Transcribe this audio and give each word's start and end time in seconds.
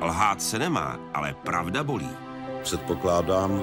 Lhát 0.00 0.42
se 0.42 0.58
nemá, 0.58 0.98
ale 1.14 1.34
pravda 1.34 1.84
bolí. 1.84 2.08
Předpokládám, 2.62 3.62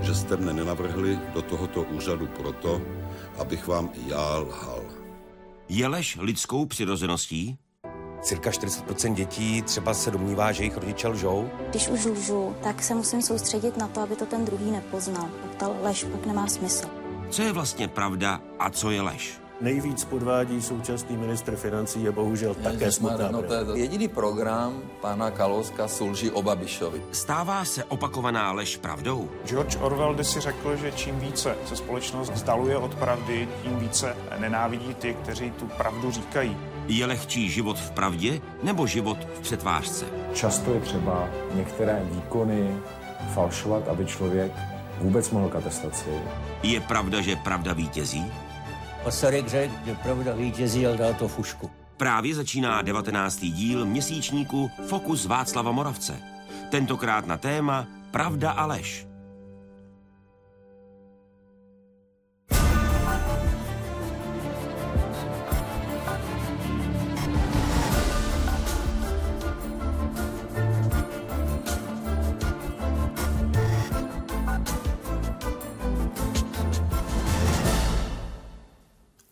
že 0.00 0.14
jste 0.14 0.36
mne 0.36 0.52
nenavrhli 0.52 1.18
do 1.34 1.42
tohoto 1.42 1.82
úřadu 1.82 2.26
proto, 2.26 2.80
abych 3.38 3.66
vám 3.66 3.90
já 4.06 4.36
lhal. 4.38 4.82
Je 5.68 5.86
lež 5.86 6.18
lidskou 6.20 6.66
přirozeností? 6.66 7.58
Cirka 8.22 8.50
40% 8.50 9.14
dětí 9.14 9.62
třeba 9.62 9.94
se 9.94 10.10
domnívá, 10.10 10.52
že 10.52 10.62
jejich 10.62 10.76
rodiče 10.76 11.08
lžou. 11.08 11.50
Když 11.70 11.88
už 11.88 12.04
lžu, 12.04 12.56
tak 12.62 12.82
se 12.82 12.94
musím 12.94 13.22
soustředit 13.22 13.76
na 13.76 13.88
to, 13.88 14.00
aby 14.00 14.16
to 14.16 14.26
ten 14.26 14.44
druhý 14.44 14.70
nepoznal. 14.70 15.28
Ta 15.56 15.68
lež 15.82 16.04
pak 16.04 16.26
nemá 16.26 16.46
smysl. 16.46 16.88
Co 17.30 17.42
je 17.42 17.52
vlastně 17.52 17.88
pravda 17.88 18.40
a 18.58 18.70
co 18.70 18.90
je 18.90 19.02
lež? 19.02 19.43
Nejvíc 19.64 20.04
podvádí 20.04 20.62
současný 20.62 21.16
ministr 21.16 21.56
financí 21.56 22.02
je 22.02 22.12
bohužel 22.12 22.54
také 22.54 22.92
smutná 22.92 23.30
no, 23.30 23.42
to 23.42 23.54
je 23.54 23.64
to. 23.64 23.76
Jediný 23.76 24.08
program 24.08 24.82
pana 25.00 25.30
Kalouska 25.30 25.88
sulží 25.88 26.30
o 26.30 26.42
Babišovi. 26.42 27.02
Stává 27.12 27.64
se 27.64 27.84
opakovaná 27.84 28.52
lež 28.52 28.76
pravdou? 28.76 29.30
George 29.44 29.76
Orwell 29.80 30.24
si 30.24 30.40
řekl, 30.40 30.76
že 30.76 30.92
čím 30.92 31.18
více 31.20 31.56
se 31.66 31.76
společnost 31.76 32.30
vzdaluje 32.30 32.76
od 32.76 32.94
pravdy, 32.94 33.48
tím 33.62 33.78
více 33.78 34.16
nenávidí 34.38 34.94
ty, 34.94 35.14
kteří 35.14 35.50
tu 35.50 35.66
pravdu 35.66 36.10
říkají. 36.10 36.56
Je 36.86 37.06
lehčí 37.06 37.50
život 37.50 37.78
v 37.78 37.90
pravdě 37.90 38.40
nebo 38.62 38.86
život 38.86 39.18
v 39.34 39.40
přetvářce? 39.40 40.04
Často 40.34 40.74
je 40.74 40.80
třeba 40.80 41.28
některé 41.54 42.02
výkony 42.10 42.76
falšovat, 43.34 43.88
aby 43.88 44.06
člověk 44.06 44.52
vůbec 44.98 45.30
mohl 45.30 45.48
k 45.48 45.56
atestaci. 45.56 46.10
Je 46.62 46.80
pravda, 46.80 47.20
že 47.20 47.36
pravda 47.36 47.72
vítězí? 47.72 48.32
Masaryk 49.04 49.48
řekl, 49.48 49.74
že 49.84 49.94
pravda 49.94 50.34
vítězí, 50.34 50.86
ale 50.86 50.96
dal 50.96 51.14
to 51.14 51.28
fušku. 51.28 51.70
Právě 51.96 52.34
začíná 52.34 52.82
19. 52.82 53.40
díl 53.40 53.86
měsíčníku 53.86 54.70
Fokus 54.86 55.26
Václava 55.26 55.72
Moravce. 55.72 56.16
Tentokrát 56.70 57.26
na 57.26 57.36
téma 57.36 57.86
Pravda 58.10 58.50
a 58.50 58.66
lež. 58.66 59.06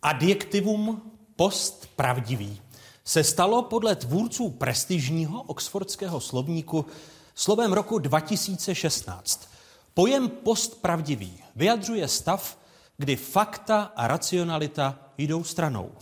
Adjektivum 0.03 1.13
postpravdivý 1.37 2.61
se 3.05 3.25
stalo 3.25 3.63
podle 3.63 3.97
tvůrců 3.97 4.51
prestižního 4.51 5.43
oxfordského 5.43 6.21
slovníku 6.21 6.87
slovem 7.35 7.73
roku 7.73 7.99
2016. 7.99 9.49
Pojem 9.95 10.29
postpravdivý 10.29 11.39
vyjadřuje 11.57 12.09
stav, 12.09 12.59
kdy 12.99 13.17
fakta 13.17 13.93
a 13.97 14.07
racionalita 14.07 14.99
jdou 15.19 15.45
stranou, 15.45 15.93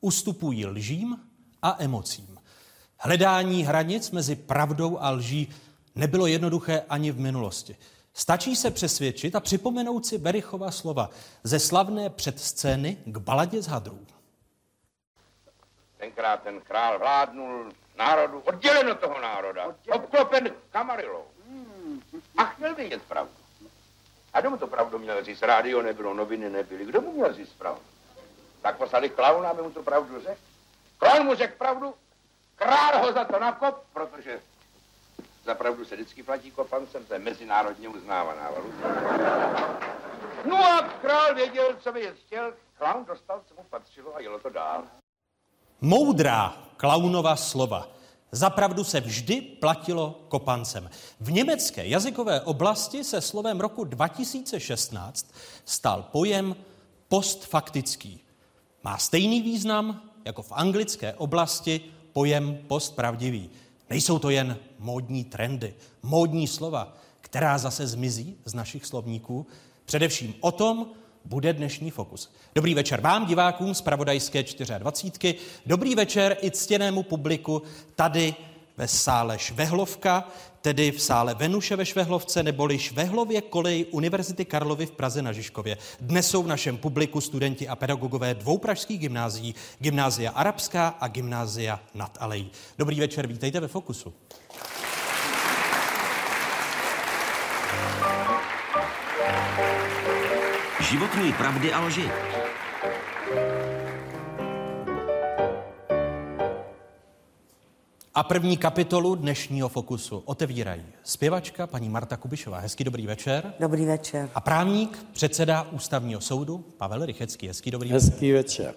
ustupují 0.00 0.66
lžím 0.66 1.18
a 1.62 1.76
emocím. 1.78 2.38
Hledání 2.98 3.64
hranic 3.64 4.10
mezi 4.10 4.36
pravdou 4.36 4.98
a 4.98 5.10
lží 5.10 5.48
nebylo 5.94 6.26
jednoduché 6.26 6.82
ani 6.88 7.12
v 7.12 7.20
minulosti. 7.20 7.76
Stačí 8.18 8.56
se 8.56 8.70
přesvědčit 8.70 9.34
a 9.34 9.40
připomenout 9.40 10.06
si 10.06 10.18
Berichova 10.18 10.70
slova 10.70 11.10
ze 11.44 11.58
slavné 11.58 12.10
předscény 12.10 12.98
k 13.04 13.18
baladě 13.18 13.62
z 13.62 13.66
hadrů. 13.66 14.06
Tenkrát 15.98 16.42
ten 16.42 16.60
král 16.60 16.98
vládnul 16.98 17.72
národu, 17.98 18.40
oddělen 18.40 18.90
od 18.90 19.00
toho 19.00 19.20
národa, 19.20 19.74
obklopen 19.92 20.50
kamarilou. 20.70 21.24
A 22.36 22.44
chtěl 22.44 22.74
vědět 22.74 23.02
pravdu. 23.02 23.32
A 24.32 24.40
kdo 24.40 24.50
mu 24.50 24.56
to 24.56 24.66
pravdu 24.66 24.98
měl 24.98 25.24
říct? 25.24 25.42
Rádio 25.42 25.82
nebylo, 25.82 26.14
noviny 26.14 26.50
nebyly. 26.50 26.84
Kdo 26.84 27.00
mu 27.00 27.12
měl 27.12 27.34
říct 27.34 27.52
pravdu? 27.58 27.82
Tak 28.62 28.76
poslali 28.76 29.10
klauna, 29.10 29.48
aby 29.48 29.62
mu 29.62 29.70
to 29.70 29.82
pravdu 29.82 30.20
řekl. 30.20 30.40
Klaun 30.98 31.26
mu 31.26 31.34
řekl 31.34 31.54
pravdu, 31.58 31.94
král 32.56 32.98
ho 33.02 33.12
za 33.12 33.24
to 33.24 33.38
nakop, 33.38 33.84
protože 33.92 34.40
za 35.48 35.54
pravdu 35.54 35.84
se 35.84 35.94
vždycky 35.94 36.22
platí 36.22 36.50
kopancem, 36.50 37.04
to 37.04 37.12
je 37.12 37.18
mezinárodně 37.18 37.88
uznávaná 37.88 38.50
valuta. 38.50 38.88
No 40.48 40.56
a 40.56 40.82
král 40.82 41.34
věděl, 41.34 41.76
co 41.80 41.92
by 41.92 42.12
chtěl, 42.26 42.52
klaun 42.78 43.04
dostal, 43.04 43.40
co 43.48 43.54
mu 43.54 43.62
patřilo 43.70 44.16
a 44.16 44.20
jelo 44.20 44.38
to 44.38 44.50
dál. 44.50 44.84
Moudrá 45.80 46.56
klaunova 46.76 47.36
slova. 47.36 47.88
Zapravdu 48.32 48.84
se 48.84 49.00
vždy 49.00 49.40
platilo 49.40 50.20
kopancem. 50.28 50.90
V 51.20 51.32
německé 51.32 51.86
jazykové 51.86 52.40
oblasti 52.40 53.04
se 53.04 53.20
slovem 53.20 53.60
roku 53.60 53.84
2016 53.84 55.34
stal 55.64 56.02
pojem 56.12 56.56
postfaktický. 57.08 58.20
Má 58.82 58.98
stejný 58.98 59.42
význam 59.42 60.02
jako 60.24 60.42
v 60.42 60.52
anglické 60.52 61.14
oblasti 61.14 61.80
pojem 62.12 62.58
postpravdivý. 62.66 63.50
Nejsou 63.90 64.18
to 64.18 64.30
jen 64.30 64.56
módní 64.78 65.24
trendy, 65.24 65.74
módní 66.02 66.46
slova, 66.46 66.96
která 67.20 67.58
zase 67.58 67.86
zmizí 67.86 68.36
z 68.44 68.54
našich 68.54 68.86
slovníků. 68.86 69.46
Především 69.84 70.34
o 70.40 70.52
tom 70.52 70.86
bude 71.24 71.52
dnešní 71.52 71.90
fokus. 71.90 72.32
Dobrý 72.54 72.74
večer 72.74 73.00
vám, 73.00 73.26
divákům 73.26 73.74
z 73.74 73.80
Pravodajské 73.80 74.44
24. 74.78 75.34
Dobrý 75.66 75.94
večer 75.94 76.36
i 76.42 76.50
ctěnému 76.50 77.02
publiku 77.02 77.62
tady 77.94 78.34
ve 78.76 78.88
sále 78.88 79.38
Švehlovka, 79.38 80.28
tedy 80.68 80.90
v 80.90 81.02
sále 81.02 81.34
Venuše 81.34 81.76
ve 81.76 81.86
Švehlovce 81.86 82.42
neboli 82.42 82.78
Švehlově 82.78 83.40
kolej 83.40 83.86
Univerzity 83.90 84.44
Karlovy 84.44 84.86
v 84.86 84.90
Praze 84.90 85.22
na 85.22 85.32
Žižkově. 85.32 85.76
Dnes 86.00 86.30
jsou 86.30 86.42
v 86.42 86.46
našem 86.46 86.76
publiku 86.76 87.20
studenti 87.20 87.68
a 87.68 87.76
pedagogové 87.76 88.34
dvou 88.34 88.58
pražských 88.58 89.00
gymnázií, 89.00 89.54
Gymnázia 89.78 90.30
Arabská 90.30 90.88
a 90.88 91.08
Gymnázia 91.08 91.80
nad 91.94 92.18
Alejí. 92.20 92.50
Dobrý 92.78 93.00
večer, 93.00 93.26
vítejte 93.26 93.60
ve 93.60 93.68
Fokusu. 93.68 94.12
Životní 100.80 101.32
pravdy 101.32 101.72
a 101.72 101.80
lži. 101.80 102.10
A 108.18 108.22
první 108.22 108.56
kapitolu 108.56 109.14
dnešního 109.14 109.68
Fokusu 109.68 110.22
otevírají 110.24 110.82
zpěvačka 111.02 111.66
paní 111.66 111.88
Marta 111.88 112.16
Kubišová. 112.16 112.58
Hezký 112.58 112.84
dobrý 112.84 113.06
večer. 113.06 113.54
Dobrý 113.60 113.84
večer. 113.84 114.30
A 114.34 114.40
právník, 114.40 115.06
předseda 115.12 115.62
ústavního 115.62 116.20
soudu 116.20 116.58
Pavel 116.58 117.06
Rychecký. 117.06 117.48
Hezký 117.48 117.70
dobrý 117.70 117.92
večer. 117.92 118.10
Hezký 118.10 118.32
večer. 118.32 118.74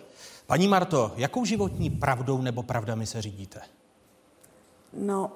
Paní 0.48 0.68
Marto, 0.68 1.14
jakou 1.18 1.46
životní 1.46 1.90
pravdou 1.90 2.42
nebo 2.42 2.64
pravdami 2.64 3.06
se 3.06 3.22
řídíte? 3.22 3.62
No, 4.94 5.32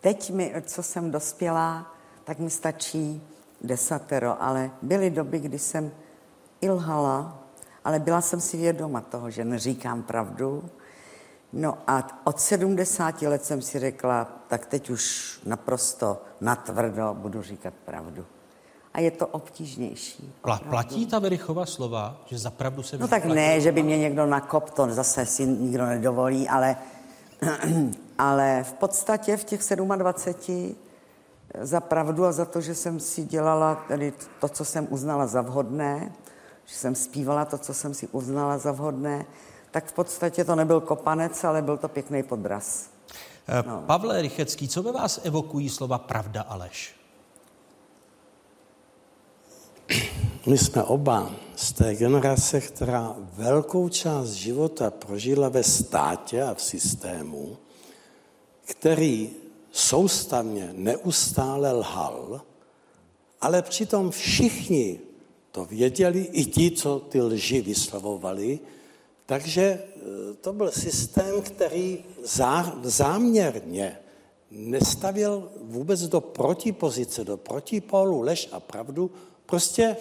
teď 0.00 0.30
mi, 0.30 0.54
co 0.62 0.82
jsem 0.82 1.10
dospělá, 1.10 1.94
tak 2.24 2.38
mi 2.38 2.50
stačí 2.50 3.22
desatero, 3.60 4.42
ale 4.42 4.70
byly 4.82 5.10
doby, 5.10 5.38
kdy 5.38 5.58
jsem 5.58 5.90
ilhala, 6.60 7.42
ale 7.84 7.98
byla 7.98 8.20
jsem 8.20 8.40
si 8.40 8.56
vědoma 8.56 9.00
toho, 9.00 9.30
že 9.30 9.44
neříkám 9.44 10.02
pravdu. 10.02 10.70
No 11.52 11.78
a 11.86 12.20
od 12.24 12.40
70 12.40 13.22
let 13.22 13.44
jsem 13.44 13.62
si 13.62 13.78
řekla, 13.78 14.24
tak 14.48 14.66
teď 14.66 14.90
už 14.90 15.40
naprosto 15.46 16.22
natvrdo 16.40 17.16
budu 17.18 17.42
říkat 17.42 17.74
pravdu. 17.84 18.24
A 18.94 19.00
je 19.00 19.10
to 19.10 19.26
obtížnější. 19.26 20.34
Pla, 20.42 20.58
platí 20.70 21.06
ta 21.06 21.18
Verichova 21.18 21.66
slova, 21.66 22.20
že 22.26 22.38
za 22.38 22.50
pravdu 22.50 22.82
se 22.82 22.98
No 22.98 23.08
tak 23.08 23.22
platí? 23.22 23.34
ne, 23.34 23.60
že 23.60 23.72
by 23.72 23.82
mě 23.82 23.98
někdo 23.98 24.26
nakop, 24.26 24.70
to 24.70 24.86
zase 24.90 25.26
si 25.26 25.46
nikdo 25.46 25.86
nedovolí, 25.86 26.48
ale, 26.48 26.76
ale 28.18 28.64
v 28.68 28.72
podstatě 28.72 29.36
v 29.36 29.44
těch 29.44 29.60
27 29.96 30.76
za 31.60 31.80
pravdu 31.80 32.24
a 32.24 32.32
za 32.32 32.44
to, 32.44 32.60
že 32.60 32.74
jsem 32.74 33.00
si 33.00 33.24
dělala 33.24 33.74
tedy 33.88 34.12
to, 34.40 34.48
co 34.48 34.64
jsem 34.64 34.86
uznala 34.90 35.26
za 35.26 35.42
vhodné, 35.42 36.12
že 36.64 36.74
jsem 36.76 36.94
zpívala 36.94 37.44
to, 37.44 37.58
co 37.58 37.74
jsem 37.74 37.94
si 37.94 38.08
uznala 38.08 38.58
za 38.58 38.72
vhodné, 38.72 39.26
tak 39.72 39.86
v 39.86 39.92
podstatě 39.92 40.44
to 40.44 40.54
nebyl 40.54 40.80
kopanec, 40.80 41.44
ale 41.44 41.62
byl 41.62 41.76
to 41.76 41.88
pěkný 41.88 42.22
podraz. 42.22 42.90
Eh, 43.48 43.62
no. 43.66 43.84
Pavle 43.86 44.22
Rychecký, 44.22 44.68
co 44.68 44.82
ve 44.82 44.92
vás 44.92 45.20
evokují 45.24 45.68
slova 45.68 45.98
pravda 45.98 46.42
a 46.42 46.56
lež? 46.56 46.94
My 50.46 50.58
jsme 50.58 50.82
oba 50.82 51.30
z 51.56 51.72
té 51.72 51.94
generace, 51.94 52.60
která 52.60 53.14
velkou 53.18 53.88
část 53.88 54.28
života 54.28 54.90
prožila 54.90 55.48
ve 55.48 55.62
státě 55.62 56.42
a 56.42 56.54
v 56.54 56.62
systému, 56.62 57.56
který 58.64 59.30
soustavně 59.70 60.70
neustále 60.72 61.72
lhal, 61.72 62.40
ale 63.40 63.62
přitom 63.62 64.10
všichni 64.10 65.00
to 65.52 65.64
věděli, 65.64 66.20
i 66.20 66.44
ti, 66.44 66.70
co 66.70 66.98
ty 66.98 67.20
lži 67.22 67.60
vyslovovali, 67.60 68.60
takže 69.26 69.62
e, 69.62 69.82
to 70.40 70.52
byl 70.52 70.70
systém, 70.70 71.42
který 71.42 72.04
zá, 72.24 72.76
záměrně 72.82 73.98
nestavil 74.50 75.50
vůbec 75.60 76.02
do 76.02 76.20
protipozice, 76.20 77.24
do 77.24 77.36
protipolu 77.36 78.20
lež 78.20 78.48
a 78.52 78.60
pravdu, 78.60 79.10
prostě... 79.46 79.96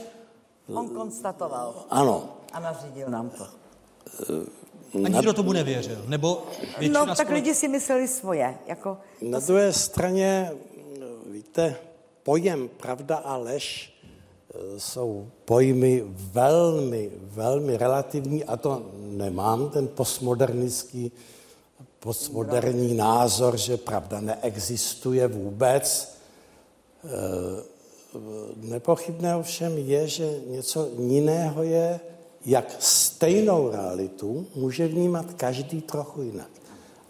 On 0.73 0.89
konstatoval. 0.89 1.85
Ano. 1.89 2.37
A 2.53 2.59
nařídil 2.59 3.09
nám 3.09 3.29
to. 3.29 3.47
A 5.05 5.07
nikdo 5.09 5.33
tomu 5.33 5.51
nevěřil? 5.53 6.03
Nebo 6.07 6.43
většina 6.79 7.05
No, 7.05 7.15
tak 7.15 7.27
spole- 7.27 7.33
lidi 7.33 7.55
si 7.55 7.67
mysleli 7.67 8.07
svoje. 8.07 8.57
Jako, 8.67 8.97
Na 9.21 9.39
druhé 9.39 9.73
straně, 9.73 10.51
víte, 11.25 11.75
pojem 12.23 12.69
pravda 12.69 13.15
a 13.17 13.37
lež 13.37 13.90
jsou 14.77 15.27
pojmy 15.45 16.03
velmi, 16.07 17.11
velmi 17.21 17.77
relativní 17.77 18.43
a 18.43 18.57
to 18.57 18.85
nemám 18.95 19.69
ten 19.69 19.87
postmodernický, 19.87 21.11
postmoderní 21.99 22.93
názor, 22.93 23.57
že 23.57 23.77
pravda 23.77 24.19
neexistuje 24.19 25.27
vůbec. 25.27 26.15
E, 27.05 27.71
Nepochybné 28.55 29.35
ovšem 29.35 29.77
je, 29.77 30.07
že 30.07 30.39
něco 30.47 30.89
jiného 30.99 31.63
je, 31.63 31.99
jak 32.45 32.75
stejnou 32.79 33.71
realitu 33.71 34.47
může 34.55 34.87
vnímat 34.87 35.33
každý 35.33 35.81
trochu 35.81 36.21
jinak. 36.21 36.49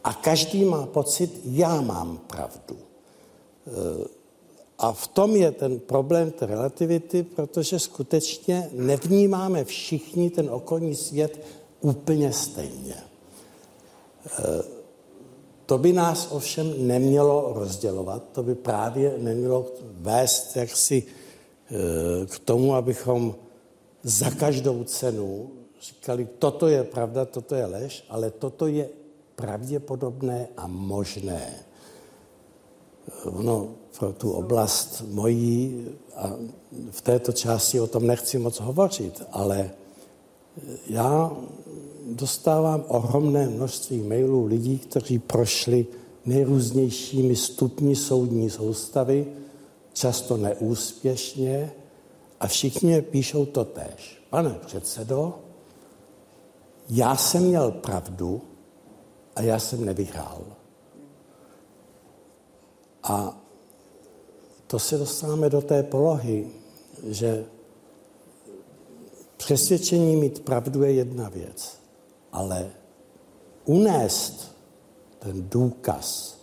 A 0.04 0.14
každý 0.14 0.66
má 0.66 0.86
pocit, 0.86 1.42
já 1.44 1.82
mám 1.82 2.18
pravdu. 2.18 2.78
E, 4.82 4.86
A 4.86 4.92
v 4.92 5.08
tom 5.08 5.36
je 5.36 5.52
ten 5.52 5.80
problém 5.80 6.32
té 6.32 6.46
relativity, 6.46 7.24
protože 7.24 7.80
skutečně 7.80 8.70
nevnímáme 8.74 9.64
všichni 9.64 10.30
ten 10.30 10.50
okolní 10.50 10.96
svět 10.96 11.46
úplně 11.82 12.34
stejně. 12.34 12.96
E, 14.40 14.82
To 15.66 15.78
by 15.78 15.94
nás 15.94 16.28
ovšem 16.36 16.88
nemělo 16.88 17.56
rozdělovat, 17.56 18.24
to 18.36 18.44
by 18.44 18.56
právě 18.56 19.16
nemělo 19.18 19.72
vést 20.04 20.56
jaksi 20.56 21.04
e, 21.04 22.26
k 22.28 22.40
tomu, 22.40 22.76
abychom 22.76 23.36
za 24.04 24.32
každou 24.36 24.84
cenu 24.84 25.52
říkali, 25.82 26.28
toto 26.40 26.68
je 26.68 26.84
pravda, 26.84 27.26
toto 27.26 27.56
je 27.56 27.66
lež, 27.66 28.04
ale 28.10 28.32
toto 28.36 28.68
je 28.68 28.90
pravděpodobné 29.36 30.48
a 30.58 30.68
možné. 30.68 31.64
Ono 33.24 33.81
pro 34.00 34.14
tu 34.14 34.32
oblast 34.32 35.04
mojí, 35.08 35.88
a 36.16 36.32
v 36.92 37.02
této 37.02 37.32
části 37.32 37.80
o 37.80 37.88
tom 37.88 38.08
nechci 38.08 38.40
moc 38.40 38.60
hovořit, 38.60 39.24
ale 39.32 39.72
já 40.88 41.32
dostávám 42.12 42.84
ohromné 42.88 43.50
množství 43.50 44.02
mailů 44.04 44.46
lidí, 44.46 44.80
kteří 44.80 45.20
prošli 45.20 45.88
nejrůznějšími 46.26 47.36
stupni 47.36 47.96
soudní 47.96 48.50
soustavy, 48.50 49.28
často 49.94 50.38
neúspěšně, 50.38 51.72
a 52.40 52.48
všichni 52.48 53.02
píšou 53.02 53.46
to 53.46 53.66
tež. 53.66 54.24
Pane 54.30 54.50
předsedo, 54.66 55.40
já 56.90 57.16
jsem 57.16 57.44
měl 57.44 57.72
pravdu 57.72 58.42
a 59.36 59.42
já 59.42 59.60
jsem 59.60 59.86
nevyhrál. 59.86 60.42
A 63.04 63.41
to 64.72 64.80
se 64.80 64.98
dostáváme 64.98 65.50
do 65.50 65.62
té 65.62 65.84
polohy, 65.84 66.48
že 67.08 67.46
přesvědčení 69.38 70.16
mít 70.16 70.40
pravdu 70.40 70.84
je 70.84 70.92
jedna 70.92 71.30
věc, 71.30 71.80
ale 72.32 72.70
unést 73.66 74.56
ten 75.20 75.50
důkaz, 75.50 76.38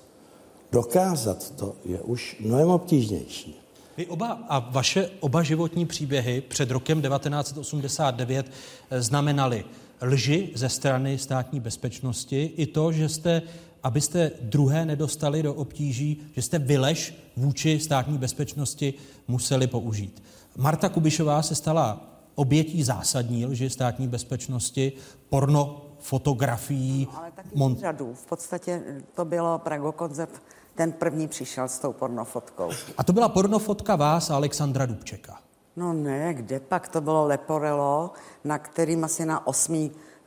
dokázat 0.72 1.50
to 1.50 1.75
je 1.84 2.00
už 2.00 2.36
mnohem 2.40 2.69
obtížnější. 2.69 3.60
Vy 3.96 4.06
oba 4.06 4.44
a 4.48 4.58
vaše 4.58 5.10
oba 5.20 5.42
životní 5.42 5.86
příběhy 5.86 6.40
před 6.40 6.70
rokem 6.70 7.02
1989 7.02 8.50
znamenaly 8.98 9.64
lži 10.02 10.50
ze 10.54 10.69
strany 10.69 11.19
státní 11.19 11.60
bezpečnosti 11.60 12.52
i 12.56 12.66
to, 12.66 12.92
že 12.92 13.08
jste, 13.08 13.42
abyste 13.82 14.30
druhé 14.40 14.86
nedostali 14.86 15.42
do 15.42 15.54
obtíží, 15.54 16.22
že 16.36 16.42
jste 16.42 16.58
vylež 16.58 17.14
vůči 17.36 17.80
státní 17.80 18.19
bezpečnosti 18.19 18.94
museli 19.28 19.66
použít. 19.66 20.22
Marta 20.56 20.88
Kubišová 20.88 21.42
se 21.42 21.54
stala 21.54 22.00
obětí 22.34 22.84
zásadní 22.84 23.46
lži 23.46 23.70
státní 23.70 24.08
bezpečnosti, 24.08 24.92
porno 25.28 25.84
fotografií. 25.98 27.08
ale 27.16 27.30
taky 27.30 27.48
Mon-. 27.48 28.14
V 28.14 28.26
podstatě 28.26 28.82
to 29.14 29.25
bylo 29.25 29.58
Prago 29.58 29.92
koncept, 29.92 30.42
ten 30.75 30.92
první 30.92 31.28
přišel 31.28 31.69
s 31.69 31.78
tou 31.78 31.92
pornofotkou. 31.92 32.70
a 32.96 33.04
to 33.04 33.12
byla 33.12 33.28
pornofotka 33.28 33.96
vás 33.96 34.30
a 34.30 34.34
Alexandra 34.34 34.86
Dubčeka. 34.86 35.38
No 35.76 35.92
ne, 35.92 36.34
kde 36.34 36.60
pak 36.60 36.88
to 36.88 37.00
bylo 37.00 37.26
Leporello, 37.26 38.10
na 38.44 38.58
kterým 38.58 39.04
asi 39.04 39.26
na 39.26 39.46
osmý 39.46 39.90
eh, 39.90 40.18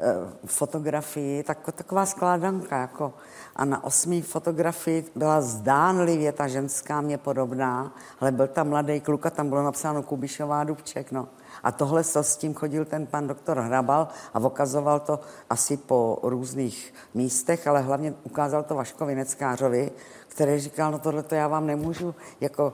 fotografii, 0.45 1.43
tak, 1.43 1.57
taková 1.75 2.05
skládanka, 2.05 2.77
jako, 2.77 3.13
a 3.55 3.65
na 3.65 3.83
osmý 3.83 4.21
fotografii 4.21 5.05
byla 5.15 5.41
zdánlivě 5.41 6.31
ta 6.31 6.47
ženská 6.47 7.01
mě 7.01 7.17
podobná, 7.17 7.95
ale 8.19 8.31
byl 8.31 8.47
tam 8.47 8.69
mladý 8.69 8.99
kluk 8.99 9.25
a 9.25 9.29
tam 9.29 9.49
bylo 9.49 9.63
napsáno 9.63 10.03
Kubišová 10.03 10.63
Dubček, 10.63 11.11
no. 11.11 11.27
A 11.63 11.71
tohle 11.71 12.03
co 12.03 12.23
s 12.23 12.37
tím 12.37 12.53
chodil 12.53 12.85
ten 12.85 13.07
pan 13.07 13.27
doktor 13.27 13.59
Hrabal 13.59 14.07
a 14.33 14.39
okazoval 14.39 14.99
to 14.99 15.19
asi 15.49 15.77
po 15.77 16.19
různých 16.23 16.93
místech, 17.13 17.67
ale 17.67 17.81
hlavně 17.81 18.13
ukázal 18.23 18.63
to 18.63 18.75
Vaškovi 18.75 19.15
Neckářovi, 19.15 19.91
který 20.27 20.59
říkal, 20.59 20.91
no 20.91 20.99
tohle 20.99 21.23
to 21.23 21.35
já 21.35 21.47
vám 21.47 21.67
nemůžu 21.67 22.15
jako 22.41 22.73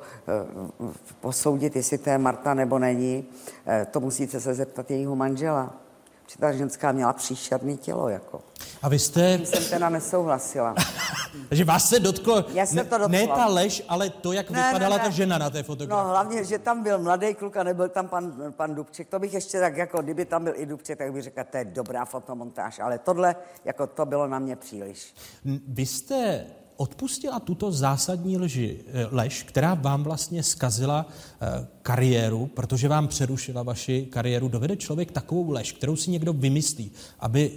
uh, 0.80 0.92
posoudit, 1.22 1.76
jestli 1.76 1.98
to 1.98 2.10
je 2.10 2.18
Marta 2.18 2.54
nebo 2.54 2.80
není. 2.80 3.26
Uh, 3.28 3.86
to 3.92 4.00
musíte 4.00 4.40
se 4.40 4.54
zeptat 4.54 4.92
jejího 4.92 5.16
manžela. 5.16 5.87
Ta 6.40 6.52
ženská 6.54 6.92
měla 6.92 7.14
příšerný 7.14 7.78
tělo, 7.78 8.10
jako. 8.10 8.42
A 8.82 8.90
vy 8.90 9.00
jste, 9.00 9.40
Jsem 9.46 9.64
teda 9.66 9.90
nesouhlasila. 9.90 10.76
že 11.52 11.66
vás 11.66 11.90
se 11.90 12.00
dotklo, 12.00 12.46
Já 12.54 12.66
se 12.66 12.76
ne, 12.76 12.84
to 12.84 12.98
dotklo. 12.98 13.08
ne 13.08 13.28
ta 13.28 13.46
lež, 13.48 13.84
ale 13.90 14.10
to, 14.10 14.32
jak 14.32 14.50
Ne, 14.50 14.64
vypadala 14.68 14.96
ne, 14.98 15.02
ta 15.04 15.08
ne. 15.10 15.14
žena 15.16 15.38
na 15.38 15.50
té 15.50 15.58
No 15.58 15.64
fotografii. 15.64 16.10
hlavně, 16.10 16.44
že 16.44 16.60
tam 16.60 16.84
byl 16.84 17.00
mladý 17.00 17.34
kluk 17.34 17.58
a 17.58 17.64
nebyl 17.64 17.90
tam 17.90 18.08
pan, 18.08 18.54
pan 18.58 18.76
Dubček. 18.76 19.08
To 19.10 19.20
bych 19.20 19.34
ještě 19.34 19.60
tak, 19.60 19.78
jako 19.78 20.02
kdyby 20.02 20.26
tam 20.26 20.44
byl 20.44 20.54
i 20.56 20.66
Dubček, 20.66 20.98
tak 20.98 21.14
bych 21.14 21.24
řekla, 21.24 21.44
to 21.44 21.58
je 21.58 21.66
dobrá 21.66 22.06
fotomontáž. 22.06 22.80
Ale 22.80 22.98
tohle, 23.00 23.36
jako 23.66 23.88
to 23.88 24.06
bylo 24.06 24.28
na 24.28 24.40
mě 24.40 24.56
příliš. 24.56 25.14
Vy 25.68 25.86
jste 25.86 26.46
odpustila 26.78 27.40
tuto 27.40 27.72
zásadní 27.72 28.38
lži, 28.38 28.80
eh, 28.88 29.08
lež, 29.12 29.44
která 29.44 29.74
vám 29.74 30.04
vlastně 30.04 30.44
skazila 30.44 31.06
eh, 31.42 31.68
kariéru, 31.82 32.46
protože 32.48 32.88
vám 32.88 33.08
přerušila 33.08 33.64
vaši 33.64 34.06
kariéru. 34.12 34.48
Dovede 34.48 34.76
člověk 34.76 35.12
takovou 35.12 35.52
lež, 35.52 35.72
kterou 35.72 35.96
si 35.96 36.12
někdo 36.12 36.34
vymyslí, 36.34 36.92
aby 37.20 37.52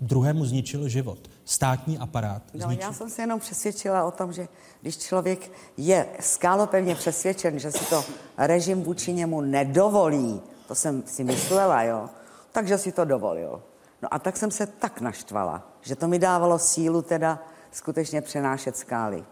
druhému 0.00 0.44
zničil 0.44 0.88
život. 0.88 1.18
Státní 1.44 1.98
aparát 1.98 2.42
No, 2.54 2.66
zničil. 2.66 2.86
já 2.86 2.92
jsem 2.92 3.10
se 3.10 3.22
jenom 3.22 3.40
přesvědčila 3.40 4.04
o 4.04 4.10
tom, 4.10 4.32
že 4.32 4.48
když 4.82 4.96
člověk 4.98 5.52
je 5.76 6.06
skálopevně 6.20 6.94
přesvědčen, 6.94 7.58
že 7.58 7.72
si 7.72 7.84
to 7.84 8.04
režim 8.38 8.82
vůči 8.82 9.12
němu 9.12 9.40
nedovolí, 9.40 10.40
to 10.68 10.74
jsem 10.74 11.02
si 11.06 11.24
myslela, 11.24 11.82
jo, 11.82 12.08
takže 12.52 12.78
si 12.78 12.92
to 12.92 13.04
dovolil. 13.04 13.62
No 14.02 14.14
a 14.14 14.18
tak 14.18 14.36
jsem 14.36 14.50
se 14.50 14.66
tak 14.66 15.00
naštvala, 15.00 15.72
že 15.80 15.96
to 15.96 16.08
mi 16.08 16.18
dávalo 16.18 16.58
sílu 16.58 17.02
teda 17.02 17.42
skutečně 17.80 18.20
přenášet 18.22 18.76
skály. 18.76 19.24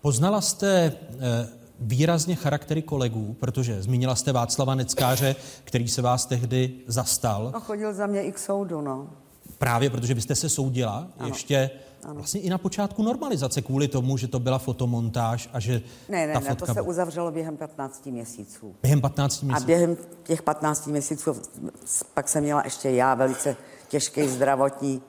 Poznala 0.00 0.40
jste 0.40 0.92
eh, 1.20 1.48
výrazně 1.80 2.34
charaktery 2.34 2.82
kolegů, 2.82 3.36
protože 3.40 3.82
zmínila 3.82 4.14
jste 4.14 4.32
Václava 4.32 4.74
Neckáře, 4.74 5.36
který 5.64 5.88
se 5.88 6.02
vás 6.02 6.26
tehdy 6.26 6.74
zastal, 6.86 7.50
No 7.54 7.60
chodil 7.60 7.94
za 7.94 8.06
mě 8.06 8.22
i 8.22 8.32
k 8.32 8.38
soudu, 8.38 8.80
no. 8.80 9.10
právě 9.58 9.90
protože 9.90 10.14
vy 10.14 10.20
jste 10.20 10.34
se 10.34 10.48
soudila 10.48 11.06
Ano. 11.18 11.28
ještě 11.28 11.70
Ano. 12.04 12.14
vlastně 12.14 12.40
i 12.40 12.50
na 12.50 12.58
počátku 12.58 13.02
normalizace 13.02 13.62
kvůli 13.62 13.88
tomu, 13.88 14.16
že 14.16 14.28
to 14.28 14.40
byla 14.40 14.58
fotomontáž 14.58 15.50
a 15.52 15.60
že 15.60 15.82
Ne, 16.08 16.26
ne, 16.26 16.32
ta 16.32 16.40
ne, 16.40 16.46
to 16.46 16.66
fotka 16.66 16.74
se 16.74 16.80
uzavřelo 16.82 17.30
během 17.30 17.56
15 17.56 18.06
měsíců. 18.06 18.74
během 18.82 19.00
15 19.00 19.42
A 19.42 19.46
měsíců. 19.46 19.66
během 19.66 19.96
těch 20.22 20.42
15 20.42 20.86
měsíců 20.86 21.36
pak 22.14 22.28
jsem 22.28 22.42
měla 22.42 22.62
ještě 22.64 22.90
já 22.90 23.14
velice 23.14 23.56
těžký 23.88 24.28
zdravotní 24.28 25.02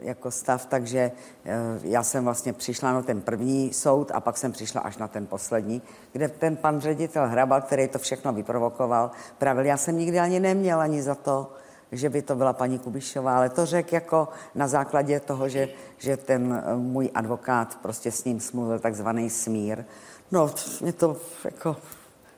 jako 0.00 0.30
stav, 0.30 0.66
takže 0.66 1.12
eh, 1.44 1.58
já 1.82 2.02
jsem 2.02 2.24
vlastně 2.24 2.52
přišla 2.52 2.92
na 2.92 3.02
ten 3.02 3.20
první 3.20 3.72
soud 3.72 4.10
a 4.14 4.20
pak 4.20 4.36
jsem 4.36 4.52
přišla 4.52 4.80
až 4.80 4.96
na 4.96 5.08
ten 5.08 5.26
poslední, 5.26 5.82
kde 6.12 6.28
ten 6.28 6.56
pan 6.56 6.80
ředitel 6.80 7.28
Hrabal, 7.28 7.60
který 7.60 7.88
to 7.88 7.98
všechno 7.98 8.32
vyprovokoval, 8.32 9.10
pravil, 9.38 9.66
já 9.66 9.76
jsem 9.76 9.98
nikdy 9.98 10.20
ani 10.20 10.40
neměl 10.40 10.80
ani 10.80 11.02
za 11.02 11.14
to, 11.14 11.52
že 11.92 12.10
by 12.10 12.22
to 12.22 12.36
byla 12.36 12.52
paní 12.52 12.78
Kubišová, 12.78 13.36
ale 13.36 13.48
to 13.48 13.66
řekl 13.66 13.94
jako 13.94 14.28
na 14.54 14.68
základě 14.68 15.20
toho, 15.20 15.48
že, 15.48 15.68
že 15.98 16.16
ten 16.16 16.62
eh, 16.66 16.76
můj 16.76 17.10
advokát 17.14 17.78
prostě 17.82 18.10
s 18.10 18.24
ním 18.24 18.40
smluvil 18.40 18.78
takzvaný 18.78 19.30
smír. 19.30 19.84
No, 20.32 20.50
mě 20.80 20.92
to 20.92 21.16
jako, 21.44 21.76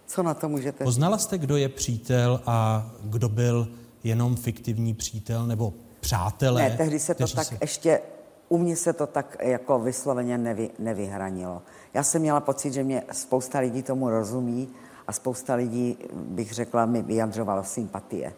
co 0.06 0.22
na 0.22 0.34
to 0.34 0.48
můžete 0.48 0.84
Poznala 0.84 1.18
jste, 1.18 1.38
kdo 1.38 1.56
je 1.56 1.68
přítel 1.68 2.40
a 2.46 2.90
kdo 3.02 3.28
byl 3.28 3.68
jenom 4.04 4.36
fiktivní 4.36 4.94
přítel 4.94 5.46
nebo 5.46 5.72
přátelé? 6.02 6.62
Ne, 6.62 6.76
tehdy 6.76 6.98
se 6.98 7.14
to 7.14 7.26
tak 7.26 7.46
si- 7.46 7.58
ještě 7.60 8.00
u 8.48 8.58
mě 8.58 8.76
se 8.76 8.92
to 8.92 9.06
tak 9.06 9.36
jako 9.40 9.78
vysloveně 9.78 10.38
nevy, 10.38 10.70
nevyhranilo. 10.78 11.62
Já 11.94 12.02
jsem 12.02 12.22
měla 12.22 12.40
pocit, 12.40 12.72
že 12.72 12.84
mě 12.84 13.02
spousta 13.12 13.58
lidí 13.58 13.82
tomu 13.82 14.08
rozumí 14.10 14.68
a 15.06 15.12
spousta 15.12 15.54
lidí, 15.54 15.96
bych 16.14 16.52
řekla, 16.52 16.86
mi 16.86 17.02
vyjadřovalo 17.02 17.64
sympatie. 17.64 18.32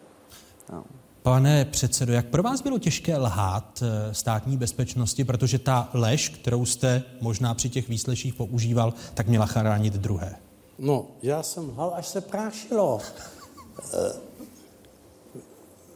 No. 0.71 0.83
Pane 1.21 1.65
předsedo, 1.65 2.13
jak 2.13 2.25
pro 2.25 2.43
vás 2.43 2.61
bylo 2.61 2.79
těžké 2.79 3.17
lhát 3.17 3.83
eh, 3.83 4.13
státní 4.13 4.57
bezpečnosti, 4.57 5.23
protože 5.23 5.59
ta 5.59 5.89
lež, 5.93 6.29
kterou 6.29 6.65
jste 6.65 7.03
možná 7.21 7.53
při 7.53 7.69
těch 7.69 7.89
výsleších 7.89 8.33
používal, 8.33 8.93
tak 9.13 9.27
měla 9.27 9.45
chránit 9.45 9.93
druhé? 9.93 10.35
No, 10.79 11.05
já 11.21 11.43
jsem 11.43 11.69
lhal, 11.69 11.93
až 11.95 12.07
se 12.07 12.21
prášilo. 12.21 13.01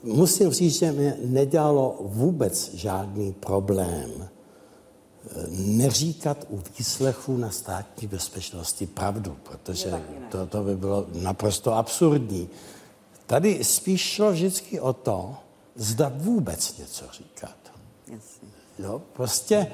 Eh, 0.04 0.14
musím 0.14 0.52
říct, 0.52 0.80
že 0.80 0.92
mě 0.92 1.18
nedělalo 1.24 2.00
vůbec 2.02 2.74
žádný 2.74 3.34
problém 3.34 4.12
eh, 4.20 4.30
neříkat 5.50 6.46
u 6.50 6.62
výslechu 6.78 7.38
na 7.38 7.50
státní 7.50 8.08
bezpečnosti 8.08 8.88
pravdu, 8.88 9.38
protože 9.44 10.02
to, 10.30 10.46
to 10.46 10.64
by 10.64 10.76
bylo 10.76 11.08
naprosto 11.14 11.74
absurdní. 11.74 12.50
Tady 13.26 13.64
spíš 13.64 14.02
šlo 14.02 14.32
vždycky 14.32 14.80
o 14.80 14.94
to, 14.94 15.36
zda 15.76 16.12
vůbec 16.16 16.78
něco 16.78 17.06
říkat. 17.12 17.56
Jo, 18.80 19.02
prostě 19.14 19.56
e, 19.56 19.68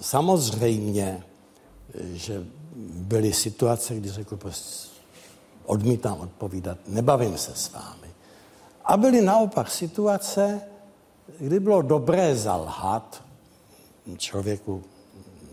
samozřejmě, 0.00 1.24
že 2.12 2.46
byly 2.84 3.32
situace, 3.32 3.94
kdy 3.94 4.10
řekl, 4.10 4.36
prostě 4.36 4.88
odmítám 5.64 6.20
odpovídat, 6.20 6.78
nebavím 6.86 7.38
se 7.38 7.52
s 7.54 7.72
vámi. 7.72 8.03
A 8.84 8.96
byly 8.96 9.20
naopak 9.22 9.70
situace, 9.70 10.60
kdy 11.38 11.60
bylo 11.60 11.82
dobré 11.82 12.36
zalhat, 12.36 13.22
člověku 14.16 14.82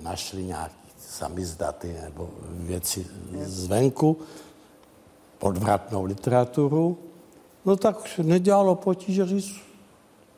našli 0.02 0.44
nějaký 0.44 0.76
samizdaty 1.00 1.96
nebo 2.04 2.30
věci 2.50 3.08
zvenku, 3.42 4.18
podvratnou 5.38 6.04
literaturu, 6.04 6.98
no 7.66 7.76
tak 7.76 8.18
nedělalo 8.18 8.76
potíže 8.76 9.26
říct 9.26 9.56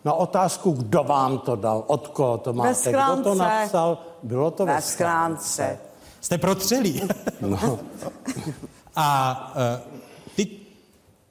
na 0.06 0.14
otázku, 0.14 0.72
kdo 0.72 1.04
vám 1.04 1.40
to 1.40 1.56
dal, 1.56 1.84
od 1.88 2.08
koho 2.08 2.38
to 2.38 2.54
máte, 2.54 2.90
kdo 2.92 3.24
to 3.24 3.36
napsal, 3.36 3.98
bylo 4.24 4.52
to 4.52 4.66
ve, 4.66 4.76
ve 4.76 4.82
schránce. 4.82 5.80
Jste 6.22 6.38
protřelí. 6.38 7.02
no. 7.42 7.80
A 8.96 9.54
uh, 9.56 10.36
ty, 10.36 10.48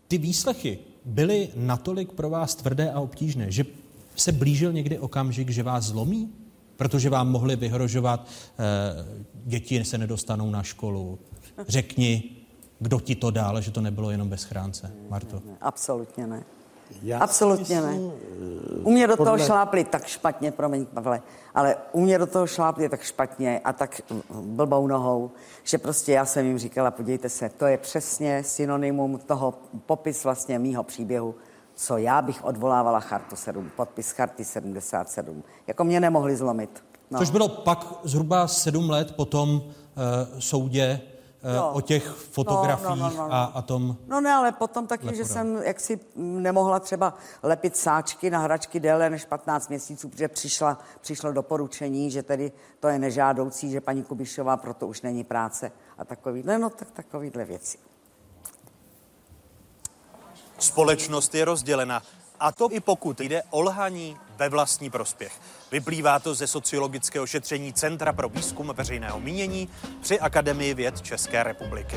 ty 0.09 0.19
výslechy 0.19 0.78
byly 1.04 1.49
natolik 1.56 2.12
pro 2.12 2.30
vás 2.30 2.54
tvrdé 2.54 2.90
a 2.90 3.00
obtížné, 3.00 3.50
že 3.50 3.64
se 4.16 4.32
blížil 4.32 4.73
někdy 4.73 4.99
okamžik, 4.99 5.50
že 5.50 5.62
vás 5.62 5.85
zlomí? 5.85 6.32
Protože 6.76 7.11
vám 7.11 7.30
mohli 7.30 7.56
vyhrožovat, 7.56 8.21
uh, 8.26 9.23
děti 9.44 9.85
se 9.85 9.99
nedostanou 9.99 10.50
na 10.50 10.62
školu, 10.62 11.18
řekni, 11.68 12.23
kdo 12.78 13.00
ti 13.00 13.14
to 13.14 13.30
dal, 13.30 13.61
že 13.61 13.71
to 13.71 13.80
nebylo 13.80 14.11
jenom 14.11 14.28
bez 14.28 14.44
chránce, 14.44 14.92
Marto? 15.09 15.37
Ne, 15.37 15.42
ne, 15.47 15.56
absolutně 15.61 16.26
ne. 16.26 16.44
Já 17.02 17.18
Absolutně 17.18 17.80
ne. 17.80 17.99
U 18.82 18.90
mě 18.90 19.06
do 19.06 19.16
podle... 19.16 19.32
toho 19.32 19.46
šlápli 19.46 19.84
tak 19.84 20.06
špatně, 20.06 20.52
promiň, 20.52 20.87
Pavle, 20.87 21.22
ale 21.54 21.76
u 21.92 22.00
mě 22.00 22.18
do 22.18 22.26
toho 22.26 22.46
šlápli 22.46 22.88
tak 22.88 23.02
špatně 23.02 23.61
a 23.64 23.72
tak 23.72 24.00
blbou 24.30 24.87
nohou, 24.87 25.30
že 25.64 25.78
prostě 25.78 26.12
já 26.12 26.25
jsem 26.25 26.46
jim 26.46 26.58
říkala, 26.58 26.90
podívejte 26.90 27.28
se, 27.28 27.49
to 27.49 27.66
je 27.66 27.78
přesně 27.78 28.44
synonymum 28.44 29.18
toho 29.18 29.54
popis 29.87 30.25
vlastně 30.25 30.58
mýho 30.58 30.82
příběhu, 30.82 31.34
co 31.75 31.96
já 31.96 32.22
bych 32.22 32.44
odvolávala 32.44 33.00
chartu 33.00 33.37
7, 33.37 33.70
podpis 33.76 34.11
charty 34.11 34.44
77. 34.44 35.42
Jako 35.66 35.84
mě 35.84 36.00
nemohli 36.00 36.37
zlomit. 36.37 36.84
No. 37.11 37.18
Což 37.18 37.30
bylo 37.30 37.49
pak 37.49 37.87
zhruba 38.02 38.49
sedm 38.49 38.90
let 38.90 39.16
po 39.16 39.25
tom 39.25 39.50
uh, 39.50 39.62
soudě 40.38 41.00
jo. 41.56 41.70
o 41.72 41.80
těch 41.80 42.06
fotografiích 42.08 42.88
no, 42.88 42.96
no, 42.96 43.11
no, 43.11 43.28
no. 43.28 43.34
A, 43.34 43.44
a 43.44 43.62
tom. 43.62 43.96
No 44.06 44.20
ne, 44.20 44.32
ale 44.32 44.52
potom 44.52 44.87
taky, 44.87 45.06
lepodal. 45.06 45.25
že 45.25 45.32
jsem 45.32 45.56
jaksi 45.56 46.00
nemohla 46.16 46.80
třeba 46.80 47.14
lepit 47.42 47.76
sáčky 47.76 48.30
na 48.30 48.38
hračky 48.38 48.80
déle 48.80 49.11
než 49.11 49.25
15 49.25 49.68
měsíců, 49.68 50.08
protože 50.08 50.28
přišla, 50.28 50.78
přišlo 51.00 51.32
doporučení, 51.32 52.11
že 52.11 52.22
tedy 52.22 52.52
to 52.80 52.88
je 52.88 52.99
nežádoucí, 52.99 53.70
že 53.70 53.80
paní 53.80 54.02
Kubišová 54.02 54.56
proto 54.56 54.87
už 54.87 55.02
není 55.02 55.25
práce 55.25 55.72
a 55.99 56.04
takovýhle, 56.04 56.58
no 56.58 56.70
tak 56.70 56.90
takovýhle 56.90 57.44
věci. 57.44 57.78
Společnost 60.58 61.34
je 61.34 61.44
rozdělena 61.44 62.02
a 62.40 62.52
to 62.52 62.72
i 62.72 62.80
pokud 62.80 63.20
jde 63.20 63.42
o 63.50 63.61
lhaní 63.61 64.16
ve 64.42 64.49
vlastní 64.49 64.90
prospěch. 64.90 65.32
Vyplývá 65.72 66.18
to 66.18 66.34
ze 66.34 66.46
sociologického 66.46 67.26
šetření 67.26 67.72
Centra 67.72 68.12
pro 68.12 68.28
výzkum 68.28 68.72
veřejného 68.76 69.20
mínění 69.20 69.68
při 70.00 70.20
Akademii 70.20 70.75
věd 70.75 71.02
České 71.02 71.42
republiky. 71.42 71.96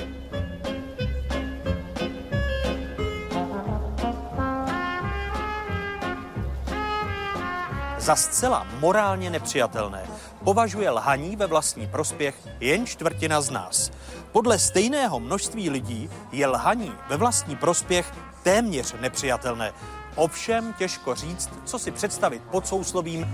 Za 7.98 8.16
zcela 8.16 8.68
morálně 8.80 9.30
nepřijatelné 9.30 10.08
považuje 10.44 10.90
lhaní 10.90 11.36
ve 11.36 11.48
vlastní 11.48 11.88
prospěch 11.88 12.36
jen 12.60 12.86
čtvrtina 12.86 13.42
z 13.42 13.50
nás. 13.50 13.92
Podle 14.32 14.60
stejného 14.60 15.20
množství 15.20 15.70
lidí 15.70 16.10
je 16.32 16.48
lhaní 16.48 16.94
ve 17.10 17.18
vlastní 17.18 17.56
prospěch 17.56 18.14
téměř 18.44 18.96
nepřijatelné. 19.00 19.74
Ovšem 20.16 20.74
těžko 20.74 21.16
říct, 21.16 21.50
co 21.66 21.80
si 21.80 21.92
představit 21.92 22.42
pod 22.52 22.68
souslovím 22.68 23.28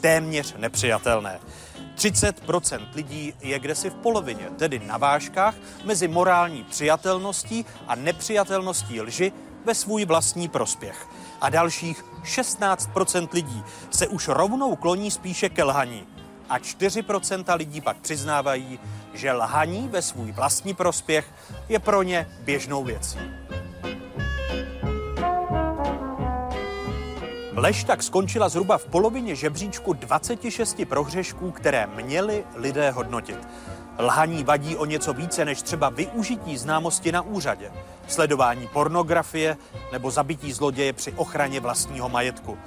téměř 0.00 0.54
nepřijatelné. 0.56 1.40
30% 1.96 2.86
lidí 2.94 3.34
je 3.40 3.58
kdesi 3.58 3.90
v 3.90 3.94
polovině, 3.94 4.50
tedy 4.56 4.78
na 4.78 4.96
vážkách 4.96 5.54
mezi 5.84 6.08
morální 6.08 6.64
přijatelností 6.64 7.66
a 7.86 7.94
nepřijatelností 7.94 9.00
lži 9.00 9.32
ve 9.64 9.74
svůj 9.74 10.04
vlastní 10.04 10.48
prospěch. 10.48 11.06
A 11.40 11.50
dalších 11.50 12.04
16% 12.24 13.28
lidí 13.32 13.62
se 13.90 14.06
už 14.06 14.28
rovnou 14.28 14.76
kloní 14.76 15.10
spíše 15.10 15.48
ke 15.48 15.64
lhaní. 15.64 16.06
A 16.48 16.58
4% 16.58 17.56
lidí 17.56 17.80
pak 17.80 17.96
přiznávají, 17.96 18.78
že 19.14 19.32
lhaní 19.32 19.88
ve 19.88 20.02
svůj 20.02 20.32
vlastní 20.32 20.74
prospěch 20.74 21.34
je 21.68 21.78
pro 21.78 22.02
ně 22.02 22.28
běžnou 22.40 22.84
věcí. 22.84 23.18
Lež 27.58 27.84
tak 27.84 28.02
skončila 28.02 28.48
zhruba 28.48 28.78
v 28.78 28.84
polovině 28.84 29.34
žebříčku 29.34 29.92
26 29.92 30.76
prohřešků, 30.88 31.50
které 31.50 31.86
měli 31.86 32.44
lidé 32.54 32.90
hodnotit. 32.90 33.48
Lhaní 33.98 34.44
vadí 34.44 34.76
o 34.76 34.84
něco 34.84 35.12
více 35.12 35.44
než 35.44 35.62
třeba 35.62 35.88
využití 35.88 36.56
známosti 36.56 37.12
na 37.12 37.22
úřadě, 37.22 37.72
sledování 38.08 38.66
pornografie 38.66 39.56
nebo 39.92 40.10
zabití 40.10 40.52
zloděje 40.52 40.92
při 40.92 41.12
ochraně 41.12 41.60
vlastního 41.60 42.08
majetku. 42.08 42.58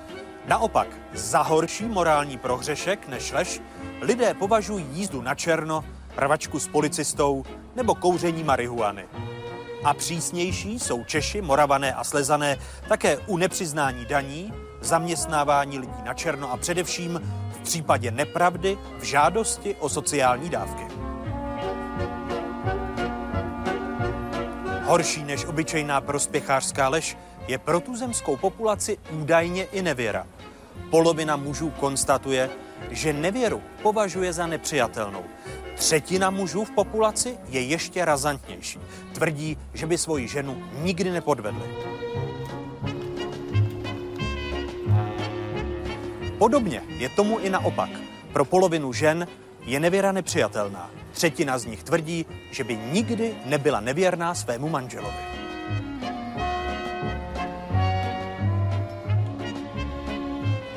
Naopak, 0.47 0.87
za 1.13 1.41
horší 1.41 1.85
morální 1.85 2.37
prohřešek 2.37 3.07
než 3.07 3.31
lež 3.31 3.61
lidé 4.01 4.33
považují 4.33 4.85
jízdu 4.91 5.21
na 5.21 5.35
černo, 5.35 5.85
rvačku 6.17 6.59
s 6.59 6.67
policistou 6.67 7.43
nebo 7.75 7.95
kouření 7.95 8.43
marihuany. 8.43 9.05
A 9.83 9.93
přísnější 9.93 10.79
jsou 10.79 11.03
Češi, 11.03 11.41
Moravané 11.41 11.93
a 11.93 12.03
Slezané 12.03 12.57
také 12.87 13.17
u 13.17 13.37
nepřiznání 13.37 14.05
daní, 14.05 14.53
zaměstnávání 14.81 15.79
lidí 15.79 16.03
na 16.05 16.13
černo 16.13 16.51
a 16.51 16.57
především 16.57 17.21
v 17.51 17.59
případě 17.59 18.11
nepravdy 18.11 18.77
v 18.99 19.03
žádosti 19.03 19.75
o 19.75 19.89
sociální 19.89 20.49
dávky. 20.49 20.83
Horší 24.83 25.23
než 25.23 25.45
obyčejná 25.45 26.01
prospěchářská 26.01 26.89
lež 26.89 27.17
je 27.47 27.57
pro 27.57 27.79
tuzemskou 27.79 28.37
populaci 28.37 28.97
údajně 29.11 29.63
i 29.63 29.81
nevěra. 29.81 30.27
Polovina 30.89 31.35
mužů 31.35 31.69
konstatuje, 31.69 32.49
že 32.89 33.13
nevěru 33.13 33.61
považuje 33.81 34.33
za 34.33 34.47
nepřijatelnou. 34.47 35.23
Třetina 35.75 36.29
mužů 36.29 36.65
v 36.65 36.71
populaci 36.71 37.37
je 37.47 37.61
ještě 37.61 38.05
razantnější. 38.05 38.79
Tvrdí, 39.13 39.57
že 39.73 39.87
by 39.87 39.97
svoji 39.97 40.27
ženu 40.27 40.63
nikdy 40.81 41.11
nepodvedli. 41.11 41.63
Podobně 46.41 46.83
je 46.97 47.09
tomu 47.09 47.39
i 47.39 47.49
naopak. 47.49 47.89
Pro 48.33 48.45
polovinu 48.45 48.93
žen 48.93 49.27
je 49.65 49.79
nevěra 49.79 50.11
nepřijatelná. 50.11 50.91
Třetina 51.11 51.57
z 51.57 51.65
nich 51.65 51.83
tvrdí, 51.83 52.25
že 52.51 52.63
by 52.63 52.77
nikdy 52.91 53.35
nebyla 53.45 53.79
nevěrná 53.79 54.35
svému 54.35 54.69
manželovi. 54.69 55.17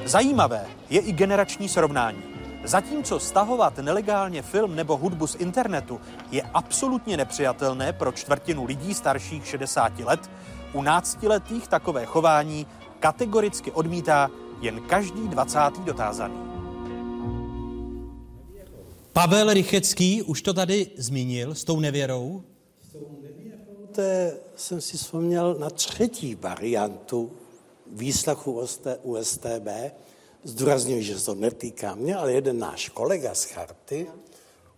Zajímavé 0.05 0.67
je 0.91 1.01
i 1.01 1.13
generační 1.13 1.69
srovnání. 1.69 2.23
Zatímco 2.65 3.21
stahovat 3.21 3.79
nelegálně 3.79 4.43
film 4.43 4.77
nebo 4.77 4.97
hudbu 4.97 5.27
z 5.27 5.35
internetu 5.35 6.01
je 6.31 6.43
absolutně 6.43 7.17
nepřijatelné 7.17 7.93
pro 7.93 8.13
čtvrtinu 8.13 8.65
lidí 8.65 8.95
starších 8.95 9.47
60 9.47 9.99
let, 9.99 10.31
u 10.73 10.83
náctiletých 10.83 11.69
takové 11.69 12.07
chování 12.07 12.67
kategoricky 13.01 13.73
odmítá 13.73 14.31
jen 14.65 14.81
každý 14.81 15.29
20. 15.29 15.59
dotázaný. 15.85 16.39
Pavel 19.13 19.53
Rychecký 19.53 20.23
už 20.23 20.43
to 20.43 20.55
tady 20.55 20.91
zmínil 20.97 21.55
s 21.55 21.65
tou 21.65 21.81
nevěrou. 21.81 22.43
Poté 23.81 24.37
jsem 24.57 24.81
si 24.81 24.97
vzpomněl 24.97 25.55
na 25.55 25.71
třetí 25.71 26.35
variantu 26.35 27.33
výslechu 27.93 28.67
u 29.03 29.17
STB. 29.23 29.69
Zdůraznuju, 30.45 31.03
že 31.03 31.19
se 31.19 31.27
to 31.27 31.35
netýká 31.35 31.95
mě, 31.95 32.17
ale 32.17 32.33
jeden 32.33 32.59
náš 32.59 32.89
kolega 32.89 33.35
z 33.35 33.45
Charty 33.45 34.07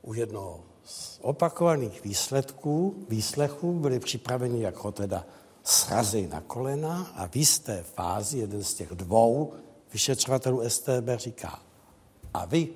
u 0.02 0.14
jednoho 0.14 0.60
z 0.84 1.18
opakovaných 1.22 2.04
výsledků, 2.04 3.04
výslechů 3.08 3.72
byli 3.72 3.98
připraveni 3.98 4.62
jako 4.62 4.92
teda 4.92 5.26
srazy 5.62 6.28
na 6.32 6.40
kolena 6.40 7.12
a 7.14 7.26
v 7.26 7.36
jisté 7.36 7.84
fázi 7.94 8.38
jeden 8.38 8.64
z 8.64 8.74
těch 8.74 8.88
dvou 8.88 9.52
vyšetřovatelů 9.96 10.68
STB 10.68 11.08
říká, 11.16 11.58
a 12.34 12.44
vy 12.44 12.68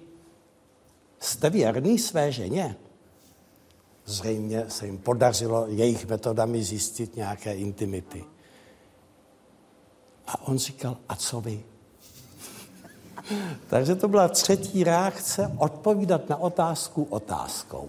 jste 1.21 1.50
věrný 1.50 1.99
své 1.99 2.33
ženě? 2.33 2.77
Zřejmě 4.05 4.65
se 4.69 4.87
jim 4.87 4.99
podařilo 4.99 5.67
jejich 5.69 6.07
metodami 6.07 6.65
zjistit 6.65 7.17
nějaké 7.17 7.55
intimity. 7.55 8.25
A 10.27 10.47
on 10.49 10.59
říkal, 10.59 10.97
a 11.09 11.17
co 11.17 11.41
vy? 11.41 11.65
Takže 13.69 13.95
to 13.95 14.09
byla 14.09 14.29
třetí 14.29 14.85
reakce, 14.85 15.53
odpovídat 15.59 16.29
na 16.29 16.37
otázku 16.37 17.05
otázkou. 17.11 17.89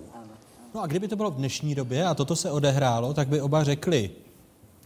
No 0.74 0.82
a 0.82 0.88
kdyby 0.88 1.08
to 1.08 1.16
bylo 1.16 1.32
v 1.32 1.36
dnešní 1.36 1.76
době 1.76 2.06
a 2.06 2.14
toto 2.14 2.36
se 2.36 2.52
odehrálo, 2.52 3.14
tak 3.14 3.28
by 3.28 3.42
oba 3.42 3.64
řekli, 3.64 4.12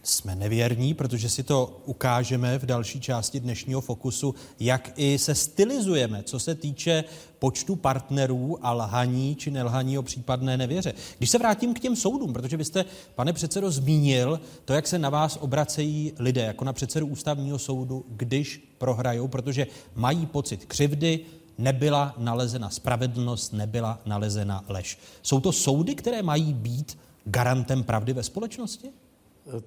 jsme 0.08 0.36
nevěrní, 0.36 0.94
protože 0.94 1.28
si 1.28 1.42
to 1.42 1.80
ukážeme 1.84 2.58
v 2.58 2.66
další 2.66 3.00
části 3.00 3.40
dnešního 3.40 3.80
fokusu, 3.80 4.34
jak 4.60 4.92
i 4.96 5.18
se 5.18 5.34
stylizujeme, 5.34 6.22
co 6.22 6.38
se 6.38 6.54
týče 6.54 7.04
počtu 7.38 7.76
partnerů 7.76 8.66
a 8.66 8.72
lhaní 8.72 9.34
či 9.34 9.50
nelhaní 9.50 9.98
o 9.98 10.02
případné 10.02 10.56
nevěře. 10.56 10.94
Když 11.18 11.30
se 11.30 11.38
vrátím 11.38 11.74
k 11.74 11.80
těm 11.80 11.96
soudům, 11.96 12.32
protože 12.32 12.56
vy 12.56 12.64
jste, 12.64 12.84
pane 13.14 13.32
předsedo, 13.32 13.70
zmínil 13.70 14.40
to, 14.64 14.72
jak 14.72 14.86
se 14.86 14.98
na 14.98 15.10
vás 15.10 15.38
obracejí 15.40 16.12
lidé, 16.18 16.40
jako 16.40 16.64
na 16.64 16.72
předsedu 16.72 17.06
ústavního 17.06 17.58
soudu, 17.58 18.04
když 18.08 18.74
prohrajou, 18.78 19.28
protože 19.28 19.66
mají 19.94 20.26
pocit 20.26 20.64
křivdy, 20.64 21.20
nebyla 21.58 22.14
nalezena 22.18 22.70
spravedlnost, 22.70 23.52
nebyla 23.52 24.00
nalezena 24.06 24.64
lež. 24.68 24.98
Jsou 25.22 25.40
to 25.40 25.52
soudy, 25.52 25.94
které 25.94 26.22
mají 26.22 26.54
být 26.54 26.98
garantem 27.24 27.82
pravdy 27.82 28.12
ve 28.12 28.22
společnosti? 28.22 28.88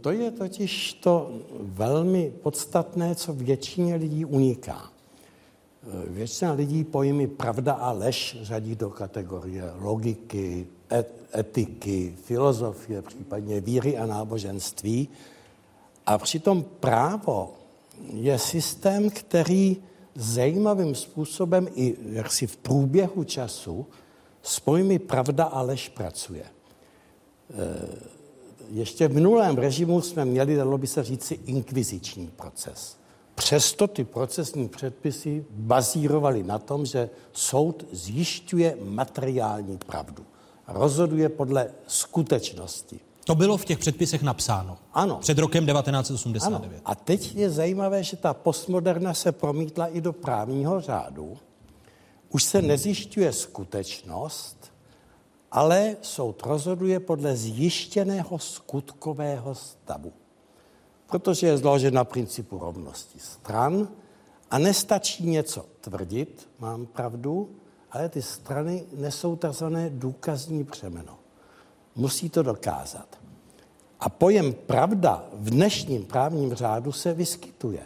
To 0.01 0.12
je 0.12 0.31
totiž 0.31 0.93
to 0.93 1.31
velmi 1.59 2.33
podstatné, 2.43 3.15
co 3.15 3.33
většině 3.33 3.95
lidí 3.95 4.25
uniká. 4.25 4.91
Většina 6.07 6.51
lidí 6.51 6.83
pojmy 6.83 7.27
pravda 7.27 7.74
a 7.74 7.91
lež 7.91 8.38
řadí 8.41 8.75
do 8.75 8.89
kategorie 8.89 9.63
logiky, 9.79 10.67
etiky, 11.38 12.15
filozofie, 12.24 13.01
případně 13.01 13.62
víry 13.62 13.98
a 13.98 14.05
náboženství. 14.05 15.09
A 16.05 16.17
přitom 16.17 16.65
právo 16.79 17.53
je 18.13 18.39
systém, 18.39 19.09
který 19.09 19.77
zajímavým 20.15 20.95
způsobem 20.95 21.67
i 21.75 21.95
jaksi 22.12 22.48
v 22.48 22.57
průběhu 22.57 23.24
času 23.24 23.88
s 24.43 24.59
pojmy 24.59 25.00
pravda 25.00 25.43
a 25.43 25.62
lež 25.62 25.89
pracuje 25.89 26.45
ještě 28.71 29.07
v 29.07 29.13
minulém 29.13 29.57
režimu 29.57 30.01
jsme 30.01 30.25
měli, 30.25 30.55
dalo 30.55 30.77
by 30.77 30.88
se 30.88 31.03
říci, 31.03 31.39
inkviziční 31.45 32.27
proces. 32.27 32.97
Přesto 33.35 33.88
ty 33.88 34.03
procesní 34.03 34.69
předpisy 34.69 35.45
bazírovaly 35.49 36.43
na 36.43 36.59
tom, 36.59 36.85
že 36.85 37.09
soud 37.33 37.85
zjišťuje 37.91 38.77
materiální 38.83 39.77
pravdu. 39.77 40.25
Rozhoduje 40.67 41.29
podle 41.29 41.72
skutečnosti. 41.87 43.00
To 43.25 43.35
bylo 43.35 43.57
v 43.57 43.65
těch 43.65 43.79
předpisech 43.79 44.22
napsáno. 44.22 44.77
Ano. 44.94 45.15
Před 45.15 45.37
rokem 45.37 45.65
1989. 45.65 46.75
Ano. 46.75 46.81
A 46.85 46.96
teď 46.96 47.35
je 47.35 47.50
zajímavé, 47.50 48.03
že 48.03 48.17
ta 48.17 48.33
postmoderna 48.33 49.13
se 49.13 49.31
promítla 49.31 49.87
i 49.87 50.01
do 50.01 50.13
právního 50.13 50.81
řádu. 50.81 51.37
Už 52.29 52.44
se 52.44 52.61
nezjišťuje 52.61 53.33
skutečnost, 53.33 54.58
ale 55.51 55.96
soud 56.01 56.44
rozhoduje 56.46 57.00
podle 57.00 57.35
zjištěného 57.35 58.40
skutkového 58.40 59.55
stavu. 59.55 60.14
Protože 61.07 61.48
je 61.48 61.57
zložen 61.57 61.94
na 61.94 62.03
principu 62.03 62.59
rovnosti 62.59 63.20
stran 63.20 63.88
a 64.51 64.57
nestačí 64.57 65.27
něco 65.27 65.66
tvrdit, 65.81 66.50
mám 66.59 66.85
pravdu, 66.85 67.50
ale 67.92 68.09
ty 68.09 68.22
strany 68.22 68.85
nesou 68.96 69.35
tzv. 69.35 69.66
důkazní 69.90 70.64
břemeno. 70.64 71.20
Musí 71.96 72.29
to 72.29 72.44
dokázat. 72.44 73.18
A 74.00 74.09
pojem 74.09 74.53
pravda 74.53 75.25
v 75.33 75.50
dnešním 75.50 76.05
právním 76.05 76.53
řádu 76.53 76.92
se 76.92 77.14
vyskytuje, 77.14 77.83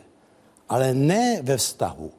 ale 0.70 0.94
ne 0.94 1.42
ve 1.42 1.58
vztahu 1.58 2.12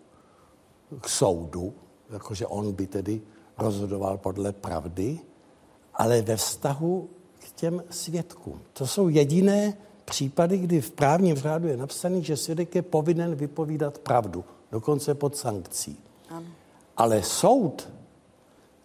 k 1.00 1.09
soudu, 1.09 1.74
jakože 2.11 2.46
on 2.46 2.72
by 2.72 2.87
tedy 2.87 3.22
rozhodoval 3.59 4.18
podle 4.18 4.52
pravdy, 4.52 5.20
ale 5.96 6.22
ve 6.22 6.37
vztahu 6.37 7.09
k 7.38 7.52
těm 7.52 7.85
svědkům. 7.90 8.61
To 8.72 8.87
jsou 8.87 9.09
jediné 9.09 9.76
případy, 10.04 10.59
kdy 10.59 10.80
v 10.80 10.90
právním 10.90 11.37
řádu 11.37 11.68
je 11.68 11.76
napsaný, 11.76 12.24
že 12.24 12.37
svědek 12.37 12.74
je 12.74 12.83
povinen 12.83 13.35
vypovídat 13.35 13.98
pravdu, 13.98 14.44
dokonce 14.72 15.14
pod 15.14 15.37
sankcí. 15.37 15.98
Ano. 16.28 16.46
Ale 16.96 17.22
soud, 17.22 17.88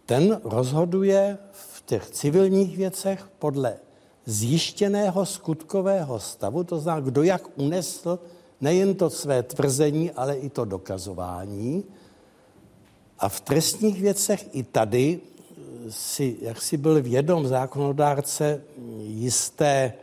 ten 0.06 0.42
rozhoduje 0.44 1.38
v 1.52 1.86
těch 1.86 2.10
civilních 2.10 2.78
věcech 2.78 3.30
podle 3.40 3.78
zjištěného 4.26 5.26
skutkového 5.26 6.20
stavu, 6.20 6.64
to 6.64 6.80
znamená, 6.80 7.06
kdo 7.06 7.24
jak 7.24 7.42
unesl 7.56 8.20
nejen 8.62 8.96
to 8.96 9.10
své 9.10 9.44
tvrzení, 9.44 10.12
ale 10.12 10.36
i 10.38 10.50
to 10.50 10.66
dokazování. 10.66 11.84
A 13.20 13.30
v 13.30 13.42
trestních 13.42 14.02
věcech 14.02 14.56
i 14.56 14.64
tady 14.64 15.20
si, 15.90 16.38
jak 16.42 16.62
si 16.62 16.78
byl 16.78 17.02
vědom 17.02 17.48
zákonodárce 17.48 18.62
jisté 19.00 19.94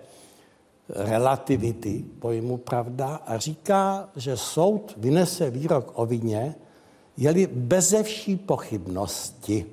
relativity 0.88 2.04
pojmu 2.18 2.56
pravda 2.56 3.14
a 3.26 3.38
říká, 3.38 4.08
že 4.16 4.36
soud 4.36 4.94
vynese 4.96 5.50
výrok 5.50 5.92
o 5.94 6.06
vině, 6.06 6.54
je-li 7.16 7.46
beze 7.46 8.02
vší 8.02 8.36
pochybnosti 8.36 9.66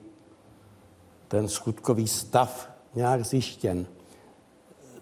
ten 1.28 1.48
skutkový 1.48 2.08
stav 2.08 2.70
nějak 2.96 3.26
zjištěn. 3.26 3.86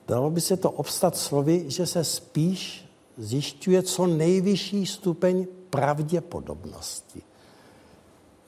Dalo 0.07 0.29
by 0.29 0.41
se 0.41 0.57
to 0.57 0.71
obstat 0.71 1.17
slovy, 1.17 1.65
že 1.67 1.85
se 1.85 2.03
spíš 2.03 2.85
zjišťuje 3.17 3.83
co 3.83 4.07
nejvyšší 4.07 4.85
stupeň 4.85 5.47
pravděpodobnosti. 5.69 7.21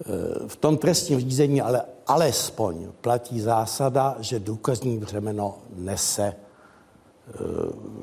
Eh, 0.01 0.47
v 0.47 0.55
tom 0.55 0.77
trestním 0.77 1.19
řízení 1.19 1.61
ale 1.61 1.81
alespoň 2.07 2.87
platí 3.01 3.41
zásada, 3.41 4.15
že 4.19 4.39
důkazní 4.39 4.97
břemeno 4.97 5.57
nese 5.75 6.23
eh, 6.33 7.33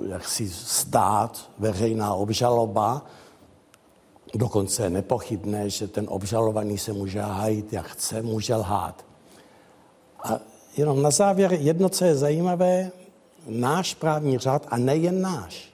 jaksi 0.08 0.50
stát, 0.50 1.50
veřejná 1.58 2.14
obžaloba. 2.14 3.06
Dokonce 4.34 4.82
je 4.82 4.90
nepochybné, 4.90 5.70
že 5.70 5.88
ten 5.88 6.06
obžalovaný 6.08 6.78
se 6.78 6.92
může 6.92 7.20
hájit, 7.20 7.72
jak 7.72 7.86
chce, 7.86 8.22
může 8.22 8.54
lhát. 8.54 9.04
A 10.24 10.40
jenom 10.76 11.02
na 11.02 11.10
závěr 11.10 11.52
jedno, 11.52 11.88
co 11.88 12.04
je 12.04 12.14
zajímavé, 12.14 12.90
náš 13.46 13.94
právní 13.94 14.38
řád, 14.38 14.66
a 14.70 14.76
nejen 14.76 15.20
náš, 15.20 15.72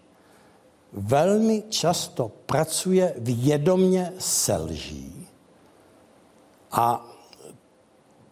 velmi 0.93 1.63
často 1.69 2.31
pracuje 2.47 3.15
vědomně 3.19 4.13
se 4.19 4.57
lží, 4.57 5.16
a 6.73 7.07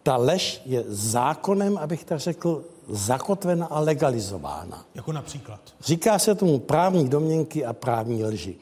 ta 0.03 0.17
lež 0.17 0.61
je 0.65 0.83
zákonem, 0.87 1.77
abych 1.77 2.03
tak 2.03 2.19
řekl, 2.19 2.63
zakotvena 2.89 3.65
a 3.65 3.79
legalizována. 3.79 4.85
Jako 4.95 5.11
například? 5.11 5.59
Říká 5.81 6.19
se 6.19 6.35
tomu 6.35 6.59
právní 6.59 7.09
domněnky 7.09 7.65
a 7.65 7.73
právní 7.73 8.23
lži. 8.23 8.55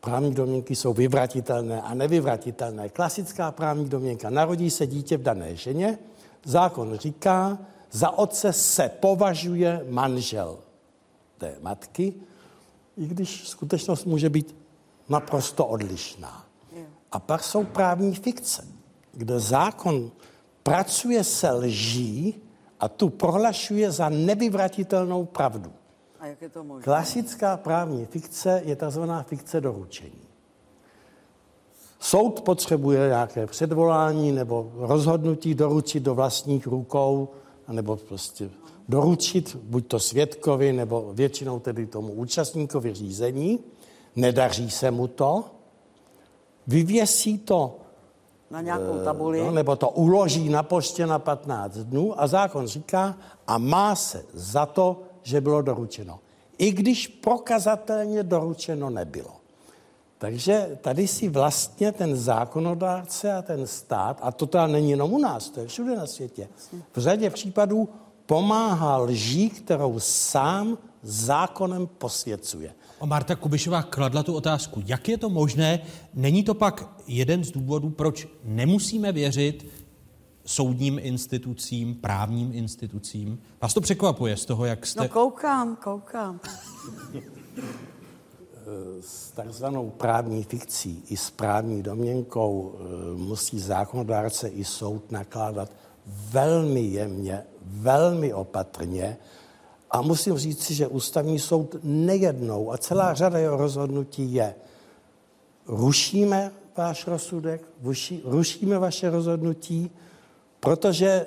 Právní 0.00 0.34
domněnky 0.34 0.76
jsou 0.76 0.92
vyvratitelné 0.92 1.82
a 1.82 1.94
nevyvratitelné. 1.94 2.88
Klasická 2.88 3.52
právní 3.52 3.88
domněnka. 3.88 4.30
Narodí 4.30 4.70
se 4.70 4.86
dítě 4.86 5.16
v 5.16 5.22
dané 5.22 5.56
ženě, 5.56 5.98
zákon 6.44 6.98
říká, 6.98 7.58
za 7.90 8.10
otce 8.10 8.52
se 8.52 8.88
považuje 9.00 9.84
manžel 9.88 10.58
té 11.38 11.56
matky, 11.60 12.14
i 12.96 13.06
když 13.06 13.48
skutečnost 13.48 14.04
může 14.04 14.30
být 14.30 14.56
naprosto 15.08 15.66
odlišná. 15.66 16.44
A 17.12 17.18
pak 17.18 17.44
jsou 17.44 17.64
právní 17.64 18.14
fikce 18.14 18.77
kde 19.18 19.40
zákon 19.40 20.10
pracuje 20.62 21.24
se 21.24 21.50
lží 21.50 22.34
a 22.80 22.88
tu 22.88 23.08
prohlašuje 23.08 23.90
za 23.90 24.08
nevyvratitelnou 24.08 25.24
pravdu. 25.24 25.72
A 26.20 26.26
jak 26.26 26.42
je 26.42 26.48
to 26.48 26.64
možné? 26.64 26.84
Klasická 26.84 27.56
právní 27.56 28.06
fikce 28.06 28.62
je 28.64 28.76
tzv. 28.76 29.02
fikce 29.22 29.60
doručení. 29.60 30.22
Soud 32.00 32.40
potřebuje 32.40 33.08
nějaké 33.08 33.46
předvolání 33.46 34.32
nebo 34.32 34.72
rozhodnutí 34.76 35.54
doručit 35.54 36.00
do 36.00 36.14
vlastních 36.14 36.66
rukou, 36.66 37.28
nebo 37.68 37.96
prostě 37.96 38.50
doručit 38.88 39.56
buď 39.56 39.86
to 39.86 40.00
svědkovi, 40.00 40.72
nebo 40.72 41.10
většinou 41.14 41.58
tedy 41.58 41.86
tomu 41.86 42.12
účastníkovi 42.12 42.94
řízení. 42.94 43.58
Nedaří 44.16 44.70
se 44.70 44.90
mu 44.90 45.06
to, 45.06 45.44
vyvěsí 46.66 47.38
to 47.38 47.78
na 48.50 48.60
nějakou 48.60 49.04
tabuli. 49.04 49.40
No, 49.40 49.50
nebo 49.50 49.76
to 49.76 49.90
uloží 49.90 50.48
na 50.48 50.62
poště 50.62 51.06
na 51.06 51.18
15 51.18 51.72
dnů 51.72 52.20
a 52.20 52.26
zákon 52.26 52.66
říká, 52.66 53.16
a 53.46 53.58
má 53.58 53.94
se 53.94 54.24
za 54.32 54.66
to, 54.66 55.02
že 55.22 55.40
bylo 55.40 55.62
doručeno. 55.62 56.18
I 56.58 56.72
když 56.72 57.08
prokazatelně 57.08 58.22
doručeno 58.22 58.90
nebylo. 58.90 59.30
Takže 60.18 60.78
tady 60.80 61.08
si 61.08 61.28
vlastně 61.28 61.92
ten 61.92 62.16
zákonodárce 62.16 63.32
a 63.32 63.42
ten 63.42 63.66
stát, 63.66 64.18
a 64.22 64.32
to 64.32 64.46
teda 64.46 64.66
není 64.66 64.90
jenom 64.90 65.12
u 65.12 65.18
nás, 65.18 65.50
to 65.50 65.60
je 65.60 65.66
všude 65.66 65.96
na 65.96 66.06
světě, 66.06 66.48
v 66.92 67.00
řadě 67.00 67.30
případů 67.30 67.88
pomáhá 68.26 68.96
lží, 68.96 69.50
kterou 69.50 70.00
sám 70.00 70.78
zákonem 71.02 71.86
posvěcuje. 71.86 72.74
A 73.00 73.06
Marta 73.06 73.36
Kubišová 73.36 73.82
kladla 73.82 74.22
tu 74.22 74.34
otázku, 74.34 74.82
jak 74.86 75.08
je 75.08 75.18
to 75.18 75.30
možné, 75.30 75.80
není 76.14 76.42
to 76.42 76.54
pak 76.54 76.88
jeden 77.06 77.44
z 77.44 77.50
důvodů, 77.50 77.90
proč 77.90 78.28
nemusíme 78.44 79.12
věřit 79.12 79.66
soudním 80.44 80.98
institucím, 81.02 81.94
právním 81.94 82.54
institucím? 82.54 83.38
Vás 83.62 83.74
to 83.74 83.80
překvapuje 83.80 84.36
z 84.36 84.44
toho, 84.44 84.64
jak 84.64 84.86
jste... 84.86 85.00
No 85.02 85.08
koukám, 85.08 85.76
koukám. 85.76 86.40
S 89.00 89.30
takzvanou 89.30 89.90
právní 89.90 90.44
fikcí 90.44 91.04
i 91.08 91.16
s 91.16 91.30
právní 91.30 91.82
domněnkou 91.82 92.74
eh, 92.74 93.16
musí 93.16 93.60
zákonodárce 93.60 94.48
i 94.48 94.64
soud 94.64 95.12
nakládat 95.12 95.70
velmi 96.30 96.80
jemně, 96.80 97.42
velmi 97.62 98.34
opatrně, 98.34 99.16
a 99.90 100.02
musím 100.02 100.38
říct, 100.38 100.70
že 100.70 100.86
ústavní 100.86 101.38
soud 101.38 101.76
nejednou 101.82 102.72
a 102.72 102.78
celá 102.78 103.14
řada 103.14 103.38
jeho 103.38 103.56
rozhodnutí 103.56 104.34
je, 104.34 104.54
rušíme 105.66 106.52
váš 106.76 107.06
rozsudek, 107.06 107.62
rušíme 108.24 108.78
vaše 108.78 109.10
rozhodnutí, 109.10 109.90
protože 110.60 111.26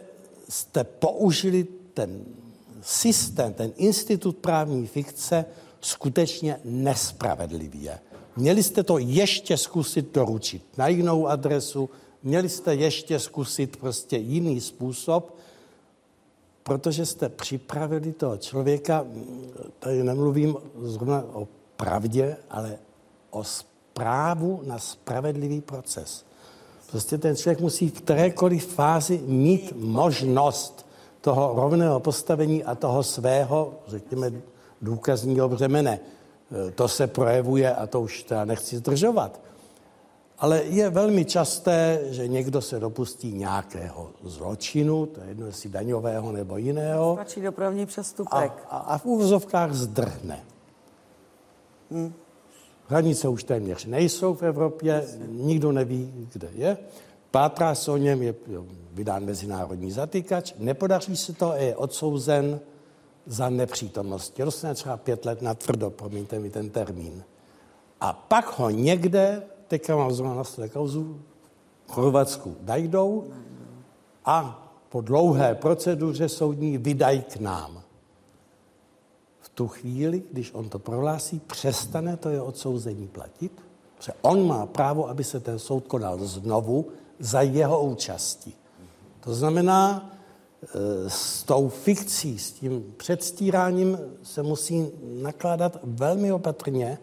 jste 0.49 0.83
použili 0.83 1.67
ten 1.93 2.25
systém, 2.81 3.53
ten 3.53 3.71
institut 3.75 4.37
právní 4.37 4.87
fikce 4.87 5.45
skutečně 5.81 6.59
nespravedlivě. 6.63 7.99
Měli 8.35 8.63
jste 8.63 8.83
to 8.83 8.97
ještě 8.97 9.57
zkusit 9.57 10.13
doručit 10.13 10.63
na 10.77 10.87
jinou 10.87 11.27
adresu, 11.27 11.89
měli 12.23 12.49
jste 12.49 12.75
ještě 12.75 13.19
zkusit 13.19 13.77
prostě 13.77 14.17
jiný 14.17 14.61
způsob, 14.61 15.37
protože 16.63 17.05
jste 17.05 17.29
připravili 17.29 18.11
toho 18.11 18.37
člověka, 18.37 19.05
tady 19.79 20.03
nemluvím 20.03 20.55
zrovna 20.81 21.23
o 21.33 21.47
pravdě, 21.75 22.37
ale 22.49 22.77
o 23.29 23.43
zprávu 23.43 24.61
na 24.65 24.79
spravedlivý 24.79 25.61
proces. 25.61 26.25
Prostě 26.91 27.17
ten 27.17 27.35
člověk 27.35 27.59
musí 27.59 27.89
v 27.89 28.01
kterékoliv 28.01 28.67
fázi 28.67 29.21
mít 29.25 29.73
možnost 29.75 30.85
toho 31.21 31.53
rovného 31.55 31.99
postavení 31.99 32.63
a 32.63 32.75
toho 32.75 33.03
svého, 33.03 33.73
řekněme, 33.87 34.31
důkazního 34.81 35.49
břemene. 35.49 35.99
To 36.75 36.87
se 36.87 37.07
projevuje, 37.07 37.75
a 37.75 37.87
to 37.87 38.01
už 38.01 38.23
teda 38.23 38.45
nechci 38.45 38.77
zdržovat, 38.77 39.39
ale 40.41 40.63
je 40.63 40.89
velmi 40.89 41.25
časté, 41.25 41.99
že 42.09 42.27
někdo 42.27 42.61
se 42.61 42.79
dopustí 42.79 43.31
nějakého 43.31 44.09
zločinu, 44.23 45.05
to 45.05 45.21
je 45.21 45.27
jedno 45.27 45.45
jestli 45.45 45.69
daňového 45.69 46.31
nebo 46.31 46.57
jiného. 46.57 47.13
Stačí 47.15 47.41
dopravní 47.41 47.85
přestupek. 47.85 48.51
A, 48.69 48.77
a, 48.77 48.77
a 48.77 48.97
v 48.97 49.05
úvozovkách 49.05 49.73
zdrhne. 49.73 50.43
Hmm. 51.91 52.13
Hranice 52.87 53.27
už 53.27 53.43
téměř 53.43 53.85
nejsou 53.85 54.33
v 54.33 54.43
Evropě, 54.43 55.07
nikdo 55.27 55.71
neví, 55.71 56.27
kde 56.33 56.49
je. 56.53 56.77
Pátrá 57.31 57.75
se 57.75 57.91
o 57.91 57.97
něm, 57.97 58.21
je 58.21 58.35
vydán 58.91 59.25
mezinárodní 59.25 59.91
zatýkač, 59.91 60.53
nepodaří 60.57 61.17
se 61.17 61.33
to 61.33 61.51
a 61.51 61.55
je 61.55 61.75
odsouzen 61.75 62.59
za 63.25 63.49
nepřítomnost. 63.49 64.37
Dostane 64.37 64.75
třeba 64.75 64.97
pět 64.97 65.25
let 65.25 65.41
na 65.41 65.53
tvrdo, 65.53 65.89
promiňte 65.89 66.39
mi 66.39 66.49
ten 66.49 66.69
termín. 66.69 67.23
A 68.01 68.13
pak 68.13 68.59
ho 68.59 68.69
někde 68.69 69.43
teďka 69.71 69.95
mám 69.95 70.11
zrovna 70.11 70.35
na 70.35 70.43
své 70.43 70.69
kauzu, 70.69 71.19
Chorvatsku 71.87 72.55
najdou 72.61 73.27
a 74.25 74.67
po 74.89 75.01
dlouhé 75.01 75.55
proceduře 75.55 76.29
soudní 76.29 76.77
vydají 76.77 77.21
k 77.21 77.39
nám. 77.39 77.81
V 79.39 79.49
tu 79.49 79.67
chvíli, 79.67 80.23
když 80.31 80.53
on 80.53 80.69
to 80.69 80.79
prohlásí, 80.79 81.39
přestane 81.39 82.17
to 82.17 82.29
je 82.29 82.41
odsouzení 82.41 83.07
platit, 83.07 83.51
protože 83.97 84.11
on 84.21 84.47
má 84.47 84.65
právo, 84.65 85.09
aby 85.09 85.23
se 85.23 85.39
ten 85.39 85.59
soud 85.59 85.87
konal 85.87 86.19
znovu 86.19 86.91
za 87.19 87.41
jeho 87.41 87.83
účasti. 87.83 88.53
To 89.19 89.33
znamená, 89.33 90.11
e, 90.63 91.09
s 91.09 91.43
tou 91.43 91.69
fikcí, 91.69 92.39
s 92.39 92.51
tím 92.51 92.93
předstíráním 92.97 93.97
se 94.23 94.43
musí 94.43 94.91
nakládat 95.21 95.79
velmi 95.83 96.31
opatrně, 96.31 96.97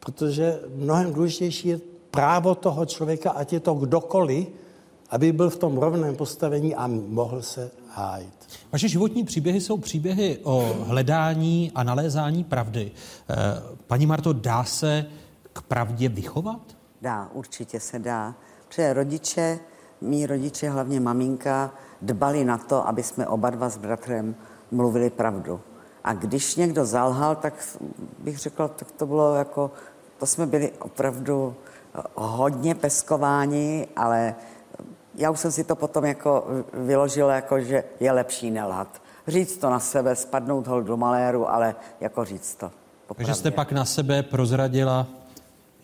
protože 0.00 0.60
mnohem 0.74 1.12
důležitější 1.12 1.68
je 1.68 1.97
právo 2.10 2.54
toho 2.54 2.86
člověka, 2.86 3.30
ať 3.30 3.52
je 3.52 3.60
to 3.60 3.74
kdokoliv, 3.74 4.48
aby 5.10 5.32
byl 5.32 5.50
v 5.50 5.56
tom 5.56 5.78
rovném 5.78 6.16
postavení 6.16 6.74
a 6.74 6.86
mohl 6.86 7.42
se 7.42 7.70
hájit. 7.94 8.34
Vaše 8.72 8.88
životní 8.88 9.24
příběhy 9.24 9.60
jsou 9.60 9.76
příběhy 9.76 10.38
o 10.42 10.74
hledání 10.86 11.72
a 11.74 11.82
nalézání 11.82 12.44
pravdy. 12.44 12.90
Eh, 12.90 13.34
paní 13.86 14.06
Marto, 14.06 14.32
dá 14.32 14.64
se 14.64 15.06
k 15.52 15.62
pravdě 15.62 16.08
vychovat? 16.08 16.60
Dá, 17.02 17.28
určitě 17.32 17.80
se 17.80 17.98
dá. 17.98 18.34
Protože 18.68 18.92
rodiče, 18.92 19.58
mý 20.00 20.26
rodiče, 20.26 20.70
hlavně 20.70 21.00
maminka, 21.00 21.70
dbali 22.02 22.44
na 22.44 22.58
to, 22.58 22.88
aby 22.88 23.02
jsme 23.02 23.26
oba 23.26 23.50
dva 23.50 23.68
s 23.68 23.76
bratrem 23.78 24.34
mluvili 24.70 25.10
pravdu. 25.10 25.60
A 26.04 26.12
když 26.12 26.56
někdo 26.56 26.84
zalhal, 26.84 27.36
tak 27.36 27.78
bych 28.18 28.38
řekla, 28.38 28.68
tak 28.68 28.90
to 28.92 29.06
bylo 29.06 29.34
jako, 29.34 29.70
to 30.18 30.26
jsme 30.26 30.46
byli 30.46 30.72
opravdu 30.78 31.54
hodně 32.14 32.74
peskováni, 32.74 33.88
ale 33.96 34.34
já 35.14 35.30
už 35.30 35.40
jsem 35.40 35.52
si 35.52 35.64
to 35.64 35.76
potom 35.76 36.04
jako 36.04 36.46
vyložila, 36.72 37.34
jako 37.34 37.60
že 37.60 37.84
je 38.00 38.12
lepší 38.12 38.50
nelhat. 38.50 39.02
Říct 39.26 39.56
to 39.56 39.70
na 39.70 39.80
sebe, 39.80 40.16
spadnout 40.16 40.66
hol 40.66 40.82
do 40.82 40.96
maléru, 40.96 41.50
ale 41.50 41.74
jako 42.00 42.24
říct 42.24 42.54
to. 42.54 42.70
Popravdě. 43.06 43.26
Takže 43.26 43.34
jste 43.40 43.50
pak 43.50 43.72
na 43.72 43.84
sebe 43.84 44.22
prozradila 44.22 45.06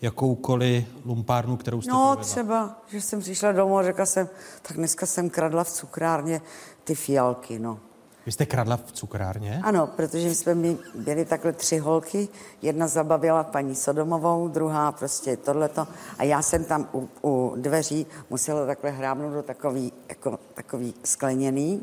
jakoukoliv 0.01 0.85
lumpárnu, 1.05 1.57
kterou 1.57 1.81
jste 1.81 1.91
No 1.91 1.97
provedla. 1.99 2.23
třeba, 2.23 2.75
že 2.87 3.01
jsem 3.01 3.19
přišla 3.19 3.51
domů 3.51 3.77
a 3.77 3.83
řekla 3.83 4.05
jsem, 4.05 4.29
tak 4.61 4.77
dneska 4.77 5.05
jsem 5.05 5.29
kradla 5.29 5.63
v 5.63 5.71
cukrárně 5.71 6.41
ty 6.83 6.95
fialky, 6.95 7.59
no. 7.59 7.79
Vy 8.25 8.31
jste 8.31 8.45
kradla 8.45 8.77
v 8.77 8.91
cukrárně? 8.91 9.59
Ano, 9.63 9.87
protože 9.87 10.35
jsme 10.35 10.55
my 10.55 10.77
byli 10.95 11.25
takhle 11.25 11.53
tři 11.53 11.77
holky. 11.77 12.27
Jedna 12.61 12.87
zabavila 12.87 13.43
paní 13.43 13.75
Sodomovou, 13.75 14.47
druhá 14.47 14.91
prostě 14.91 15.37
tohleto. 15.37 15.87
A 16.17 16.23
já 16.23 16.41
jsem 16.41 16.65
tam 16.65 16.87
u, 16.93 17.09
u 17.23 17.53
dveří 17.57 18.07
musela 18.29 18.65
takhle 18.65 18.91
hrábnout 18.91 19.33
do 19.33 19.43
takový, 19.43 19.93
jako, 20.09 20.39
takový 20.53 20.93
skleněný 21.03 21.81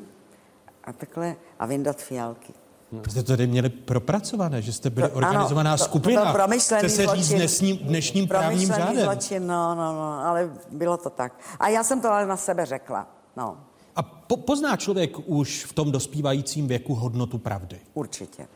a 0.85 0.93
takhle 0.93 1.37
a 1.59 1.67
vyndat 1.67 1.97
fialky. 2.03 2.53
Vy 2.93 3.11
jste 3.11 3.23
to 3.23 3.33
tady 3.33 3.47
měli 3.47 3.69
propracované, 3.69 4.63
že 4.63 4.73
jste 4.73 4.91
byli 4.91 5.09
To- 5.09 5.15
organizovaná 5.17 5.71
ano, 5.71 5.79
to- 5.79 5.85
skupina. 5.85 6.25
To 6.27 6.33
promyšlený 6.33 6.89
Chce 6.89 6.97
se 6.97 7.03
říct 7.03 7.25
zločin. 7.27 7.37
dnešním, 7.39 7.77
dnešním 7.79 8.29
právním 8.29 8.69
řádem. 8.69 9.05
zločin, 9.05 9.47
no, 9.47 9.75
no, 9.75 9.93
no, 9.93 10.27
ale 10.27 10.51
bylo 10.71 10.97
to 10.97 11.11
tak. 11.11 11.33
A 11.61 11.69
já 11.69 11.85
jsem 11.85 12.01
to 12.01 12.11
ale 12.13 12.27
na 12.27 12.37
sebe 12.37 12.67
řekla, 12.67 13.07
no, 13.37 13.57
A 13.97 14.03
po, 14.03 14.37
pozná 14.37 14.77
člověk 14.77 15.29
už 15.29 15.65
v 15.65 15.73
tom 15.73 15.93
dospívajícím 15.93 16.69
věku 16.69 16.95
hodnotu 16.95 17.39
pravdy? 17.39 17.81
určitě. 17.95 18.47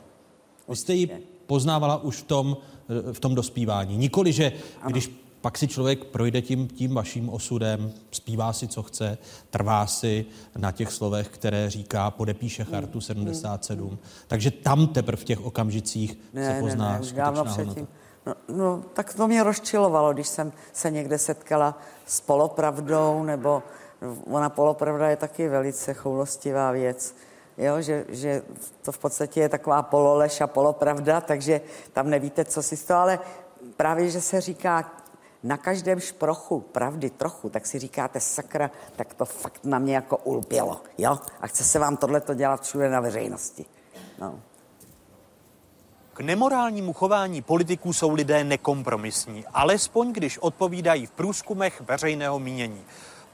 Vy 0.69 0.77
jste 0.77 0.95
ji 0.95 1.27
poznávala 1.47 2.03
už 2.03 2.17
v 2.17 2.23
tom, 2.23 2.57
eh, 3.09 3.13
v 3.13 3.21
tom 3.21 3.35
dospívání. 3.35 3.97
Nikoli, 3.97 4.33
že 4.33 4.53
když 4.87 5.11
pak 5.41 5.59
si 5.59 5.69
člověk 5.69 6.05
projde 6.05 6.43
tím, 6.43 6.69
tím 6.69 6.95
vaším 6.95 7.29
osudem, 7.29 7.93
zpívá 8.11 8.53
si, 8.53 8.69
co 8.69 8.83
chce, 8.83 9.19
trvá 9.51 9.87
si 9.87 10.27
na 10.57 10.73
těch 10.73 10.93
slovech, 10.93 11.29
které 11.29 11.71
říká, 11.71 12.11
podepíše 12.11 12.65
chartu 12.65 13.01
77. 13.01 13.99
Takže 14.27 14.51
tam 14.51 14.87
teprve 14.87 15.17
v 15.17 15.25
těch 15.25 15.45
okamžicích 15.45 16.19
se 16.35 16.57
pozná 16.61 16.93
ne, 16.93 17.01
ne, 17.07 17.13
dávno 17.13 17.45
předtím. 17.45 17.89
No, 18.27 18.35
no, 18.57 18.83
tak 18.93 19.15
to 19.15 19.29
mě 19.29 19.43
rozčilovalo, 19.43 20.13
když 20.13 20.29
jsem 20.29 20.53
se 20.73 20.91
někde 20.91 21.19
setkala 21.19 21.79
s 22.07 22.21
polopravdou, 22.21 23.23
nebo 23.23 23.63
ona 24.31 24.49
polopravda 24.49 25.11
je 25.11 25.17
taky 25.17 25.49
velice 25.49 25.95
choulostivá 25.95 26.71
věc, 26.71 27.15
jo, 27.59 27.81
že, 27.81 28.05
že 28.09 28.43
to 28.83 28.93
v 28.93 28.99
podstatě 28.99 29.41
je 29.41 29.49
taková 29.49 29.83
pololež 29.83 30.41
a 30.41 30.47
polopravda, 30.47 31.21
takže 31.21 31.61
tam 31.93 32.11
nevíte, 32.11 32.45
co 32.45 32.63
si 32.63 32.77
z 32.77 32.85
toho, 32.85 33.01
ale 33.01 33.19
právě, 33.77 34.11
že 34.11 34.21
se 34.21 34.41
říká, 34.41 34.93
na 35.43 35.57
každém 35.57 36.01
šprochu 36.01 36.61
pravdy 36.61 37.11
trochu, 37.11 37.51
tak 37.51 37.67
si 37.67 37.79
říkáte 37.79 38.21
sakra, 38.21 38.71
tak 38.97 39.15
to 39.15 39.25
fakt 39.25 39.65
na 39.65 39.79
mě 39.79 39.95
jako 39.95 40.17
ulpělo, 40.17 40.81
jo? 40.99 41.19
A 41.41 41.47
chce 41.47 41.65
se 41.65 41.79
vám 41.79 41.97
tohle 41.97 42.23
dělat 42.35 42.63
všude 42.63 42.91
na 42.91 43.01
veřejnosti. 43.01 43.65
No. 44.19 44.41
K 46.13 46.21
nemorálnímu 46.21 46.93
chování 46.93 47.43
politiků 47.43 47.93
jsou 47.93 48.15
lidé 48.15 48.45
nekompromisní, 48.45 49.45
alespoň 49.47 50.13
když 50.13 50.39
odpovídají 50.39 51.07
v 51.07 51.11
průzkumech 51.11 51.81
veřejného 51.81 52.39
mínění. 52.39 52.85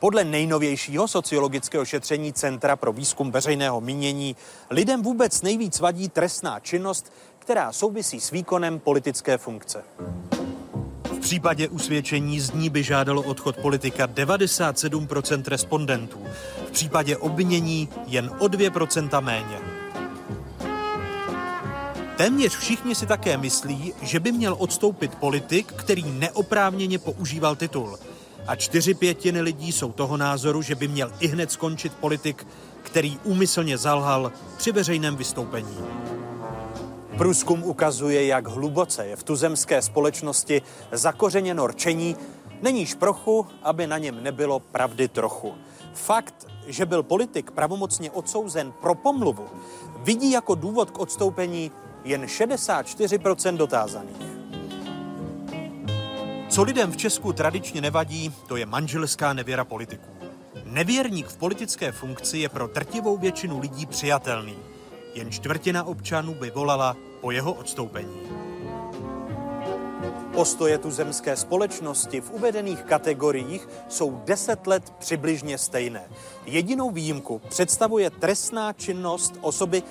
Podle 0.02 0.24
nejnovějšího 0.24 1.08
sociologického 1.08 1.84
šetření 1.84 2.32
Centra 2.32 2.76
pro 2.76 2.92
výzkum 2.92 3.30
veřejného 3.30 3.80
mínění 3.80 4.36
lidem 4.70 5.02
vůbec 5.02 5.42
nejvíc 5.42 5.80
vadí 5.80 6.08
trestná 6.08 6.60
činnost, 6.60 7.12
která 7.38 7.72
souvisí 7.72 8.20
s 8.20 8.30
výkonem 8.30 8.78
politické 8.78 9.38
funkce. 9.38 9.84
V 11.04 11.18
případě 11.20 11.68
usvědčení 11.68 12.40
z 12.40 12.52
ní 12.52 12.70
by 12.70 12.82
žádalo 12.82 13.22
odchod 13.22 13.56
politika 13.56 14.06
97% 14.06 15.42
respondentů. 15.46 16.26
V 16.66 16.70
případě 16.70 17.16
obvinění 17.16 17.88
jen 18.06 18.30
o 18.38 18.46
2% 18.46 19.20
méně. 19.20 19.58
Téměř 22.16 22.56
všichni 22.56 22.94
si 22.94 23.06
také 23.06 23.36
myslí, 23.36 23.92
že 24.02 24.20
by 24.20 24.32
měl 24.32 24.56
odstoupit 24.58 25.14
politik, 25.14 25.72
který 25.72 26.02
neoprávněně 26.02 26.98
používal 26.98 27.56
titul. 27.56 27.98
A 28.46 28.56
čtyři 28.56 28.94
pětiny 28.94 29.40
lidí 29.40 29.72
jsou 29.72 29.92
toho 29.92 30.16
názoru, 30.16 30.62
že 30.62 30.74
by 30.74 30.88
měl 30.88 31.12
i 31.20 31.26
hned 31.26 31.52
skončit 31.52 31.92
politik, 31.94 32.46
který 32.82 33.18
úmyslně 33.24 33.78
zalhal 33.78 34.32
při 34.56 34.72
veřejném 34.72 35.16
vystoupení. 35.16 35.76
Průzkum 37.16 37.62
ukazuje, 37.62 38.26
jak 38.26 38.46
hluboce 38.46 39.06
je 39.06 39.16
v 39.16 39.22
tuzemské 39.22 39.82
společnosti 39.82 40.62
zakořeněno 40.92 41.66
rčení, 41.66 42.16
není 42.62 42.86
šprochu, 42.86 43.46
aby 43.62 43.86
na 43.86 43.98
něm 43.98 44.22
nebylo 44.22 44.60
pravdy 44.60 45.08
trochu. 45.08 45.54
Fakt, 45.94 46.46
že 46.66 46.86
byl 46.86 47.02
politik 47.02 47.50
pravomocně 47.50 48.10
odsouzen 48.10 48.72
pro 48.72 48.94
pomluvu, 48.94 49.46
vidí 49.96 50.30
jako 50.30 50.54
důvod 50.54 50.90
k 50.90 50.98
odstoupení 50.98 51.70
jen 52.04 52.24
64% 52.24 53.56
dotázaných. 53.56 54.41
Co 56.52 56.62
lidem 56.62 56.92
v 56.92 56.96
Česku 56.96 57.32
tradičně 57.32 57.80
nevadí, 57.80 58.34
to 58.46 58.56
je 58.56 58.66
manželská 58.66 59.32
nevěra 59.32 59.64
politiků. 59.64 60.10
Nevěrník 60.64 61.28
v 61.28 61.36
politické 61.36 61.92
funkci 61.92 62.38
je 62.38 62.48
pro 62.48 62.66
drtivou 62.66 63.16
většinu 63.16 63.60
lidí 63.60 63.86
přijatelný. 63.86 64.56
Jen 65.14 65.30
čtvrtina 65.30 65.84
občanů 65.84 66.34
by 66.34 66.50
volala 66.50 66.96
po 67.20 67.30
jeho 67.30 67.52
odstoupení. 67.52 68.16
Postoje 70.32 70.78
tuzemské 70.78 71.36
společnosti 71.36 72.20
v 72.20 72.30
uvedených 72.30 72.82
kategoriích 72.82 73.68
jsou 73.88 74.22
deset 74.24 74.66
let 74.66 74.92
přibližně 74.98 75.58
stejné. 75.58 76.02
Jedinou 76.46 76.90
výjimku 76.90 77.40
představuje 77.48 78.10
trestná 78.10 78.72
činnost 78.72 79.34
osoby, 79.40 79.82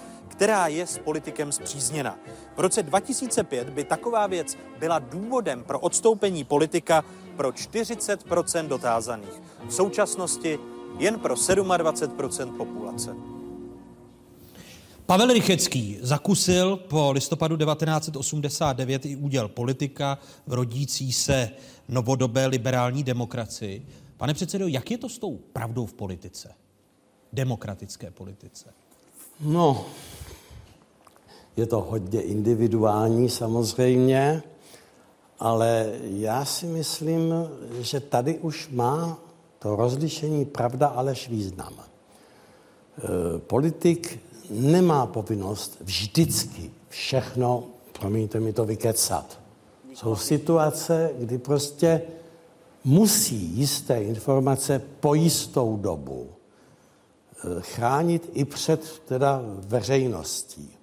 která 0.41 0.67
je 0.67 0.87
s 0.87 0.97
politikem 0.97 1.51
zpřízněna. 1.51 2.19
V 2.55 2.59
roce 2.59 2.83
2005 2.83 3.69
by 3.69 3.83
taková 3.83 4.27
věc 4.27 4.57
byla 4.79 4.99
důvodem 4.99 5.63
pro 5.63 5.79
odstoupení 5.79 6.43
politika 6.43 7.03
pro 7.37 7.49
40% 7.49 8.67
dotázaných. 8.67 9.41
V 9.67 9.73
současnosti 9.73 10.59
jen 10.97 11.19
pro 11.19 11.35
27% 11.35 12.57
populace. 12.57 13.15
Pavel 15.05 15.33
Rychecký 15.33 15.97
zakusil 16.01 16.77
po 16.77 17.11
listopadu 17.11 17.57
1989 17.57 19.05
i 19.05 19.15
úděl 19.15 19.47
politika 19.47 20.17
v 20.47 20.53
rodící 20.53 21.11
se 21.11 21.49
novodobé 21.89 22.45
liberální 22.45 23.03
demokracii. 23.03 23.87
Pane 24.17 24.33
předsedo, 24.33 24.67
jak 24.67 24.91
je 24.91 24.97
to 24.97 25.09
s 25.09 25.19
tou 25.19 25.37
pravdou 25.37 25.85
v 25.85 25.93
politice? 25.93 26.53
Demokratické 27.33 28.11
politice. 28.11 28.73
No, 29.43 29.85
je 31.57 31.65
to 31.65 31.81
hodně 31.81 32.21
individuální 32.21 33.29
samozřejmě, 33.29 34.43
ale 35.39 35.91
já 36.01 36.45
si 36.45 36.65
myslím, 36.65 37.33
že 37.79 37.99
tady 37.99 38.39
už 38.39 38.69
má 38.69 39.19
to 39.59 39.75
rozlišení 39.75 40.45
pravda 40.45 40.87
alež 40.87 41.29
význam. 41.29 41.73
E, 41.77 41.83
politik 43.39 44.19
nemá 44.49 45.05
povinnost 45.05 45.77
vždycky 45.81 46.71
všechno, 46.89 47.63
promiňte 47.99 48.39
mi 48.39 48.53
to, 48.53 48.65
vykecat. 48.65 49.39
Jsou 49.93 50.15
situace, 50.15 51.11
kdy 51.19 51.37
prostě 51.37 52.01
musí 52.83 53.35
jisté 53.35 54.03
informace 54.03 54.81
po 54.99 55.13
jistou 55.13 55.77
dobu 55.77 56.27
e, 56.29 57.61
chránit 57.61 58.29
i 58.33 58.45
před 58.45 58.99
teda 59.05 59.41
veřejností. 59.45 60.80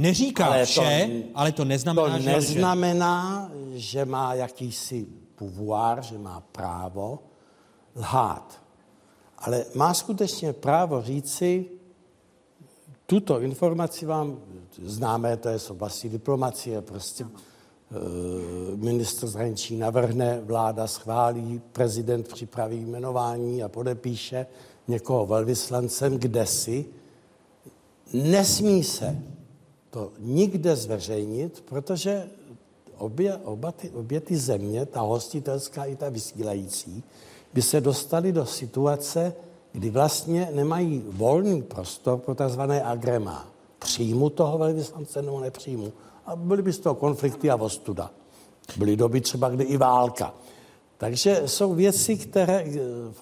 Neříká 0.00 0.46
ale 0.46 0.64
vše, 0.64 1.10
to, 1.12 1.28
ale 1.34 1.52
to 1.52 1.64
neznamená, 1.64 2.16
to 2.16 2.22
že 2.22 2.30
neznamená, 2.30 3.50
že 3.72 4.04
má 4.04 4.34
jakýsi 4.34 5.06
pouvoir, 5.34 6.02
že 6.02 6.18
má 6.18 6.40
právo 6.40 7.18
lhát. 7.96 8.62
Ale 9.38 9.64
má 9.74 9.94
skutečně 9.94 10.52
právo 10.52 11.02
říci, 11.02 11.66
tuto 13.06 13.40
informaci 13.40 14.06
vám 14.06 14.38
známe, 14.82 15.36
to 15.36 15.48
je 15.48 15.58
z 15.58 15.70
oblasti 15.70 16.08
diplomacie, 16.08 16.82
prostě 16.82 17.24
eh, 17.24 17.96
ministr 18.76 19.26
zahraničí 19.26 19.76
navrhne, 19.76 20.40
vláda 20.40 20.86
schválí, 20.86 21.60
prezident 21.72 22.28
připraví 22.28 22.80
jmenování 22.80 23.62
a 23.62 23.68
podepíše 23.68 24.46
někoho 24.88 25.26
velvyslancem 25.26 26.18
kdesi. 26.18 26.84
Nesmí 28.12 28.84
se 28.84 29.22
to 29.90 30.12
nikde 30.18 30.76
zveřejnit, 30.76 31.64
protože 31.68 32.28
obě, 32.98 33.36
oba 33.36 33.72
ty, 33.72 33.90
obě 33.90 34.20
ty 34.20 34.36
země, 34.36 34.86
ta 34.86 35.00
hostitelská 35.00 35.84
i 35.84 35.96
ta 35.96 36.08
vysílající, 36.08 37.04
by 37.54 37.62
se 37.62 37.80
dostali 37.80 38.32
do 38.32 38.46
situace, 38.46 39.34
kdy 39.72 39.90
vlastně 39.90 40.48
nemají 40.54 41.04
volný 41.08 41.62
prostor 41.62 42.18
pro 42.18 42.34
tzv. 42.34 42.60
agrema. 42.84 43.48
Přijmu 43.78 44.30
toho 44.30 44.58
velvyslance 44.58 45.22
nebo 45.22 45.40
nepřijmu. 45.40 45.92
A 46.26 46.36
byly 46.36 46.62
by 46.62 46.72
z 46.72 46.78
toho 46.78 46.94
konflikty 46.94 47.50
a 47.50 47.56
ostuda. 47.56 48.10
Byly 48.76 48.96
doby 48.96 49.20
třeba, 49.20 49.48
kdy 49.48 49.64
i 49.64 49.76
válka. 49.76 50.34
Takže 51.00 51.42
jsou 51.46 51.74
věci, 51.74 52.16
které 52.16 52.64
eh, 52.66 52.78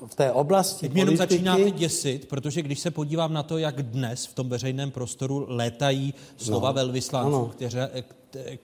v 0.07 0.15
té 0.15 0.33
oblasti 0.33 0.81
Teď 0.81 0.93
mě 0.93 1.03
jenom 1.03 1.17
začínáte 1.17 1.71
děsit, 1.71 2.29
protože 2.29 2.63
když 2.63 2.81
se 2.81 2.91
podívám 2.91 3.33
na 3.33 3.43
to, 3.43 3.59
jak 3.59 3.83
dnes 3.83 4.27
v 4.27 4.35
tom 4.35 4.49
veřejném 4.49 4.91
prostoru 4.91 5.47
létají 5.49 6.15
slova 6.37 6.69
no, 6.69 6.75
velvyslanců, 6.75 7.47
kteři, 7.47 7.79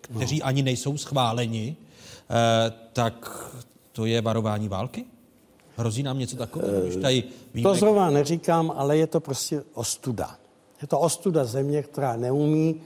kteří 0.01 0.39
no. 0.39 0.47
ani 0.47 0.63
nejsou 0.63 0.97
schváleni, 0.97 1.77
eh, 2.31 2.73
tak 2.93 3.47
to 3.93 4.07
je 4.07 4.21
varování 4.21 4.69
války? 4.69 5.05
Hrozí 5.77 6.03
nám 6.03 6.19
něco 6.19 6.37
takového? 6.37 6.81
Když 6.81 6.97
tady 6.97 7.25
víme... 7.55 7.69
To 7.69 7.75
zrovna 7.75 8.11
neříkám, 8.11 8.73
ale 8.77 8.97
je 8.97 9.07
to 9.07 9.21
prostě 9.21 9.63
ostuda. 9.75 10.37
Je 10.83 10.89
to 10.89 11.01
ostuda 11.01 11.45
země, 11.45 11.83
která 11.83 12.17
neumí 12.17 12.81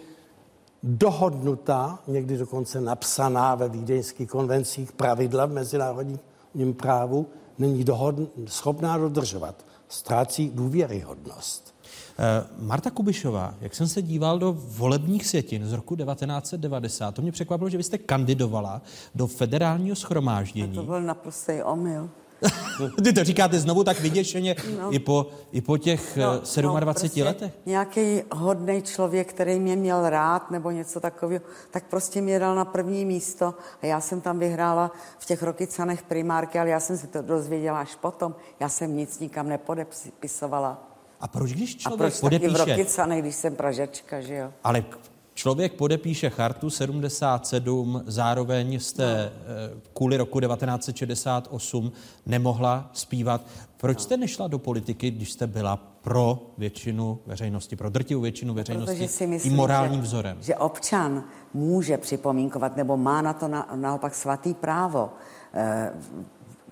dohodnutá, 0.82 1.98
někdy 2.06 2.36
dokonce 2.36 2.80
napsaná 2.80 3.54
ve 3.54 3.68
vídeňských 3.68 4.30
konvencích 4.30 4.92
pravidla 4.92 5.46
v 5.46 5.52
mezinárodním 5.52 6.74
právu, 6.76 7.26
není 7.58 7.84
dohodn, 7.84 8.24
schopná 8.46 8.98
dodržovat. 8.98 9.64
Ztrácí 9.88 10.50
důvěryhodnost. 10.54 11.74
Eh, 12.18 12.46
Marta 12.58 12.90
Kubišová, 12.90 13.54
jak 13.60 13.74
jsem 13.74 13.88
se 13.88 14.02
díval 14.02 14.38
do 14.38 14.52
volebních 14.58 15.26
světin 15.26 15.66
z 15.66 15.72
roku 15.72 15.96
1990, 15.96 17.14
to 17.14 17.22
mě 17.22 17.32
překvapilo, 17.32 17.70
že 17.70 17.76
vy 17.76 17.82
jste 17.82 17.98
kandidovala 17.98 18.82
do 19.14 19.26
federálního 19.26 19.96
schromáždění. 19.96 20.78
A 20.78 20.80
to 20.80 20.82
byl 20.82 21.02
naprostý 21.02 21.62
omyl. 21.62 22.10
Ty 23.04 23.12
to 23.12 23.24
říkáte 23.24 23.60
znovu 23.60 23.84
tak 23.84 24.00
vyděšeně 24.00 24.56
no. 24.78 24.94
i, 24.94 24.98
po, 24.98 25.26
i 25.52 25.60
po 25.60 25.78
těch 25.78 26.16
no, 26.16 26.24
27 26.24 26.66
no, 26.66 26.94
prostě 26.94 27.24
letech. 27.24 27.52
Nějaký 27.66 28.22
hodný 28.32 28.82
člověk, 28.82 29.28
který 29.28 29.60
mě 29.60 29.76
měl 29.76 30.10
rád 30.10 30.50
nebo 30.50 30.70
něco 30.70 31.00
takového, 31.00 31.44
tak 31.70 31.84
prostě 31.84 32.20
mě 32.20 32.38
dal 32.38 32.54
na 32.54 32.64
první 32.64 33.04
místo 33.04 33.54
a 33.82 33.86
já 33.86 34.00
jsem 34.00 34.20
tam 34.20 34.38
vyhrála 34.38 34.92
v 35.18 35.26
těch 35.26 35.42
Rokycanech 35.42 36.02
primárky, 36.02 36.58
ale 36.58 36.68
já 36.68 36.80
jsem 36.80 36.98
se 36.98 37.06
to 37.06 37.22
dozvěděla 37.22 37.80
až 37.80 37.94
potom. 37.94 38.34
Já 38.60 38.68
jsem 38.68 38.96
nic 38.96 39.18
nikam 39.18 39.48
nepodepisovala. 39.48 40.84
A 41.20 41.28
proč, 41.28 41.52
když 41.52 41.76
člověk 41.76 42.00
a 42.00 42.04
proč 42.04 42.20
podepíše... 42.20 42.52
taky 42.52 42.64
v 42.64 42.68
Rokycanech, 42.68 43.22
když 43.22 43.34
jsem 43.34 43.56
Pražačka, 43.56 44.20
že 44.20 44.34
jo? 44.34 44.52
Ale 44.64 44.84
Člověk 45.38 45.72
podepíše 45.72 46.30
chartu 46.30 46.70
77, 46.70 48.02
zároveň 48.06 48.80
jste 48.80 49.32
no. 49.74 49.80
kvůli 49.94 50.16
roku 50.16 50.40
1968 50.40 51.92
nemohla 52.26 52.90
zpívat. 52.92 53.40
Proč 53.76 54.00
jste 54.00 54.16
nešla 54.16 54.48
do 54.48 54.58
politiky, 54.58 55.10
když 55.10 55.32
jste 55.32 55.46
byla 55.46 55.76
pro 55.76 56.50
většinu 56.58 57.18
veřejnosti, 57.26 57.76
pro 57.76 57.90
drtivou 57.90 58.20
většinu 58.20 58.54
veřejnosti 58.54 59.08
si 59.08 59.26
myslím, 59.26 59.54
morálním 59.54 60.00
že, 60.00 60.06
vzorem? 60.06 60.38
Že 60.40 60.56
občan 60.56 61.24
může 61.54 61.98
připomínkovat, 61.98 62.76
nebo 62.76 62.96
má 62.96 63.22
na 63.22 63.32
to 63.32 63.48
na, 63.48 63.68
naopak 63.74 64.14
svatý 64.14 64.54
právo 64.54 65.10
eh, 65.54 65.92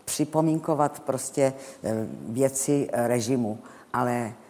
připomínkovat 0.04 1.00
prostě 1.00 1.52
eh, 1.82 2.06
věci 2.28 2.88
režimu, 2.92 3.58
ale 3.92 4.12
eh, 4.12 4.45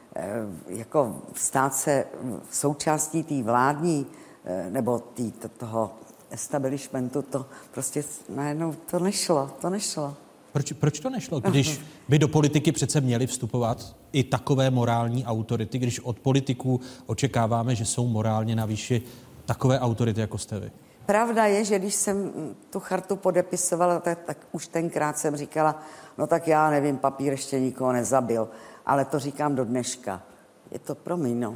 jako 0.68 1.22
stát 1.34 1.74
se 1.74 2.04
součástí 2.50 3.22
té 3.22 3.42
vládní 3.42 4.06
eh, 4.44 4.70
nebo 4.70 4.98
tý, 4.98 5.32
to, 5.32 5.48
toho 5.48 5.90
establishmentu, 6.30 7.22
to 7.22 7.46
prostě 7.74 8.04
najednou 8.28 8.74
to 8.90 8.98
nešlo, 8.98 9.50
to 9.60 9.70
nešlo. 9.70 10.14
Proč, 10.52 10.72
proč 10.72 11.00
to 11.00 11.10
nešlo, 11.10 11.40
když 11.40 11.80
by 12.08 12.18
do 12.18 12.28
politiky 12.28 12.72
přece 12.72 13.00
měly 13.00 13.26
vstupovat 13.26 13.96
i 14.12 14.24
takové 14.24 14.70
morální 14.70 15.24
autority, 15.24 15.78
když 15.78 16.00
od 16.00 16.18
politiků 16.18 16.80
očekáváme, 17.06 17.74
že 17.74 17.84
jsou 17.84 18.06
morálně 18.06 18.56
na 18.56 18.66
výši 18.66 19.02
takové 19.44 19.80
autority, 19.80 20.20
jako 20.20 20.38
jste 20.38 20.60
vy? 20.60 20.70
Pravda 21.06 21.44
je, 21.44 21.64
že 21.64 21.78
když 21.78 21.94
jsem 21.94 22.32
tu 22.70 22.80
chartu 22.80 23.16
podepisovala, 23.16 24.00
tak, 24.00 24.18
tak 24.24 24.38
už 24.52 24.66
tenkrát 24.66 25.18
jsem 25.18 25.36
říkala, 25.36 25.82
no 26.18 26.26
tak 26.26 26.48
já 26.48 26.70
nevím, 26.70 26.98
papír 26.98 27.32
ještě 27.32 27.60
nikoho 27.60 27.92
nezabil, 27.92 28.48
ale 28.86 29.04
to 29.04 29.18
říkám 29.18 29.54
do 29.54 29.64
dneška. 29.64 30.22
Je 30.70 30.78
to 30.78 30.94
promiň, 30.94 31.40
no. 31.40 31.54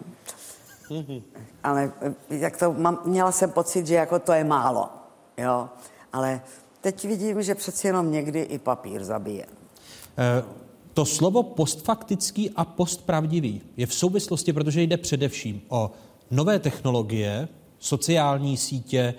Ale 1.64 1.92
jak 2.30 2.56
to, 2.56 2.72
mám, 2.72 3.00
měla 3.04 3.32
jsem 3.32 3.50
pocit, 3.50 3.86
že 3.86 3.94
jako 3.94 4.18
to 4.18 4.32
je 4.32 4.44
málo, 4.44 4.88
jo. 5.38 5.68
Ale 6.12 6.40
teď 6.80 7.04
vidím, 7.04 7.42
že 7.42 7.54
přeci 7.54 7.86
jenom 7.86 8.12
někdy 8.12 8.40
i 8.40 8.58
papír 8.58 9.04
zabije. 9.04 9.46
E, 10.18 10.44
to 10.94 11.04
slovo 11.04 11.42
postfaktický 11.42 12.50
a 12.50 12.64
postpravdivý 12.64 13.62
je 13.76 13.86
v 13.86 13.94
souvislosti, 13.94 14.52
protože 14.52 14.82
jde 14.82 14.96
především 14.96 15.62
o 15.68 15.90
nové 16.30 16.58
technologie, 16.58 17.48
sociální 17.78 18.56
sítě, 18.56 19.14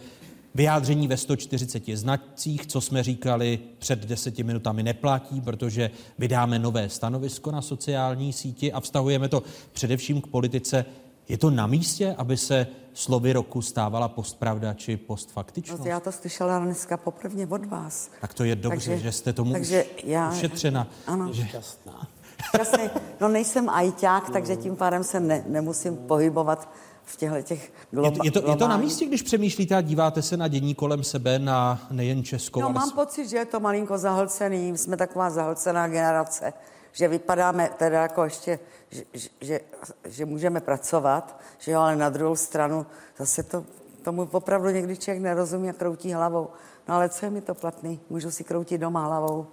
Vyjádření 0.55 1.07
ve 1.07 1.17
140 1.17 1.83
znacích, 1.93 2.67
co 2.67 2.81
jsme 2.81 3.03
říkali 3.03 3.59
před 3.79 3.99
deseti 4.05 4.43
minutami, 4.43 4.83
neplatí, 4.83 5.41
protože 5.41 5.91
vydáme 6.17 6.59
nové 6.59 6.89
stanovisko 6.89 7.51
na 7.51 7.61
sociální 7.61 8.33
síti 8.33 8.73
a 8.73 8.79
vztahujeme 8.79 9.29
to 9.29 9.43
především 9.71 10.21
k 10.21 10.27
politice. 10.27 10.85
Je 11.29 11.37
to 11.37 11.49
na 11.49 11.67
místě, 11.67 12.15
aby 12.17 12.37
se 12.37 12.67
slovy 12.93 13.33
roku 13.33 13.61
stávala 13.61 14.07
postpravda 14.07 14.73
či 14.73 14.97
postfaktičnost? 14.97 15.83
No, 15.83 15.89
já 15.89 15.99
to 15.99 16.11
slyšela 16.11 16.59
dneska 16.59 16.97
poprvé 16.97 17.47
od 17.47 17.65
vás. 17.65 18.09
Tak 18.21 18.33
to 18.33 18.43
je 18.43 18.55
dobře, 18.55 18.89
takže, 18.89 19.03
že 19.03 19.11
jste 19.11 19.33
tomu 19.33 19.51
takže 19.51 19.83
už 19.83 20.03
já, 20.03 20.31
ušetřena. 20.31 20.87
Ano. 21.07 21.33
Že... 21.33 21.45
Šťastná. 21.45 22.07
Šťastný. 22.47 22.89
No 23.21 23.27
nejsem 23.27 23.69
ajťák, 23.69 24.29
takže 24.29 24.55
tím 24.55 24.75
pádem 24.75 25.03
se 25.03 25.19
ne, 25.19 25.43
nemusím 25.47 25.97
pohybovat 25.97 26.69
v 27.05 27.17
těchto 27.17 27.41
těch 27.41 27.71
globa- 27.93 28.05
je, 28.05 28.11
to, 28.11 28.39
je, 28.39 28.45
to, 28.45 28.51
je 28.51 28.55
to 28.57 28.67
na 28.67 28.77
místě, 28.77 29.05
když 29.05 29.21
přemýšlíte 29.21 29.75
a 29.75 29.81
díváte 29.81 30.21
se 30.21 30.37
na 30.37 30.47
dění 30.47 30.75
kolem 30.75 31.03
sebe, 31.03 31.39
na 31.39 31.87
nejen 31.91 32.23
Českou, 32.23 32.59
No 32.59 32.65
ale... 32.65 32.73
mám 32.73 32.91
pocit, 32.91 33.27
že 33.29 33.37
je 33.37 33.45
to 33.45 33.59
malinko 33.59 33.97
zahlcený, 33.97 34.77
jsme 34.77 34.97
taková 34.97 35.29
zahlcená 35.29 35.87
generace, 35.87 36.53
že 36.91 37.07
vypadáme 37.07 37.69
teda 37.77 38.01
jako 38.01 38.23
ještě, 38.23 38.59
že, 38.89 39.03
že, 39.41 39.59
že 40.05 40.25
můžeme 40.25 40.59
pracovat, 40.61 41.39
že 41.59 41.71
jo, 41.71 41.79
ale 41.79 41.95
na 41.95 42.09
druhou 42.09 42.35
stranu 42.35 42.85
zase 43.17 43.43
to, 43.43 43.65
tomu 44.03 44.27
opravdu 44.31 44.69
někdy 44.69 44.97
člověk 44.97 45.23
nerozumí 45.23 45.69
a 45.69 45.73
kroutí 45.73 46.13
hlavou. 46.13 46.49
No 46.87 46.95
ale 46.95 47.09
co 47.09 47.25
je 47.25 47.29
mi 47.29 47.41
to 47.41 47.55
platný? 47.55 47.99
Můžu 48.09 48.31
si 48.31 48.43
kroutit 48.43 48.81
doma 48.81 49.05
hlavou. 49.05 49.47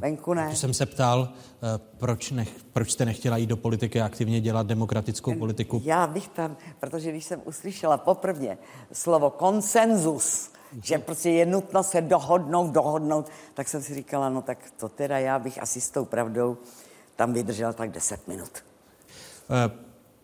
Venku 0.00 0.34
ne. 0.34 0.50
To 0.50 0.56
jsem 0.56 0.74
se 0.74 0.86
ptal, 0.86 1.28
eh, 1.28 1.80
proč, 1.96 2.30
nech, 2.30 2.48
proč 2.72 2.90
jste 2.90 3.04
nechtěla 3.04 3.36
jít 3.36 3.46
do 3.46 3.56
politiky 3.56 4.00
a 4.00 4.06
aktivně 4.06 4.40
dělat 4.40 4.66
demokratickou 4.66 5.34
politiku? 5.34 5.82
Já 5.84 6.06
bych 6.06 6.28
tam, 6.28 6.56
protože 6.80 7.10
když 7.10 7.24
jsem 7.24 7.40
uslyšela 7.44 7.96
poprvé 7.96 8.58
slovo 8.92 9.30
konsenzus, 9.30 10.50
že 10.82 10.98
prostě 10.98 11.30
je 11.30 11.46
nutno 11.46 11.82
se 11.82 12.00
dohodnout, 12.00 12.70
dohodnout, 12.70 13.28
tak 13.54 13.68
jsem 13.68 13.82
si 13.82 13.94
říkala, 13.94 14.28
no 14.28 14.42
tak 14.42 14.58
to 14.76 14.88
teda 14.88 15.18
já 15.18 15.38
bych 15.38 15.62
asi 15.62 15.80
s 15.80 15.90
tou 15.90 16.04
pravdou 16.04 16.56
tam 17.16 17.32
vydržel 17.32 17.72
tak 17.72 17.90
10 17.90 18.28
minut. 18.28 18.50
Eh, 19.50 19.70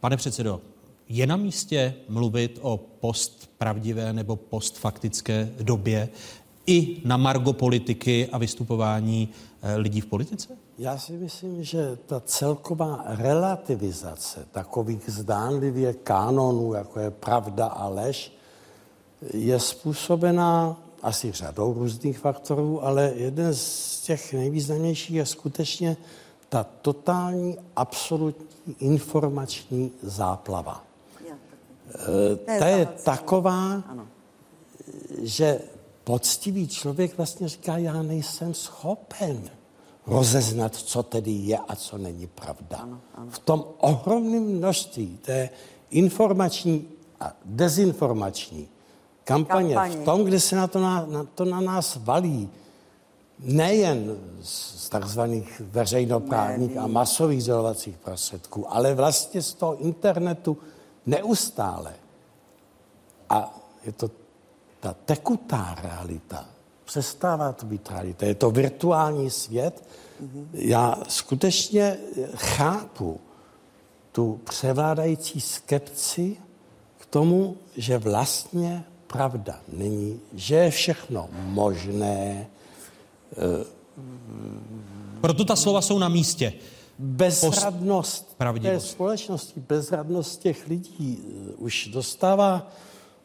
pane 0.01 0.17
předsedo, 0.17 0.61
je 1.09 1.27
na 1.27 1.37
místě 1.37 1.95
mluvit 2.09 2.59
o 2.63 2.77
postpravdivé 2.77 4.13
nebo 4.13 4.37
postfaktické 4.37 5.53
době 5.63 6.09
i 6.71 7.03
na 7.05 7.17
margo 7.17 7.53
politiky 7.53 8.29
a 8.33 8.39
vystupování 8.39 9.29
Eh, 9.63 9.77
lidí 9.77 10.01
v 10.01 10.07
politice? 10.07 10.57
Já 10.79 10.99
si 10.99 11.13
myslím, 11.13 11.65
že 11.65 11.99
ta 12.07 12.21
celková 12.21 13.05
relativizace 13.07 14.47
takových 14.51 15.03
zdánlivě 15.07 15.93
kánonů, 15.93 16.75
jako 16.75 17.01
je 17.01 17.11
pravda 17.11 17.67
a 17.67 17.89
lež, 17.89 18.33
je 19.33 19.61
způsobená 19.61 20.77
asi 21.03 21.33
řadou 21.33 21.75
různých 21.75 22.19
faktorů, 22.19 22.85
ale 22.85 23.13
jeden 23.17 23.55
z 23.55 24.01
těch 24.01 24.33
nejvýznamnějších 24.33 25.17
je 25.17 25.27
skutečně 25.27 25.97
ta 26.49 26.67
totální, 26.83 27.57
absolutní 27.77 28.77
informační 28.79 29.93
záplava. 30.03 30.85
Eh, 32.49 32.59
ta 32.59 32.67
je 32.67 32.87
taková, 32.87 33.83
že 35.23 35.61
poctivý 36.11 36.69
člověk 36.69 37.17
vlastně 37.17 37.49
říká, 37.49 37.77
já 37.77 38.03
nejsem 38.03 38.55
schopen 38.55 39.51
rozeznat, 40.07 40.75
co 40.75 41.03
tedy 41.03 41.31
je 41.31 41.59
a 41.59 41.77
co 41.77 41.99
není 41.99 42.27
pravda. 42.27 42.79
Ano, 42.79 43.01
ano. 43.15 43.31
V 43.31 43.39
tom 43.39 43.65
ohromném 43.79 44.43
množství 44.43 45.19
té 45.23 45.49
informační 45.91 46.89
a 47.21 47.33
dezinformační 47.45 48.69
kampaně, 49.25 49.75
kampaně. 49.75 50.03
v 50.03 50.05
tom, 50.05 50.25
kde 50.25 50.41
se 50.41 50.57
na 50.57 50.67
to 50.67 50.81
na, 50.81 51.07
na, 51.07 51.25
to 51.25 51.45
na 51.45 51.61
nás 51.61 51.99
valí, 52.03 52.51
nejen 53.39 54.17
z 54.43 54.89
takzvaných 54.89 55.63
veřejnoprávních 55.65 56.77
a 56.77 56.87
masových 56.87 57.43
sdělovacích 57.43 57.97
prostředků, 57.97 58.75
ale 58.75 58.95
vlastně 58.95 59.43
z 59.43 59.55
toho 59.55 59.77
internetu 59.77 60.59
neustále. 61.07 61.95
A 63.29 63.59
je 63.85 63.93
to 63.93 64.20
ta 64.81 64.95
tekutá 65.05 65.77
realita 65.83 66.49
přestává 66.85 67.53
to 67.53 67.67
být 67.67 67.91
realita. 67.91 68.27
Je 68.27 68.35
to 68.35 68.51
virtuální 68.51 69.31
svět. 69.31 69.85
Já 70.53 70.95
skutečně 71.09 71.97
chápu 72.35 73.21
tu 74.13 74.41
převládající 74.45 75.41
skepci 75.41 76.37
k 76.99 77.07
tomu, 77.07 77.57
že 77.77 77.99
vlastně 77.99 78.85
pravda 79.07 79.61
není, 79.69 80.21
že 80.35 80.55
je 80.55 80.71
všechno 80.71 81.29
možné. 81.33 82.47
Proto 85.21 85.45
ta 85.45 85.57
slova 85.57 85.83
jsou 85.83 85.99
na 85.99 86.09
místě. 86.09 86.53
Bezradnost 86.99 88.37
té 88.63 88.81
společnosti, 88.81 89.61
bezradnost 89.61 90.41
těch 90.41 90.67
lidí 90.67 91.23
už 91.57 91.89
dostává 91.93 92.71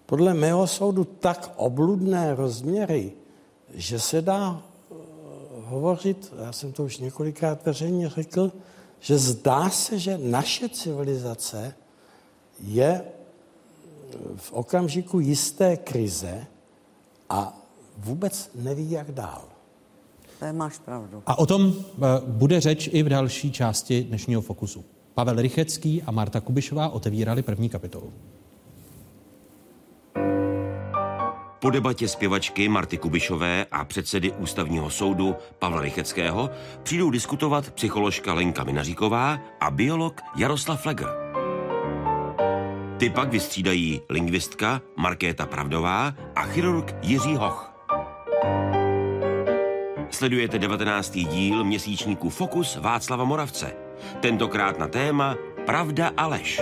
podle 0.05 0.33
mého 0.33 0.67
soudu 0.67 1.03
tak 1.03 1.53
obludné 1.55 2.35
rozměry, 2.35 3.11
že 3.73 3.99
se 3.99 4.21
dá 4.21 4.61
eh, 4.61 4.95
hovořit, 5.65 6.33
já 6.45 6.51
jsem 6.51 6.71
to 6.71 6.83
už 6.83 6.97
několikrát 6.97 7.65
veřejně 7.65 8.09
řekl, 8.09 8.51
že 8.99 9.17
zdá 9.17 9.69
se, 9.69 9.99
že 9.99 10.17
naše 10.17 10.69
civilizace 10.69 11.75
je 12.59 13.01
eh, 13.01 14.17
v 14.35 14.53
okamžiku 14.53 15.19
jisté 15.19 15.77
krize 15.77 16.45
a 17.29 17.61
vůbec 17.97 18.49
neví, 18.55 18.91
jak 18.91 19.11
dál. 19.11 19.43
To 20.39 20.53
máš 20.53 20.77
pravdu. 20.77 21.23
A 21.25 21.39
o 21.39 21.45
tom 21.45 21.73
eh, 21.73 22.01
bude 22.25 22.61
řeč 22.61 22.89
i 22.91 23.03
v 23.03 23.09
další 23.09 23.51
části 23.51 24.03
dnešního 24.03 24.41
Fokusu. 24.41 24.85
Pavel 25.13 25.41
Rychecký 25.41 26.03
a 26.03 26.11
Marta 26.11 26.41
Kubišová 26.41 26.89
otevírali 26.89 27.41
první 27.41 27.69
kapitolu. 27.69 28.13
Po 31.66 31.72
debatě 31.72 32.07
zpěvačky 32.07 32.70
Marty 32.70 32.97
Kubišové 32.97 33.66
a 33.72 33.86
předsedy 33.86 34.32
ústavního 34.32 34.89
soudu 34.89 35.36
Pavla 35.59 35.82
Rycheckého 35.82 36.49
přijdou 36.84 37.09
diskutovat 37.09 37.72
psycholožka 37.72 38.34
Lenka 38.34 38.63
Minaříková 38.63 39.39
a 39.59 39.72
biolog 39.72 40.22
Jaroslav 40.36 40.82
Flegr. 40.82 41.07
Ty 42.97 43.09
pak 43.09 43.30
vystřídají 43.30 44.01
lingvistka 44.09 44.82
Markéta 44.97 45.45
Pravdová 45.45 46.13
a 46.36 46.43
chirurg 46.43 46.95
Jiří 47.01 47.36
Hoch. 47.36 47.74
Sledujete 50.09 50.59
19. 50.59 51.11
díl 51.11 51.63
měsíčníku 51.63 52.30
Fokus 52.30 52.76
Václava 52.76 53.24
Moravce. 53.24 53.74
Tentokrát 54.20 54.80
na 54.80 54.88
téma 54.88 55.36
Pravda 55.66 56.11
a 56.18 56.28
lež. 56.28 56.61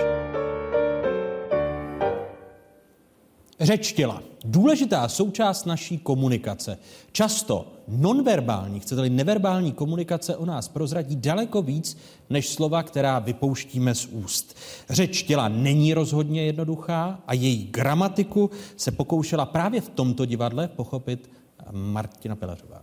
Řeč 3.60 3.92
těla. 3.92 4.22
Důležitá 4.44 5.08
součást 5.08 5.64
naší 5.64 5.98
komunikace. 5.98 6.78
Často 7.12 7.72
nonverbální, 7.88 8.80
chcete-li 8.80 9.10
neverbální 9.10 9.72
komunikace 9.72 10.36
o 10.36 10.44
nás 10.44 10.68
prozradí 10.68 11.16
daleko 11.16 11.62
víc 11.62 11.98
než 12.30 12.48
slova, 12.48 12.82
která 12.82 13.18
vypouštíme 13.18 13.94
z 13.94 14.06
úst. 14.06 14.56
Řeč 14.90 15.22
těla 15.22 15.48
není 15.48 15.94
rozhodně 15.94 16.42
jednoduchá 16.42 17.22
a 17.26 17.34
její 17.34 17.64
gramatiku 17.64 18.50
se 18.76 18.90
pokoušela 18.90 19.46
právě 19.46 19.80
v 19.80 19.88
tomto 19.88 20.24
divadle 20.24 20.68
pochopit 20.68 21.30
Martina 21.72 22.36
Pelařová. 22.36 22.82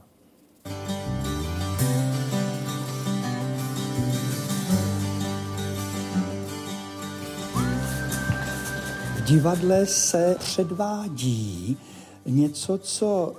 Divadle 9.32 9.86
se 9.86 10.36
předvádí 10.40 11.78
něco, 12.26 12.78
co 12.78 13.36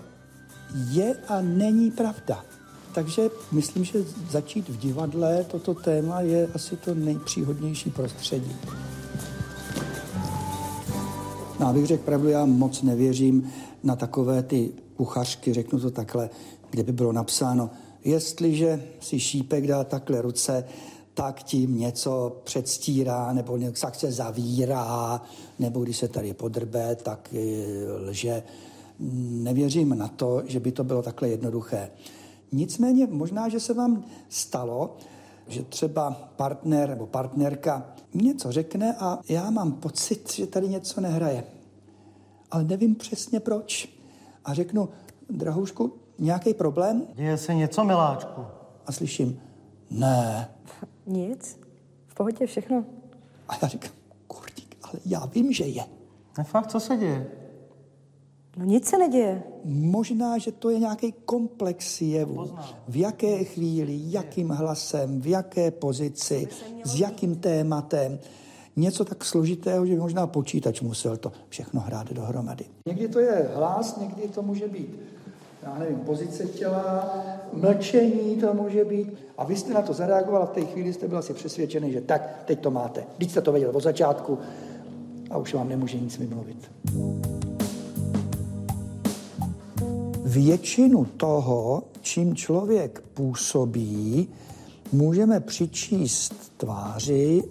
je 0.91 1.15
a 1.29 1.41
není 1.41 1.91
pravda. 1.91 2.45
Takže 2.95 3.31
myslím, 3.53 3.85
že 3.85 4.05
začít 4.31 4.69
v 4.69 4.79
divadle, 4.79 5.45
toto 5.45 5.75
téma 5.75 6.21
je 6.21 6.49
asi 6.55 6.77
to 6.77 6.95
nejpříhodnější 6.95 7.91
prostředí. 7.91 8.57
No, 11.61 11.67
abych 11.67 11.87
řekl 11.87 12.05
pravdu, 12.05 12.29
já 12.29 12.45
moc 12.45 12.83
nevěřím 12.83 13.53
na 13.83 13.97
takové 13.97 14.43
ty 14.43 14.73
kuchařky, 14.97 15.53
řeknu 15.53 15.81
to 15.81 15.91
takhle, 15.91 16.31
kde 16.71 16.83
by 16.83 16.93
bylo 16.93 17.13
napsáno, 17.13 17.71
jestliže 18.05 18.83
si 19.01 19.21
šípek 19.21 19.67
dá 19.67 19.85
takhle 19.85 20.23
ruce, 20.23 20.65
tak 21.15 21.43
tím 21.43 21.79
něco 21.79 22.41
předstírá, 22.45 23.33
nebo 23.33 23.57
něco 23.57 23.87
se 23.93 24.13
zavírá, 24.13 25.21
nebo 25.59 25.81
když 25.81 25.97
se 25.97 26.09
tady 26.09 26.35
podrbe, 26.35 26.97
tak 26.97 27.35
eh, 27.35 27.93
lže. 27.93 28.43
Nevěřím 29.31 29.99
na 29.99 30.09
to, 30.09 30.43
že 30.47 30.61
by 30.61 30.73
to 30.73 30.85
bylo 30.85 31.03
takhle 31.03 31.29
jednoduché. 31.29 31.91
Nicméně 32.53 33.07
možná, 33.11 33.49
že 33.49 33.61
se 33.61 33.75
vám 33.75 34.05
stalo, 34.29 34.97
že 35.49 35.63
třeba 35.63 36.11
partner 36.37 36.89
nebo 36.89 37.07
partnerka 37.07 37.87
něco 38.15 38.53
řekne 38.53 38.97
a 38.99 39.19
já 39.29 39.51
mám 39.51 39.73
pocit, 39.73 40.33
že 40.33 40.47
tady 40.47 40.69
něco 40.69 41.01
nehraje. 41.01 41.45
Ale 42.51 42.65
nevím 42.65 42.95
přesně 42.95 43.41
proč. 43.41 43.89
A 44.45 44.55
řeknu, 44.55 44.89
drahoušku, 45.31 45.93
nějaký 46.19 46.55
problém? 46.55 47.03
Děje 47.15 47.39
se 47.39 47.55
něco, 47.55 47.85
miláčku. 47.85 48.45
A 48.87 48.93
slyším, 48.93 49.41
ne. 49.91 50.49
Nic. 51.07 51.59
V 52.07 52.15
pohodě 52.15 52.47
všechno. 52.47 52.85
A 53.49 53.53
já 53.63 53.69
říkám, 53.69 53.93
kurník, 54.27 54.77
ale 54.83 54.93
já 55.07 55.27
vím, 55.27 55.53
že 55.53 55.65
je. 55.65 55.85
Ne 56.39 56.45
fakt, 56.45 56.67
co 56.67 56.81
se 56.81 56.97
děje? 56.97 57.27
No 58.57 58.65
nic 58.65 58.87
se 58.89 58.99
neděje. 58.99 59.43
Možná, 59.65 60.39
že 60.39 60.53
to 60.53 60.71
je 60.71 60.79
nějaký 60.79 61.13
komplex 61.25 62.01
jevu. 62.01 62.51
V 62.89 62.97
jaké 62.97 63.45
chvíli, 63.45 64.01
jakým 64.05 64.49
hlasem, 64.49 65.21
v 65.21 65.27
jaké 65.27 65.71
pozici, 65.71 66.49
s 66.85 67.01
jakým 67.01 67.37
tématem. 67.37 68.19
Něco 68.77 69.05
tak 69.05 69.25
složitého, 69.25 69.87
že 69.87 69.97
možná 69.97 70.27
počítač 70.27 70.81
musel 70.81 71.17
to 71.17 71.33
všechno 71.49 71.81
hrát 71.81 72.13
dohromady. 72.13 72.65
Někdy 72.87 73.09
to 73.09 73.21
je 73.21 73.51
hlas, 73.55 73.97
někdy 73.97 74.29
to 74.29 74.43
může 74.43 74.69
být 74.69 74.91
já 75.63 75.79
nevím, 75.79 75.99
pozice 75.99 76.45
těla, 76.45 77.15
mlčení 77.53 78.37
to 78.37 78.55
může 78.55 78.85
být. 78.85 79.15
A 79.39 79.45
vy 79.45 79.57
jste 79.57 79.75
na 79.75 79.83
to 79.83 79.93
zareagoval 79.93 80.43
a 80.43 80.47
v 80.47 80.51
té 80.51 80.65
chvíli 80.65 80.93
jste 80.93 81.09
byl 81.09 81.19
asi 81.19 81.35
přesvědčený, 81.35 81.93
že 81.93 82.01
tak, 82.01 82.43
teď 82.45 82.61
to 82.61 82.71
máte. 82.71 83.05
Teď 83.19 83.31
jste 83.31 83.41
to 83.41 83.53
věděl 83.53 83.71
od 83.75 83.83
začátku 83.83 84.39
a 85.31 85.39
už 85.39 85.55
vám 85.55 85.69
nemůže 85.69 86.01
nic 86.01 86.19
vymluvit. 86.19 86.71
Většinu 90.25 91.05
toho, 91.05 91.83
čím 92.01 92.35
člověk 92.35 93.03
působí, 93.15 94.29
můžeme 94.93 95.41
přičíst 95.41 96.53
tváři, 96.57 97.43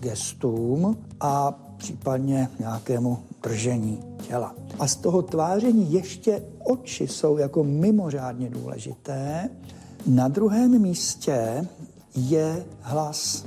gestům 0.00 0.98
a 1.20 1.66
případně 1.80 2.48
nějakému 2.58 3.18
držení 3.42 4.00
těla. 4.28 4.54
A 4.78 4.86
z 4.86 4.96
toho 4.96 5.22
tváření 5.22 5.92
ještě 5.92 6.42
oči 6.64 7.08
jsou 7.08 7.38
jako 7.38 7.64
mimořádně 7.64 8.50
důležité. 8.50 9.50
Na 10.06 10.28
druhém 10.28 10.78
místě 10.78 11.68
je 12.14 12.64
hlas. 12.80 13.44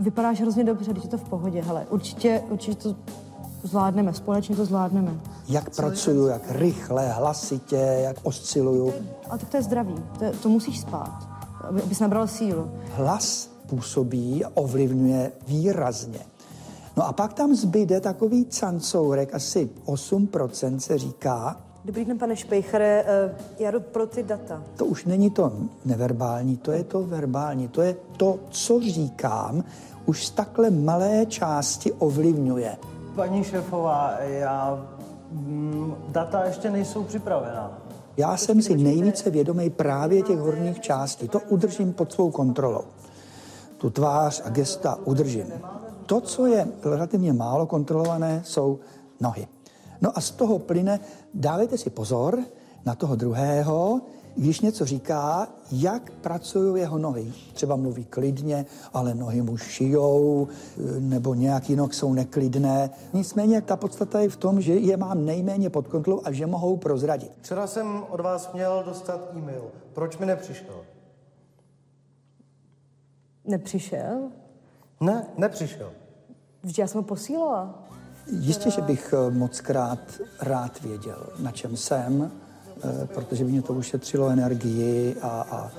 Vypadáš 0.00 0.40
hrozně 0.40 0.64
dobře, 0.64 0.90
když 0.90 1.04
je 1.04 1.10
to 1.10 1.18
v 1.18 1.28
pohodě. 1.28 1.62
Hele, 1.62 1.86
určitě, 1.90 2.42
určitě 2.50 2.74
to 2.74 2.96
zvládneme, 3.62 4.14
společně 4.14 4.56
to 4.56 4.64
zvládneme. 4.64 5.20
Jak 5.48 5.70
Co 5.70 5.82
pracuju, 5.82 6.26
jak 6.26 6.42
rychle, 6.48 7.08
hlasitě, 7.12 7.76
jak 7.76 8.16
osciluju. 8.22 8.92
Ale 9.30 9.38
tak 9.38 9.48
to 9.48 9.56
je 9.56 9.62
zdravý, 9.62 9.94
to, 10.18 10.24
to 10.42 10.48
musíš 10.48 10.80
spát, 10.80 11.28
aby, 11.68 11.82
abys 11.82 12.00
nabral 12.00 12.26
sílu. 12.26 12.70
Hlas 12.94 13.50
působí 13.66 14.44
a 14.44 14.48
ovlivňuje 14.54 15.32
výrazně. 15.46 16.31
No 16.96 17.06
a 17.06 17.12
pak 17.12 17.32
tam 17.32 17.54
zbyde 17.54 18.00
takový 18.00 18.44
cancourek, 18.44 19.34
asi 19.34 19.70
8% 19.86 20.76
se 20.76 20.98
říká. 20.98 21.60
Dobrý 21.84 22.04
den, 22.04 22.18
pane 22.18 22.36
Špejchere, 22.36 23.04
eh, 23.06 23.34
já 23.58 23.70
jdu 23.70 23.80
pro 23.80 24.06
ty 24.06 24.22
data. 24.22 24.62
To 24.76 24.84
už 24.84 25.04
není 25.04 25.30
to 25.30 25.52
neverbální, 25.84 26.56
to 26.56 26.72
je 26.72 26.84
to 26.84 27.02
verbální, 27.02 27.68
to 27.68 27.82
je 27.82 27.96
to, 28.16 28.38
co 28.50 28.80
říkám, 28.80 29.64
už 30.06 30.26
z 30.26 30.30
takhle 30.30 30.70
malé 30.70 31.26
části 31.26 31.92
ovlivňuje. 31.92 32.76
Paní 33.14 33.44
šéfová, 33.44 34.14
já... 34.20 34.86
Mm, 35.32 35.94
data 36.08 36.44
ještě 36.44 36.70
nejsou 36.70 37.04
připravená. 37.04 37.78
Já 38.16 38.36
jsem 38.36 38.62
si 38.62 38.76
nejvíce 38.76 39.30
vědomý 39.30 39.70
právě 39.70 40.22
těch 40.22 40.38
horních 40.38 40.80
částí. 40.80 41.28
To 41.28 41.40
udržím 41.40 41.92
pod 41.92 42.12
svou 42.12 42.30
kontrolou. 42.30 42.84
Tu 43.76 43.90
tvář 43.90 44.42
a 44.44 44.48
gesta 44.48 44.98
udržím. 45.04 45.52
To, 46.12 46.20
co 46.20 46.46
je 46.46 46.68
relativně 46.82 47.32
málo 47.32 47.66
kontrolované, 47.66 48.42
jsou 48.44 48.78
nohy. 49.20 49.48
No 50.00 50.18
a 50.18 50.20
z 50.20 50.30
toho 50.30 50.58
plyne, 50.58 51.00
dávejte 51.34 51.78
si 51.78 51.90
pozor 51.90 52.38
na 52.84 52.94
toho 52.94 53.16
druhého, 53.16 54.00
když 54.36 54.60
něco 54.60 54.84
říká, 54.84 55.48
jak 55.70 56.10
pracují 56.10 56.80
jeho 56.80 56.98
nohy. 56.98 57.32
Třeba 57.52 57.76
mluví 57.76 58.04
klidně, 58.04 58.66
ale 58.92 59.14
nohy 59.14 59.42
mu 59.42 59.56
šijou, 59.56 60.48
nebo 60.98 61.34
nějak 61.34 61.70
jinak 61.70 61.94
jsou 61.94 62.14
neklidné. 62.14 62.90
Nicméně 63.12 63.60
ta 63.60 63.76
podstata 63.76 64.20
je 64.20 64.28
v 64.28 64.36
tom, 64.36 64.60
že 64.60 64.74
je 64.74 64.96
mám 64.96 65.24
nejméně 65.24 65.70
pod 65.70 65.88
kontrolou 65.88 66.20
a 66.24 66.32
že 66.32 66.46
mohou 66.46 66.76
prozradit. 66.76 67.32
Včera 67.40 67.66
jsem 67.66 68.04
od 68.10 68.20
vás 68.20 68.52
měl 68.52 68.82
dostat 68.86 69.28
e-mail. 69.36 69.64
Proč 69.92 70.18
mi 70.18 70.26
nepřišel? 70.26 70.76
Nepřišel? 73.44 74.30
Ne, 75.00 75.26
nepřišel. 75.38 75.92
Vždyť 76.62 76.78
já 76.78 76.86
jsem 76.86 76.98
ho 76.98 77.02
posílala. 77.02 77.74
Jistě, 78.26 78.70
že 78.70 78.82
bych 78.82 79.14
eh, 79.16 79.30
moc 79.30 79.60
krát 79.60 79.98
rád 80.40 80.80
věděl, 80.80 81.26
na 81.38 81.50
čem 81.50 81.76
jsem, 81.76 82.30
eh, 82.84 83.06
protože 83.14 83.44
by 83.44 83.50
mě 83.50 83.62
to 83.62 83.74
ušetřilo 83.74 84.28
energii 84.28 85.16
a, 85.22 85.28
a, 85.28 85.70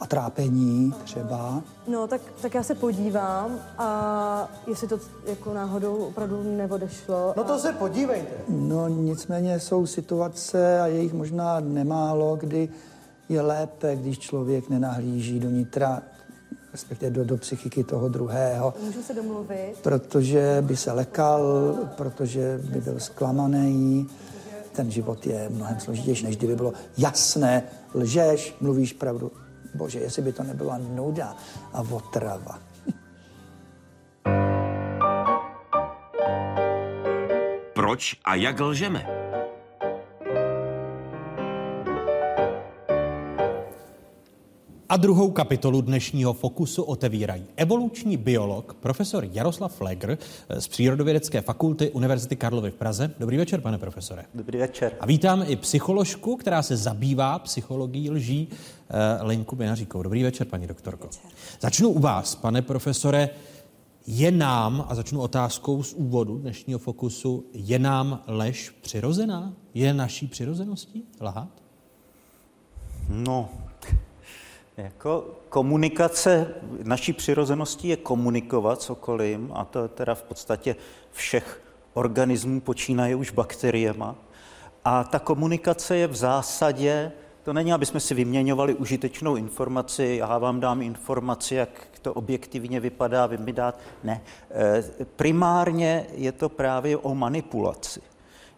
a 0.00 0.06
trápení 0.06 0.94
třeba. 1.04 1.62
No, 1.88 2.06
tak, 2.06 2.20
tak 2.42 2.54
já 2.54 2.62
se 2.62 2.74
podívám 2.74 3.58
a 3.78 4.48
jestli 4.66 4.88
to 4.88 4.98
jako 5.26 5.54
náhodou 5.54 5.96
opravdu 5.96 6.56
neodešlo. 6.56 7.34
No 7.36 7.44
to 7.44 7.52
a... 7.52 7.58
se 7.58 7.72
podívejte. 7.72 8.34
No 8.48 8.88
nicméně 8.88 9.60
jsou 9.60 9.86
situace 9.86 10.80
a 10.80 10.86
je 10.86 11.02
jich 11.02 11.12
možná 11.12 11.60
nemálo, 11.60 12.36
kdy 12.36 12.68
je 13.28 13.40
lépe, 13.40 13.96
když 13.96 14.18
člověk 14.18 14.68
nenahlíží 14.68 15.40
do 15.40 15.50
nitra 15.50 16.02
respektive 16.72 17.10
do, 17.10 17.24
do 17.24 17.36
psychiky 17.36 17.84
toho 17.84 18.08
druhého. 18.08 18.74
Můžu 18.84 19.02
se 19.02 19.14
domluvit? 19.14 19.74
Protože 19.82 20.58
by 20.60 20.76
se 20.76 20.92
lekal, 20.92 21.74
protože 21.96 22.60
by 22.62 22.80
byl 22.80 23.00
zklamaný. 23.00 24.06
Ten 24.72 24.90
život 24.90 25.26
je 25.26 25.48
mnohem 25.48 25.80
složitější, 25.80 26.24
než 26.24 26.36
kdyby 26.36 26.56
bylo 26.56 26.72
jasné, 26.98 27.62
lžeš, 27.94 28.54
mluvíš 28.60 28.92
pravdu. 28.92 29.32
Bože, 29.74 29.98
jestli 29.98 30.22
by 30.22 30.32
to 30.32 30.42
nebyla 30.42 30.78
nuda 30.78 31.36
a 31.72 31.80
otrava. 31.80 32.58
Proč 37.74 38.16
a 38.24 38.34
jak 38.34 38.60
lžeme? 38.60 39.19
A 44.90 44.96
druhou 44.96 45.30
kapitolu 45.30 45.80
dnešního 45.80 46.32
fokusu 46.32 46.82
otevírají 46.82 47.44
evoluční 47.56 48.16
biolog 48.16 48.74
profesor 48.74 49.28
Jaroslav 49.32 49.74
Flegr 49.74 50.18
z 50.58 50.68
Přírodovědecké 50.68 51.40
fakulty 51.40 51.90
Univerzity 51.90 52.36
Karlovy 52.36 52.70
v 52.70 52.74
Praze. 52.74 53.10
Dobrý 53.18 53.36
večer, 53.36 53.60
pane 53.60 53.78
profesore. 53.78 54.24
Dobrý 54.34 54.58
večer. 54.58 54.92
A 55.00 55.06
vítám 55.06 55.44
i 55.46 55.56
psycholožku, 55.56 56.36
která 56.36 56.62
se 56.62 56.76
zabývá 56.76 57.38
psychologií 57.38 58.10
lží, 58.10 58.48
eh, 58.50 59.22
Lenku 59.22 59.56
Benaříkou. 59.56 60.02
Dobrý 60.02 60.22
večer, 60.22 60.46
paní 60.46 60.66
doktorko. 60.66 61.06
Večer. 61.06 61.30
Začnu 61.60 61.88
u 61.88 61.98
vás, 61.98 62.34
pane 62.34 62.62
profesore. 62.62 63.28
Je 64.06 64.30
nám, 64.30 64.86
a 64.88 64.94
začnu 64.94 65.20
otázkou 65.20 65.82
z 65.82 65.94
úvodu 65.94 66.38
dnešního 66.38 66.78
fokusu, 66.78 67.44
je 67.52 67.78
nám 67.78 68.22
lež 68.26 68.70
přirozená? 68.80 69.52
Je 69.74 69.94
naší 69.94 70.26
přirozeností 70.26 71.04
lhát? 71.20 71.48
No, 73.08 73.48
jako 74.80 75.30
komunikace, 75.48 76.54
naší 76.82 77.12
přirozeností 77.12 77.88
je 77.88 77.96
komunikovat 77.96 78.90
okolím, 78.90 79.50
a 79.54 79.64
to 79.64 79.82
je 79.82 79.88
teda 79.88 80.14
v 80.14 80.22
podstatě 80.22 80.76
všech 81.12 81.62
organismů 81.94 82.60
počínaje 82.60 83.14
už 83.14 83.30
bakteriema. 83.30 84.16
A 84.84 85.04
ta 85.04 85.18
komunikace 85.18 85.96
je 85.96 86.06
v 86.06 86.16
zásadě, 86.16 87.12
to 87.42 87.52
není, 87.52 87.72
aby 87.72 87.86
jsme 87.86 88.00
si 88.00 88.14
vyměňovali 88.14 88.74
užitečnou 88.74 89.36
informaci, 89.36 90.16
já 90.20 90.38
vám 90.38 90.60
dám 90.60 90.82
informaci, 90.82 91.54
jak 91.54 91.88
to 92.02 92.14
objektivně 92.14 92.80
vypadá, 92.80 93.26
vy 93.26 93.38
mi 93.38 93.52
dát. 93.52 93.78
Ne. 94.04 94.20
Eh, 94.50 95.04
primárně 95.16 96.06
je 96.14 96.32
to 96.32 96.48
právě 96.48 96.96
o 96.96 97.14
manipulaci. 97.14 98.00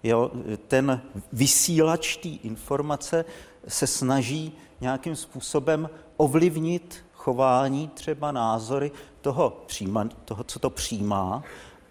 Jo, 0.03 0.31
ten 0.69 1.01
vysílač 1.33 2.17
té 2.17 2.29
informace 2.29 3.25
se 3.69 3.87
snaží 3.87 4.59
nějakým 4.81 5.17
způsobem 5.17 5.91
ovlivnit 6.23 7.05
chování, 7.15 7.89
třeba 7.89 8.33
názory 8.33 8.91
toho, 9.21 9.63
přijíma, 9.67 10.09
toho 10.25 10.45
co 10.45 10.59
to 10.59 10.71
přijímá. 10.71 11.43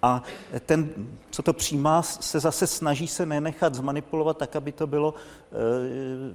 A 0.02 0.24
ten, 0.66 0.90
co 1.30 1.44
to 1.44 1.54
přijímá, 1.54 2.02
se 2.02 2.40
zase 2.40 2.68
snaží 2.68 3.08
se 3.08 3.26
nenechat 3.26 3.76
zmanipulovat 3.76 4.38
tak, 4.38 4.56
aby 4.56 4.72
to 4.72 4.88
bylo 4.88 5.14
e, 5.14 5.56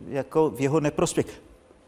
jako 0.09 0.51
v 0.51 0.61
jeho 0.61 0.81
neprospěch. 0.81 1.27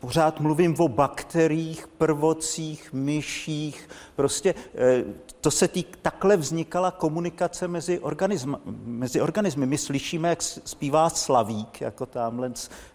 Pořád 0.00 0.40
mluvím 0.40 0.74
o 0.78 0.88
bakteriích, 0.88 1.88
prvocích, 1.88 2.92
myších. 2.92 3.88
Prostě 4.16 4.54
e, 4.74 5.04
to 5.40 5.50
se 5.50 5.68
týk, 5.68 5.98
takhle 6.02 6.36
vznikala 6.36 6.90
komunikace 6.90 7.68
mezi, 7.68 7.98
organism, 7.98 8.54
mezi 8.84 9.20
organismy. 9.20 9.66
My 9.66 9.78
slyšíme, 9.78 10.28
jak 10.28 10.42
zpívá 10.42 11.10
Slavík, 11.10 11.80
jako 11.80 12.06
tamhle, 12.06 12.52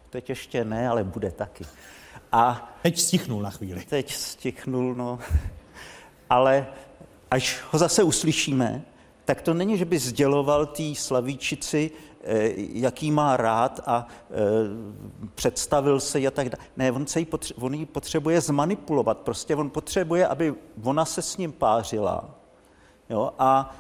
teď 0.10 0.30
ještě 0.30 0.66
ne, 0.66 0.90
ale 0.90 1.04
bude 1.04 1.32
taky. 1.32 1.66
A 2.34 2.70
teď 2.82 3.00
stichnul 3.00 3.42
na 3.42 3.50
chvíli. 3.50 3.86
Teď 3.90 4.14
stichnul, 4.14 4.96
no. 4.96 5.20
Ale 6.30 6.68
až 7.32 7.62
ho 7.72 7.80
zase 7.80 8.04
uslyšíme, 8.04 8.86
tak 9.26 9.42
to 9.42 9.54
není, 9.54 9.78
že 9.78 9.86
by 9.86 10.00
sděloval 10.00 10.66
té 10.66 10.84
slavíčici, 10.96 11.92
eh, 12.24 12.52
jaký 12.56 13.12
má 13.12 13.38
rád 13.38 13.80
a 13.86 14.08
e, 14.08 14.34
představil 15.36 16.00
se 16.00 16.20
a 16.20 16.32
tak 16.32 16.50
dále. 16.50 16.66
Ne, 16.78 16.92
on, 16.92 17.08
se 17.08 17.20
jí 17.20 17.26
potře- 17.26 17.54
on 17.60 17.74
ji 17.74 17.86
potřebuje 17.86 18.42
zmanipulovat. 18.42 19.18
Prostě 19.18 19.56
on 19.56 19.70
potřebuje, 19.70 20.28
aby 20.28 20.54
ona 20.84 21.06
se 21.06 21.22
s 21.22 21.38
ním 21.38 21.52
pářila. 21.52 22.30
Jo, 23.10 23.34
a 23.40 23.76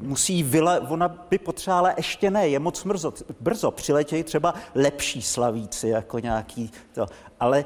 musí 0.00 0.42
vyle, 0.42 0.80
ona 0.80 1.08
by 1.08 1.38
potřebovala 1.38 1.94
ještě 1.96 2.30
ne, 2.30 2.48
je 2.48 2.58
moc 2.58 2.86
brzo, 2.86 3.12
brzo 3.40 3.70
přiletějí 3.70 4.22
třeba 4.22 4.54
lepší 4.74 5.22
slavíci, 5.22 5.88
jako 5.88 6.18
nějaký 6.18 6.72
to, 6.94 7.06
ale 7.40 7.64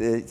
e, 0.00 0.22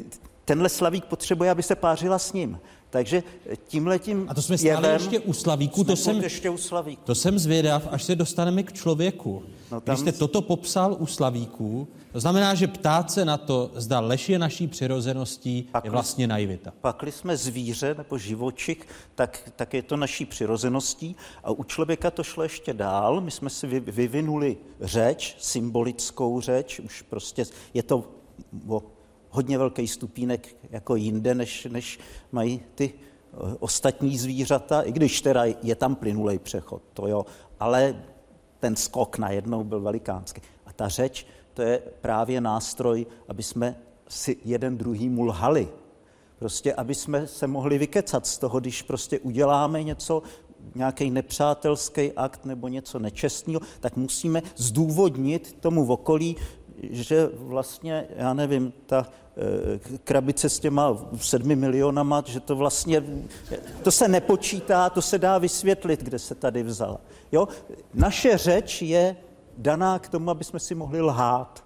tenhle 0.46 0.70
slavík 0.70 1.06
potřebuje, 1.06 1.52
aby 1.52 1.64
se 1.64 1.76
pářila 1.76 2.20
s 2.20 2.34
ním. 2.34 2.60
Takže 2.94 3.24
tímhletím 3.68 4.26
A 4.30 4.34
to 4.34 4.42
jsme 4.42 4.58
stále 4.58 4.88
jevem, 4.88 5.02
ještě 5.02 5.20
u 5.20 5.34
Slavíku. 5.34 5.84
To 5.84 5.96
jsem, 5.96 6.22
ještě 6.24 6.50
u 6.50 6.58
Slavíku. 6.58 7.02
to 7.06 7.16
jsem 7.16 7.40
zvědav, 7.40 7.88
až 7.92 8.04
se 8.04 8.16
dostaneme 8.16 8.64
k 8.64 8.74
člověku. 8.74 9.44
No 9.72 9.82
tam... 9.82 9.96
Když 9.96 10.00
jste 10.00 10.12
toto 10.12 10.42
popsal 10.42 10.96
u 11.00 11.06
Slavíků, 11.06 11.88
to 12.12 12.20
znamená, 12.20 12.56
že 12.56 12.68
ptát 12.68 13.12
se 13.12 13.26
na 13.26 13.38
to, 13.38 13.72
zda 13.76 14.00
lež 14.00 14.30
je 14.30 14.40
naší 14.40 14.68
přirozeností, 14.68 15.68
Pakli, 15.72 15.88
je 15.88 15.92
vlastně 15.92 16.28
naivita. 16.28 16.74
Pakli 16.82 17.12
jsme 17.12 17.38
zvíře 17.38 17.96
nebo 17.98 18.18
živočik, 18.18 18.88
tak, 19.16 19.52
tak 19.56 19.74
je 19.74 19.82
to 19.82 19.98
naší 19.98 20.26
přirozeností. 20.26 21.16
A 21.44 21.52
u 21.52 21.64
člověka 21.64 22.12
to 22.12 22.24
šlo 22.24 22.44
ještě 22.44 22.74
dál. 22.74 23.22
My 23.22 23.32
jsme 23.32 23.50
si 23.50 23.68
vyvinuli 23.80 24.58
řeč, 24.82 25.36
symbolickou 25.40 26.42
řeč, 26.42 26.80
už 26.80 27.02
prostě 27.02 27.46
je 27.74 27.84
to 27.84 28.04
o 28.68 28.84
hodně 29.34 29.58
velký 29.58 29.88
stupínek 29.88 30.56
jako 30.70 30.96
jinde, 30.96 31.36
než, 31.36 31.68
než 31.72 32.00
mají 32.32 32.62
ty 32.76 32.94
eh, 32.94 33.38
ostatní 33.60 34.18
zvířata, 34.18 34.82
i 34.82 34.92
když 34.92 35.22
teda 35.22 35.44
je 35.64 35.76
tam 35.76 35.96
plynulej 35.96 36.40
přechod, 36.40 36.82
to 36.94 37.08
jo, 37.08 37.26
ale 37.60 38.04
ten 38.60 38.76
skok 38.76 39.18
najednou 39.18 39.64
byl 39.64 39.82
velikánský. 39.82 40.42
A 40.66 40.74
ta 40.74 40.88
řeč, 40.88 41.28
to 41.54 41.62
je 41.62 41.82
právě 42.02 42.42
nástroj, 42.42 43.06
aby 43.28 43.44
jsme 43.44 43.76
si 44.08 44.38
jeden 44.46 44.78
druhý 44.78 45.10
lhali. 45.20 45.70
Prostě, 46.40 46.74
aby 46.74 46.96
jsme 46.96 47.28
se 47.28 47.48
mohli 47.48 47.78
vykecat 47.78 48.28
z 48.28 48.38
toho, 48.38 48.60
když 48.60 48.82
prostě 48.82 49.20
uděláme 49.20 49.84
něco, 49.84 50.24
nějaký 50.76 51.12
nepřátelský 51.12 52.12
akt 52.12 52.46
nebo 52.46 52.68
něco 52.68 53.00
nečestného, 53.00 53.62
tak 53.80 53.98
musíme 53.98 54.42
zdůvodnit 54.56 55.58
tomu 55.60 55.86
v 55.86 55.92
okolí, 55.92 56.36
že 56.92 57.30
vlastně, 57.34 58.08
já 58.18 58.34
nevím, 58.34 58.74
ta 58.86 59.08
Eh, 59.38 59.98
krabice 60.04 60.50
s 60.50 60.60
těma 60.60 60.98
sedmi 61.18 61.56
milionama, 61.56 62.24
že 62.26 62.40
to 62.40 62.56
vlastně, 62.56 63.04
to 63.84 63.92
se 63.92 64.08
nepočítá, 64.08 64.90
to 64.90 65.02
se 65.02 65.18
dá 65.18 65.38
vysvětlit, 65.38 66.04
kde 66.04 66.20
se 66.20 66.36
tady 66.36 66.64
vzala. 66.64 67.02
Jo? 67.32 67.48
Naše 67.94 68.38
řeč 68.38 68.82
je 68.82 69.16
daná 69.58 70.00
k 70.00 70.10
tomu, 70.10 70.30
aby 70.30 70.44
jsme 70.44 70.60
si 70.60 70.76
mohli 70.76 71.02
lhát. 71.02 71.66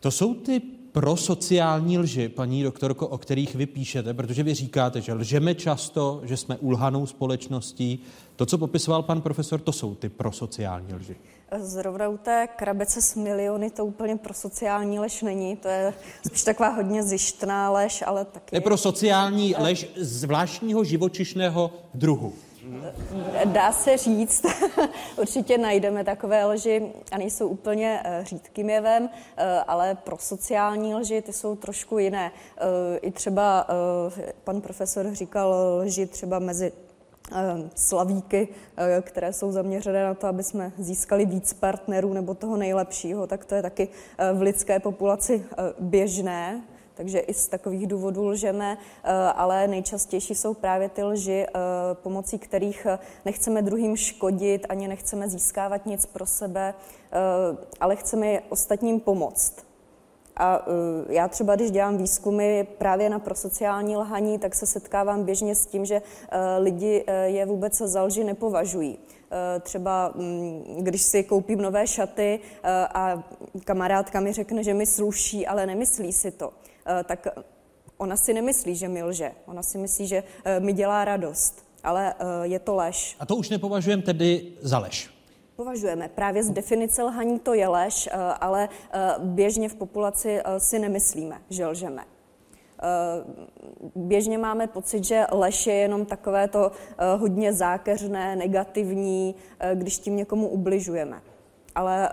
To 0.00 0.10
jsou 0.10 0.34
ty 0.34 0.60
prosociální 0.92 1.98
lži, 1.98 2.28
paní 2.28 2.62
doktorko, 2.62 3.08
o 3.08 3.18
kterých 3.18 3.54
vy 3.54 3.66
píšete, 3.66 4.14
protože 4.14 4.42
vy 4.42 4.54
říkáte, 4.54 5.00
že 5.00 5.12
lžeme 5.12 5.54
často, 5.54 6.20
že 6.24 6.36
jsme 6.36 6.58
ulhanou 6.58 7.06
společností. 7.06 8.02
To, 8.36 8.46
co 8.46 8.58
popisoval 8.58 9.02
pan 9.02 9.20
profesor, 9.20 9.60
to 9.60 9.72
jsou 9.72 9.94
ty 9.94 10.08
prosociální 10.08 10.94
lži. 10.94 11.16
Zrovna 11.58 12.08
u 12.08 12.16
té 12.16 12.48
krabice 12.56 13.02
s 13.02 13.14
miliony 13.14 13.70
to 13.70 13.86
úplně 13.86 14.16
pro 14.16 14.34
sociální 14.34 14.98
lež 14.98 15.22
není. 15.22 15.56
To 15.56 15.68
je 15.68 15.94
spíš 16.26 16.44
taková 16.44 16.68
hodně 16.68 17.02
zjištná 17.02 17.70
lež, 17.70 18.04
ale 18.06 18.24
taky... 18.24 18.56
Je 18.56 18.60
pro 18.60 18.76
sociální 18.76 19.54
lež 19.58 19.86
zvláštního 19.96 20.84
živočišného 20.84 21.70
druhu. 21.94 22.32
Dá 23.44 23.72
se 23.72 23.96
říct, 23.96 24.46
určitě 25.18 25.58
najdeme 25.58 26.04
takové 26.04 26.44
lži 26.44 26.92
a 27.12 27.18
nejsou 27.18 27.48
úplně 27.48 28.00
eh, 28.04 28.24
řídkým 28.24 28.70
jevem, 28.70 29.08
eh, 29.36 29.60
ale 29.66 29.94
pro 29.94 30.16
sociální 30.18 30.94
lži 30.94 31.22
ty 31.22 31.32
jsou 31.32 31.56
trošku 31.56 31.98
jiné. 31.98 32.32
Eh, 32.56 32.98
I 32.98 33.10
třeba 33.10 33.66
pan 34.44 34.60
profesor 34.60 35.14
říkal 35.14 35.54
lži 35.84 36.06
třeba 36.06 36.38
mezi 36.38 36.72
slavíky, 37.74 38.48
eh, 38.76 39.02
které 39.02 39.32
jsou 39.32 39.52
zaměřené 39.52 40.04
na 40.04 40.14
to, 40.14 40.26
aby 40.26 40.42
jsme 40.42 40.72
získali 40.78 41.26
víc 41.26 41.52
partnerů 41.52 42.12
nebo 42.12 42.34
toho 42.34 42.56
nejlepšího, 42.56 43.26
tak 43.26 43.44
to 43.44 43.54
je 43.54 43.62
taky 43.62 43.88
eh, 44.18 44.32
v 44.32 44.42
lidské 44.42 44.80
populaci 44.80 45.44
běžné, 45.78 46.62
takže 46.94 47.18
i 47.18 47.34
z 47.34 47.48
takových 47.48 47.86
důvodů 47.86 48.28
lžeme, 48.28 48.78
ale 49.34 49.68
nejčastější 49.68 50.34
jsou 50.34 50.54
právě 50.54 50.88
ty 50.88 51.04
lži, 51.04 51.46
pomocí 51.92 52.38
kterých 52.38 52.86
nechceme 53.24 53.62
druhým 53.62 53.96
škodit, 53.96 54.66
ani 54.68 54.88
nechceme 54.88 55.28
získávat 55.28 55.86
nic 55.86 56.06
pro 56.06 56.26
sebe, 56.26 56.74
ale 57.80 57.96
chceme 57.96 58.40
ostatním 58.48 59.00
pomoct. 59.00 59.69
A 60.40 60.66
uh, 60.66 60.74
já 61.08 61.28
třeba, 61.28 61.56
když 61.56 61.70
dělám 61.70 61.96
výzkumy 61.96 62.64
právě 62.78 63.10
na 63.10 63.18
prosociální 63.18 63.96
lhaní, 63.96 64.38
tak 64.38 64.54
se 64.54 64.66
setkávám 64.66 65.24
běžně 65.24 65.54
s 65.54 65.66
tím, 65.66 65.84
že 65.84 66.02
uh, 66.02 66.38
lidi 66.64 67.04
uh, 67.08 67.14
je 67.24 67.46
vůbec 67.46 67.76
za 67.76 68.02
lži 68.02 68.24
nepovažují. 68.24 68.98
Třeba 69.60 70.14
um, 70.14 70.64
když 70.78 71.02
si 71.02 71.24
koupím 71.24 71.60
nové 71.60 71.86
šaty 71.86 72.40
a 72.94 73.22
kamarádka 73.64 74.20
mi 74.20 74.32
řekne, 74.32 74.64
že 74.64 74.74
mi 74.74 74.86
sluší, 74.86 75.46
ale 75.46 75.66
nemyslí 75.66 76.12
si 76.12 76.30
to, 76.30 76.52
tak 77.04 77.26
ona 77.98 78.16
si 78.16 78.34
nemyslí, 78.34 78.76
že 78.76 78.88
mi 78.88 79.02
lže. 79.02 79.32
Ona 79.46 79.62
si 79.62 79.78
myslí, 79.78 80.06
že 80.06 80.22
mi 80.58 80.72
dělá 80.72 81.04
radost. 81.04 81.64
Ale 81.84 82.14
je 82.42 82.58
to 82.58 82.74
lež. 82.74 83.16
A 83.20 83.26
to 83.26 83.36
už 83.36 83.48
nepovažujeme 83.50 84.02
tedy 84.02 84.52
za 84.60 84.78
lež 84.78 85.19
považujeme. 85.60 86.08
Právě 86.08 86.42
z 86.42 86.50
definice 86.50 87.02
lhaní 87.02 87.38
to 87.38 87.54
je 87.54 87.68
lež, 87.68 88.06
eh, 88.06 88.16
ale 88.40 88.68
eh, 88.68 88.98
běžně 89.18 89.68
v 89.68 89.74
populaci 89.74 90.40
eh, 90.40 90.60
si 90.60 90.78
nemyslíme, 90.78 91.36
že 91.50 91.66
lžeme. 91.66 92.04
Běžně 93.94 94.38
máme 94.38 94.66
pocit, 94.66 95.04
že 95.04 95.26
lež 95.32 95.66
je 95.66 95.74
jenom 95.74 96.06
takové 96.06 96.48
to 96.48 96.72
hodně 97.16 97.52
zákeřné, 97.52 98.36
negativní, 98.36 99.34
když 99.74 99.98
tím 99.98 100.16
někomu 100.16 100.48
ubližujeme. 100.48 101.20
Ale 101.74 102.10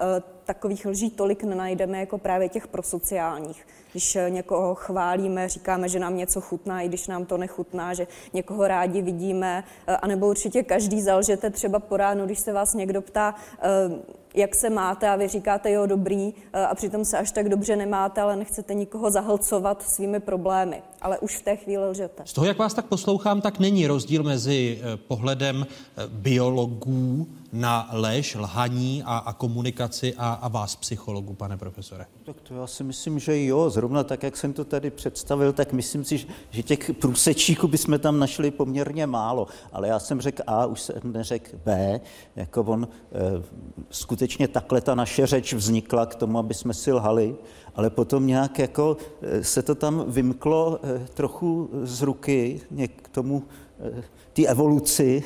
takových 0.47 0.85
lží 0.85 1.09
tolik 1.09 1.43
nenajdeme 1.43 1.99
jako 1.99 2.17
právě 2.17 2.49
těch 2.49 2.67
prosociálních. 2.67 3.67
Když 3.91 4.15
eh, 4.15 4.29
někoho 4.29 4.75
chválíme, 4.75 5.49
říkáme, 5.49 5.89
že 5.89 5.99
nám 5.99 6.17
něco 6.17 6.41
chutná, 6.41 6.81
i 6.81 6.87
když 6.87 7.07
nám 7.07 7.25
to 7.25 7.37
nechutná, 7.37 7.93
že 7.93 8.07
někoho 8.33 8.67
rádi 8.67 9.01
vidíme, 9.01 9.63
eh, 9.87 9.97
anebo 9.97 10.27
určitě 10.27 10.63
každý 10.63 11.01
zalžete 11.01 11.49
třeba 11.49 11.79
po 11.79 11.97
ránu, 11.97 12.25
když 12.25 12.39
se 12.39 12.53
vás 12.53 12.73
někdo 12.73 13.01
ptá, 13.01 13.35
eh, 13.59 14.17
jak 14.37 14.55
se 14.55 14.69
máte 14.69 15.09
a 15.09 15.15
vy 15.15 15.27
říkáte, 15.27 15.71
jo, 15.71 15.85
dobrý, 15.85 16.33
eh, 16.53 16.65
a 16.65 16.75
přitom 16.75 17.05
se 17.05 17.17
až 17.17 17.31
tak 17.31 17.49
dobře 17.49 17.75
nemáte, 17.75 18.21
ale 18.21 18.35
nechcete 18.35 18.73
nikoho 18.73 19.11
zahlcovat 19.11 19.81
svými 19.81 20.19
problémy. 20.19 20.81
Ale 21.01 21.19
už 21.19 21.37
v 21.37 21.41
té 21.41 21.55
chvíli 21.55 21.89
lžete. 21.89 22.23
Z 22.25 22.33
toho, 22.33 22.47
jak 22.47 22.57
vás 22.57 22.73
tak 22.73 22.85
poslouchám, 22.85 23.41
tak 23.41 23.59
není 23.59 23.87
rozdíl 23.87 24.23
mezi 24.23 24.81
eh, 24.81 24.97
pohledem 24.97 25.65
eh, 25.67 26.07
biologů 26.07 27.27
na 27.51 27.89
lež, 27.91 28.35
lhaní 28.35 29.03
a, 29.05 29.17
a 29.17 29.33
komunikaci 29.33 30.13
a, 30.17 30.33
a 30.33 30.47
vás, 30.47 30.75
psychologu, 30.75 31.33
pane 31.33 31.57
profesore? 31.57 32.05
Tak 32.23 32.41
to 32.41 32.53
já 32.53 32.67
si 32.67 32.83
myslím, 32.83 33.19
že 33.19 33.45
jo. 33.45 33.69
Zrovna 33.69 34.03
tak, 34.03 34.23
jak 34.23 34.37
jsem 34.37 34.53
to 34.53 34.65
tady 34.65 34.89
představil, 34.89 35.53
tak 35.53 35.73
myslím 35.73 36.03
si, 36.03 36.27
že 36.49 36.63
těch 36.63 36.93
průsečíků 36.93 37.67
bychom 37.67 37.99
tam 37.99 38.19
našli 38.19 38.51
poměrně 38.51 39.07
málo. 39.07 39.47
Ale 39.71 39.87
já 39.87 39.99
jsem 39.99 40.21
řekl 40.21 40.43
A, 40.47 40.65
už 40.65 40.81
jsem 40.81 41.01
neřekl 41.03 41.57
B. 41.65 41.99
Jako 42.35 42.61
on, 42.61 42.87
e, 43.11 43.43
skutečně 43.89 44.47
takhle 44.47 44.81
ta 44.81 44.95
naše 44.95 45.27
řeč 45.27 45.53
vznikla 45.53 46.05
k 46.05 46.15
tomu, 46.15 46.39
aby 46.39 46.53
jsme 46.53 46.73
si 46.73 46.93
lhali, 46.93 47.35
ale 47.75 47.89
potom 47.89 48.27
nějak 48.27 48.59
jako 48.59 48.97
e, 49.21 49.43
se 49.43 49.61
to 49.61 49.75
tam 49.75 50.03
vymklo 50.07 50.79
e, 50.83 51.07
trochu 51.07 51.69
z 51.83 52.01
ruky 52.01 52.61
k 53.01 53.09
tomu, 53.09 53.43
e, 53.79 54.03
ty 54.33 54.47
evoluci 54.47 55.23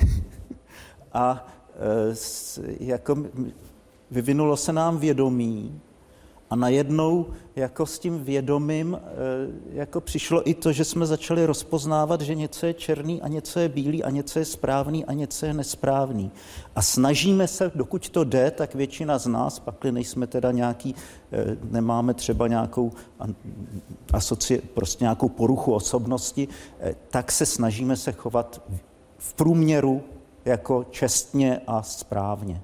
a 1.14 1.48
jako 2.80 3.18
vyvinulo 4.12 4.58
se 4.58 4.74
nám 4.74 4.98
vědomí 4.98 5.82
a 6.50 6.56
najednou 6.56 7.26
jako 7.56 7.86
s 7.86 8.00
tím 8.00 8.24
vědomím 8.24 9.00
jako 9.72 10.02
přišlo 10.02 10.50
i 10.50 10.54
to, 10.54 10.72
že 10.72 10.86
jsme 10.86 11.06
začali 11.06 11.46
rozpoznávat, 11.46 12.22
že 12.22 12.36
něco 12.36 12.66
je 12.66 12.74
černý 12.74 13.22
a 13.22 13.28
něco 13.28 13.60
je 13.60 13.70
bílý 13.70 14.04
a 14.04 14.10
něco 14.10 14.40
je 14.40 14.46
správný 14.46 15.06
a 15.06 15.14
něco 15.14 15.46
je 15.46 15.54
nesprávný. 15.54 16.32
A 16.76 16.82
snažíme 16.82 17.48
se, 17.48 17.72
dokud 17.76 18.10
to 18.10 18.24
jde, 18.24 18.52
tak 18.52 18.76
většina 18.76 19.18
z 19.18 19.28
nás, 19.28 19.60
pakli 19.60 19.92
nejsme 19.92 20.28
teda 20.28 20.52
nějaký, 20.52 20.96
nemáme 21.70 22.14
třeba 22.14 22.48
nějakou 22.48 22.92
asoci, 24.14 24.62
prostě 24.74 25.04
nějakou 25.04 25.30
poruchu 25.30 25.74
osobnosti, 25.74 26.48
tak 27.10 27.32
se 27.32 27.46
snažíme 27.46 27.98
se 27.98 28.12
chovat 28.12 28.62
v 29.18 29.34
průměru 29.34 30.02
jako 30.46 30.84
čestně 30.84 31.62
a 31.68 31.84
správně. 31.84 32.62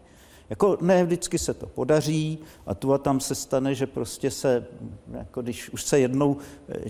Jako 0.50 0.78
ne 0.82 1.04
vždycky 1.06 1.40
se 1.40 1.54
to 1.54 1.68
podaří 1.68 2.40
a 2.66 2.76
tu 2.76 2.94
a 2.94 2.98
tam 2.98 3.20
se 3.20 3.36
stane, 3.36 3.76
že 3.76 3.88
prostě 3.88 4.32
se, 4.32 4.68
jako 5.12 5.42
když 5.42 5.70
už 5.70 5.84
se 5.84 6.00
jednou 6.00 6.38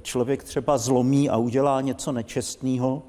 člověk 0.01 0.43
třeba 0.43 0.77
zlomí 0.77 1.29
a 1.29 1.37
udělá 1.37 1.81
něco 1.81 2.11
nečestného, 2.11 3.03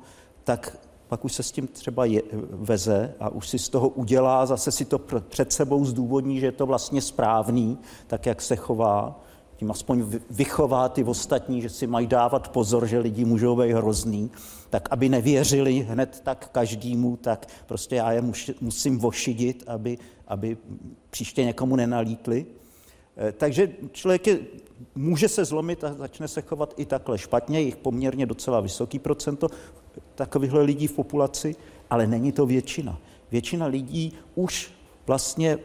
tak 0.45 0.79
pak 1.09 1.25
už 1.25 1.33
se 1.33 1.43
s 1.43 1.53
tím 1.53 1.67
třeba 1.67 2.05
je, 2.05 2.23
veze 2.51 3.15
a 3.21 3.29
už 3.29 3.49
si 3.49 3.59
z 3.59 3.69
toho 3.69 3.89
udělá, 3.89 4.47
zase 4.47 4.73
si 4.73 4.85
to 4.85 4.99
před 5.29 5.53
sebou 5.53 5.85
zdůvodní, 5.85 6.41
že 6.41 6.47
je 6.47 6.53
to 6.53 6.67
vlastně 6.67 7.03
správný, 7.03 7.79
tak 8.07 8.27
jak 8.27 8.43
se 8.43 8.57
chová 8.57 9.21
tím 9.59 9.71
aspoň 9.71 10.05
vychová 10.31 10.89
ty 10.89 11.05
ostatní, 11.05 11.63
že 11.63 11.69
si 11.69 11.87
mají 11.87 12.07
dávat 12.07 12.49
pozor, 12.49 12.87
že 12.87 12.99
lidi 12.99 13.25
můžou 13.25 13.57
být 13.57 13.73
hrozný, 13.73 14.31
tak 14.71 14.89
aby 14.91 15.09
nevěřili 15.09 15.73
hned 15.73 16.21
tak 16.25 16.49
každému, 16.53 17.17
tak 17.17 17.47
prostě 17.67 17.97
já 17.97 18.13
je 18.13 18.23
musím 18.61 18.99
vošidit, 18.99 19.65
aby, 19.67 19.99
aby 20.29 20.57
příště 21.11 21.45
někomu 21.45 21.77
nenalítli. 21.77 22.47
Eh, 23.17 23.33
takže 23.33 23.73
člověk 23.93 24.27
je, 24.27 24.39
může 24.95 25.29
se 25.29 25.45
zlomit 25.45 25.85
a 25.85 25.95
začne 25.95 26.29
se 26.29 26.43
chovat 26.43 26.75
i 26.77 26.85
takhle 26.85 27.19
špatně, 27.19 27.61
jich 27.61 27.77
poměrně 27.77 28.27
docela 28.27 28.61
vysoký 28.61 28.99
procento 28.99 29.49
takovýchhle 30.15 30.63
lidí 30.63 30.87
v 30.87 30.93
populaci, 30.93 31.57
ale 31.91 32.07
není 32.07 32.33
to 32.33 32.47
většina. 32.47 32.99
Většina 33.31 33.67
lidí 33.67 34.13
už 34.35 34.73
vlastně 35.07 35.59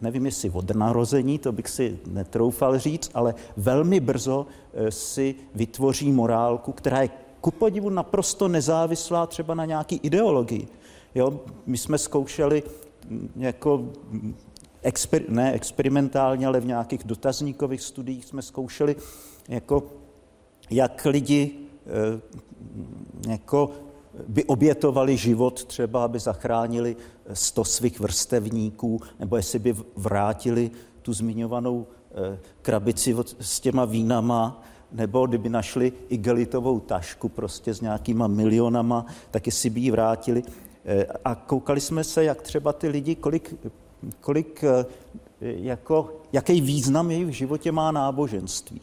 nevím 0.00 0.26
jestli 0.26 0.50
od 0.50 0.70
narození, 0.70 1.38
to 1.38 1.52
bych 1.52 1.68
si 1.68 1.98
netroufal 2.06 2.78
říct, 2.78 3.10
ale 3.14 3.34
velmi 3.56 4.00
brzo 4.00 4.46
eh, 4.74 4.90
si 4.90 5.34
vytvoří 5.54 6.12
morálku, 6.12 6.72
která 6.72 7.02
je 7.02 7.10
ku 7.40 7.50
podivu 7.50 7.90
naprosto 7.90 8.48
nezávislá 8.48 9.26
třeba 9.26 9.54
na 9.54 9.64
nějaký 9.64 9.96
ideologii. 9.96 10.68
Jo? 11.14 11.40
My 11.66 11.78
jsme 11.78 11.98
zkoušeli 11.98 12.62
mm, 13.08 13.30
jako 13.36 13.78
mm, 14.10 14.34
exper, 14.82 15.22
ne 15.28 15.52
experimentálně, 15.52 16.46
ale 16.46 16.60
v 16.60 16.66
nějakých 16.66 17.04
dotazníkových 17.04 17.80
studiích 17.80 18.24
jsme 18.24 18.42
zkoušeli, 18.42 18.96
jako, 19.48 19.82
jak 20.70 21.04
lidi 21.04 21.50
eh, 21.86 23.30
jako 23.30 23.70
by 24.28 24.44
obětovali 24.44 25.16
život 25.16 25.64
třeba, 25.64 26.04
aby 26.04 26.18
zachránili 26.18 26.96
sto 27.32 27.64
svých 27.64 28.00
vrstevníků, 28.00 29.00
nebo 29.18 29.36
jestli 29.36 29.58
by 29.58 29.74
vrátili 29.96 30.70
tu 31.02 31.12
zmiňovanou 31.12 31.86
eh, 32.10 32.38
krabici 32.62 33.16
s 33.40 33.60
těma 33.60 33.84
vínama, 33.84 34.62
nebo 34.92 35.26
kdyby 35.26 35.48
našli 35.48 35.92
igelitovou 36.08 36.80
tašku 36.80 37.28
prostě 37.28 37.74
s 37.74 37.80
nějakýma 37.80 38.26
milionama, 38.26 39.06
tak 39.30 39.46
jestli 39.46 39.70
by 39.70 39.80
ji 39.80 39.90
vrátili. 39.90 40.42
Eh, 40.84 41.06
a 41.24 41.34
koukali 41.34 41.80
jsme 41.80 42.04
se, 42.04 42.24
jak 42.24 42.42
třeba 42.42 42.72
ty 42.72 42.88
lidi, 42.88 43.14
kolik, 43.14 43.54
kolik 44.20 44.64
eh, 44.64 44.86
jako, 45.40 46.16
jaký 46.32 46.60
význam 46.60 47.10
jejich 47.10 47.26
v 47.26 47.30
životě 47.30 47.72
má 47.72 47.92
náboženství. 47.92 48.80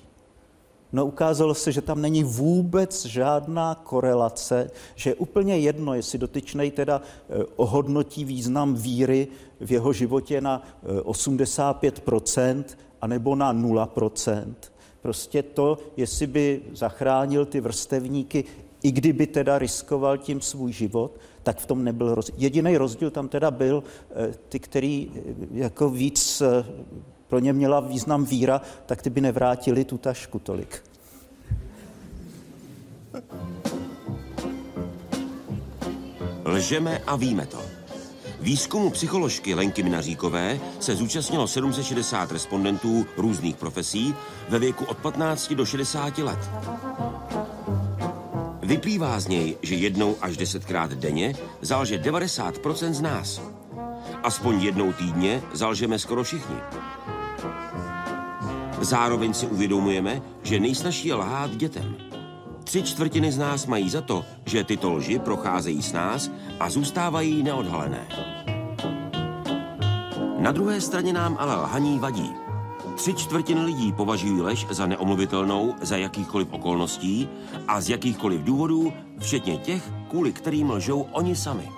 No 0.93 1.05
ukázalo 1.05 1.53
se, 1.53 1.71
že 1.71 1.81
tam 1.81 2.01
není 2.01 2.23
vůbec 2.23 3.05
žádná 3.05 3.75
korelace, 3.75 4.71
že 4.95 5.09
je 5.09 5.15
úplně 5.15 5.57
jedno, 5.57 5.93
jestli 5.93 6.19
dotyčnej 6.19 6.71
teda 6.71 7.01
eh, 7.01 7.43
ohodnotí 7.55 8.25
význam 8.25 8.75
víry 8.75 9.27
v 9.59 9.71
jeho 9.71 9.93
životě 9.93 10.41
na 10.41 10.63
85% 10.85 12.63
eh, 12.69 12.75
anebo 13.01 13.35
na 13.35 13.53
0%. 13.53 14.53
Prostě 15.01 15.43
to, 15.43 15.77
jestli 15.97 16.27
by 16.27 16.61
zachránil 16.73 17.45
ty 17.45 17.61
vrstevníky, 17.61 18.43
i 18.83 18.91
kdyby 18.91 19.27
teda 19.27 19.59
riskoval 19.59 20.17
tím 20.17 20.41
svůj 20.41 20.71
život, 20.71 21.19
tak 21.43 21.59
v 21.59 21.65
tom 21.65 21.83
nebyl 21.83 22.15
rozdíl. 22.15 22.35
Jediný 22.37 22.77
rozdíl 22.77 23.11
tam 23.11 23.27
teda 23.27 23.51
byl 23.51 23.83
eh, 24.11 24.33
ty, 24.49 24.59
který 24.59 25.11
jako 25.51 25.89
víc 25.89 26.41
pro 27.34 27.39
ně 27.39 27.53
měla 27.53 27.79
význam 27.79 28.25
víra, 28.25 28.61
tak 28.86 29.01
ty 29.01 29.09
by 29.09 29.21
nevrátili 29.21 29.86
tu 29.86 29.97
tašku 29.97 30.39
tolik. 30.39 30.84
Lžeme 36.45 36.99
a 37.07 37.15
víme 37.15 37.45
to. 37.45 37.61
Výzkumu 38.39 38.89
psycholožky 38.89 39.53
Lenky 39.53 39.84
Minaříkové 39.84 40.59
se 40.79 40.95
zúčastnilo 40.95 41.47
760 41.47 42.31
respondentů 42.31 43.05
různých 43.17 43.55
profesí 43.55 44.15
ve 44.49 44.59
věku 44.59 44.86
od 44.86 44.97
15 44.97 45.53
do 45.53 45.65
60 45.65 46.17
let. 46.17 46.39
Vyplývá 48.61 49.19
z 49.19 49.27
něj, 49.27 49.57
že 49.61 49.75
jednou 49.75 50.15
až 50.21 50.38
desetkrát 50.38 50.93
denně 50.93 51.36
zalže 51.61 51.97
90% 51.97 52.93
z 52.93 53.01
nás. 53.01 53.41
Aspoň 54.23 54.61
jednou 54.61 54.93
týdně 54.93 55.41
zalžeme 55.53 55.99
skoro 55.99 56.23
všichni. 56.23 56.55
Zároveň 58.81 59.33
si 59.33 59.47
uvědomujeme, 59.47 60.21
že 60.43 60.59
nejsnažší 60.59 61.07
je 61.07 61.15
lhát 61.15 61.55
dětem. 61.55 61.95
Tři 62.63 62.83
čtvrtiny 62.83 63.31
z 63.31 63.37
nás 63.37 63.65
mají 63.65 63.89
za 63.89 64.01
to, 64.01 64.25
že 64.45 64.63
tyto 64.63 64.93
lži 64.93 65.19
procházejí 65.19 65.81
s 65.81 65.93
nás 65.93 66.31
a 66.59 66.69
zůstávají 66.69 67.43
neodhalené. 67.43 68.07
Na 70.39 70.51
druhé 70.51 70.81
straně 70.81 71.13
nám 71.13 71.37
ale 71.39 71.55
lhaní 71.55 71.99
vadí. 71.99 72.29
Tři 72.95 73.13
čtvrtiny 73.13 73.61
lidí 73.61 73.91
považují 73.91 74.41
lež 74.41 74.67
za 74.69 74.85
neomluvitelnou 74.85 75.75
za 75.81 75.97
jakýchkoliv 75.97 76.47
okolností 76.51 77.29
a 77.67 77.81
z 77.81 77.89
jakýchkoliv 77.89 78.41
důvodů, 78.41 78.93
včetně 79.19 79.57
těch, 79.57 79.91
kvůli 80.09 80.33
kterým 80.33 80.69
lžou 80.69 81.01
oni 81.11 81.35
sami. 81.35 81.69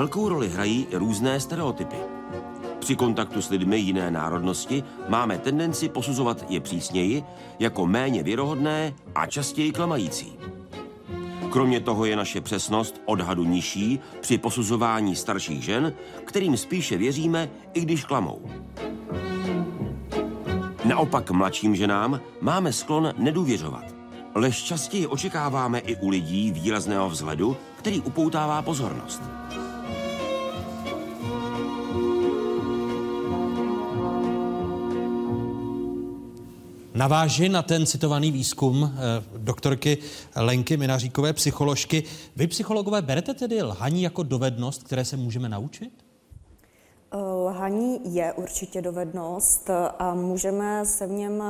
Velkou 0.00 0.28
roli 0.28 0.48
hrají 0.48 0.86
různé 0.92 1.40
stereotypy. 1.40 1.96
Při 2.78 2.96
kontaktu 2.96 3.42
s 3.42 3.50
lidmi 3.50 3.78
jiné 3.78 4.10
národnosti 4.10 4.84
máme 5.08 5.38
tendenci 5.38 5.88
posuzovat 5.88 6.44
je 6.48 6.60
přísněji 6.60 7.24
jako 7.58 7.86
méně 7.86 8.22
věrohodné 8.22 8.94
a 9.14 9.26
častěji 9.26 9.72
klamající. 9.72 10.32
Kromě 11.50 11.80
toho 11.80 12.04
je 12.04 12.16
naše 12.16 12.40
přesnost 12.40 13.00
odhadu 13.04 13.44
nižší 13.44 14.00
při 14.20 14.38
posuzování 14.38 15.16
starších 15.16 15.64
žen, 15.64 15.92
kterým 16.24 16.56
spíše 16.56 16.96
věříme, 16.96 17.50
i 17.74 17.80
když 17.80 18.04
klamou. 18.04 18.50
Naopak 20.84 21.30
mladším 21.30 21.76
ženám 21.76 22.20
máme 22.40 22.72
sklon 22.72 23.12
nedůvěřovat. 23.18 23.84
Lež 24.34 24.62
častěji 24.62 25.06
očekáváme 25.06 25.78
i 25.78 25.96
u 25.96 26.08
lidí 26.08 26.52
výrazného 26.52 27.08
vzhledu, 27.08 27.56
který 27.76 28.00
upoutává 28.00 28.62
pozornost. 28.62 29.22
Naváži 37.00 37.48
na 37.48 37.62
ten 37.62 37.86
citovaný 37.86 38.32
výzkum 38.32 38.84
eh, 38.84 39.24
doktorky 39.36 39.98
Lenky 40.36 40.76
Minaříkové, 40.76 41.32
psycholožky. 41.32 42.02
Vy, 42.36 42.46
psychologové, 42.46 43.02
berete 43.02 43.34
tedy 43.34 43.62
lhaní 43.62 44.02
jako 44.02 44.22
dovednost, 44.22 44.82
které 44.82 45.04
se 45.04 45.16
můžeme 45.16 45.48
naučit? 45.48 45.92
Lhaní 47.44 48.14
je 48.14 48.32
určitě 48.32 48.82
dovednost 48.82 49.70
a 49.98 50.14
můžeme 50.14 50.86
se 50.86 51.06
v 51.06 51.10
něm 51.10 51.42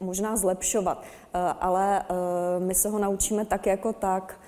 možná 0.00 0.36
zlepšovat, 0.36 1.04
ale 1.60 2.02
my 2.58 2.74
se 2.74 2.88
ho 2.88 2.98
naučíme 2.98 3.44
tak 3.44 3.66
jako 3.66 3.92
tak. 3.92 4.40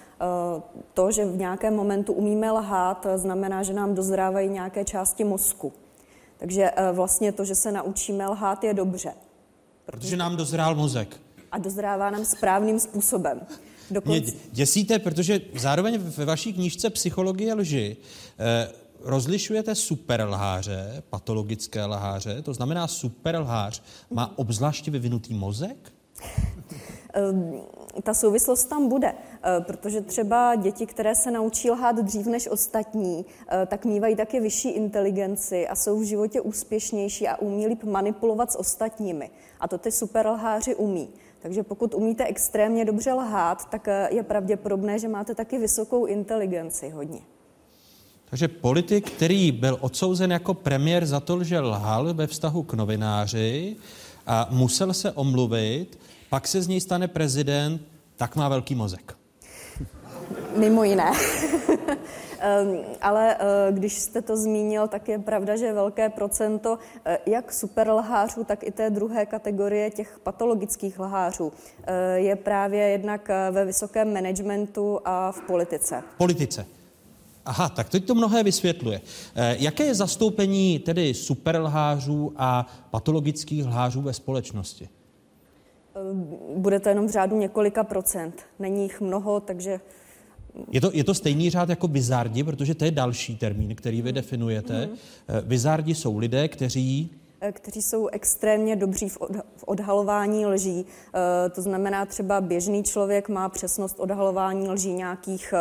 To, 0.95 1.11
že 1.11 1.25
v 1.25 1.37
nějakém 1.37 1.77
momentu 1.77 2.13
umíme 2.13 2.51
lhát, 2.51 3.07
znamená, 3.17 3.63
že 3.63 3.73
nám 3.73 3.95
dozrávají 3.95 4.49
nějaké 4.49 4.85
části 4.85 5.25
mozku. 5.25 5.73
Takže 6.37 6.71
vlastně 6.93 7.33
to, 7.33 7.45
že 7.45 7.55
se 7.55 7.73
naučíme 7.73 8.29
lhát, 8.29 8.65
je 8.65 8.75
dobře. 8.75 9.13
Protože 9.87 10.17
nám 10.17 10.37
dozrál 10.37 10.75
mozek. 10.75 11.21
A 11.53 11.59
dozrává 11.59 12.11
nám 12.11 12.25
správným 12.25 12.81
způsobem. 12.81 13.41
Dokonce... 13.91 14.21
Mě 14.21 14.33
děsíte, 14.53 14.99
protože 14.99 15.41
zároveň 15.55 15.99
ve 15.99 16.25
vaší 16.25 16.53
knížce 16.53 16.91
Psychologie 16.91 17.55
lži 17.55 17.97
eh, 18.39 18.69
rozlišujete 19.01 19.75
superlháře, 19.75 21.03
patologické 21.11 21.85
lháře, 21.85 22.43
to 22.43 22.55
znamená 22.55 22.89
superlhář 22.89 23.83
má 24.11 24.39
obzvláště 24.39 24.91
vyvinutý 24.91 25.35
mozek? 25.35 25.93
Ehm, 27.15 27.61
ta 28.03 28.15
souvislost 28.15 28.65
tam 28.65 28.89
bude, 28.89 29.15
eh, 29.15 29.61
protože 29.61 30.01
třeba 30.01 30.55
děti, 30.55 30.87
které 30.87 31.15
se 31.15 31.31
naučí 31.31 31.71
lhát 31.71 31.97
dřív 31.97 32.27
než 32.27 32.49
ostatní, 32.49 33.27
eh, 33.49 33.67
tak 33.67 33.85
mývají 33.85 34.17
také 34.17 34.41
vyšší 34.41 34.69
inteligenci 34.69 35.69
a 35.69 35.75
jsou 35.75 36.01
v 36.01 36.05
životě 36.05 36.41
úspěšnější 36.41 37.29
a 37.29 37.37
umí 37.37 37.67
líp 37.67 37.85
manipulovat 37.85 38.53
s 38.53 38.59
ostatními. 38.59 39.31
A 39.65 39.69
to 39.69 39.79
ty 39.79 39.93
superlháři 39.93 40.75
umí. 40.75 41.09
Takže 41.43 41.63
pokud 41.63 41.95
umíte 41.95 42.25
extrémně 42.25 42.85
dobře 42.85 43.13
lhát, 43.13 43.71
tak 43.71 43.89
eh, 43.89 44.09
je 44.11 44.23
pravděpodobné, 44.23 44.99
že 44.99 45.09
máte 45.09 45.35
taky 45.35 45.59
vysokou 45.59 46.07
inteligenci 46.07 46.91
hodně. 46.91 47.21
Takže 48.25 48.49
politik, 48.49 49.11
který 49.11 49.53
byl 49.53 49.79
odsouzen 49.81 50.33
jako 50.33 50.55
premiér 50.55 51.07
za 51.07 51.21
to, 51.21 51.45
že 51.45 51.61
lhal 51.61 52.15
ve 52.15 52.27
vztahu 52.27 52.63
k 52.63 52.75
novináři 52.75 53.77
a 54.27 54.49
musel 54.51 54.95
se 54.95 55.13
omluvit, 55.13 55.99
pak 56.31 56.49
se 56.49 56.63
z 56.63 56.69
něj 56.69 56.81
stane 56.81 57.09
prezident, 57.09 57.83
tak 58.17 58.37
má 58.37 58.49
velký 58.49 58.75
mozek. 58.75 59.17
Mimo 60.57 60.85
jiné. 60.85 61.13
Ehm, 62.45 62.79
ale 63.01 63.35
eh, 63.35 63.73
když 63.73 63.99
jste 63.99 64.23
to 64.23 64.37
zmínil, 64.37 64.89
tak 64.89 65.09
je 65.09 65.19
pravda, 65.19 65.57
že 65.57 65.73
velké 65.73 66.09
procento 66.09 66.79
eh, 67.05 67.19
jak 67.27 67.53
superlhářů, 67.53 68.45
tak 68.45 68.65
i 68.65 68.71
té 68.71 68.91
druhé 68.91 69.27
kategorie 69.27 69.91
těch 69.91 70.19
patologických 70.23 71.01
lhářů 71.01 71.53
eh, 71.83 72.19
je 72.19 72.37
právě 72.37 72.89
jednak 72.89 73.29
ve 73.51 73.65
vysokém 73.65 74.15
managementu 74.15 75.01
a 75.05 75.33
v 75.33 75.41
politice. 75.41 76.03
Politice. 76.19 76.67
Aha, 77.45 77.69
tak 77.69 77.89
teď 77.89 78.05
to 78.05 78.15
mnohé 78.15 78.43
vysvětluje. 78.43 79.01
Jaké 79.59 79.85
je 79.85 79.95
zastoupení 79.95 80.79
tedy 80.79 81.15
superlhářů 81.15 82.33
a 82.37 82.67
patologických 82.91 83.67
lhářů 83.67 84.03
ve 84.03 84.13
společnosti? 84.13 84.89
Bude 86.57 86.81
to 86.81 86.89
jenom 86.89 87.07
v 87.07 87.11
řádu 87.11 87.39
několika 87.39 87.85
procent. 87.85 88.43
Není 88.59 88.83
jich 88.83 89.01
mnoho, 89.01 89.41
takže 89.41 89.81
je 90.71 90.81
to, 90.81 90.91
je 90.95 91.05
to 91.05 91.15
stejný 91.15 91.51
řád 91.51 91.69
jako 91.69 91.89
bizardi, 91.89 92.45
protože 92.45 92.75
to 92.75 92.85
je 92.85 92.91
další 92.91 93.37
termín, 93.37 93.75
který 93.75 94.03
vy 94.03 94.13
definujete. 94.13 94.75
Mm-hmm. 94.75 95.43
Bizardi 95.43 95.95
jsou 95.95 96.19
lidé, 96.19 96.49
kteří 96.49 97.11
eh, 97.41 97.53
kteří 97.53 97.83
jsou 97.83 98.07
extrémně 98.07 98.77
dobří 98.77 99.09
v, 99.09 99.19
odhalování 99.67 100.47
lží. 100.47 100.87
E, 101.47 101.51
to 101.51 101.63
znamená, 101.63 102.07
třeba 102.07 102.41
běžný 102.41 102.83
člověk 102.83 103.29
má 103.29 103.49
přesnost 103.49 104.01
odhalování 104.01 104.69
lží 104.69 104.93
nějakých 104.93 105.55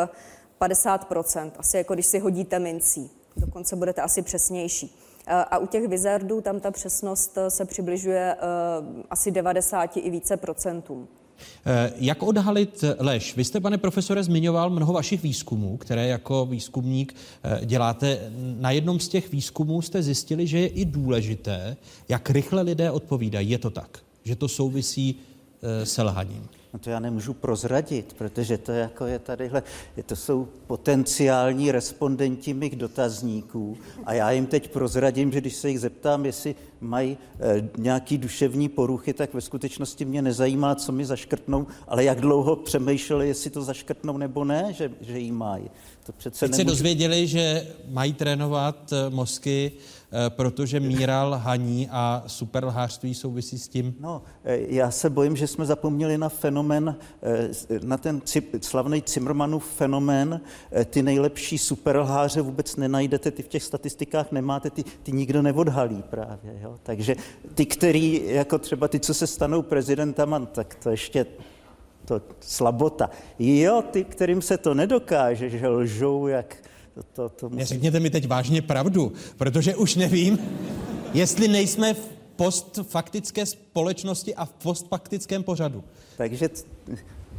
50%, 0.60 1.50
asi 1.58 1.76
jako 1.76 1.94
když 1.94 2.06
si 2.06 2.18
hodíte 2.18 2.58
mincí. 2.58 3.10
Dokonce 3.36 3.76
budete 3.76 4.02
asi 4.02 4.22
přesnější. 4.22 4.96
A 5.26 5.58
u 5.58 5.66
těch 5.66 5.88
vizardů 5.88 6.40
tam 6.40 6.60
ta 6.60 6.70
přesnost 6.70 7.38
se 7.48 7.64
přibližuje 7.64 8.36
asi 9.10 9.30
90 9.30 9.96
i 9.96 10.10
více 10.10 10.36
procentům. 10.36 11.08
Eh, 11.66 11.92
jak 11.96 12.22
odhalit 12.22 12.84
lež? 12.98 13.36
Vy 13.36 13.44
jste, 13.44 13.60
pane 13.60 13.78
profesore, 13.78 14.22
zmiňoval 14.22 14.70
mnoho 14.70 14.92
vašich 14.92 15.22
výzkumů, 15.22 15.76
které 15.76 16.06
jako 16.06 16.46
výzkumník 16.46 17.14
eh, 17.44 17.66
děláte. 17.66 18.18
Na 18.36 18.70
jednom 18.70 19.00
z 19.00 19.08
těch 19.08 19.32
výzkumů 19.32 19.82
jste 19.82 20.02
zjistili, 20.02 20.46
že 20.46 20.58
je 20.58 20.66
i 20.66 20.84
důležité, 20.84 21.76
jak 22.08 22.30
rychle 22.30 22.62
lidé 22.62 22.90
odpovídají. 22.90 23.50
Je 23.50 23.58
to 23.58 23.70
tak, 23.70 23.98
že 24.24 24.36
to 24.36 24.48
souvisí 24.48 25.16
eh, 25.62 25.86
se 25.86 26.02
lhaním. 26.02 26.48
No 26.74 26.80
to 26.80 26.90
já 26.90 27.00
nemůžu 27.00 27.34
prozradit, 27.34 28.14
protože 28.18 28.58
to 28.58 28.72
jako 28.72 29.06
je 29.06 29.18
tadyhle, 29.18 29.62
to 30.06 30.16
jsou 30.16 30.48
potenciální 30.66 31.72
respondenti 31.72 32.54
mých 32.54 32.76
dotazníků 32.76 33.76
a 34.04 34.14
já 34.14 34.30
jim 34.30 34.46
teď 34.46 34.70
prozradím, 34.70 35.32
že 35.32 35.40
když 35.40 35.56
se 35.56 35.68
jich 35.68 35.80
zeptám, 35.80 36.26
jestli 36.26 36.54
mají 36.80 37.18
e, 37.40 37.68
nějaký 37.78 38.18
duševní 38.18 38.68
poruchy, 38.68 39.12
tak 39.12 39.34
ve 39.34 39.40
skutečnosti 39.40 40.04
mě 40.04 40.22
nezajímá, 40.22 40.74
co 40.74 40.92
mi 40.92 41.04
zaškrtnou, 41.04 41.66
ale 41.88 42.04
jak 42.04 42.20
dlouho 42.20 42.56
přemýšleli, 42.56 43.28
jestli 43.28 43.50
to 43.50 43.62
zaškrtnou 43.62 44.16
nebo 44.16 44.44
ne, 44.44 44.72
že, 44.72 44.90
že 45.00 45.18
jí 45.18 45.32
mají. 45.32 45.70
To 46.06 46.12
přece 46.12 46.40
Teď 46.40 46.50
nemůžu... 46.50 46.56
se 46.56 46.64
dozvěděli, 46.64 47.26
že 47.26 47.66
mají 47.88 48.12
trénovat 48.12 48.92
eh, 48.92 49.10
mozky 49.10 49.72
Eh, 50.03 50.03
protože 50.28 50.80
míra 50.80 51.24
lhaní 51.24 51.88
a 51.90 52.24
superlhářství 52.26 53.14
souvisí 53.14 53.58
s 53.58 53.68
tím? 53.68 53.94
No, 54.00 54.22
eh, 54.44 54.58
já 54.68 54.90
se 54.90 55.10
bojím, 55.10 55.36
že 55.36 55.46
jsme 55.46 55.66
zapomněli 55.66 56.18
na 56.18 56.28
fenomen, 56.28 56.96
eh, 57.22 57.48
na 57.82 57.96
ten 57.96 58.22
slavný 58.60 59.02
Zimmermanův 59.06 59.70
fenomén. 59.70 60.40
Ty 60.84 61.02
nejlepší 61.02 61.58
superlháře 61.58 62.40
vůbec 62.40 62.76
nenajdete, 62.76 63.30
ty 63.30 63.42
v 63.42 63.48
těch 63.48 63.62
statistikách 63.62 64.32
nemáte, 64.32 64.70
ty, 64.70 64.84
ty 65.02 65.12
nikdo 65.12 65.42
neodhalí 65.42 66.02
právě. 66.02 66.58
Jo? 66.60 66.76
Takže 66.82 67.16
ty, 67.54 67.66
který, 67.66 68.22
jako 68.24 68.58
třeba 68.58 68.88
ty, 68.88 69.00
co 69.00 69.14
se 69.14 69.26
stanou 69.26 69.62
prezidentama, 69.62 70.40
tak 70.40 70.74
to 70.74 70.90
ještě 70.90 71.26
to 72.04 72.22
slabota. 72.40 73.10
Jo, 73.38 73.82
ty, 73.90 74.04
kterým 74.04 74.42
se 74.42 74.58
to 74.58 74.74
nedokáže, 74.74 75.50
že 75.50 75.68
lžou 75.68 76.26
jak 76.26 76.56
to, 77.02 77.28
to, 77.28 77.48
musí... 77.48 77.64
Řekněte 77.64 78.00
mi 78.00 78.10
teď 78.10 78.28
vážně 78.28 78.62
pravdu, 78.62 79.12
protože 79.36 79.76
už 79.76 79.96
nevím, 79.96 80.38
jestli 81.14 81.48
nejsme 81.48 81.94
v 81.94 82.08
postfaktické 82.36 83.46
společnosti 83.46 84.34
a 84.34 84.44
v 84.44 84.52
postfaktickém 84.52 85.42
pořadu. 85.42 85.84
Takže 86.16 86.48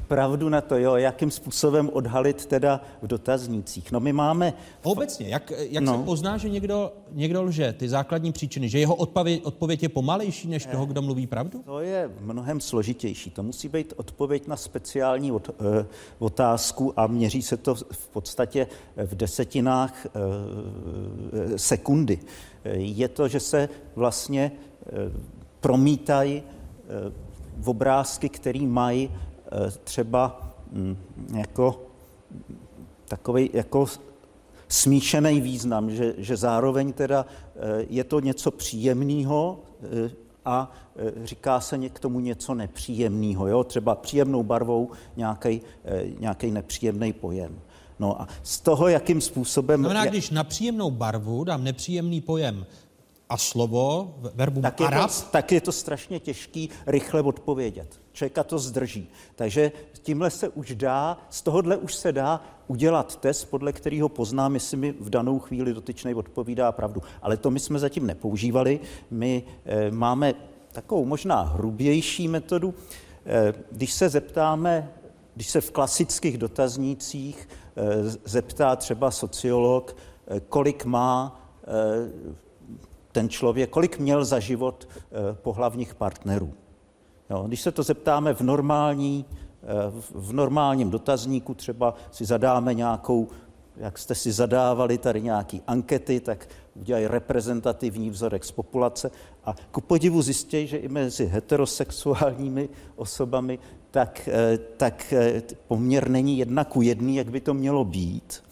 pravdu 0.08 0.50
na 0.50 0.62
to, 0.62 0.78
jo, 0.78 0.96
jakým 0.96 1.32
způsobem 1.32 1.90
odhalit 1.94 2.46
teda 2.46 2.82
v 3.02 3.08
dotaznících. 3.08 3.92
No 3.92 4.00
my 4.00 4.14
máme... 4.14 4.54
Obecně, 4.84 5.28
jak, 5.28 5.52
jak 5.58 5.84
no. 5.84 5.98
se 5.98 6.04
pozná, 6.04 6.38
že 6.38 6.50
někdo, 6.50 6.94
někdo 7.12 7.44
lže, 7.44 7.74
ty 7.74 7.90
základní 7.90 8.32
příčiny, 8.32 8.70
že 8.70 8.80
jeho 8.80 8.96
odpověď, 8.96 9.42
odpověď 9.44 9.84
je 9.84 9.90
pomalejší 9.90 10.48
než 10.48 10.66
toho, 10.66 10.86
kdo 10.86 11.02
mluví 11.02 11.28
pravdu? 11.28 11.62
To 11.66 11.80
je 11.80 12.12
mnohem 12.22 12.62
složitější. 12.62 13.30
To 13.30 13.44
musí 13.44 13.70
být 13.70 13.94
odpověď 13.96 14.48
na 14.48 14.56
speciální 14.56 15.32
od, 15.32 15.50
uh, 15.50 15.56
otázku 16.20 16.94
a 17.00 17.08
měří 17.08 17.42
se 17.42 17.58
to 17.58 17.76
v 17.76 18.08
podstatě 18.08 18.68
v 19.06 19.16
desetinách 19.16 20.06
uh, 20.06 21.56
sekundy. 21.56 22.20
Je 22.74 23.08
to, 23.08 23.28
že 23.28 23.40
se 23.40 23.70
vlastně 23.96 24.52
uh, 24.52 25.22
promítají 25.60 26.44
v 27.58 27.70
obrázky, 27.70 28.30
které 28.30 28.62
mají 28.62 29.10
Eh, 29.10 29.35
třeba 29.84 30.52
mm, 30.72 30.98
jako 31.36 31.82
takový 33.08 33.50
jako 33.54 33.86
smíšený 34.68 35.42
význam, 35.42 35.92
že, 35.92 36.14
že 36.18 36.38
zároveň 36.38 36.94
teda 36.94 37.26
eh, 37.26 37.86
je 37.90 38.04
to 38.04 38.20
něco 38.20 38.52
příjemného 38.52 39.60
eh, 39.84 40.12
a 40.46 40.72
říká 41.24 41.60
se 41.60 41.90
k 41.90 42.00
tomu 42.00 42.20
něco 42.20 42.54
nepříjemného, 42.54 43.48
jo? 43.48 43.64
třeba 43.64 43.96
příjemnou 43.96 44.44
barvou 44.44 44.92
nějaký 46.20 46.52
nepříjemný 46.52 47.14
pojem. 47.14 47.60
No 48.00 48.22
a 48.22 48.28
z 48.44 48.60
toho, 48.60 48.88
jakým 48.88 49.22
způsobem... 49.22 49.80
Znamená, 49.80 50.06
když 50.06 50.30
na 50.30 50.44
příjemnou 50.44 50.92
barvu 50.92 51.44
dám 51.44 51.64
nepříjemný 51.64 52.22
pojem 52.22 52.66
a 53.30 53.38
slovo, 53.38 54.16
verbum 54.36 54.64
tak 54.64 54.80
je 54.80 54.88
arab... 54.88 55.12
To, 55.12 55.26
tak 55.32 55.52
je 55.52 55.62
to 55.62 55.72
strašně 55.72 56.20
těžký 56.20 56.70
rychle 56.88 57.22
odpovědět. 57.22 58.02
Člověka 58.12 58.44
to 58.44 58.60
zdrží. 58.60 59.10
Takže 59.36 59.72
tímhle 60.02 60.30
se 60.30 60.50
už 60.50 60.76
dá, 60.76 61.18
z 61.30 61.42
tohohle 61.42 61.78
už 61.78 61.96
se 61.96 62.12
dá 62.12 62.44
udělat 62.68 63.16
test, 63.16 63.46
podle 63.46 63.74
kterého 63.74 64.10
poznám, 64.10 64.54
jestli 64.54 64.78
mi 64.78 64.92
v 64.92 65.10
danou 65.10 65.40
chvíli 65.40 65.74
dotyčný 65.74 66.14
odpovídá 66.14 66.72
pravdu. 66.72 67.02
Ale 67.22 67.38
to 67.38 67.52
my 67.52 67.60
jsme 67.60 67.80
zatím 67.80 68.08
nepoužívali. 68.08 68.80
My 69.12 69.44
e, 69.66 69.92
máme 69.92 70.34
takovou 70.72 71.06
možná 71.06 71.42
hrubější 71.42 72.28
metodu. 72.28 72.74
E, 73.26 73.54
když 73.72 73.94
se 73.94 74.10
zeptáme, 74.10 74.92
když 75.36 75.50
se 75.50 75.62
v 75.62 75.72
klasických 75.72 76.38
dotaznících 76.38 77.50
e, 77.76 78.10
zeptá 78.26 78.76
třeba 78.76 79.12
sociolog, 79.12 79.96
e, 80.28 80.40
kolik 80.40 80.86
má 80.86 81.42
e, 81.64 82.36
ten 83.16 83.30
člověk, 83.30 83.70
kolik 83.70 84.00
měl 84.00 84.26
za 84.26 84.40
život 84.40 84.88
pohlavních 85.42 85.96
partnerů. 85.96 86.54
Jo, 87.30 87.44
když 87.48 87.62
se 87.62 87.72
to 87.72 87.84
zeptáme 87.84 88.34
v, 88.34 88.42
normální, 88.42 89.26
eh, 89.64 89.66
v 90.12 90.34
normálním 90.34 90.90
dotazníku, 90.90 91.54
třeba 91.54 91.96
si 92.12 92.26
zadáme 92.26 92.74
nějakou, 92.74 93.28
jak 93.78 93.98
jste 93.98 94.16
si 94.16 94.32
zadávali 94.32 94.98
tady 94.98 95.22
nějaký 95.22 95.62
ankety, 95.68 96.20
tak 96.20 96.48
udělají 96.76 97.08
reprezentativní 97.08 98.10
vzorek 98.10 98.46
z 98.46 98.52
populace. 98.52 99.12
A 99.46 99.56
ku 99.72 99.82
podivu 99.82 100.22
zjistí, 100.22 100.68
že 100.68 100.78
i 100.78 100.88
mezi 100.88 101.26
heterosexuálními 101.26 102.70
osobami 102.96 103.60
tak, 103.92 104.30
eh, 104.32 104.58
tak 104.58 105.14
eh, 105.14 105.42
poměr 105.68 106.10
není 106.10 106.38
jedna 106.38 106.64
ku 106.64 106.82
jedný, 106.82 107.16
jak 107.16 107.30
by 107.30 107.42
to 107.42 107.54
mělo 107.54 107.86
být, 107.86 108.44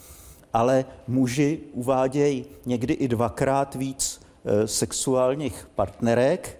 ale 0.53 0.85
muži 1.07 1.59
uvádějí 1.73 2.45
někdy 2.65 2.93
i 2.93 3.07
dvakrát 3.07 3.75
víc 3.75 4.22
sexuálních 4.65 5.67
partnerek, 5.75 6.59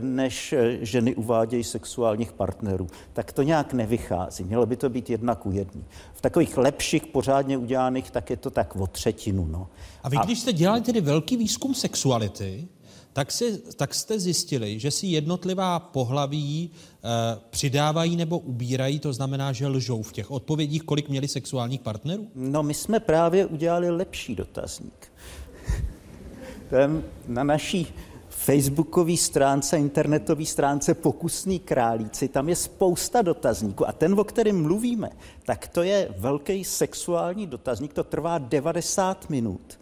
než 0.00 0.54
ženy 0.80 1.14
uvádějí 1.14 1.64
sexuálních 1.64 2.32
partnerů. 2.32 2.86
Tak 3.12 3.32
to 3.32 3.42
nějak 3.42 3.72
nevychází. 3.72 4.44
Mělo 4.44 4.66
by 4.66 4.76
to 4.76 4.88
být 4.88 5.10
jedna 5.10 5.34
ku 5.34 5.50
jedný. 5.50 5.84
V 6.14 6.20
takových 6.20 6.56
lepších, 6.56 7.06
pořádně 7.06 7.58
udělaných, 7.58 8.10
tak 8.10 8.30
je 8.30 8.36
to 8.36 8.50
tak 8.50 8.76
o 8.76 8.86
třetinu. 8.86 9.46
No. 9.46 9.68
A 10.02 10.08
vy, 10.08 10.16
když 10.24 10.40
jste 10.40 10.52
dělali 10.52 10.80
tedy 10.80 11.00
velký 11.00 11.36
výzkum 11.36 11.74
sexuality, 11.74 12.68
tak, 13.12 13.32
si, 13.32 13.58
tak 13.58 13.94
jste 13.94 14.20
zjistili, 14.20 14.78
že 14.78 14.90
si 14.90 15.06
jednotlivá 15.06 15.78
pohlaví 15.78 16.70
e, 16.70 17.40
přidávají 17.50 18.16
nebo 18.16 18.38
ubírají, 18.38 18.98
to 18.98 19.12
znamená, 19.12 19.52
že 19.52 19.66
lžou 19.66 20.02
v 20.02 20.12
těch 20.12 20.30
odpovědích, 20.30 20.82
kolik 20.82 21.08
měli 21.08 21.28
sexuálních 21.28 21.80
partnerů? 21.80 22.28
No, 22.34 22.62
my 22.62 22.74
jsme 22.74 23.00
právě 23.00 23.46
udělali 23.46 23.90
lepší 23.90 24.34
dotazník. 24.34 25.12
Na 27.28 27.44
naší 27.44 27.94
facebookové 28.28 29.16
stránce, 29.16 29.78
internetové 29.78 30.44
stránce 30.44 30.94
Pokusný 30.94 31.58
králíci, 31.58 32.28
tam 32.28 32.48
je 32.48 32.56
spousta 32.56 33.22
dotazníků. 33.22 33.88
A 33.88 33.92
ten, 33.92 34.20
o 34.20 34.24
kterém 34.24 34.62
mluvíme, 34.62 35.10
tak 35.44 35.68
to 35.68 35.82
je 35.82 36.08
velký 36.18 36.64
sexuální 36.64 37.46
dotazník, 37.46 37.92
to 37.92 38.04
trvá 38.04 38.38
90 38.38 39.30
minut. 39.30 39.78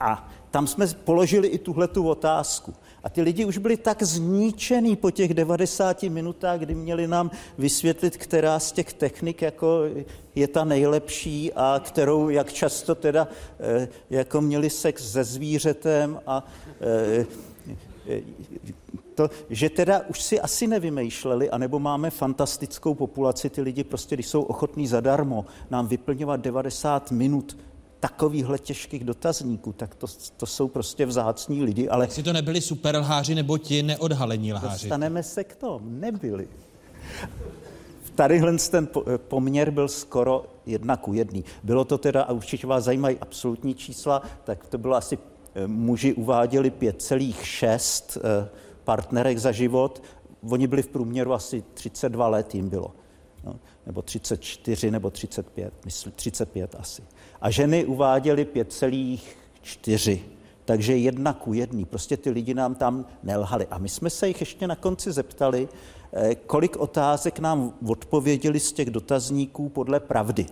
A 0.00 0.28
tam 0.50 0.66
jsme 0.66 0.86
položili 0.86 1.48
i 1.48 1.58
tuhle 1.58 1.88
tu 1.88 2.08
otázku. 2.08 2.74
A 3.06 3.08
ty 3.08 3.22
lidi 3.22 3.44
už 3.44 3.58
byli 3.58 3.76
tak 3.76 4.02
zničený 4.02 4.96
po 4.96 5.10
těch 5.10 5.34
90 5.34 6.02
minutách, 6.02 6.60
kdy 6.60 6.74
měli 6.74 7.06
nám 7.06 7.30
vysvětlit, 7.58 8.16
která 8.16 8.58
z 8.58 8.72
těch 8.72 8.92
technik 8.92 9.42
jako 9.42 9.82
je 10.34 10.48
ta 10.48 10.64
nejlepší 10.64 11.52
a 11.52 11.80
kterou, 11.84 12.28
jak 12.28 12.52
často 12.52 12.94
teda 12.94 13.28
eh, 13.60 13.88
jako 14.10 14.40
měli 14.40 14.70
sex 14.70 15.12
se 15.12 15.24
zvířetem 15.24 16.20
a 16.26 16.46
eh, 16.80 17.26
to, 19.14 19.30
že 19.50 19.70
teda 19.70 20.02
už 20.08 20.22
si 20.22 20.40
asi 20.40 20.66
nevymýšleli, 20.66 21.50
anebo 21.50 21.78
máme 21.78 22.10
fantastickou 22.10 22.94
populaci, 22.94 23.50
ty 23.50 23.62
lidi 23.62 23.84
prostě, 23.84 24.16
když 24.16 24.26
jsou 24.26 24.42
ochotní 24.42 24.86
zadarmo 24.86 25.46
nám 25.70 25.86
vyplňovat 25.86 26.40
90 26.40 27.10
minut 27.10 27.56
takovýchhle 28.08 28.58
těžkých 28.58 29.04
dotazníků, 29.04 29.72
tak 29.72 29.94
to, 29.94 30.06
to 30.36 30.46
jsou 30.46 30.68
prostě 30.68 31.06
vzácní 31.06 31.62
lidi, 31.62 31.88
ale... 31.88 32.04
Jestli 32.04 32.22
to 32.22 32.32
nebyli 32.32 32.60
superlháři 32.60 33.34
nebo 33.34 33.58
ti 33.58 33.82
neodhalení 33.82 34.52
lháři? 34.52 34.88
Dostaneme 34.88 35.22
se 35.22 35.44
k 35.44 35.56
tomu, 35.56 35.80
nebyli. 35.82 36.48
Tadyhle 38.14 38.56
ten 38.70 38.88
poměr 39.16 39.70
byl 39.70 39.88
skoro 39.88 40.44
jedna 40.66 40.96
ku 40.96 41.14
jedný. 41.14 41.44
Bylo 41.62 41.84
to 41.84 41.98
teda, 41.98 42.22
a 42.22 42.32
určitě 42.32 42.66
vás 42.66 42.84
zajímají 42.84 43.18
absolutní 43.20 43.74
čísla, 43.74 44.22
tak 44.44 44.66
to 44.66 44.78
bylo 44.78 44.96
asi 44.96 45.18
muži 45.66 46.12
uváděli 46.12 46.70
5,6 46.70 48.20
eh, 48.20 48.48
partnerek 48.84 49.38
za 49.38 49.52
život, 49.52 50.02
oni 50.50 50.66
byli 50.66 50.82
v 50.82 50.88
průměru 50.88 51.32
asi 51.32 51.64
32 51.74 52.28
let 52.28 52.54
jim 52.54 52.68
bylo. 52.68 52.94
No, 53.46 53.56
nebo 53.86 54.02
34, 54.02 54.90
nebo 54.90 55.10
35, 55.10 55.74
myslím, 55.84 56.12
35 56.12 56.74
asi. 56.78 57.02
A 57.40 57.50
ženy 57.50 57.84
uváděly 57.84 58.44
5,4. 58.44 60.20
Takže 60.64 60.96
jedna 60.96 61.32
ku 61.32 61.52
jedný. 61.52 61.84
Prostě 61.84 62.16
ty 62.16 62.30
lidi 62.30 62.54
nám 62.54 62.74
tam 62.74 63.06
nelhali. 63.22 63.66
A 63.70 63.78
my 63.78 63.88
jsme 63.88 64.10
se 64.10 64.28
jich 64.28 64.40
ještě 64.40 64.66
na 64.66 64.76
konci 64.76 65.12
zeptali, 65.12 65.68
eh, 66.12 66.34
kolik 66.34 66.76
otázek 66.76 67.38
nám 67.38 67.72
odpověděli 67.86 68.60
z 68.60 68.72
těch 68.72 68.90
dotazníků 68.90 69.68
podle 69.68 70.00
pravdy. 70.00 70.46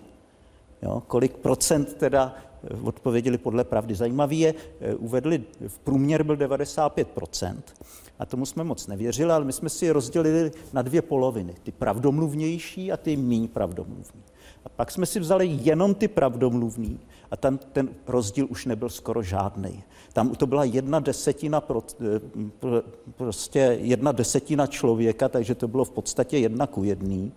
Jo, 0.82 1.02
kolik 1.06 1.36
procent 1.36 1.94
teda 1.94 2.34
odpověděli 2.82 3.38
podle 3.38 3.64
pravdy. 3.64 3.94
Zajímavý 3.94 4.40
je, 4.40 4.54
eh, 4.80 4.94
uvedli, 4.94 5.44
v 5.68 5.78
průměr 5.78 6.22
byl 6.22 6.36
95%, 6.36 7.74
a 8.18 8.26
tomu 8.26 8.46
jsme 8.46 8.64
moc 8.64 8.86
nevěřili, 8.86 9.32
ale 9.32 9.44
my 9.44 9.52
jsme 9.52 9.68
si 9.68 9.86
je 9.86 9.92
rozdělili 9.92 10.52
na 10.72 10.82
dvě 10.82 11.02
poloviny, 11.02 11.54
ty 11.62 11.72
pravdomluvnější 11.72 12.92
a 12.92 12.96
ty 12.96 13.16
méně 13.16 13.48
pravdomluvní. 13.48 14.22
A 14.64 14.68
pak 14.68 14.90
jsme 14.90 15.06
si 15.06 15.20
vzali 15.20 15.58
jenom 15.62 15.94
ty 15.94 16.08
pravdomluvní 16.08 17.00
a 17.30 17.36
tam 17.36 17.58
ten 17.58 17.88
rozdíl 18.06 18.46
už 18.50 18.66
nebyl 18.66 18.88
skoro 18.88 19.22
žádný. 19.22 19.82
Tam 20.12 20.30
to 20.30 20.46
byla 20.46 20.64
jedna 20.64 21.00
desetina, 21.00 21.60
pro, 21.60 21.82
eh, 22.00 22.82
prostě 23.16 23.78
jedna 23.80 24.12
desetina 24.12 24.66
člověka, 24.66 25.28
takže 25.28 25.54
to 25.54 25.68
bylo 25.68 25.84
v 25.84 25.90
podstatě 25.90 26.38
jedna 26.38 26.66
ku 26.66 26.84
jedný. 26.84 27.32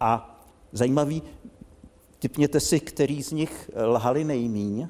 A 0.00 0.40
zajímavý, 0.72 1.22
Typněte 2.18 2.60
si, 2.60 2.80
který 2.80 3.22
z 3.22 3.32
nich 3.32 3.70
lhali 3.76 4.24
nejmíň, 4.24 4.88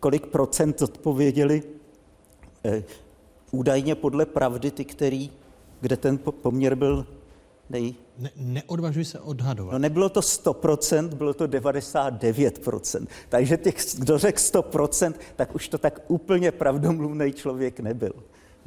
kolik 0.00 0.26
procent 0.26 0.82
odpověděli 0.82 1.62
eh, 2.64 2.84
údajně 3.54 3.94
podle 3.94 4.26
pravdy 4.26 4.70
ty, 4.70 4.84
který, 4.84 5.30
kde 5.80 5.96
ten 5.96 6.18
poměr 6.18 6.74
byl 6.74 7.06
nej... 7.70 7.94
Ne, 8.18 8.30
neodvažuji 8.36 9.04
se 9.04 9.20
odhadovat. 9.20 9.72
No 9.72 9.78
nebylo 9.78 10.08
to 10.08 10.20
100%, 10.20 11.08
bylo 11.08 11.34
to 11.34 11.46
99%. 11.46 13.06
Takže 13.28 13.56
těch, 13.56 13.76
kdo 13.98 14.18
řekl 14.18 14.38
100%, 14.38 15.14
tak 15.36 15.54
už 15.54 15.68
to 15.68 15.78
tak 15.78 16.00
úplně 16.08 16.52
pravdomluvný 16.52 17.32
člověk 17.32 17.80
nebyl. 17.80 18.12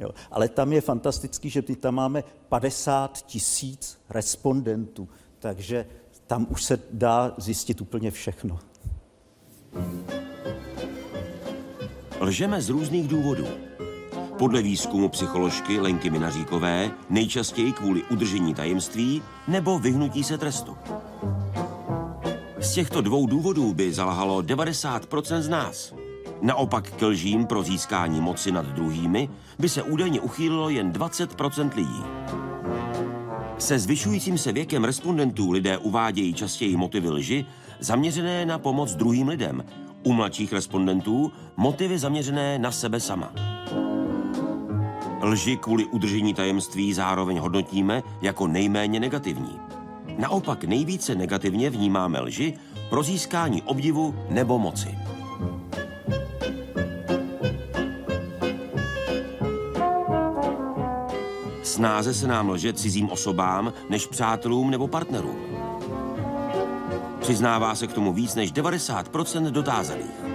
Jo. 0.00 0.10
Ale 0.30 0.48
tam 0.48 0.72
je 0.72 0.80
fantastický, 0.80 1.50
že 1.50 1.62
my 1.68 1.76
tam 1.76 1.94
máme 1.94 2.24
50 2.48 3.26
tisíc 3.26 3.98
respondentů, 4.10 5.08
takže 5.38 5.86
tam 6.26 6.46
už 6.50 6.64
se 6.64 6.78
dá 6.90 7.34
zjistit 7.38 7.80
úplně 7.80 8.10
všechno. 8.10 8.58
Lžeme 12.20 12.62
z 12.62 12.68
různých 12.68 13.08
důvodů. 13.08 13.67
Podle 14.38 14.62
výzkumu 14.62 15.08
psycholožky 15.08 15.80
Lenky 15.80 16.10
Minaříkové 16.10 16.90
nejčastěji 17.10 17.72
kvůli 17.72 18.02
udržení 18.02 18.54
tajemství 18.54 19.22
nebo 19.48 19.78
vyhnutí 19.78 20.24
se 20.24 20.38
trestu. 20.38 20.76
Z 22.58 22.72
těchto 22.72 23.00
dvou 23.00 23.26
důvodů 23.26 23.74
by 23.74 23.92
zalhalo 23.92 24.42
90% 24.42 25.40
z 25.40 25.48
nás. 25.48 25.94
Naopak 26.42 26.90
k 26.90 27.02
lžím 27.02 27.46
pro 27.46 27.62
získání 27.62 28.20
moci 28.20 28.52
nad 28.52 28.66
druhými 28.66 29.28
by 29.58 29.68
se 29.68 29.82
údajně 29.82 30.20
uchýlilo 30.20 30.68
jen 30.68 30.92
20% 30.92 31.70
lidí. 31.74 32.02
Se 33.58 33.78
zvyšujícím 33.78 34.38
se 34.38 34.52
věkem 34.52 34.84
respondentů 34.84 35.50
lidé 35.50 35.78
uvádějí 35.78 36.34
častěji 36.34 36.76
motivy 36.76 37.10
lži 37.10 37.46
zaměřené 37.80 38.46
na 38.46 38.58
pomoc 38.58 38.94
druhým 38.94 39.28
lidem. 39.28 39.64
U 40.02 40.12
mladších 40.12 40.52
respondentů 40.52 41.32
motivy 41.56 41.98
zaměřené 41.98 42.58
na 42.58 42.72
sebe 42.72 43.00
sama. 43.00 43.57
Lži 45.22 45.56
kvůli 45.56 45.84
udržení 45.84 46.34
tajemství 46.34 46.94
zároveň 46.94 47.38
hodnotíme 47.38 48.02
jako 48.22 48.46
nejméně 48.46 49.00
negativní. 49.00 49.60
Naopak 50.18 50.64
nejvíce 50.64 51.14
negativně 51.14 51.70
vnímáme 51.70 52.20
lži 52.20 52.54
pro 52.90 53.02
získání 53.02 53.62
obdivu 53.62 54.14
nebo 54.30 54.58
moci. 54.58 54.98
Snáze 61.62 62.14
se 62.14 62.26
nám 62.26 62.48
lže 62.50 62.72
cizím 62.72 63.10
osobám 63.10 63.72
než 63.90 64.06
přátelům 64.06 64.70
nebo 64.70 64.88
partnerům. 64.88 65.38
Přiznává 67.20 67.74
se 67.74 67.86
k 67.86 67.92
tomu 67.92 68.12
víc 68.12 68.34
než 68.34 68.52
90% 68.52 69.50
dotázaných. 69.50 70.27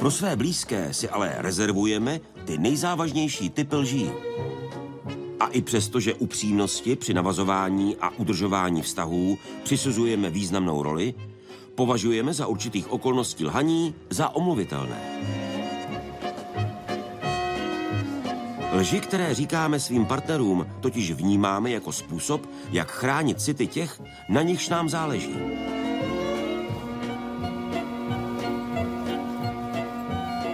Pro 0.00 0.10
své 0.10 0.36
blízké 0.36 0.94
si 0.94 1.08
ale 1.08 1.34
rezervujeme 1.38 2.20
ty 2.44 2.58
nejzávažnější 2.58 3.50
typy 3.50 3.76
lží. 3.76 4.10
A 5.40 5.46
i 5.46 5.62
přesto, 5.62 6.00
že 6.00 6.14
upřímnosti 6.14 6.96
při 6.96 7.14
navazování 7.14 7.96
a 7.96 8.10
udržování 8.10 8.82
vztahů 8.82 9.38
přisuzujeme 9.62 10.30
významnou 10.30 10.82
roli, 10.82 11.14
považujeme 11.74 12.34
za 12.34 12.46
určitých 12.46 12.92
okolností 12.92 13.44
lhaní 13.44 13.94
za 14.10 14.28
omluvitelné. 14.28 15.00
Lži, 18.72 19.00
které 19.00 19.34
říkáme 19.34 19.80
svým 19.80 20.06
partnerům, 20.06 20.66
totiž 20.80 21.12
vnímáme 21.12 21.70
jako 21.70 21.92
způsob, 21.92 22.46
jak 22.70 22.90
chránit 22.90 23.40
city 23.40 23.66
těch, 23.66 24.02
na 24.28 24.42
nichž 24.42 24.68
nám 24.68 24.88
záleží. 24.88 25.34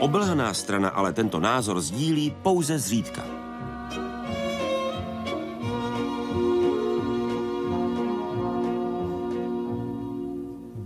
Obelhaná 0.06 0.54
strana 0.54 0.88
ale 0.88 1.12
tento 1.12 1.40
názor 1.40 1.80
sdílí 1.80 2.30
pouze 2.42 2.78
zřídka. 2.78 3.26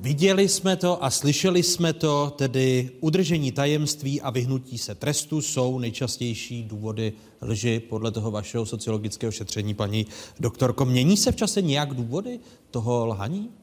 Viděli 0.00 0.48
jsme 0.48 0.76
to 0.76 1.04
a 1.04 1.10
slyšeli 1.10 1.62
jsme 1.62 1.92
to, 1.92 2.32
tedy 2.36 2.90
udržení 3.00 3.52
tajemství 3.52 4.20
a 4.20 4.30
vyhnutí 4.30 4.78
se 4.78 4.94
trestu 4.94 5.40
jsou 5.40 5.78
nejčastější 5.78 6.62
důvody 6.64 7.12
lži 7.42 7.80
podle 7.80 8.10
toho 8.10 8.30
vašeho 8.30 8.66
sociologického 8.66 9.32
šetření, 9.32 9.74
paní 9.74 10.06
doktorko. 10.40 10.84
Mění 10.84 11.16
se 11.16 11.32
v 11.32 11.36
čase 11.36 11.62
nějak 11.62 11.94
důvody 11.94 12.40
toho 12.70 13.06
lhaní? 13.06 13.59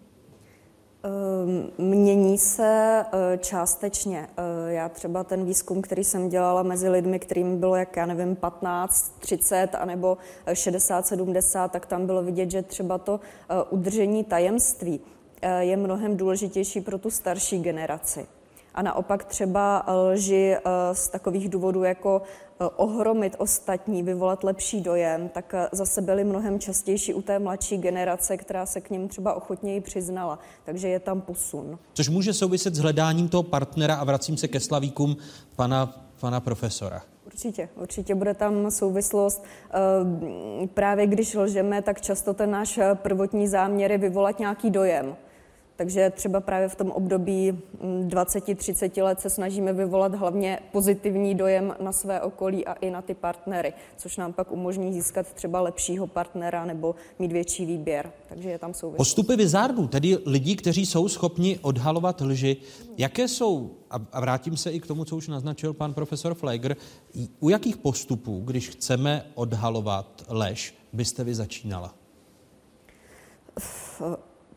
Ehm, 1.08 1.72
mění 1.78 2.38
se 2.38 3.06
eh, 3.12 3.38
částečně. 3.38 4.28
Eh, 4.38 4.74
já 4.74 4.90
třeba 4.90 5.24
ten 5.24 5.46
výzkum, 5.46 5.82
který 5.82 6.04
jsem 6.04 6.30
dělala 6.30 6.64
mezi 6.64 6.90
lidmi, 6.90 7.20
kterým 7.20 7.60
bylo, 7.60 7.76
jak 7.76 7.96
já 7.96 8.06
nevím, 8.06 8.36
15, 8.36 9.14
30 9.20 9.76
anebo 9.76 10.18
60, 10.54 11.08
70, 11.08 11.72
tak 11.72 11.86
tam 11.86 12.06
bylo 12.06 12.24
vidět, 12.24 12.52
že 12.52 12.62
třeba 12.62 12.98
to 12.98 13.20
udržení 13.70 14.24
tajemství 14.24 15.00
je 15.60 15.78
mnohem 15.78 16.18
důležitější 16.18 16.82
pro 16.82 16.98
tu 16.98 17.10
starší 17.10 17.60
generaci. 17.62 18.26
A 18.78 18.82
naopak 18.82 19.24
třeba 19.24 19.86
lži 19.88 20.56
z 20.94 21.10
takových 21.10 21.50
důvodů 21.50 21.84
jako 21.84 22.22
ohromit 22.76 23.36
ostatní, 23.38 24.04
vyvolat 24.04 24.44
lepší 24.44 24.82
dojem, 24.82 25.30
tak 25.30 25.56
zase 25.72 26.02
byly 26.02 26.24
mnohem 26.24 26.60
častější 26.60 27.14
u 27.14 27.22
té 27.22 27.40
mladší 27.40 27.78
generace, 27.78 28.38
která 28.38 28.66
se 28.66 28.82
k 28.82 28.90
ním 28.90 29.08
třeba 29.08 29.34
ochotněji 29.34 29.82
přiznala. 29.82 30.40
Takže 30.66 30.88
je 30.88 31.00
tam 31.00 31.22
posun. 31.22 31.80
Což 31.94 32.10
může 32.10 32.34
souviset 32.34 32.76
s 32.76 32.80
hledáním 32.80 33.30
toho 33.30 33.44
partnera 33.44 33.96
a 33.96 34.04
vracím 34.04 34.38
se 34.38 34.48
ke 34.48 34.60
slavíkům 34.60 35.18
pana, 35.56 36.06
pana 36.20 36.40
profesora. 36.40 37.02
Určitě, 37.26 37.70
určitě 37.76 38.16
bude 38.16 38.34
tam 38.34 38.72
souvislost. 38.72 39.44
Právě 40.74 41.08
když 41.08 41.36
lžeme, 41.36 41.82
tak 41.82 42.02
často 42.02 42.34
ten 42.34 42.52
náš 42.52 42.80
prvotní 42.94 43.48
záměr 43.48 43.92
je 43.92 43.98
vyvolat 43.98 44.40
nějaký 44.40 44.70
dojem. 44.70 45.16
Takže 45.78 46.10
třeba 46.10 46.42
právě 46.42 46.70
v 46.70 46.76
tom 46.76 46.92
období 46.92 47.60
20-30 47.82 49.04
let 49.04 49.20
se 49.20 49.30
snažíme 49.30 49.74
vyvolat 49.74 50.16
hlavně 50.16 50.60
pozitivní 50.72 51.36
dojem 51.36 51.76
na 51.80 51.92
své 51.92 52.22
okolí 52.22 52.66
a 52.66 52.74
i 52.74 52.92
na 52.92 53.02
ty 53.02 53.14
partnery, 53.14 53.74
což 53.98 54.18
nám 54.18 54.34
pak 54.34 54.52
umožní 54.52 54.94
získat 54.94 55.34
třeba 55.34 55.62
lepšího 55.62 56.08
partnera 56.08 56.66
nebo 56.66 56.96
mít 57.20 57.32
větší 57.32 57.66
výběr. 57.66 58.12
Takže 58.30 58.50
je 58.50 58.60
tam 58.60 58.74
souvislost. 58.74 58.98
Postupy 58.98 59.36
vizardů, 59.36 59.88
tedy 59.88 60.18
lidí, 60.26 60.56
kteří 60.56 60.86
jsou 60.86 61.08
schopni 61.08 61.60
odhalovat 61.62 62.22
lži, 62.22 62.58
jaké 62.98 63.28
jsou, 63.28 63.72
a 64.14 64.20
vrátím 64.20 64.58
se 64.58 64.72
i 64.72 64.80
k 64.80 64.88
tomu, 64.88 65.06
co 65.06 65.18
už 65.18 65.28
naznačil 65.28 65.74
pan 65.74 65.94
profesor 65.94 66.34
Fleger, 66.34 66.76
u 67.40 67.50
jakých 67.50 67.78
postupů, 67.78 68.42
když 68.46 68.70
chceme 68.70 69.26
odhalovat 69.36 70.24
lež, 70.28 70.76
byste 70.94 71.24
vy 71.24 71.36
začínala? 71.36 71.94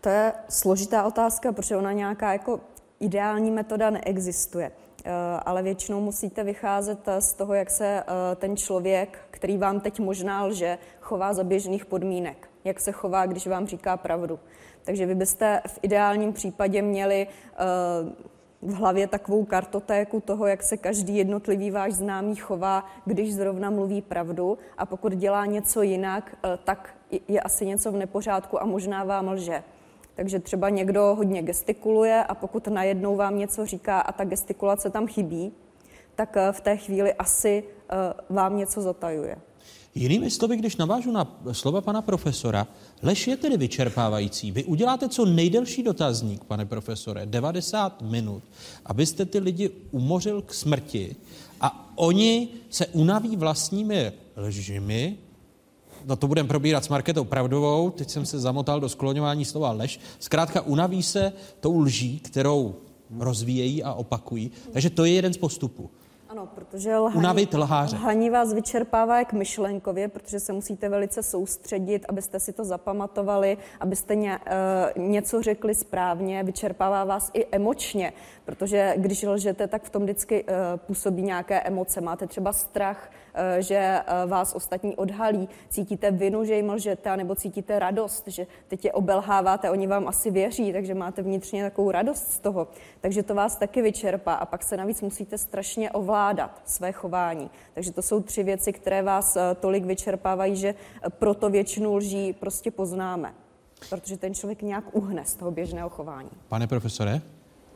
To 0.01 0.09
je 0.09 0.33
složitá 0.49 1.05
otázka, 1.05 1.53
protože 1.53 1.77
ona 1.77 1.93
nějaká 1.93 2.33
jako 2.33 2.61
ideální 3.01 3.51
metoda 3.51 3.91
neexistuje. 3.91 4.73
Eh, 5.05 5.11
ale 5.47 5.63
většinou 5.63 6.01
musíte 6.01 6.45
vycházet 6.45 7.09
eh, 7.09 7.21
z 7.21 7.33
toho, 7.33 7.55
jak 7.55 7.71
se 7.71 7.87
eh, 7.87 8.37
ten 8.37 8.57
člověk, 8.57 9.19
který 9.31 9.59
vám 9.59 9.81
teď 9.81 10.01
možná 10.01 10.45
lže, 10.45 10.79
chová 11.01 11.33
za 11.33 11.45
běžných 11.45 11.87
podmínek. 11.87 12.49
Jak 12.65 12.81
se 12.81 12.93
chová, 12.93 13.27
když 13.27 13.47
vám 13.47 13.67
říká 13.67 13.97
pravdu. 13.97 14.39
Takže 14.85 15.07
vy 15.07 15.15
byste 15.15 15.61
v 15.67 15.79
ideálním 15.83 16.33
případě 16.33 16.83
měli 16.83 17.27
v 18.63 18.75
hlavě 18.75 19.07
takovou 19.07 19.45
kartotéku 19.45 20.21
toho, 20.21 20.47
jak 20.47 20.63
se 20.63 20.77
každý 20.77 21.17
jednotlivý 21.17 21.71
váš 21.71 21.93
známý 21.93 22.37
chová, 22.37 22.85
když 23.05 23.35
zrovna 23.35 23.71
mluví 23.71 24.03
pravdu 24.03 24.59
a 24.79 24.87
pokud 24.87 25.13
dělá 25.13 25.47
něco 25.47 25.83
jinak, 25.83 26.37
tak 26.65 26.95
je 27.29 27.41
asi 27.41 27.67
něco 27.67 27.93
v 27.93 27.97
nepořádku 27.97 28.63
a 28.63 28.67
možná 28.67 29.05
vám 29.05 29.29
lže. 29.29 29.63
Takže 30.15 30.39
třeba 30.39 30.69
někdo 30.69 31.15
hodně 31.19 31.43
gestikuluje 31.43 32.25
a 32.25 32.35
pokud 32.35 32.67
najednou 32.67 33.17
vám 33.17 33.39
něco 33.39 33.67
říká 33.67 34.01
a 34.01 34.13
ta 34.13 34.25
gestikulace 34.25 34.91
tam 34.91 35.07
chybí, 35.07 35.53
tak 36.15 36.37
eh, 36.37 36.53
v 36.53 36.61
té 36.61 36.77
chvíli 36.77 37.15
asi 37.15 37.65
eh, 37.65 37.95
vám 38.29 38.57
něco 38.57 38.83
zatajuje. 38.83 39.37
Jinými 39.95 40.31
slovy, 40.31 40.57
když 40.57 40.77
navážu 40.77 41.13
na 41.13 41.41
slova 41.53 41.81
pana 41.81 42.03
profesora, 42.03 42.67
lež 43.03 43.27
je 43.27 43.37
tedy 43.37 43.57
vyčerpávající. 43.57 44.53
Vy 44.53 44.65
uděláte 44.65 45.09
co 45.09 45.25
nejdelší 45.25 45.83
dotazník, 45.83 46.45
pane 46.45 46.67
profesore, 46.67 47.27
90 47.27 48.03
minut, 48.03 48.43
abyste 48.87 49.25
ty 49.25 49.39
lidi 49.39 49.71
umořil 49.91 50.43
k 50.43 50.55
smrti 50.55 51.17
a 51.61 51.93
oni 51.95 52.49
se 52.71 52.87
unaví 52.87 53.37
vlastními 53.37 54.13
lžimi, 54.37 55.19
no 56.05 56.17
to 56.17 56.29
budeme 56.29 56.49
probírat 56.49 56.85
s 56.85 56.89
Marketou 56.89 57.25
Pravdovou, 57.25 57.91
teď 57.91 58.11
jsem 58.11 58.27
se 58.27 58.39
zamotal 58.39 58.81
do 58.81 58.89
skloňování 58.89 59.45
slova 59.45 59.73
lež, 59.73 60.01
zkrátka 60.19 60.61
unaví 60.61 61.03
se 61.03 61.33
tou 61.61 61.79
lží, 61.79 62.21
kterou 62.21 62.75
rozvíjejí 63.19 63.83
a 63.83 63.93
opakují. 63.93 64.51
Takže 64.73 64.91
to 64.91 65.05
je 65.05 65.13
jeden 65.13 65.33
z 65.33 65.39
postupů. 65.39 65.91
Ano, 66.31 66.49
protože 66.55 66.97
lhaní, 66.97 67.19
Unavit 67.19 67.55
lháře. 67.55 67.97
lhaní 67.97 68.31
vás 68.31 68.53
vyčerpává 68.53 69.19
jak 69.19 69.33
myšlenkově, 69.33 70.09
protože 70.09 70.41
se 70.41 70.53
musíte 70.53 70.89
velice 70.89 71.23
soustředit, 71.23 72.07
abyste 72.09 72.41
si 72.41 72.53
to 72.53 72.65
zapamatovali, 72.65 73.59
abyste 73.81 74.15
ně, 74.15 74.39
uh, 74.97 75.03
něco 75.03 75.43
řekli 75.43 75.75
správně, 75.75 76.43
vyčerpává 76.43 77.05
vás 77.05 77.31
i 77.35 77.47
emočně, 77.53 78.13
protože 78.51 78.95
když 78.97 79.23
lžete, 79.23 79.67
tak 79.67 79.83
v 79.83 79.91
tom 79.91 80.03
vždycky 80.03 80.45
uh, 80.45 80.51
působí 80.77 81.23
nějaké 81.23 81.61
emoce. 81.61 82.01
Máte 82.01 82.27
třeba 82.27 82.53
strach, 82.53 83.11
uh, 83.11 83.61
že 83.61 84.01
uh, 84.01 84.31
vás 84.31 84.55
ostatní 84.55 84.97
odhalí, 84.97 85.49
cítíte 85.69 86.11
vinu, 86.11 86.45
že 86.45 86.55
jim 86.55 86.71
lžete, 86.71 87.17
nebo 87.17 87.35
cítíte 87.35 87.79
radost, 87.79 88.29
že 88.29 88.47
teď 88.69 88.85
je 88.85 88.93
obelháváte, 88.93 89.71
oni 89.71 89.87
vám 89.87 90.09
asi 90.09 90.31
věří, 90.31 90.73
takže 90.73 90.95
máte 90.95 91.23
vnitřně 91.23 91.63
takovou 91.63 91.91
radost 91.91 92.33
z 92.33 92.39
toho. 92.39 92.69
Takže 93.01 93.23
to 93.23 93.35
vás 93.35 93.57
taky 93.57 93.83
vyčerpá 93.83 94.35
a 94.35 94.47
pak 94.47 94.63
se 94.63 94.77
navíc 94.77 95.03
musíte 95.03 95.39
strašně 95.39 95.91
ovládat 95.91 96.63
své 96.65 96.93
chování. 96.93 97.51
Takže 97.75 97.93
to 97.93 98.03
jsou 98.03 98.21
tři 98.23 98.43
věci, 98.43 98.73
které 98.73 99.03
vás 99.03 99.39
tolik 99.61 99.85
vyčerpávají, 99.85 100.57
že 100.57 100.75
proto 101.09 101.51
většinu 101.51 101.97
lží 101.97 102.33
prostě 102.33 102.71
poznáme. 102.71 103.35
Protože 103.91 104.17
ten 104.17 104.35
člověk 104.35 104.63
nějak 104.63 104.85
uhne 104.93 105.25
z 105.25 105.35
toho 105.35 105.51
běžného 105.51 105.89
chování. 105.89 106.31
Pane 106.49 106.67
profesore? 106.67 107.21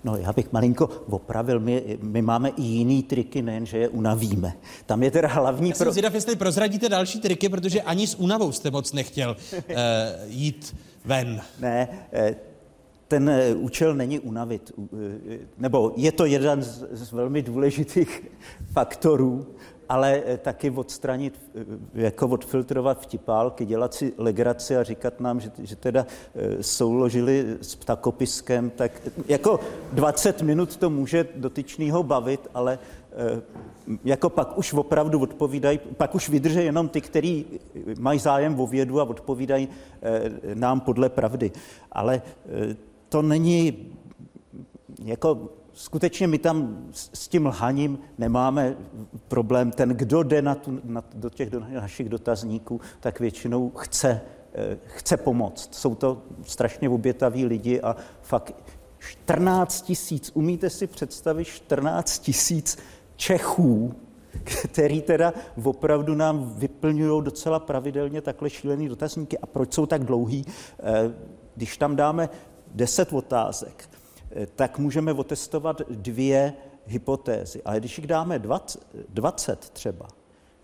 No, 0.05 0.17
já 0.17 0.33
bych 0.33 0.53
malinko 0.53 0.89
opravil. 1.11 1.61
My, 1.61 1.99
my 2.03 2.23
máme 2.23 2.49
i 2.49 2.63
jiný 2.63 3.03
triky, 3.03 3.43
nejen, 3.43 3.67
že 3.67 3.79
je 3.79 3.89
unavíme. 3.89 4.53
Tam 4.87 5.03
je 5.03 5.11
teda 5.11 5.29
hlavní... 5.29 5.69
Já 5.69 5.75
jsem 5.75 5.85
pro... 5.85 5.93
zvědav, 5.93 6.15
jestli 6.15 6.37
prozradíte 6.37 6.89
další 6.89 7.21
triky, 7.21 7.49
protože 7.49 7.83
ani 7.83 8.07
s 8.07 8.15
únavou 8.15 8.53
jste 8.53 8.71
moc 8.71 8.93
nechtěl 8.93 9.37
uh, 9.53 9.63
jít 10.27 10.77
ven. 11.05 11.41
Ne, 11.61 11.89
eh, 12.13 12.37
ten 13.09 13.29
eh, 13.29 13.55
účel 13.55 13.95
není 13.95 14.21
unavit, 14.21 14.73
nebo 15.59 15.93
je 15.97 16.13
to 16.13 16.25
jeden 16.25 16.63
z, 16.63 16.85
z 16.91 17.13
velmi 17.13 17.43
důležitých 17.43 18.23
faktorů, 18.73 19.47
ale 19.95 20.23
eh, 20.27 20.39
taky 20.39 20.71
odstranit, 20.71 21.41
eh, 21.55 21.65
jako 21.95 22.29
odfiltrovat 22.29 23.01
vtipálky, 23.01 23.67
dělat 23.67 23.95
si 23.95 24.13
legraci 24.19 24.77
a 24.77 24.83
říkat 24.83 25.21
nám, 25.21 25.41
že, 25.41 25.51
že 25.63 25.77
teda 25.77 26.07
eh, 26.35 26.63
souložili 26.63 27.57
s 27.61 27.75
ptakopiskem, 27.75 28.71
tak 28.71 28.93
jako 29.29 29.61
20 29.93 30.43
minut 30.43 30.77
to 30.77 30.91
může 30.91 31.29
dotyčného 31.37 32.03
bavit, 32.03 32.51
ale 32.55 32.79
jako 34.05 34.31
pak 34.31 34.59
už 34.59 34.73
opravdu 34.73 35.21
odpovídají, 35.21 35.79
pak 35.79 36.15
už 36.15 36.29
vydrže 36.29 36.63
jenom 36.63 36.89
ty, 36.89 37.01
kteří 37.01 37.47
mají 37.99 38.19
zájem 38.19 38.61
o 38.61 38.67
vědu 38.67 39.01
a 39.01 39.05
odpovídají 39.05 39.69
nám 40.55 40.81
podle 40.81 41.09
pravdy. 41.09 41.53
Ale 41.93 42.23
to 43.09 43.23
není 43.23 43.95
jako 45.05 45.49
skutečně 45.75 46.27
my 46.27 46.39
tam 46.39 46.87
s 46.91 47.29
tím 47.29 47.47
lhaním 47.47 47.99
nemáme 48.19 48.77
problém. 49.29 49.71
Ten, 49.71 49.89
kdo 49.89 50.23
jde 50.23 50.43
na 50.43 50.55
tu, 50.55 50.81
na, 50.85 51.05
do 51.15 51.31
těch 51.31 51.51
do 51.51 51.61
našich 51.61 52.09
dotazníků, 52.09 52.81
tak 53.01 53.21
většinou 53.21 53.71
chce, 53.71 54.21
eh, 54.55 54.77
chce 54.85 55.17
pomoct. 55.17 55.75
Jsou 55.75 55.95
to 55.95 56.23
strašně 56.43 56.89
obětaví 56.89 57.47
lidi 57.47 57.81
a 57.81 57.97
fakt 58.23 58.55
14 58.99 59.83
tisíc, 59.83 60.31
umíte 60.35 60.71
si 60.71 60.87
představit 60.87 61.45
14 61.45 62.19
tisíc 62.19 62.79
Čechů, 63.17 63.95
který 64.45 65.03
teda 65.03 65.33
opravdu 65.65 66.15
nám 66.15 66.55
vyplňují 66.57 67.25
docela 67.25 67.61
pravidelně 67.61 68.21
takhle 68.21 68.51
šílený 68.51 68.89
dotazníky. 68.89 69.39
A 69.39 69.47
proč 69.47 69.75
jsou 69.75 69.87
tak 69.87 70.05
dlouhý? 70.05 70.45
Eh, 70.83 71.15
když 71.57 71.77
tam 71.77 71.97
dáme 71.97 72.29
10 72.75 73.13
otázek, 73.13 73.89
tak 74.55 74.79
můžeme 74.79 75.13
otestovat 75.13 75.83
dvě 75.91 76.53
hypotézy. 76.87 77.63
Ale 77.65 77.81
když 77.81 77.99
jich 77.99 78.07
dáme 78.07 78.39
20, 78.39 78.87
20 79.09 79.59
třeba, 79.71 80.09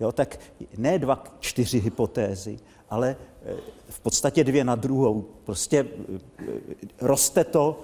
jo, 0.00 0.12
tak 0.12 0.40
ne 0.76 0.98
dva, 0.98 1.24
čtyři 1.40 1.78
hypotézy, 1.78 2.58
ale 2.90 3.16
eh, 3.44 3.54
v 3.88 4.00
podstatě 4.00 4.44
dvě 4.44 4.64
na 4.64 4.74
druhou. 4.74 5.24
Prostě 5.44 5.86
eh, 6.14 6.46
roste 7.00 7.44
to, 7.44 7.80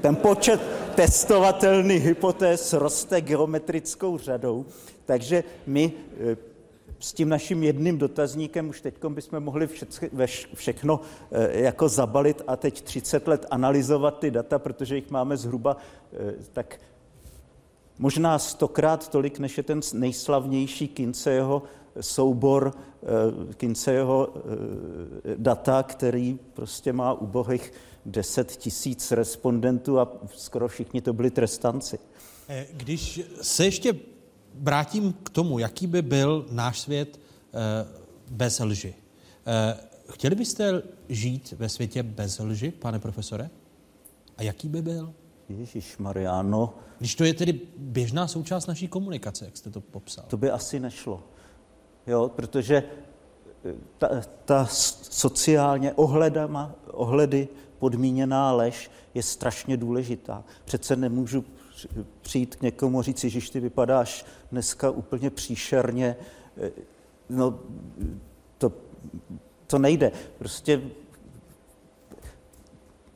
ten 0.00 0.16
počet 0.16 0.60
testovatelných 0.94 2.04
hypotéz 2.04 2.72
roste 2.72 3.20
geometrickou 3.20 4.18
řadou, 4.18 4.66
takže 5.04 5.44
my 5.66 5.92
s 7.04 7.12
tím 7.12 7.28
naším 7.28 7.62
jedným 7.62 7.98
dotazníkem 7.98 8.68
už 8.68 8.80
teď 8.80 8.94
bychom 9.08 9.40
mohli 9.40 9.68
všechno 10.54 11.00
eh, 11.32 11.60
jako 11.60 11.88
zabalit 11.88 12.42
a 12.46 12.56
teď 12.56 12.82
30 12.82 13.28
let 13.28 13.46
analyzovat 13.50 14.18
ty 14.18 14.30
data, 14.30 14.58
protože 14.58 14.96
jich 14.96 15.10
máme 15.10 15.36
zhruba 15.36 15.76
tak 16.52 16.80
možná 17.98 18.38
stokrát 18.38 19.08
tolik, 19.08 19.38
než 19.38 19.56
je 19.56 19.62
ten 19.62 19.80
nejslavnější 19.92 20.88
Kinceho 20.88 21.62
soubor 22.00 22.72
Kinceho 23.56 24.34
data, 25.36 25.82
který 25.82 26.38
prostě 26.54 26.92
má 26.92 27.12
ubohých 27.12 27.72
10 28.06 28.50
tisíc 28.50 29.12
respondentů 29.12 29.98
a 30.00 30.12
skoro 30.34 30.68
všichni 30.68 31.00
to 31.00 31.12
byli 31.12 31.30
trestanci. 31.30 31.98
Když 32.72 33.20
se 33.42 33.64
ještě 33.64 33.94
vrátím 34.54 35.12
k 35.12 35.30
tomu, 35.30 35.58
jaký 35.58 35.86
by 35.86 36.02
byl 36.02 36.46
náš 36.50 36.80
svět 36.80 37.20
eh, 37.20 37.86
bez 38.30 38.60
lži. 38.60 38.94
Eh, 39.46 39.76
chtěli 40.10 40.34
byste 40.34 40.82
žít 41.08 41.54
ve 41.58 41.68
světě 41.68 42.02
bez 42.02 42.38
lži, 42.38 42.70
pane 42.70 42.98
profesore? 42.98 43.50
A 44.36 44.42
jaký 44.42 44.68
by 44.68 44.82
byl? 44.82 45.14
Ježíš 45.48 45.98
Mariano. 45.98 46.74
Když 46.98 47.14
to 47.14 47.24
je 47.24 47.34
tedy 47.34 47.60
běžná 47.76 48.28
součást 48.28 48.66
naší 48.66 48.88
komunikace, 48.88 49.44
jak 49.44 49.56
jste 49.56 49.70
to 49.70 49.80
popsal. 49.80 50.24
To 50.28 50.36
by 50.36 50.50
asi 50.50 50.80
nešlo. 50.80 51.22
Jo, 52.06 52.30
protože 52.36 52.84
eh, 53.64 53.74
ta, 53.98 54.08
ta 54.44 54.66
sociálně 55.10 55.92
ohledama, 55.92 56.74
ohledy 56.90 57.48
podmíněná 57.78 58.52
lež 58.52 58.90
je 59.14 59.22
strašně 59.22 59.76
důležitá. 59.76 60.44
Přece 60.64 60.96
nemůžu 60.96 61.44
přijít 62.20 62.56
k 62.56 62.62
někomu 62.62 62.98
a 62.98 63.02
říct, 63.02 63.24
že 63.24 63.52
ty 63.52 63.60
vypadáš 63.60 64.26
dneska 64.52 64.90
úplně 64.90 65.30
příšerně. 65.30 66.16
No, 67.28 67.58
to, 68.58 68.72
to 69.66 69.78
nejde. 69.78 70.12
Prostě 70.38 70.82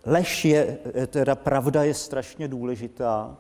lež 0.05 0.45
je, 0.45 0.79
teda 1.07 1.35
pravda 1.35 1.85
je 1.85 1.95
strašně 1.95 2.49
důležitá, 2.49 3.37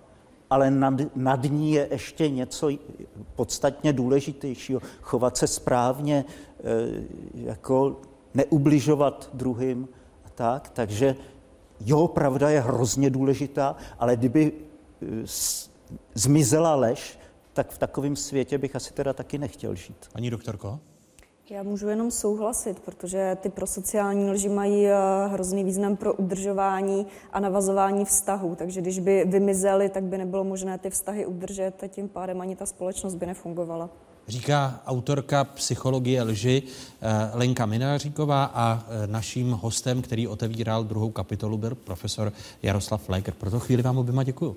ale 0.50 0.70
nad, 0.70 0.94
nad 1.16 1.42
ní 1.42 1.72
je 1.72 1.88
ještě 1.90 2.28
něco 2.28 2.70
podstatně 3.36 3.92
důležitějšího. 3.92 4.80
Chovat 5.00 5.36
se 5.36 5.46
správně, 5.46 6.24
eh, 6.24 6.62
jako 7.34 7.96
neubližovat 8.34 9.30
druhým 9.34 9.88
a 10.24 10.28
tak. 10.34 10.68
Takže 10.68 11.16
jo, 11.80 12.08
pravda 12.08 12.50
je 12.50 12.60
hrozně 12.60 13.10
důležitá, 13.10 13.76
ale 13.98 14.16
kdyby 14.16 14.52
zmizela 16.14 16.74
lež, 16.74 17.18
tak 17.52 17.70
v 17.70 17.78
takovém 17.78 18.16
světě 18.16 18.58
bych 18.58 18.76
asi 18.76 18.92
teda 18.94 19.12
taky 19.12 19.38
nechtěl 19.38 19.74
žít. 19.74 20.08
Ani 20.14 20.30
doktorko? 20.30 20.80
Já 21.50 21.62
můžu 21.62 21.88
jenom 21.88 22.10
souhlasit, 22.10 22.80
protože 22.80 23.36
ty 23.40 23.48
prosociální 23.48 24.30
lži 24.30 24.48
mají 24.48 24.86
eh, 24.86 24.94
hrozný 25.26 25.64
význam 25.64 25.96
pro 25.96 26.14
udržování 26.14 27.06
a 27.32 27.40
navazování 27.40 28.04
vztahů. 28.04 28.54
Takže 28.54 28.80
když 28.80 28.98
by 28.98 29.24
vymizely, 29.24 29.88
tak 29.88 30.04
by 30.04 30.18
nebylo 30.18 30.44
možné 30.44 30.78
ty 30.78 30.90
vztahy 30.90 31.26
udržet 31.26 31.82
a 31.82 31.86
tím 31.86 32.08
pádem 32.08 32.40
ani 32.40 32.56
ta 32.56 32.66
společnost 32.66 33.14
by 33.14 33.26
nefungovala. 33.26 33.90
Říká 34.28 34.82
autorka 34.86 35.44
psychologie 35.44 36.22
lži 36.22 36.62
eh, 36.62 37.30
Lenka 37.34 37.66
Mináříková 37.66 38.44
a 38.44 38.86
eh, 38.88 39.06
naším 39.06 39.52
hostem, 39.52 40.02
který 40.02 40.28
otevíral 40.28 40.84
druhou 40.84 41.10
kapitolu, 41.10 41.58
byl 41.58 41.74
profesor 41.74 42.32
Jaroslav 42.62 43.02
Fleger. 43.02 43.34
Proto 43.34 43.60
chvíli 43.60 43.82
vám 43.82 43.98
oběma 43.98 44.22
děkuju. 44.22 44.56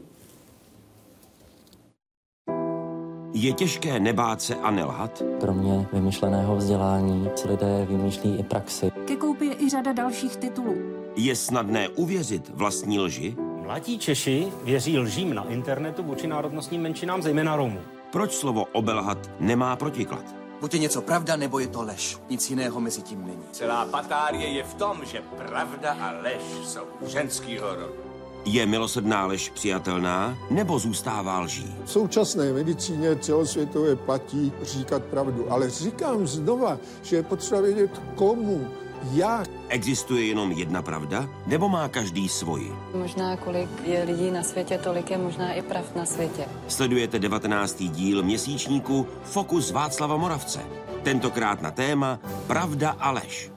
Je 3.34 3.54
těžké 3.54 4.00
nebát 4.00 4.42
se 4.42 4.56
a 4.56 4.72
nelhat? 4.72 5.24
Kromě 5.40 5.88
vymyšleného 5.94 6.56
vzdělání 6.56 7.30
si 7.36 7.48
lidé 7.48 7.86
vymýšlí 7.90 8.36
i 8.40 8.44
praxi. 8.44 8.92
Ke 9.06 9.16
koupi 9.16 9.46
je 9.46 9.54
i 9.54 9.70
řada 9.70 9.92
dalších 9.94 10.38
titulů. 10.38 10.76
Je 11.16 11.36
snadné 11.36 11.90
uvěřit 11.90 12.50
vlastní 12.50 13.00
lži? 13.00 13.36
Mladí 13.64 13.98
Češi 13.98 14.48
věří 14.64 14.98
lžím 14.98 15.34
na 15.34 15.44
internetu 15.50 16.04
vůči 16.04 16.28
národnostním 16.28 16.82
menšinám, 16.82 17.22
zejména 17.22 17.56
Romů. 17.56 17.80
Proč 18.12 18.34
slovo 18.34 18.66
obelhat 18.72 19.18
nemá 19.40 19.76
protiklad? 19.76 20.24
Buď 20.62 20.74
je 20.74 20.80
něco 20.80 21.02
pravda, 21.02 21.36
nebo 21.36 21.60
je 21.60 21.68
to 21.68 21.82
lež. 21.82 22.18
Nic 22.30 22.50
jiného 22.50 22.80
mezi 22.80 23.02
tím 23.02 23.26
není. 23.26 23.44
Celá 23.52 23.86
patárie 23.86 24.48
je 24.48 24.64
v 24.64 24.74
tom, 24.74 25.02
že 25.06 25.22
pravda 25.38 25.98
a 26.02 26.12
lež 26.12 26.42
jsou 26.64 26.84
ženskýho 27.08 27.76
rodu. 27.76 28.11
Je 28.46 28.66
milosrdná 28.66 29.26
lež 29.26 29.50
přijatelná 29.50 30.38
nebo 30.50 30.80
zůstává 30.80 31.40
lží? 31.40 31.76
V 31.86 31.92
současné 31.92 32.54
medicíně 32.54 33.16
celosvětově 33.16 33.96
platí 33.96 34.52
říkat 34.62 35.04
pravdu, 35.04 35.52
ale 35.52 35.70
říkám 35.70 36.28
znova, 36.28 36.78
že 37.02 37.16
je 37.16 37.24
potřeba 37.24 37.62
vědět 37.62 38.02
komu, 38.16 38.68
jak. 39.14 39.50
Existuje 39.70 40.26
jenom 40.26 40.52
jedna 40.52 40.82
pravda, 40.82 41.30
nebo 41.46 41.70
má 41.70 41.88
každý 41.88 42.30
svoji? 42.30 42.72
Možná 42.96 43.38
kolik 43.38 43.70
je 43.84 44.04
lidí 44.04 44.32
na 44.32 44.44
světě, 44.44 44.78
tolik 44.84 45.12
je 45.12 45.18
možná 45.18 45.54
i 45.54 45.62
pravd 45.62 45.96
na 45.96 46.06
světě. 46.06 46.46
Sledujete 46.68 47.20
19. 47.20 47.84
díl 47.84 48.24
měsíčníku 48.24 49.08
Fokus 49.24 49.72
Václava 49.72 50.18
Moravce. 50.18 50.60
Tentokrát 51.04 51.62
na 51.62 51.72
téma 51.72 52.20
Pravda 52.48 52.96
a 53.00 53.12
lež. 53.12 53.51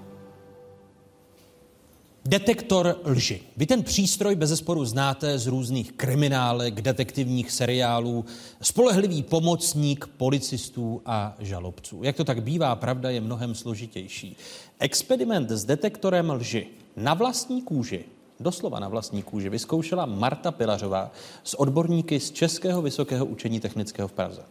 Detektor 2.26 3.00
lži. 3.04 3.40
Vy 3.56 3.66
ten 3.66 3.82
přístroj 3.82 4.34
bez 4.34 4.48
zesporu 4.48 4.84
znáte 4.84 5.38
z 5.38 5.46
různých 5.46 5.92
kriminálek, 5.92 6.80
detektivních 6.80 7.50
seriálů, 7.50 8.24
spolehlivý 8.62 9.22
pomocník 9.22 10.06
policistů 10.06 11.02
a 11.06 11.36
žalobců. 11.38 12.02
Jak 12.02 12.16
to 12.16 12.24
tak 12.24 12.42
bývá, 12.42 12.76
pravda 12.76 13.10
je 13.10 13.20
mnohem 13.20 13.54
složitější. 13.54 14.36
Experiment 14.78 15.50
s 15.50 15.64
detektorem 15.64 16.30
lži 16.30 16.66
na 16.96 17.14
vlastní 17.14 17.62
kůži 17.62 18.04
doslova 18.40 18.78
na 18.78 18.88
vlastní 18.88 19.22
kůži 19.22 19.48
vyzkoušela 19.48 20.06
Marta 20.06 20.50
Pilařová 20.50 21.10
s 21.44 21.60
odborníky 21.60 22.20
z 22.20 22.30
Českého 22.30 22.82
vysokého 22.82 23.26
učení 23.26 23.60
technického 23.60 24.08
v 24.08 24.12
Praze. 24.12 24.42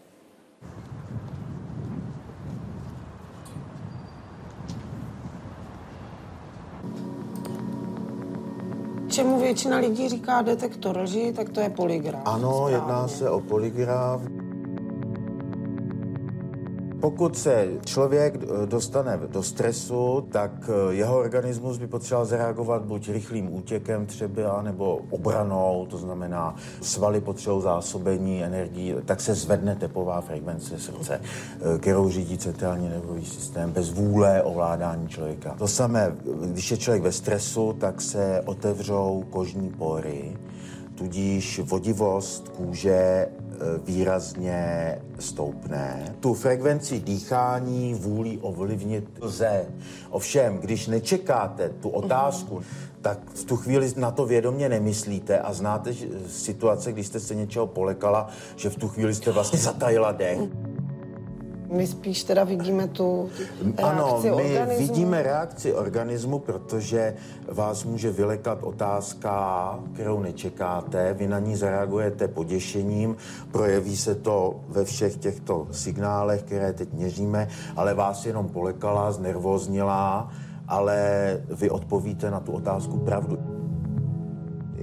Většina 9.43 9.77
lidí 9.77 10.09
říká 10.09 10.41
detektor 10.41 10.97
lži, 10.97 11.33
tak 11.35 11.49
to 11.49 11.59
je 11.59 11.69
polygraf. 11.69 12.21
Ano, 12.25 12.69
jedná 12.69 13.07
se 13.07 13.29
o 13.29 13.39
polygraf. 13.39 14.21
Pokud 17.03 17.37
se 17.37 17.67
člověk 17.85 18.35
eh, 18.35 18.65
dostane 18.65 19.19
do 19.27 19.43
stresu, 19.43 20.27
tak 20.31 20.51
eh, 20.69 20.93
jeho 20.93 21.19
organismus 21.19 21.77
by 21.77 21.87
potřeboval 21.87 22.25
zareagovat 22.25 22.81
buď 22.81 23.09
rychlým 23.09 23.55
útěkem 23.55 24.05
třeba, 24.05 24.61
nebo 24.61 24.99
obranou, 25.09 25.87
to 25.89 25.97
znamená 25.97 26.55
svaly 26.81 27.21
potřebují 27.21 27.63
zásobení 27.63 28.43
energií, 28.43 28.95
tak 29.05 29.21
se 29.21 29.35
zvedne 29.35 29.75
tepová 29.75 30.21
frekvence 30.21 30.79
srdce, 30.79 31.21
eh, 31.21 31.79
kterou 31.79 32.09
řídí 32.09 32.37
centrální 32.37 32.89
nervový 32.89 33.25
systém 33.25 33.71
bez 33.71 33.89
vůle 33.89 34.43
ovládání 34.43 35.07
člověka. 35.07 35.55
To 35.57 35.67
samé, 35.67 36.15
když 36.51 36.71
je 36.71 36.77
člověk 36.77 37.03
ve 37.03 37.11
stresu, 37.11 37.75
tak 37.79 38.01
se 38.01 38.41
otevřou 38.45 39.23
kožní 39.29 39.69
pory, 39.69 40.37
tudíž 41.03 41.59
vodivost 41.59 42.49
kůže 42.49 43.27
Eh, 43.63 43.79
výrazně 43.85 45.01
stoupne. 45.19 46.15
Tu 46.19 46.33
frekvenci 46.33 46.99
dýchání 46.99 47.93
vůli 47.93 48.37
ovlivnit 48.41 49.05
lze. 49.21 49.65
Ovšem, 50.09 50.57
když 50.57 50.87
nečekáte 50.87 51.69
tu 51.69 51.89
otázku, 51.89 52.61
tak 53.01 53.19
v 53.33 53.43
tu 53.43 53.57
chvíli 53.57 53.93
na 53.97 54.11
to 54.11 54.25
vědomě 54.25 54.69
nemyslíte 54.69 55.39
a 55.39 55.53
znáte 55.53 55.93
situace, 56.27 56.91
když 56.91 57.07
jste 57.07 57.19
se 57.19 57.35
něčeho 57.35 57.67
polekala, 57.67 58.27
že 58.55 58.69
v 58.69 58.75
tu 58.75 58.87
chvíli 58.87 59.15
jste 59.15 59.31
vlastně 59.31 59.59
zatajila 59.59 60.11
dech. 60.11 60.39
My 61.73 61.87
spíš 61.87 62.23
teda 62.23 62.43
vidíme 62.43 62.87
tu 62.87 63.29
reakci 63.61 63.83
Ano, 63.83 64.19
my 64.23 64.31
organismu. 64.31 64.77
vidíme 64.77 65.23
reakci 65.23 65.73
organismu, 65.73 66.39
protože 66.39 67.15
vás 67.51 67.83
může 67.83 68.11
vylekat 68.11 68.57
otázka, 68.61 69.79
kterou 69.93 70.19
nečekáte. 70.19 71.13
Vy 71.13 71.27
na 71.27 71.39
ní 71.39 71.55
zareagujete 71.55 72.27
poděšením, 72.27 73.15
projeví 73.51 73.97
se 73.97 74.15
to 74.15 74.55
ve 74.69 74.85
všech 74.85 75.17
těchto 75.17 75.67
signálech, 75.71 76.43
které 76.43 76.73
teď 76.73 76.93
měříme, 76.93 77.47
ale 77.75 77.93
vás 77.93 78.25
jenom 78.25 78.49
polekala, 78.49 79.11
znervoznila, 79.11 80.31
ale 80.67 80.97
vy 81.49 81.69
odpovíte 81.69 82.31
na 82.31 82.39
tu 82.39 82.51
otázku 82.51 82.97
pravdu. 82.97 83.52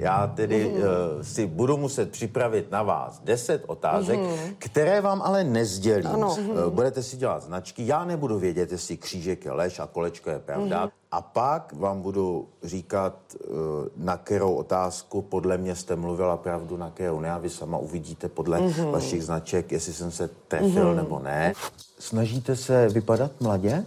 Já 0.01 0.27
tedy 0.27 0.66
uh, 0.68 0.82
si 1.22 1.47
budu 1.47 1.77
muset 1.77 2.10
připravit 2.10 2.70
na 2.70 2.82
vás 2.82 3.20
10 3.24 3.64
otázek, 3.66 4.18
Mhm. 4.20 4.55
které 4.59 5.01
vám 5.01 5.22
ale 5.22 5.44
nezdělím. 5.44 6.06
Ano. 6.06 6.36
Uh, 6.39 6.66
budete 6.70 7.02
si 7.02 7.16
dělat 7.16 7.43
značky, 7.43 7.86
já 7.86 8.05
nebudu 8.05 8.39
vědět, 8.39 8.72
jestli 8.72 8.97
křížek 8.97 9.44
je 9.44 9.52
lež 9.52 9.78
a 9.78 9.86
kolečko 9.86 10.31
je 10.31 10.39
pravda. 10.39 10.81
Mhm. 10.81 10.90
A 11.12 11.20
pak 11.22 11.72
vám 11.72 12.02
budu 12.02 12.48
říkat, 12.62 13.14
uh, 13.48 13.56
na 13.97 14.16
kterou 14.16 14.55
otázku 14.55 15.22
podle 15.22 15.59
mě 15.59 15.74
jste 15.77 15.97
mluvila 15.97 16.36
pravdu, 16.36 16.77
na 16.77 16.90
kterou 16.90 17.20
ne. 17.20 17.32
A 17.32 17.39
vy 17.39 17.51
sama 17.51 17.78
uvidíte 17.78 18.28
podle 18.28 18.60
Mhm. 18.60 18.90
vašich 18.90 19.24
značek, 19.24 19.72
jestli 19.72 19.93
jsem 19.93 20.10
se 20.10 20.31
trefil 20.48 20.86
Mhm. 20.89 20.97
nebo 20.97 21.18
ne. 21.18 21.52
Snažíte 21.98 22.56
se 22.56 22.89
vypadat 22.89 23.31
mladě? 23.40 23.85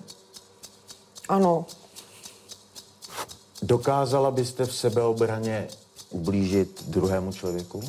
Ano. 1.29 1.65
Dokázala 3.61 4.31
byste 4.31 4.65
v 4.65 4.75
sebeobraně 4.75 5.67
ublížit 6.13 6.83
druhému 6.87 7.31
člověku? 7.31 7.83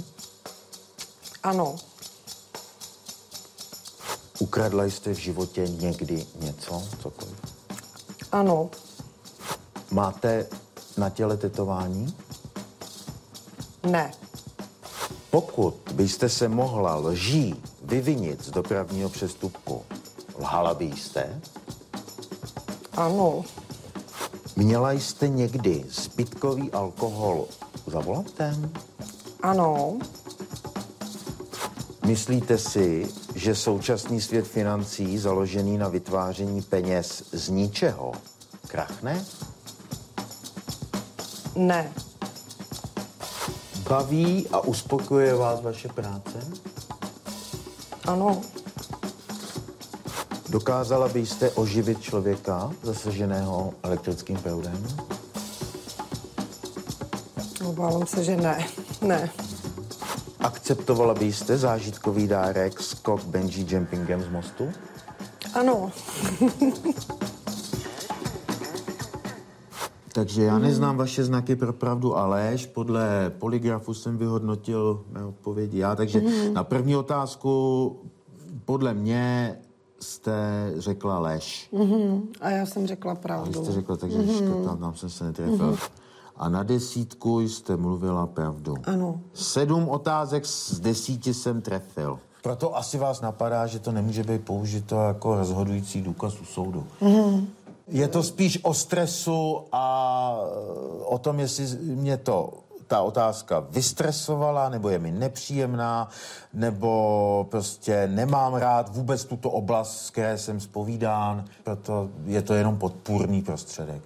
Ano. 1.42 1.76
Ukradla 4.38 4.84
jste 4.84 5.14
v 5.14 5.18
životě 5.18 5.68
někdy 5.68 6.26
něco, 6.40 6.82
cokoliv? 7.02 7.38
Ano. 8.32 8.70
Máte 9.90 10.46
na 10.96 11.10
těle 11.10 11.36
tetování? 11.36 12.16
Ne. 13.82 14.12
Pokud 15.30 15.74
byste 15.92 16.28
se 16.28 16.48
mohla 16.48 16.96
lží 16.96 17.62
vyvinit 17.82 18.44
z 18.44 18.50
dopravního 18.50 19.08
přestupku, 19.08 19.84
lhala 20.38 20.74
byste? 20.74 21.40
Ano. 22.92 23.44
Měla 24.56 24.92
jste 24.92 25.28
někdy 25.28 25.84
zbytkový 25.90 26.72
alkohol 26.72 27.46
za 27.86 28.00
volantem? 28.00 28.72
Ano. 29.42 29.98
Myslíte 32.06 32.58
si, 32.58 33.08
že 33.34 33.54
současný 33.54 34.20
svět 34.20 34.46
financí 34.46 35.18
založený 35.18 35.78
na 35.78 35.88
vytváření 35.88 36.62
peněz 36.62 37.24
z 37.32 37.48
ničeho 37.48 38.12
krachne? 38.68 39.24
Ne. 41.56 41.92
Baví 43.88 44.48
a 44.52 44.60
uspokojuje 44.60 45.34
vás 45.34 45.62
vaše 45.62 45.88
práce? 45.88 46.38
Ano. 48.06 48.40
Dokázala 50.48 51.08
byste 51.08 51.50
oživit 51.50 52.02
člověka 52.02 52.72
zasaženého 52.82 53.74
elektrickým 53.82 54.36
proudem? 54.36 54.86
Obávám 57.66 58.06
se, 58.06 58.24
že 58.24 58.36
ne. 58.36 58.66
Ne. 59.02 59.30
Akceptovala 60.40 61.14
byste 61.14 61.56
zážitkový 61.58 62.28
dárek 62.28 62.80
skok 62.80 63.24
bungee 63.24 63.64
jumpingem 63.68 64.22
z 64.22 64.28
mostu? 64.28 64.68
Ano. 65.54 65.90
Takže 70.12 70.42
já 70.44 70.58
neznám 70.58 70.96
vaše 70.96 71.24
znaky 71.24 71.56
pro 71.56 71.72
pravdu 71.72 72.16
a 72.16 72.26
lež. 72.26 72.66
Podle 72.66 73.32
poligrafu 73.38 73.94
jsem 73.94 74.18
vyhodnotil 74.18 75.04
mé 75.12 75.24
odpovědi 75.24 75.78
já. 75.78 75.96
Takže 75.96 76.20
Mhm. 76.20 76.54
na 76.54 76.64
první 76.64 76.96
otázku 76.96 77.96
podle 78.64 78.94
mě 78.94 79.56
jste 80.00 80.32
řekla 80.76 81.18
lež. 81.18 81.68
Mhm. 81.72 82.22
A 82.40 82.50
já 82.50 82.66
jsem 82.66 82.86
řekla 82.86 83.12
A 83.12 83.16
pravdu. 83.16 83.60
vy 83.60 83.64
jste 83.66 83.72
řekla, 83.74 83.96
takže 83.96 84.18
Mhm. 84.18 84.28
škrtám, 84.34 84.78
tam 84.78 84.94
jsem 84.94 85.10
se 85.10 85.24
netrefil. 85.24 85.66
Mhm. 85.66 85.76
A 86.36 86.48
na 86.48 86.62
desítku 86.62 87.40
jste 87.40 87.76
mluvila 87.76 88.26
pravdu. 88.26 88.76
Ano. 88.84 89.20
Sedm 89.34 89.88
otázek 89.88 90.46
z 90.46 90.80
desíti 90.80 91.34
jsem 91.34 91.62
trefil. 91.62 92.18
Proto 92.42 92.76
asi 92.76 92.98
vás 92.98 93.20
napadá, 93.20 93.66
že 93.66 93.78
to 93.78 93.92
nemůže 93.92 94.24
být 94.24 94.44
použito 94.44 95.00
jako 95.00 95.34
rozhodující 95.34 96.02
důkaz 96.02 96.40
u 96.40 96.44
soudu. 96.44 96.86
Mhm. 97.00 97.46
Je 97.88 98.08
to 98.08 98.22
spíš 98.22 98.58
o 98.62 98.74
stresu 98.74 99.60
a 99.72 100.36
o 101.04 101.18
tom, 101.18 101.40
jestli 101.40 101.66
mě 101.80 102.16
to 102.16 102.52
ta 102.86 103.02
otázka 103.02 103.66
vystresovala, 103.70 104.68
nebo 104.68 104.88
je 104.88 104.98
mi 104.98 105.10
nepříjemná, 105.10 106.08
nebo 106.54 107.46
prostě 107.50 108.08
nemám 108.12 108.54
rád 108.54 108.96
vůbec 108.96 109.24
tuto 109.24 109.50
oblast, 109.50 110.06
z 110.06 110.10
které 110.10 110.38
jsem 110.38 110.60
spovídán, 110.60 111.44
proto 111.64 112.08
je 112.24 112.42
to 112.42 112.54
jenom 112.54 112.78
podpůrný 112.78 113.42
prostředek. 113.42 114.02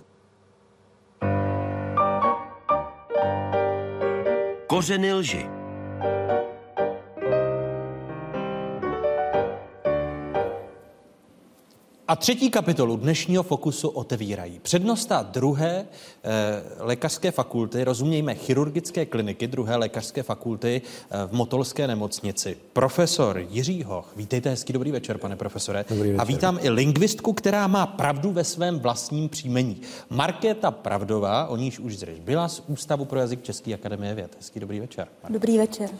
Kořeny 4.78 5.12
lži. 5.14 5.57
A 12.08 12.16
třetí 12.16 12.50
kapitolu 12.50 12.96
dnešního 12.96 13.42
fokusu 13.42 13.88
otevírají 13.88 14.58
přednosta 14.58 15.22
druhé 15.22 15.86
eh, 16.24 16.62
lékařské 16.78 17.30
fakulty, 17.30 17.84
rozumějme 17.84 18.34
chirurgické 18.34 19.06
kliniky 19.06 19.46
druhé 19.46 19.76
lékařské 19.76 20.22
fakulty 20.22 20.82
eh, 21.10 21.26
v 21.26 21.32
Motolské 21.32 21.86
nemocnici. 21.86 22.56
Profesor 22.72 23.38
Jiří 23.50 23.82
Hoch. 23.82 24.12
Vítejte, 24.16 24.50
hezký 24.50 24.72
dobrý 24.72 24.90
večer, 24.90 25.18
pane 25.18 25.36
profesore. 25.36 25.84
Dobrý 25.88 26.08
večer. 26.08 26.20
A 26.20 26.24
vítám 26.24 26.58
i 26.62 26.70
lingvistku, 26.70 27.32
která 27.32 27.66
má 27.66 27.86
pravdu 27.86 28.32
ve 28.32 28.44
svém 28.44 28.78
vlastním 28.78 29.28
příjmení. 29.28 29.80
Markéta 30.10 30.70
Pravdová, 30.70 31.46
o 31.46 31.56
níž 31.56 31.78
už 31.78 31.96
zřejmě 31.96 32.22
byla 32.22 32.48
z 32.48 32.62
Ústavu 32.66 33.04
pro 33.04 33.18
jazyk 33.18 33.42
České 33.42 33.74
akademie 33.74 34.14
věd. 34.14 34.36
Hezký 34.36 34.60
dobrý 34.60 34.80
večer. 34.80 35.08
Dobrý 35.28 35.58
večer. 35.58 35.90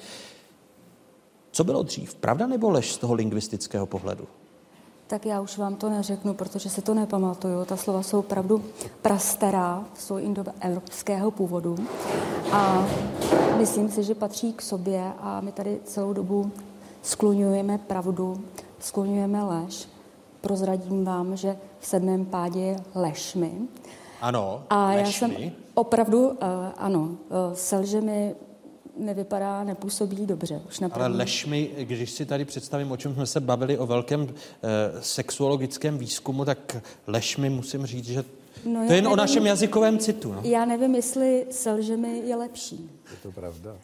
Co 1.51 1.65
bylo 1.65 1.83
dřív, 1.83 2.15
pravda 2.15 2.47
nebo 2.47 2.71
lež 2.71 2.93
z 2.93 2.99
toho 2.99 3.15
lingvistického 3.15 3.87
pohledu? 3.87 4.29
Tak 5.09 5.27
já 5.27 5.41
už 5.41 5.59
vám 5.59 5.77
to 5.77 5.91
neřeknu, 5.91 6.35
protože 6.35 6.71
si 6.71 6.83
to 6.83 6.95
nepamatuju. 6.95 7.65
Ta 7.65 7.77
slova 7.77 8.03
jsou 8.03 8.19
opravdu 8.19 8.65
prastará, 9.03 9.85
jsou 9.99 10.19
indoevropského 10.19 11.31
původu 11.31 11.77
a 12.53 12.87
myslím 13.59 13.89
si, 13.89 14.03
že 14.03 14.15
patří 14.15 14.53
k 14.53 14.63
sobě 14.63 15.13
a 15.21 15.41
my 15.41 15.53
tady 15.53 15.81
celou 15.85 16.13
dobu 16.13 16.53
skloňujeme 17.03 17.79
pravdu, 17.79 18.41
skloňujeme 18.81 19.43
lež. 19.43 19.89
Prozradím 20.41 21.05
vám, 21.05 21.37
že 21.37 21.57
v 21.81 21.87
sedmém 21.87 22.25
pádě 22.25 22.61
je 22.61 22.77
ležmi. 22.95 23.53
Ano, 24.21 24.63
A 24.71 24.93
já 24.93 25.03
lež 25.03 25.17
jsem 25.17 25.31
mi. 25.31 25.53
opravdu, 25.75 26.29
uh, 26.29 26.35
ano, 26.77 27.01
uh, 27.01 27.17
selže 27.55 28.01
mi 28.01 28.35
nevypadá, 28.99 29.65
nepůsobí 29.65 30.27
dobře. 30.27 30.61
Už 30.69 30.81
na 30.81 30.89
Ale 30.93 31.05
první- 31.05 31.19
lež 31.19 31.47
mi, 31.47 31.71
když 31.79 32.11
si 32.11 32.27
tady 32.27 32.45
představím, 32.45 32.91
o 32.93 32.97
čem 32.97 33.15
jsme 33.15 33.27
se 33.27 33.41
bavili, 33.41 33.79
o 33.79 33.87
velkém 33.87 34.23
e, 34.23 35.03
sexuologickém 35.03 35.99
výzkumu, 35.99 36.45
tak 36.45 36.77
lež 37.07 37.37
mi 37.37 37.51
musím 37.51 37.87
říct, 37.87 38.05
že 38.07 38.25
No, 38.65 38.87
to 38.87 38.93
je 38.93 38.99
jen 38.99 39.07
o 39.07 39.11
nevím. 39.11 39.17
našem 39.17 39.47
jazykovém 39.47 39.99
citu. 39.99 40.33
No. 40.33 40.41
Já 40.45 40.65
nevím, 40.65 40.95
jestli 40.95 41.47
selže 41.51 41.97
mi 41.97 42.19
je 42.19 42.37
lepší. 42.37 42.91
Je 43.11 43.17
to 43.23 43.33
pravda. 43.33 43.77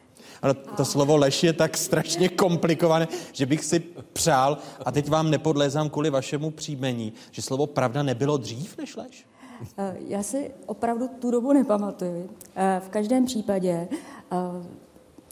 Ale 0.43 0.55
to 0.55 0.85
slovo 0.85 1.17
lež 1.17 1.43
je 1.43 1.53
tak 1.53 1.77
strašně 1.77 2.29
komplikované, 2.29 3.09
že 3.33 3.47
bych 3.47 3.65
si 3.65 3.81
přál, 4.13 4.59
a 4.85 4.93
teď 4.93 5.09
vám 5.09 5.31
nepodlézám 5.31 5.91
kvůli 5.91 6.11
vašemu 6.11 6.51
příjmení, 6.51 7.13
že 7.31 7.43
slovo 7.43 7.67
pravda 7.67 8.03
nebylo 8.03 8.37
dřív 8.37 8.79
než 8.79 8.97
lež? 8.97 9.27
Eh, 9.79 9.97
Já 10.09 10.23
si 10.23 10.51
opravdu 10.67 11.09
tu 11.19 11.31
dobu 11.31 11.53
nepamatuju. 11.53 12.31
Eh, 12.57 12.81
V 12.87 12.89
každém 12.89 13.25
případě 13.27 13.89
eh, 14.33 14.37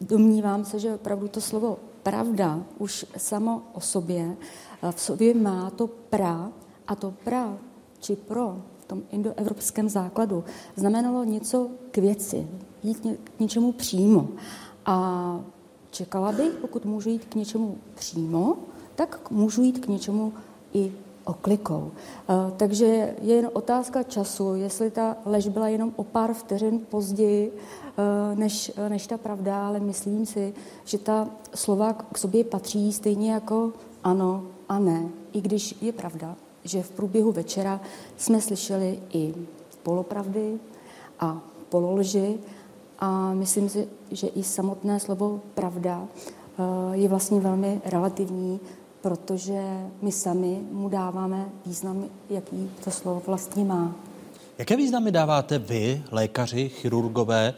domnívám 0.03 0.65
se, 0.65 0.79
že 0.79 0.95
opravdu 0.95 1.29
to 1.29 1.41
slovo 1.41 1.79
pravda 2.03 2.63
už 2.79 3.07
samo 3.17 3.63
o 3.73 3.81
sobě 3.81 4.37
eh, 4.83 4.93
v 4.93 5.01
sobě 5.01 5.35
má 5.35 5.71
to 5.71 5.87
pra 5.87 6.53
a 6.89 6.95
to 6.95 7.15
pra 7.25 7.59
či 8.01 8.17
pro 8.17 8.63
v 8.79 8.85
tom 8.85 9.03
indoevropském 9.11 9.89
základu 9.89 10.45
znamenalo 10.77 11.25
něco 11.25 11.71
k 11.91 11.99
věci, 11.99 12.47
jít 12.83 13.07
k 13.25 13.41
něčemu 13.41 13.73
přímo. 13.73 14.29
A 14.87 15.41
čekala 15.91 16.33
bych, 16.33 16.53
pokud 16.53 16.85
můžu 16.85 17.11
jít 17.11 17.25
k 17.25 17.35
něčemu 17.35 17.79
přímo, 17.95 18.57
tak 18.95 19.31
můžu 19.31 19.63
jít 19.63 19.79
k 19.79 19.89
něčemu 19.89 20.33
i 20.73 20.93
oklikou. 21.25 21.91
Eh, 22.29 22.53
Takže 22.57 22.87
je 23.23 23.35
jen 23.35 23.51
otázka 23.53 24.03
času, 24.03 24.55
jestli 24.55 24.91
ta 24.91 25.17
lež 25.25 25.49
byla 25.49 25.69
jenom 25.69 25.93
o 25.97 26.05
pár 26.05 26.33
vteřin 26.35 26.81
později 26.91 27.53
eh, 27.53 28.37
než, 28.37 28.73
než 28.89 29.07
ta 29.07 29.19
pravda, 29.19 29.67
ale 29.67 29.81
myslím 29.81 30.27
si, 30.27 30.55
že 30.85 30.99
ta 30.99 31.29
slova 31.55 31.93
k 31.93 32.19
sobě 32.19 32.45
patří 32.45 32.93
stejně 32.93 33.33
jako 33.33 33.73
ano 34.05 34.45
a 34.69 34.79
ne, 34.79 35.09
i 35.33 35.41
když 35.41 35.75
je 35.81 35.93
pravda, 35.93 36.37
že 36.65 36.83
v 36.83 36.91
průběhu 36.91 37.33
večera 37.33 37.81
jsme 38.17 38.41
slyšeli 38.41 38.99
i 39.13 39.35
polopravdy 39.83 40.59
a 41.21 41.41
pololži 41.69 42.39
a 42.99 43.35
myslím 43.35 43.69
si, 43.69 43.89
že 44.11 44.27
i 44.27 44.43
samotné 44.43 45.01
slovo 45.01 45.41
pravda 45.55 46.03
eh, 46.05 46.97
je 46.97 47.09
vlastně 47.09 47.41
velmi 47.41 47.81
relativní, 47.85 48.61
protože 49.03 49.63
my 50.03 50.13
sami 50.13 50.61
mu 50.71 50.89
dáváme 50.89 51.49
význam, 51.67 52.05
jaký 52.31 52.71
to 52.85 52.91
slovo 52.91 53.23
vlastně 53.27 53.65
má. 53.65 53.97
Jaké 54.59 54.77
významy 54.77 55.13
dáváte 55.13 55.59
vy, 55.59 56.03
lékaři, 56.11 56.69
chirurgové, 56.69 57.55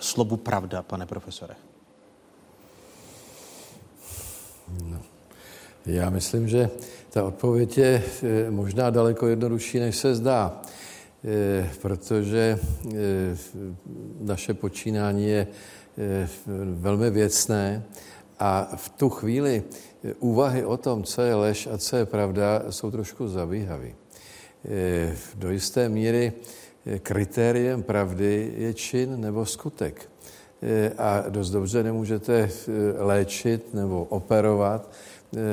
slovu 0.00 0.36
pravda, 0.36 0.82
pane 0.82 1.06
profesore? 1.06 1.54
No. 4.84 4.98
Já 5.86 6.10
myslím, 6.10 6.48
že 6.48 6.70
ta 7.10 7.24
odpověď 7.24 7.78
je 7.78 8.02
eh, 8.22 8.50
možná 8.50 8.90
daleko 8.90 9.26
jednodušší, 9.26 9.78
než 9.78 9.96
se 9.96 10.14
zdá, 10.14 10.62
eh, 11.24 11.70
protože 11.82 12.58
eh, 12.58 12.96
naše 14.20 14.54
počínání 14.54 15.28
je 15.28 15.46
velmi 16.74 17.10
věcné 17.10 17.82
a 18.38 18.72
v 18.76 18.88
tu 18.88 19.08
chvíli 19.08 19.62
úvahy 20.18 20.64
o 20.64 20.76
tom, 20.76 21.02
co 21.02 21.22
je 21.22 21.34
lež 21.34 21.68
a 21.72 21.78
co 21.78 21.96
je 21.96 22.06
pravda, 22.06 22.62
jsou 22.70 22.90
trošku 22.90 23.28
zabíhavé. 23.28 23.90
Do 25.34 25.50
jisté 25.50 25.88
míry 25.88 26.32
kritériem 26.98 27.82
pravdy 27.82 28.52
je 28.56 28.74
čin 28.74 29.20
nebo 29.20 29.46
skutek. 29.46 30.10
A 30.98 31.24
dost 31.28 31.50
dobře 31.50 31.82
nemůžete 31.82 32.50
léčit 32.98 33.74
nebo 33.74 34.04
operovat 34.04 34.90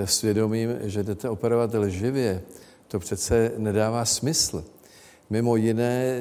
svědomím, 0.06 0.70
že 0.82 1.04
jdete 1.04 1.30
operovat 1.30 1.74
lživě. 1.74 2.42
To 2.88 3.00
přece 3.00 3.52
nedává 3.58 4.06
smysl. 4.06 4.64
Mimo 5.34 5.56
jiné 5.56 6.20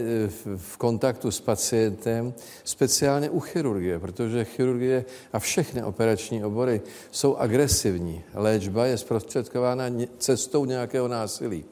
v 0.56 0.76
kontaktu 0.76 1.30
s 1.30 1.40
pacientem, 1.40 2.34
speciálně 2.64 3.30
u 3.30 3.40
chirurgie, 3.40 3.98
protože 3.98 4.44
chirurgie 4.44 5.05
a 5.32 5.39
všechny 5.39 5.82
operační 5.82 6.44
obory 6.44 6.80
jsou 7.10 7.36
agresivní. 7.36 8.22
Léčba 8.34 8.86
je 8.86 8.98
zprostředkována 8.98 9.84
cestou 10.18 10.64
nějakého 10.64 11.09
násilí 11.09 11.64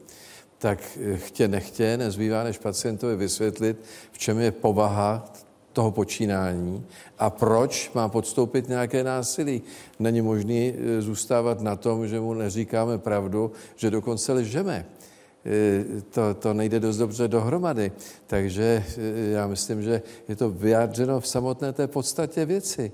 tak 0.57 0.99
chtě 1.15 1.47
nechtě 1.47 1.97
nezbývá, 1.97 2.43
než 2.43 2.57
pacientovi 2.57 3.15
vysvětlit, 3.15 3.77
v 4.11 4.17
čem 4.17 4.39
je 4.39 4.51
povaha 4.51 5.33
toho 5.73 5.91
počínání 5.91 6.85
a 7.19 7.29
proč 7.29 7.91
má 7.93 8.09
podstoupit 8.09 8.69
nějaké 8.69 9.03
násilí. 9.03 9.61
Není 9.99 10.21
možný 10.21 10.73
e, 10.73 11.01
zůstávat 11.01 11.61
na 11.61 11.75
tom, 11.75 12.07
že 12.07 12.19
mu 12.19 12.33
neříkáme 12.33 12.97
pravdu, 12.97 13.51
že 13.75 13.89
dokonce 13.89 14.33
lžeme. 14.33 14.85
E, 15.45 16.01
to, 16.01 16.33
to 16.33 16.53
nejde 16.53 16.79
dost 16.79 16.97
dobře 16.97 17.27
dohromady. 17.27 17.91
Takže 18.27 18.83
e, 18.97 19.31
já 19.31 19.47
myslím, 19.47 19.83
že 19.83 20.01
je 20.27 20.35
to 20.35 20.49
vyjádřeno 20.49 21.19
v 21.19 21.27
samotné 21.27 21.73
té 21.73 21.87
podstatě 21.87 22.45
věci. 22.45 22.91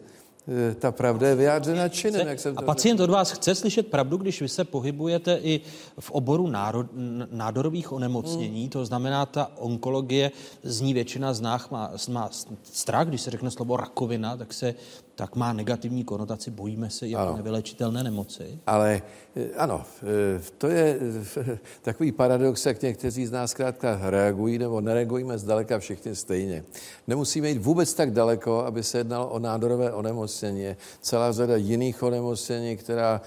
Eh, 0.48 0.76
ta 0.76 0.92
pravda 0.92 1.28
je 1.28 1.36
vyjádřena 1.36 1.90
činem, 1.90 2.28
jak 2.28 2.40
jsem 2.40 2.56
to 2.56 2.60
A 2.60 2.66
pacient 2.66 3.00
od 3.00 3.10
vás 3.10 3.32
chce 3.32 3.56
slyšet 3.56 3.88
pravdu, 3.88 4.18
když 4.18 4.42
vy 4.42 4.50
se 4.50 4.64
pohybujete 4.64 5.40
i 5.44 5.62
v 6.00 6.12
oboru 6.12 6.48
národ, 6.48 6.88
nádorových 7.32 7.92
onemocnění, 7.92 8.62
hmm. 8.62 8.70
to 8.70 8.86
znamená, 8.86 9.26
ta 9.26 9.52
onkologie, 9.58 10.32
z 10.64 10.82
ní 10.82 10.94
většina 10.94 11.34
z 11.34 11.42
nás 11.42 11.70
má, 11.70 11.92
má 12.10 12.30
strach, 12.64 13.08
když 13.08 13.22
se 13.22 13.32
řekne 13.32 13.52
slovo 13.52 13.78
rakovina, 13.78 14.38
tak 14.38 14.54
se 14.54 14.76
tak 15.18 15.36
má 15.36 15.54
negativní 15.54 16.04
konotaci, 16.04 16.52
bojíme 16.52 16.90
se 16.90 17.08
jako 17.08 17.24
ano. 17.24 17.38
nevylečitelné 17.38 18.04
nemoci. 18.04 18.60
Ale 18.68 19.02
eh, 19.36 19.50
ano, 19.58 19.86
eh, 20.04 20.42
to 20.58 20.68
je 20.68 21.00
eh, 21.38 21.60
takový 21.82 22.12
paradox, 22.12 22.66
jak 22.66 22.82
někteří 22.82 23.26
z 23.26 23.32
nás 23.32 23.52
zkrátka 23.52 24.00
reagují 24.02 24.58
nebo 24.58 24.82
nereagujeme 24.82 25.38
zdaleka 25.38 25.80
všichni 25.80 26.16
stejně. 26.16 26.64
Nemusíme 27.08 27.50
jít 27.50 27.58
vůbec 27.58 27.94
tak 27.94 28.12
daleko, 28.12 28.60
aby 28.60 28.84
se 28.84 28.98
jednalo 28.98 29.30
o 29.30 29.40
nádorové 29.40 29.94
onemocnění. 29.94 30.76
Celá 31.02 31.32
řada 31.32 31.56
jiných 31.56 32.04
onemocnění, 32.04 32.78
která 32.78 33.22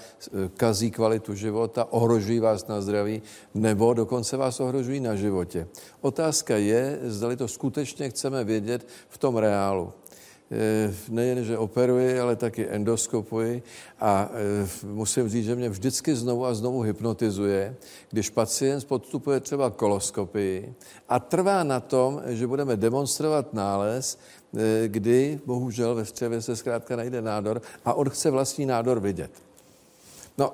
kazí 0.57 0.91
kvalitu 0.91 1.35
života, 1.35 1.87
ohrožují 1.91 2.39
vás 2.39 2.67
na 2.67 2.81
zdraví 2.81 3.21
nebo 3.53 3.93
dokonce 3.93 4.37
vás 4.37 4.59
ohrožují 4.59 4.99
na 4.99 5.15
životě. 5.15 5.67
Otázka 6.01 6.57
je, 6.57 6.99
zda 7.03 7.35
to 7.35 7.47
skutečně 7.47 8.09
chceme 8.09 8.43
vědět 8.43 8.87
v 9.09 9.17
tom 9.17 9.37
reálu. 9.37 9.93
Eh, 10.51 10.93
nejen, 11.09 11.43
že 11.43 11.57
operuji, 11.57 12.19
ale 12.19 12.35
taky 12.35 12.67
endoskopuji 12.69 13.63
a 13.99 14.29
eh, 14.33 14.67
musím 14.83 15.29
říct, 15.29 15.45
že 15.45 15.55
mě 15.55 15.69
vždycky 15.69 16.15
znovu 16.15 16.45
a 16.45 16.53
znovu 16.53 16.81
hypnotizuje, 16.81 17.75
když 18.09 18.29
pacient 18.29 18.85
podstupuje 18.85 19.39
třeba 19.39 19.69
koloskopii 19.69 20.73
a 21.09 21.19
trvá 21.19 21.63
na 21.63 21.79
tom, 21.79 22.21
že 22.27 22.47
budeme 22.47 22.77
demonstrovat 22.77 23.53
nález, 23.53 24.19
eh, 24.57 24.87
kdy 24.87 25.39
bohužel 25.45 25.95
ve 25.95 26.05
střevě 26.05 26.41
se 26.41 26.55
zkrátka 26.55 26.95
najde 26.95 27.21
nádor 27.21 27.61
a 27.85 27.93
on 27.93 28.09
chce 28.09 28.31
vlastní 28.31 28.65
nádor 28.65 28.99
vidět. 28.99 29.31
No, 30.37 30.53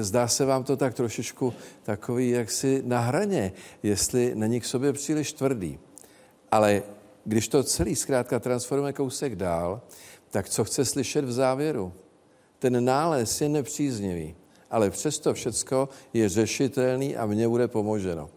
zdá 0.00 0.28
se 0.28 0.44
vám 0.44 0.64
to 0.64 0.76
tak 0.76 0.94
trošičku 0.94 1.54
takový 1.82 2.30
jaksi 2.30 2.82
na 2.86 3.00
hraně, 3.00 3.52
jestli 3.82 4.34
není 4.34 4.60
k 4.60 4.64
sobě 4.64 4.92
příliš 4.92 5.32
tvrdý. 5.32 5.78
Ale 6.50 6.82
když 7.28 7.48
to 7.48 7.62
celý 7.62 7.96
zkrátka 7.96 8.38
transformuje 8.38 8.92
kousek 8.92 9.36
dál, 9.36 9.80
tak 10.30 10.48
co 10.48 10.64
chce 10.64 10.84
slyšet 10.84 11.24
v 11.24 11.32
závěru? 11.32 11.92
Ten 12.58 12.84
nález 12.84 13.40
je 13.40 13.48
nepříznivý, 13.48 14.34
ale 14.70 14.90
přesto 14.90 15.34
všecko 15.34 15.88
je 16.12 16.28
řešitelný 16.28 17.16
a 17.16 17.26
mně 17.26 17.48
bude 17.48 17.68
pomoženo. 17.68 18.30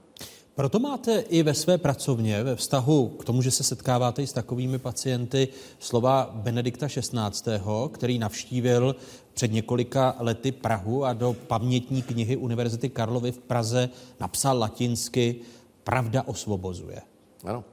Proto 0.56 0.80
máte 0.80 1.20
i 1.20 1.44
ve 1.44 1.54
své 1.54 1.78
pracovně, 1.78 2.44
ve 2.44 2.56
vztahu 2.56 3.08
k 3.10 3.26
tomu, 3.26 3.42
že 3.42 3.52
se 3.52 3.64
setkáváte 3.64 4.24
i 4.24 4.28
s 4.28 4.34
takovými 4.34 4.80
pacienty, 4.80 5.48
slova 5.80 6.32
Benedikta 6.34 6.88
XVI., 6.88 7.60
který 7.92 8.20
navštívil 8.20 8.96
před 9.34 9.52
několika 9.52 10.16
lety 10.20 10.52
Prahu 10.52 11.06
a 11.06 11.14
do 11.14 11.36
pamětní 11.48 12.02
knihy 12.02 12.38
Univerzity 12.38 12.90
Karlovy 12.90 13.32
v 13.32 13.40
Praze 13.40 13.90
napsal 14.20 14.60
latinsky 14.60 15.36
Pravda 15.84 16.24
osvobozuje. 16.28 17.02
Ano. 17.44 17.64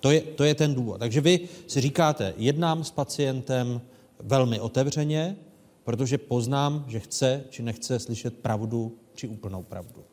To 0.00 0.10
je, 0.10 0.20
to 0.20 0.44
je 0.44 0.54
ten 0.54 0.74
důvod. 0.74 0.98
Takže 0.98 1.20
vy 1.20 1.40
si 1.66 1.80
říkáte, 1.80 2.34
jednám 2.36 2.84
s 2.84 2.90
pacientem 2.90 3.80
velmi 4.20 4.60
otevřeně, 4.60 5.36
protože 5.84 6.18
poznám, 6.18 6.84
že 6.88 7.00
chce 7.00 7.44
či 7.50 7.62
nechce 7.62 7.98
slyšet 7.98 8.38
pravdu 8.38 8.96
či 9.14 9.28
úplnou 9.28 9.62
pravdu. 9.62 10.04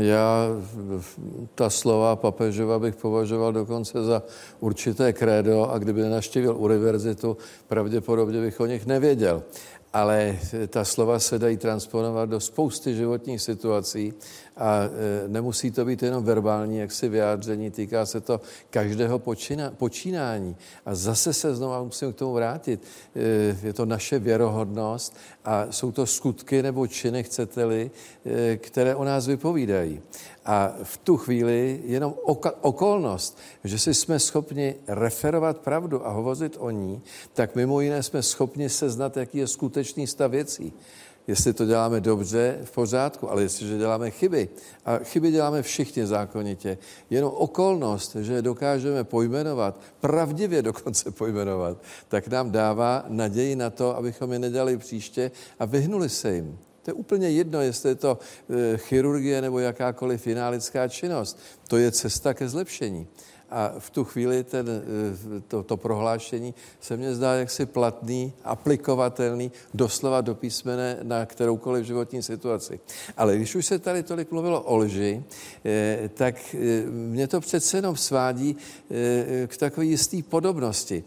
Já 0.00 0.46
ta 1.54 1.70
slova 1.70 2.16
papežova 2.16 2.78
bych 2.78 2.96
považoval 2.96 3.52
dokonce 3.52 4.04
za 4.04 4.22
určité 4.60 5.12
krédo 5.12 5.70
a 5.70 5.78
kdyby 5.78 6.02
nenaštívil 6.02 6.56
univerzitu, 6.56 7.36
pravděpodobně 7.66 8.40
bych 8.40 8.60
o 8.60 8.66
nich 8.66 8.86
nevěděl 8.86 9.42
ale 9.92 10.38
ta 10.68 10.84
slova 10.84 11.18
se 11.18 11.38
dají 11.38 11.56
transponovat 11.56 12.28
do 12.28 12.40
spousty 12.40 12.94
životních 12.94 13.42
situací 13.42 14.12
a 14.56 14.82
e, 14.84 15.28
nemusí 15.28 15.70
to 15.70 15.84
být 15.84 16.02
jenom 16.02 16.24
verbální 16.24 16.78
jaksi 16.78 17.08
vyjádření, 17.08 17.70
týká 17.70 18.06
se 18.06 18.20
to 18.20 18.40
každého 18.70 19.18
počína, 19.18 19.70
počínání. 19.70 20.56
A 20.86 20.94
zase 20.94 21.32
se 21.32 21.54
znovu 21.54 21.84
musím 21.84 22.12
k 22.12 22.16
tomu 22.16 22.32
vrátit. 22.32 22.82
E, 23.16 23.66
je 23.66 23.72
to 23.72 23.86
naše 23.86 24.18
věrohodnost 24.18 25.16
a 25.44 25.66
jsou 25.70 25.92
to 25.92 26.06
skutky 26.06 26.62
nebo 26.62 26.86
činy, 26.86 27.22
chcete-li, 27.22 27.90
e, 28.26 28.56
které 28.56 28.94
o 28.94 29.04
nás 29.04 29.26
vypovídají. 29.26 30.00
A 30.44 30.74
v 30.82 30.96
tu 30.96 31.16
chvíli 31.16 31.80
jenom 31.84 32.14
okolnost, 32.60 33.38
že 33.64 33.78
si 33.78 33.94
jsme 33.94 34.18
schopni 34.18 34.74
referovat 34.88 35.58
pravdu 35.58 36.06
a 36.06 36.10
hovořit 36.10 36.56
o 36.58 36.70
ní, 36.70 37.02
tak 37.34 37.54
mimo 37.54 37.80
jiné 37.80 38.02
jsme 38.02 38.22
schopni 38.22 38.68
seznat, 38.68 39.16
jaký 39.16 39.38
je 39.38 39.46
skutečný 39.46 40.06
stav 40.06 40.30
věcí. 40.30 40.72
Jestli 41.30 41.52
to 41.52 41.66
děláme 41.66 42.00
dobře, 42.00 42.58
v 42.64 42.70
pořádku, 42.70 43.30
ale 43.30 43.42
jestliže 43.42 43.78
děláme 43.78 44.10
chyby, 44.10 44.48
a 44.84 44.98
chyby 44.98 45.30
děláme 45.30 45.62
všichni 45.62 46.06
zákonitě, 46.06 46.78
jenom 47.10 47.32
okolnost, 47.36 48.16
že 48.16 48.42
dokážeme 48.42 49.04
pojmenovat, 49.04 49.80
pravdivě 50.00 50.62
dokonce 50.62 51.10
pojmenovat, 51.20 51.78
tak 52.08 52.28
nám 52.28 52.50
dává 52.50 53.04
naději 53.08 53.56
na 53.56 53.70
to, 53.70 53.96
abychom 53.96 54.32
je 54.32 54.38
nedělali 54.38 54.76
příště 54.76 55.30
a 55.58 55.64
vyhnuli 55.64 56.08
se 56.08 56.34
jim. 56.34 56.58
To 56.82 56.90
je 56.90 56.94
úplně 56.94 57.30
jedno, 57.30 57.60
jestli 57.60 57.88
je 57.88 57.94
to 57.94 58.18
e, 58.50 58.76
chirurgie 58.76 59.42
nebo 59.42 59.58
jakákoliv 59.58 60.22
finálická 60.22 60.88
činnost. 60.88 61.38
To 61.68 61.76
je 61.76 61.92
cesta 61.92 62.34
ke 62.34 62.48
zlepšení. 62.48 63.06
A 63.50 63.72
v 63.78 63.90
tu 63.90 64.04
chvíli 64.04 64.44
ten, 64.44 64.68
e, 64.68 65.40
to, 65.40 65.62
to 65.62 65.76
prohlášení 65.76 66.54
se 66.80 66.96
mně 66.96 67.14
zdá 67.14 67.34
jaksi 67.34 67.66
platný, 67.66 68.32
aplikovatelný 68.44 69.52
doslova 69.74 70.20
do 70.20 70.34
písmene 70.34 70.98
na 71.02 71.26
kteroukoliv 71.26 71.86
životní 71.86 72.22
situaci. 72.22 72.80
Ale 73.16 73.36
když 73.36 73.54
už 73.54 73.66
se 73.66 73.78
tady 73.78 74.02
tolik 74.02 74.30
mluvilo 74.30 74.62
o 74.62 74.76
lži, 74.76 75.24
e, 75.64 76.10
tak 76.14 76.34
mě 76.90 77.28
to 77.28 77.40
přece 77.40 77.78
jenom 77.78 77.96
svádí 77.96 78.56
k 79.46 79.56
takové 79.56 79.86
jisté 79.86 80.22
podobnosti. 80.22 81.04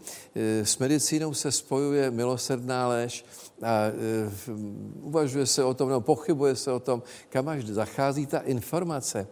S 0.62 0.78
medicínou 0.78 1.34
se 1.34 1.52
spojuje 1.52 2.10
milosrdná 2.10 2.88
lež, 2.88 3.24
a 3.62 3.92
uvažuje 5.02 5.46
se 5.46 5.64
o 5.64 5.74
tom, 5.74 5.88
nebo 5.88 6.00
pochybuje 6.00 6.56
se 6.56 6.72
o 6.72 6.80
tom, 6.80 7.02
kam 7.28 7.48
až 7.48 7.64
zachází 7.64 8.26
ta 8.26 8.38
informace. 8.38 9.26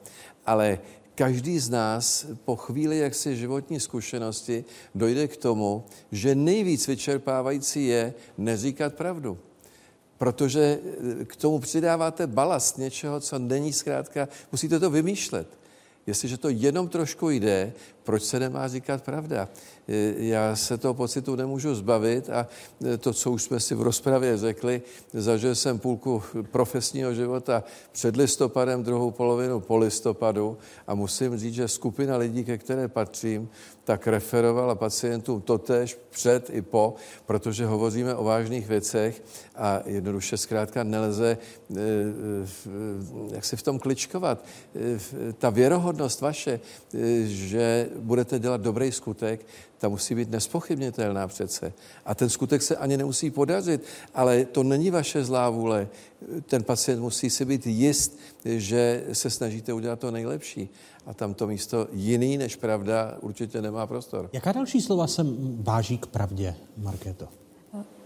Ale 0.46 0.78
každý 1.14 1.58
z 1.58 1.70
nás 1.70 2.26
po 2.44 2.56
chvíli 2.56 2.98
jaksi 2.98 3.36
životní 3.36 3.80
zkušenosti 3.80 4.64
dojde 4.94 5.28
k 5.28 5.36
tomu, 5.36 5.84
že 6.12 6.34
nejvíc 6.34 6.86
vyčerpávající 6.88 7.86
je 7.86 8.14
neříkat 8.38 8.94
pravdu. 8.94 9.38
Protože 10.18 10.78
e, 11.20 11.24
k 11.24 11.36
tomu 11.36 11.58
přidáváte 11.58 12.26
balast 12.26 12.78
něčeho, 12.78 13.20
co 13.20 13.38
není 13.38 13.72
zkrátka, 13.72 14.28
musíte 14.52 14.80
to 14.80 14.90
vymýšlet. 14.90 15.48
Jestliže 16.06 16.36
to 16.38 16.48
jenom 16.48 16.88
trošku 16.88 17.30
jde, 17.30 17.72
proč 18.04 18.22
se 18.22 18.40
nemá 18.40 18.68
říkat 18.68 19.02
pravda? 19.02 19.48
E, 19.88 20.14
Já 20.16 20.56
se 20.56 20.78
toho 20.78 20.94
pocitu 20.94 21.36
nemůžu 21.36 21.74
zbavit 21.74 22.30
a 22.30 22.46
e, 22.94 22.98
to, 22.98 23.12
co 23.12 23.30
už 23.30 23.42
jsme 23.42 23.60
si 23.60 23.74
v 23.74 23.82
rozpravě 23.82 24.36
řekli, 24.36 24.82
zažil 25.12 25.54
jsem 25.54 25.78
půlku 25.78 26.22
profesního 26.50 27.14
života 27.14 27.64
před 27.92 28.16
listopadem, 28.16 28.82
druhou 28.82 29.10
polovinu 29.10 29.60
po 29.60 29.76
listopadu 29.76 30.58
a 30.86 30.94
musím 30.94 31.38
říct, 31.38 31.54
že 31.54 31.68
skupina 31.68 32.16
lidí, 32.16 32.44
ke 32.44 32.58
které 32.58 32.88
patřím, 32.88 33.48
tak 33.84 34.06
referovala 34.06 34.74
pacientům 34.74 35.40
totéž 35.40 35.98
před 36.10 36.50
i 36.50 36.62
po, 36.62 36.94
protože 37.26 37.66
hovoříme 37.66 38.14
o 38.14 38.24
vážných 38.24 38.66
věcech 38.66 39.22
a 39.56 39.80
jednoduše 39.84 40.36
zkrátka 40.36 40.82
nelze 40.82 41.38
eh, 41.38 41.76
eh, 41.76 43.34
jak 43.34 43.44
si 43.44 43.56
v 43.56 43.62
tom 43.62 43.78
kličkovat. 43.78 44.44
Ta 45.38 45.50
věrohodnost 45.50 46.20
vaše, 46.20 46.60
že 47.24 47.88
budete 47.98 48.38
dělat 48.38 48.60
dobrý 48.60 48.92
skutek, 48.92 49.46
ta 49.78 49.88
musí 49.88 50.14
být 50.14 50.30
nespochybnitelná 50.30 51.28
přece. 51.28 51.72
A 52.04 52.14
ten 52.14 52.28
skutek 52.28 52.62
se 52.62 52.76
ani 52.76 52.96
nemusí 52.96 53.30
podařit, 53.30 53.84
ale 54.14 54.44
to 54.44 54.62
není 54.62 54.90
vaše 54.90 55.24
zlá 55.24 55.50
vůle. 55.50 55.88
Ten 56.46 56.62
pacient 56.62 57.00
musí 57.00 57.30
si 57.30 57.44
být 57.44 57.66
jist, 57.66 58.18
že 58.44 59.04
se 59.12 59.30
snažíte 59.30 59.72
udělat 59.72 59.98
to 59.98 60.10
nejlepší. 60.10 60.68
A 61.06 61.14
tam 61.14 61.34
to 61.34 61.46
místo 61.46 61.88
jiný 61.92 62.38
než 62.38 62.56
pravda 62.56 63.16
určitě 63.20 63.62
nemá 63.62 63.86
prostor. 63.86 64.30
Jaká 64.32 64.52
další 64.52 64.80
slova 64.80 65.06
se 65.06 65.26
váží 65.60 65.98
k 65.98 66.06
pravdě, 66.06 66.54
Markéto? 66.76 67.28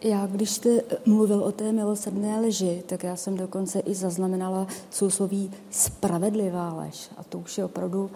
Já, 0.05 0.27
když 0.27 0.51
jste 0.51 0.81
mluvil 1.07 1.41
o 1.41 1.53
té 1.53 1.73
milosrdné 1.73 2.41
leži, 2.41 2.83
tak 2.87 3.05
já 3.05 3.17
jsem 3.17 3.37
dokonce 3.37 3.81
i 3.81 3.95
zaznamenala 3.95 4.67
sousloví 4.91 5.51
spravedlivá 5.71 6.75
lež. 6.75 7.11
A 7.17 7.25
to 7.25 7.39
už 7.39 7.59
je 7.59 7.65
opravdu, 7.65 8.11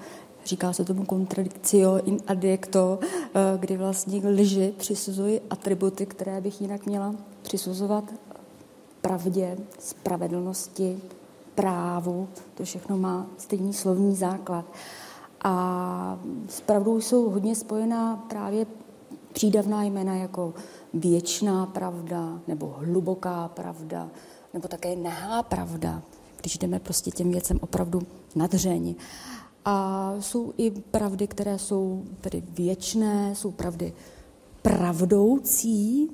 říká 0.50 0.72
se 0.72 0.84
tomu 0.84 1.04
contradictio 1.06 2.00
in 2.04 2.18
adjecto, 2.26 2.98
eh, 3.02 3.40
kdy 3.58 3.76
vlastně 3.76 4.28
lži 4.28 4.74
přisuzuji 4.76 5.40
atributy, 5.50 6.06
které 6.06 6.40
bych 6.40 6.60
jinak 6.60 6.86
měla 6.86 7.14
přisuzovat 7.42 8.04
pravdě, 9.00 9.56
spravedlnosti, 9.78 11.00
právu. 11.54 12.28
To 12.54 12.64
všechno 12.64 12.96
má 12.96 13.26
stejný 13.38 13.72
slovní 13.72 14.16
základ. 14.16 14.64
A 15.44 16.18
s 16.48 16.60
pravdou 16.60 17.00
jsou 17.00 17.30
hodně 17.30 17.54
spojená 17.54 18.16
právě 18.16 18.66
přídavná 19.32 19.82
jména 19.82 20.14
jako 20.14 20.54
věčná 20.94 21.66
pravda 21.66 22.40
nebo 22.48 22.74
hluboká 22.78 23.48
pravda 23.48 24.08
nebo 24.54 24.68
také 24.68 24.96
nahá 24.96 25.42
pravda, 25.42 26.02
když 26.40 26.58
jdeme 26.58 26.80
prostě 26.80 27.10
těm 27.10 27.30
věcem 27.30 27.58
opravdu 27.62 28.02
nadřeň. 28.34 28.94
A 29.64 30.14
jsou 30.20 30.52
i 30.56 30.70
pravdy, 30.70 31.26
které 31.26 31.58
jsou 31.58 32.04
tedy 32.20 32.42
věčné, 32.48 33.34
jsou 33.34 33.50
pravdy 33.50 33.92
pravdoucí, 34.62 36.10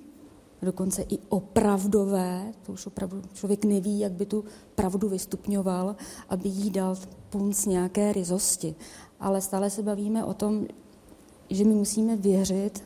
dokonce 0.63 1.03
i 1.03 1.19
opravdové, 1.29 2.53
to 2.63 2.73
už 2.73 2.87
opravdu 2.87 3.23
člověk 3.35 3.65
neví, 3.65 3.99
jak 3.99 4.13
by 4.13 4.27
tu 4.27 4.45
pravdu 4.75 5.09
vystupňoval, 5.09 5.97
aby 6.29 6.49
jí 6.49 6.71
dal 6.71 6.97
punc 7.31 7.67
nějaké 7.67 8.13
ryzosti. 8.13 8.75
Ale 9.21 9.41
stále 9.41 9.71
se 9.71 9.83
bavíme 9.83 10.25
o 10.25 10.35
tom, 10.35 10.67
že 11.51 11.65
my 11.65 11.75
musíme 11.75 12.17
věřit 12.17 12.85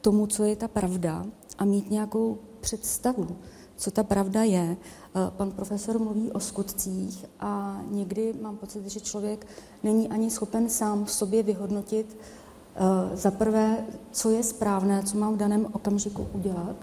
tomu, 0.00 0.26
co 0.26 0.44
je 0.44 0.56
ta 0.56 0.68
pravda 0.68 1.26
a 1.58 1.64
mít 1.64 1.90
nějakou 1.90 2.38
představu, 2.60 3.36
co 3.76 3.90
ta 3.90 4.02
pravda 4.02 4.42
je. 4.42 4.76
Eh, 5.16 5.30
Pan 5.36 5.50
profesor 5.50 5.98
mluví 5.98 6.32
o 6.32 6.40
skutcích 6.40 7.24
a 7.40 7.80
někdy 7.90 8.34
mám 8.42 8.56
pocit, 8.56 8.86
že 8.86 9.00
člověk 9.00 9.46
není 9.82 10.08
ani 10.08 10.30
schopen 10.30 10.68
sám 10.68 11.04
v 11.04 11.12
sobě 11.12 11.42
vyhodnotit 11.42 12.16
eh, 12.16 13.16
za 13.16 13.30
prvé, 13.30 13.84
co 14.12 14.30
je 14.30 14.42
správné, 14.42 15.02
co 15.02 15.18
mám 15.18 15.34
v 15.34 15.36
daném 15.36 15.66
okamžiku 15.72 16.26
udělat 16.32 16.76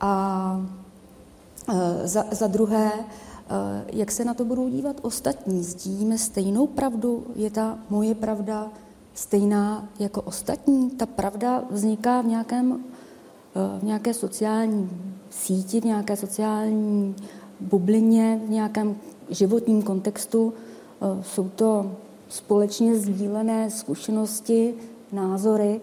a 0.00 0.66
eh, 1.68 2.08
za, 2.08 2.24
za 2.30 2.46
druhé, 2.46 2.92
jak 3.92 4.12
se 4.12 4.24
na 4.24 4.34
to 4.34 4.44
budou 4.44 4.68
dívat 4.68 4.96
ostatní. 5.02 5.64
Sdílíme 5.64 6.18
stejnou 6.18 6.66
pravdu? 6.66 7.26
Je 7.36 7.50
ta 7.50 7.78
moje 7.90 8.14
pravda 8.14 8.70
stejná 9.14 9.88
jako 9.98 10.22
ostatní? 10.22 10.90
Ta 10.90 11.06
pravda 11.06 11.62
vzniká 11.70 12.20
v, 12.20 12.26
nějakém, 12.26 12.84
v 13.80 13.84
nějaké 13.84 14.14
sociální 14.14 14.90
síti, 15.30 15.80
v 15.80 15.84
nějaké 15.84 16.16
sociální 16.16 17.14
bublině, 17.60 18.40
v 18.46 18.50
nějakém 18.50 18.96
životním 19.28 19.82
kontextu. 19.82 20.54
Jsou 21.22 21.48
to 21.48 21.92
společně 22.28 22.98
sdílené 22.98 23.70
zkušenosti, 23.70 24.74
názory 25.12 25.80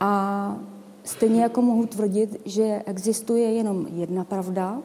a 0.00 0.56
stejně 1.04 1.42
jako 1.42 1.62
mohu 1.62 1.86
tvrdit, 1.86 2.40
že 2.44 2.82
existuje 2.86 3.52
jenom 3.52 3.86
jedna 3.94 4.24
pravda, 4.24 4.78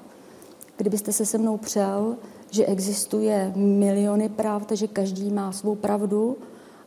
kdybyste 0.77 1.13
se 1.13 1.25
se 1.25 1.37
mnou 1.37 1.57
přel, 1.57 2.15
že 2.51 2.65
existuje 2.65 3.53
miliony 3.55 4.29
pravd, 4.29 4.71
že 4.71 4.87
každý 4.87 5.31
má 5.31 5.51
svou 5.51 5.75
pravdu 5.75 6.37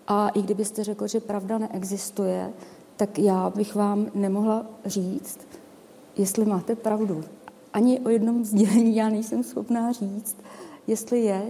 a 0.08 0.28
i 0.28 0.42
kdybyste 0.42 0.84
řekl, 0.84 1.06
že 1.06 1.20
pravda 1.20 1.58
neexistuje, 1.58 2.52
tak 2.98 3.18
já 3.18 3.50
bych 3.50 3.74
vám 3.74 4.06
nemohla 4.14 4.66
říct, 4.86 5.38
jestli 6.18 6.44
máte 6.44 6.76
pravdu. 6.76 7.24
Ani 7.72 8.00
o 8.00 8.08
jednom 8.08 8.44
sdělení 8.44 8.96
já 8.96 9.08
nejsem 9.08 9.42
schopná 9.42 9.92
říct, 9.92 10.36
jestli 10.86 11.20
je, 11.20 11.42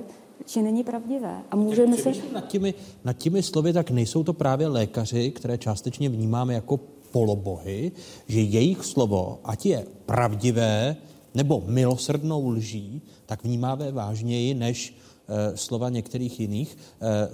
či 0.47 0.63
není 0.63 0.85
pravdivé. 0.85 1.39
A 1.51 1.57
můžeme 1.57 1.97
se... 1.97 2.13
Nad 2.33 2.47
těmi, 2.47 2.75
nad 3.05 3.13
těmi 3.13 3.43
slovy 3.43 3.73
tak 3.73 3.91
nejsou 3.91 4.25
to 4.25 4.33
právě 4.33 4.69
lékaři, 4.69 5.31
které 5.31 5.59
částečně 5.59 6.09
vnímáme 6.09 6.55
jako 6.55 6.81
polobohy, 7.11 7.93
že 8.27 8.41
jejich 8.41 8.85
slovo, 8.85 9.41
ať 9.45 9.67
je 9.67 9.87
pravdivé 10.07 10.97
nebo 11.35 11.63
milosrdnou 11.67 12.49
lží, 12.49 13.03
tak 13.27 13.45
vnímáme 13.45 13.93
vážněji 13.93 14.55
než 14.55 14.97
e, 15.29 15.57
slova 15.57 15.89
některých 15.89 16.41
jiných. 16.41 16.79
E, 17.01 17.29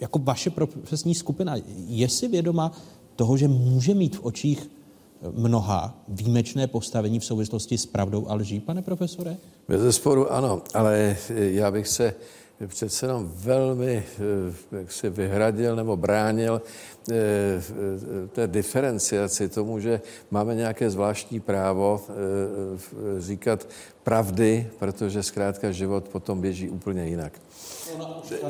jako 0.00 0.18
vaše 0.18 0.50
profesní 0.50 1.14
skupina 1.14 1.56
je 1.88 2.08
si 2.08 2.28
vědoma 2.28 2.72
toho, 3.16 3.36
že 3.36 3.48
může 3.48 3.94
mít 3.94 4.16
v 4.16 4.24
očích 4.24 4.70
mnoha 5.32 6.04
výjimečné 6.08 6.66
postavení 6.66 7.20
v 7.20 7.24
souvislosti 7.24 7.78
s 7.78 7.86
pravdou 7.86 8.28
a 8.28 8.34
lží, 8.34 8.60
pane 8.60 8.82
profesore? 8.82 9.36
Bez 9.68 9.96
sporu 9.96 10.32
ano, 10.32 10.62
ale 10.74 11.16
já 11.34 11.70
bych 11.70 11.88
se 11.88 12.14
přece 12.66 13.06
jenom 13.06 13.32
velmi 13.34 14.04
eh, 14.72 14.76
jak 14.78 14.92
se 14.92 15.10
vyhradil 15.10 15.76
nebo 15.76 15.96
bránil 15.96 16.62
eh, 17.10 17.14
té 18.32 18.46
diferenciaci 18.46 19.48
tomu, 19.48 19.80
že 19.80 20.00
máme 20.30 20.54
nějaké 20.54 20.90
zvláštní 20.90 21.40
právo 21.40 22.00
eh, 22.08 22.12
říkat 23.20 23.68
pravdy, 24.02 24.70
protože 24.78 25.22
zkrátka 25.22 25.70
život 25.72 26.08
potom 26.08 26.40
běží 26.40 26.68
úplně 26.68 27.06
jinak. 27.06 27.32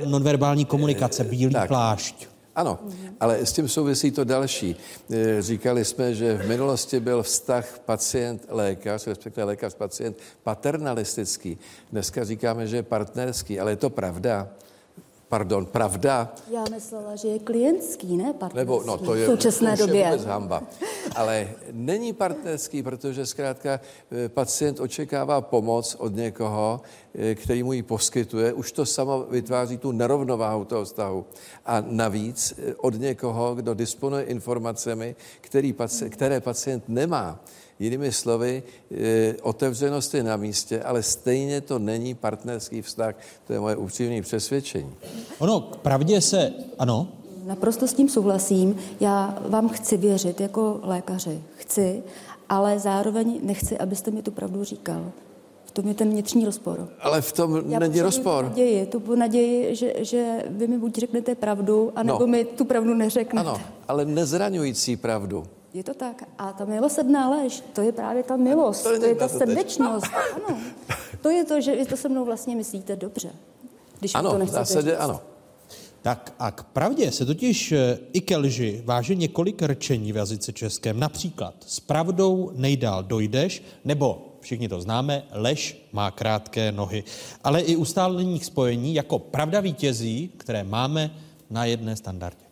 Nonverbální 0.04 0.64
komunikace, 0.64 1.24
bílý 1.24 1.52
tak. 1.52 1.68
plášť. 1.68 2.28
Ano, 2.56 2.78
ale 3.20 3.46
s 3.46 3.52
tím 3.52 3.68
souvisí 3.68 4.10
to 4.10 4.24
další. 4.24 4.76
E, 5.10 5.42
Říkali 5.42 5.84
jsme, 5.84 6.14
že 6.14 6.34
v 6.34 6.48
minulosti 6.48 7.00
byl 7.00 7.22
vztah 7.22 7.78
pacient-lékař, 7.78 9.06
respektive 9.06 9.44
lékař-pacient, 9.46 10.16
paternalistický. 10.42 11.58
Dneska 11.92 12.24
říkáme, 12.24 12.66
že 12.66 12.76
je 12.76 12.82
partnerský, 12.82 13.60
ale 13.60 13.72
je 13.72 13.76
to 13.76 13.90
pravda. 13.90 14.48
Pardon, 15.28 15.66
pravda. 15.66 16.34
Já 16.50 16.64
myslela, 16.70 17.16
že 17.16 17.28
je 17.28 17.38
klientský, 17.38 18.16
ne 18.16 18.32
partnerský. 18.32 18.58
Nebo, 18.58 18.82
no, 18.86 18.98
to 18.98 19.14
je 19.14 19.26
v 19.26 19.30
současné 19.30 19.76
to 19.76 19.86
době. 19.86 20.00
Je 20.00 20.10
vůbec 20.10 20.24
hamba. 20.24 20.62
Ale 21.16 21.48
není 21.72 22.12
partnerský, 22.12 22.82
protože 22.82 23.26
zkrátka 23.26 23.80
eh, 24.10 24.28
pacient 24.28 24.80
očekává 24.80 25.40
pomoc 25.40 25.96
od 25.98 26.14
někoho, 26.14 26.80
eh, 27.14 27.34
který 27.34 27.62
mu 27.62 27.72
ji 27.72 27.82
poskytuje. 27.82 28.52
Už 28.52 28.72
to 28.72 28.86
samo 28.86 29.26
vytváří 29.30 29.78
tu 29.78 29.92
nerovnováhu 29.92 30.64
toho 30.64 30.84
vztahu. 30.84 31.24
A 31.66 31.82
navíc 31.86 32.54
eh, 32.58 32.74
od 32.74 32.94
někoho, 32.94 33.54
kdo 33.54 33.74
disponuje 33.74 34.24
informacemi, 34.24 35.16
který 35.40 35.74
které 36.08 36.40
pacient 36.40 36.84
nemá. 36.88 37.40
Jinými 37.78 38.12
slovy, 38.12 38.62
otevřenost 39.42 40.14
je 40.14 40.22
na 40.22 40.36
místě, 40.36 40.82
ale 40.82 41.02
stejně 41.02 41.60
to 41.60 41.78
není 41.78 42.14
partnerský 42.14 42.82
vztah. 42.82 43.14
To 43.46 43.52
je 43.52 43.60
moje 43.60 43.76
upřímné 43.76 44.22
přesvědčení. 44.22 44.94
Ono, 45.38 45.60
k 45.60 45.76
pravdě 45.76 46.20
se, 46.20 46.52
ano, 46.78 47.08
Naprosto 47.44 47.88
s 47.88 47.94
tím 47.94 48.08
souhlasím. 48.08 48.76
Já 49.00 49.38
vám 49.48 49.68
chci 49.68 49.96
věřit 49.96 50.40
jako 50.40 50.80
lékaři. 50.82 51.40
Chci, 51.56 52.02
ale 52.48 52.78
zároveň 52.78 53.40
nechci, 53.42 53.78
abyste 53.78 54.10
mi 54.10 54.22
tu 54.22 54.30
pravdu 54.30 54.64
říkal. 54.64 55.12
V 55.64 55.70
tom 55.70 55.88
je 55.88 55.94
ten 55.94 56.10
vnitřní 56.10 56.44
rozpor. 56.44 56.88
Ale 57.00 57.20
v 57.22 57.32
tom 57.32 57.62
Já 57.70 57.78
není 57.78 58.00
rozpor. 58.00 58.44
Tu 58.44 58.48
naději, 58.50 58.86
tu 58.86 59.14
naději, 59.16 59.76
že, 59.76 59.92
že 59.98 60.44
vy 60.50 60.66
mi 60.66 60.78
buď 60.78 60.98
řeknete 60.98 61.34
pravdu, 61.34 61.92
anebo 61.96 62.18
No. 62.20 62.26
mi 62.26 62.44
tu 62.44 62.64
pravdu 62.64 62.94
neřeknete. 62.94 63.48
Ano, 63.48 63.60
ale 63.88 64.04
nezraňující 64.04 64.96
pravdu. 64.96 65.44
Je 65.74 65.84
to 65.84 65.94
tak. 65.94 66.22
A 66.38 66.52
ta 66.52 66.64
milosrdná 66.64 67.30
lež, 67.30 67.62
to 67.72 67.80
je 67.82 67.92
právě 67.92 68.22
ta 68.22 68.36
milost, 68.36 68.82
to 68.82 68.92
je, 68.92 68.98
to 68.98 69.04
je 69.04 69.14
ta 69.14 69.28
to 69.28 69.38
teď. 69.38 69.48
srdečnost. 69.48 70.06
Ano. 70.46 70.58
To 71.22 71.30
je 71.30 71.44
to, 71.44 71.60
že 71.60 71.76
vy 71.76 71.84
to 71.86 71.96
se 71.96 72.08
mnou 72.08 72.24
vlastně 72.24 72.56
myslíte 72.56 72.96
dobře. 72.96 73.30
Když 73.98 74.12
to 74.12 74.18
Ano, 74.18 74.30
v 74.34 74.38
nechcete 74.38 74.58
zásadě 74.58 74.90
říct. 74.90 74.98
ano. 75.00 75.20
Tak 76.02 76.34
a 76.38 76.50
k 76.50 76.62
pravdě 76.64 77.12
se 77.12 77.26
totiž 77.26 77.72
eh, 77.72 77.98
i 78.12 78.20
ke 78.20 78.36
lži 78.36 78.82
váže 78.84 79.14
několik 79.14 79.62
rčení 79.62 80.12
v 80.12 80.16
jazyce 80.16 80.52
českém. 80.52 81.00
Například 81.00 81.54
s 81.66 81.80
pravdou 81.80 82.50
nejdál 82.54 83.02
dojdeš, 83.02 83.62
nebo 83.84 84.26
všichni 84.40 84.68
to 84.68 84.80
známe, 84.80 85.22
lež 85.32 85.88
má 85.92 86.10
krátké 86.10 86.72
nohy. 86.72 87.04
Ale 87.44 87.60
i 87.60 87.76
ustálených 87.76 88.44
spojení 88.44 88.94
jako 88.94 89.18
pravda 89.18 89.60
vítězí, 89.60 90.30
které 90.36 90.64
máme 90.64 91.10
na 91.50 91.64
jedné 91.64 91.96
standardě. 91.96 92.45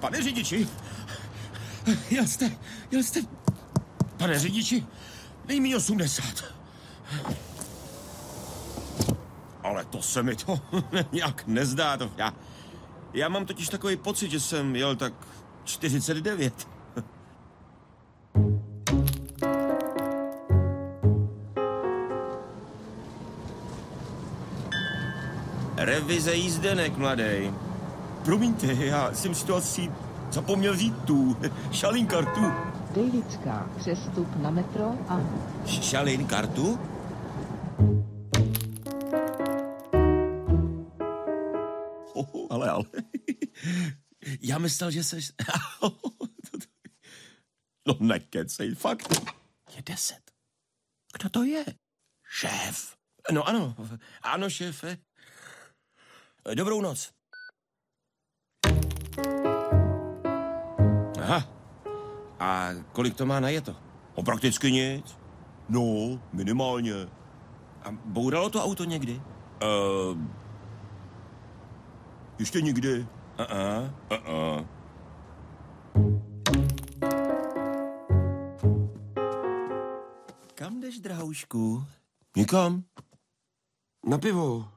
Pane 0.00 0.22
řidiči, 0.22 0.68
jel 2.10 2.26
jste, 2.26 2.50
jel 2.90 3.02
jste, 3.02 3.20
pane 4.16 4.38
řidiči, 4.38 4.86
nejmí 5.48 5.76
80. 5.76 6.24
Ale 9.62 9.84
to 9.84 10.02
se 10.02 10.22
mi 10.22 10.36
to 10.36 10.60
nějak 11.12 11.46
nezdá. 11.46 11.96
To. 11.96 12.10
Já, 12.16 12.32
já 13.16 13.28
mám 13.28 13.46
totiž 13.46 13.68
takový 13.68 13.96
pocit, 13.96 14.30
že 14.30 14.40
jsem 14.40 14.76
jel 14.76 14.96
tak 14.96 15.12
49. 15.64 16.68
Revize 25.76 26.34
jízdenek, 26.34 26.96
mladý. 26.96 27.52
Promiňte, 28.24 28.66
já 28.66 29.14
jsem 29.14 29.34
si 29.34 29.46
to 29.46 29.56
asi 29.56 29.92
zapomněl 30.30 30.74
vzít 30.74 30.94
tu 31.04 31.36
šalín 31.72 32.06
kartu. 32.06 32.52
Davidská, 32.96 33.70
přestup 33.76 34.36
na 34.36 34.50
metro 34.50 34.94
a... 35.08 35.20
Šalín 35.66 36.26
kartu? 36.26 36.78
Já 44.40 44.58
myslel, 44.58 44.90
že 44.90 45.04
seš... 45.04 45.32
no 47.88 47.96
nekecej, 48.00 48.74
fakt. 48.74 49.32
Je 49.76 49.82
deset. 49.82 50.30
Kdo 51.14 51.28
to 51.28 51.42
je? 51.42 51.64
Šéf. 52.28 52.96
No 53.32 53.48
ano, 53.48 53.74
ano, 54.22 54.50
šéfe. 54.50 54.98
Dobrou 56.54 56.80
noc. 56.80 57.12
Aha. 61.20 61.48
A 62.38 62.70
kolik 62.92 63.14
to 63.14 63.26
má 63.26 63.40
na 63.40 63.48
jeto? 63.48 63.76
O 64.14 64.22
prakticky 64.22 64.72
nic. 64.72 65.16
No, 65.68 66.20
minimálně. 66.32 66.94
A 67.82 67.90
bouralo 67.90 68.50
to 68.50 68.64
auto 68.64 68.84
někdy? 68.84 69.20
Uh, 69.62 70.18
ještě 72.38 72.60
nikdy. 72.60 73.06
Uh-uh, 73.38 73.90
uh-uh. 74.10 74.66
Kam 80.54 80.80
jdeš, 80.80 80.98
drahoušku? 80.98 81.84
Nikam. 82.36 82.84
Na 84.06 84.18
pivo. 84.18 84.68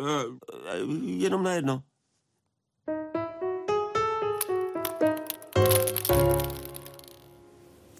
Uh, 0.00 0.22
jenom 1.04 1.42
na 1.42 1.52
jedno. 1.52 1.82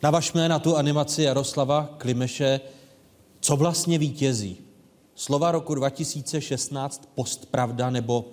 Navažme 0.03 0.49
na 0.49 0.59
tu 0.59 0.77
animaci 0.77 1.23
Jaroslava 1.23 1.95
Klimeše, 1.99 2.61
co 3.41 3.57
vlastně 3.57 3.99
vítězí. 3.99 4.59
Slova 5.15 5.53
roku 5.53 5.75
2016 5.75 7.09
postpravda 7.15 7.91
nebo 7.91 8.25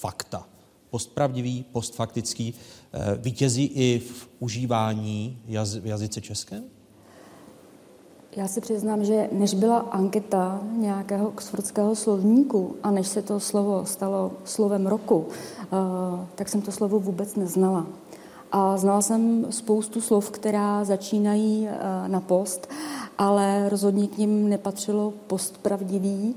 postfakta. 0.00 0.46
Postpravdivý, 0.90 1.64
postfaktický 1.72 2.54
eh, 2.92 3.18
vítězí 3.18 3.64
i 3.64 3.98
v 3.98 4.28
užívání 4.38 5.38
jaz, 5.46 5.74
v 5.74 5.86
jazyce 5.86 6.20
českém? 6.20 6.64
Já 8.36 8.48
si 8.48 8.60
přiznám, 8.60 9.04
že 9.04 9.28
než 9.32 9.54
byla 9.54 9.78
anketa 9.78 10.60
nějakého 10.72 11.28
oxfordského 11.28 11.96
slovníku 11.96 12.76
a 12.82 12.90
než 12.90 13.06
se 13.06 13.22
to 13.22 13.40
slovo 13.40 13.86
stalo 13.86 14.32
slovem 14.44 14.86
roku, 14.86 15.26
eh, 15.28 15.66
tak 16.34 16.48
jsem 16.48 16.62
to 16.62 16.72
slovo 16.72 17.00
vůbec 17.00 17.36
neznala. 17.36 17.86
A 18.52 18.76
znala 18.76 19.02
jsem 19.02 19.46
spoustu 19.50 20.00
slov, 20.00 20.30
která 20.30 20.84
začínají 20.84 21.68
eh, 21.68 22.08
na 22.08 22.20
post, 22.20 22.68
ale 23.18 23.68
rozhodně 23.68 24.08
k 24.08 24.18
ním 24.18 24.48
nepatřilo 24.48 25.12
postpravdivý 25.26 26.34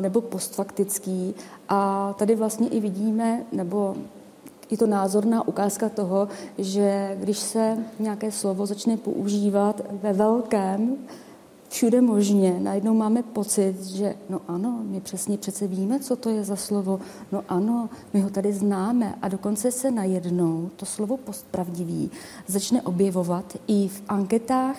nebo 0.00 0.20
postfaktický. 0.20 1.34
A 1.68 2.12
tady 2.18 2.34
vlastně 2.34 2.68
i 2.68 2.80
vidíme, 2.80 3.44
nebo 3.52 3.96
je 4.70 4.76
to 4.76 4.86
názorná 4.86 5.48
ukázka 5.48 5.88
toho, 5.88 6.28
že 6.58 7.16
když 7.20 7.38
se 7.38 7.78
nějaké 7.98 8.32
slovo 8.32 8.66
začne 8.66 8.96
používat 8.96 9.80
ve 10.02 10.12
velkém, 10.12 10.96
všude 11.68 12.00
možně. 12.00 12.60
Najednou 12.60 12.94
máme 12.94 13.22
pocit, 13.22 13.84
že 13.84 14.14
no 14.28 14.40
ano, 14.48 14.80
my 14.82 15.00
přesně 15.00 15.38
přece 15.38 15.66
víme, 15.66 16.00
co 16.00 16.16
to 16.16 16.28
je 16.28 16.44
za 16.44 16.56
slovo. 16.56 17.00
No 17.32 17.44
ano, 17.48 17.90
my 18.14 18.20
ho 18.20 18.30
tady 18.30 18.52
známe. 18.52 19.14
A 19.22 19.28
dokonce 19.28 19.72
se 19.72 19.90
najednou 19.90 20.70
to 20.76 20.86
slovo 20.86 21.16
postpravdivý 21.16 22.10
začne 22.46 22.82
objevovat 22.82 23.56
i 23.66 23.88
v 23.88 24.02
anketách 24.08 24.76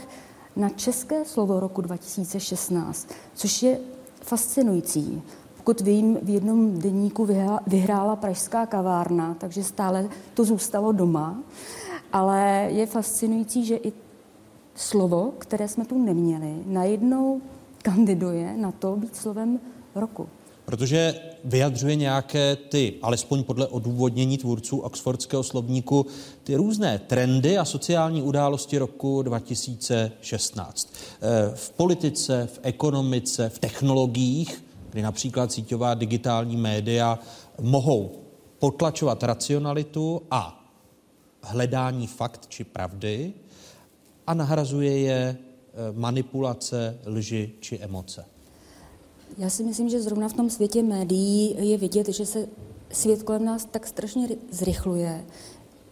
na 0.56 0.70
české 0.70 1.26
slovo 1.26 1.60
roku 1.60 1.82
2016, 1.82 3.08
což 3.36 3.64
je 3.64 3.80
fascinující. 4.28 5.22
Pokud 5.58 5.82
vím, 5.82 6.18
v 6.22 6.30
jednom 6.30 6.80
denníku 6.80 7.28
vyhrála 7.68 8.16
pražská 8.16 8.66
kavárna, 8.66 9.34
takže 9.34 9.64
stále 9.64 10.10
to 10.34 10.44
zůstalo 10.44 10.92
doma. 10.92 11.40
Ale 12.14 12.68
je 12.72 12.86
fascinující, 12.86 13.66
že 13.66 13.76
i 13.76 13.94
slovo, 14.76 15.34
které 15.38 15.68
jsme 15.68 15.86
tu 15.86 16.04
neměli, 16.04 16.64
najednou 16.66 17.42
kandiduje 17.82 18.58
na 18.58 18.72
to 18.72 18.96
být 18.96 19.16
slovem 19.16 19.60
roku. 19.96 20.30
Protože 20.68 21.16
vyjadřuje 21.44 21.96
nějaké 21.96 22.56
ty, 22.56 22.96
alespoň 23.02 23.44
podle 23.44 23.68
odůvodnění 23.68 24.38
tvůrců 24.38 24.78
Oxfordského 24.78 25.44
slovníku, 25.44 26.06
ty 26.44 26.56
různé 26.56 27.00
trendy 27.00 27.58
a 27.58 27.66
sociální 27.66 28.22
události 28.22 28.78
roku 28.78 29.22
2016. 29.22 30.94
Eh, 30.94 31.56
v 31.56 31.70
politice, 31.70 32.50
v 32.54 32.60
ekonomice, 32.64 33.50
v 33.50 33.60
technologiích, 33.60 34.64
kdy 34.90 35.02
například 35.02 35.52
síťová 35.52 35.94
digitální 35.94 36.58
média 36.58 37.20
mohou 37.62 38.12
potlačovat 38.60 39.24
racionalitu 39.24 40.22
a 40.32 40.72
hledání 41.42 42.08
fakt 42.08 42.48
či 42.48 42.64
pravdy, 42.64 43.34
a 44.28 44.34
nahrazuje 44.34 45.00
je 45.00 45.38
eh, 45.38 45.38
manipulace, 45.92 47.00
lži 47.06 47.52
či 47.60 47.80
emoce. 47.80 48.37
Já 49.38 49.50
si 49.50 49.64
myslím, 49.64 49.90
že 49.90 50.02
zrovna 50.02 50.30
v 50.30 50.34
tom 50.34 50.50
světě 50.50 50.84
médií 50.84 51.70
je 51.70 51.78
vidět, 51.78 52.08
že 52.08 52.26
se 52.26 52.48
svět 52.92 53.24
kolem 53.24 53.46
nás 53.46 53.66
tak 53.66 53.88
strašně 53.88 54.28
zrychluje, 54.52 55.26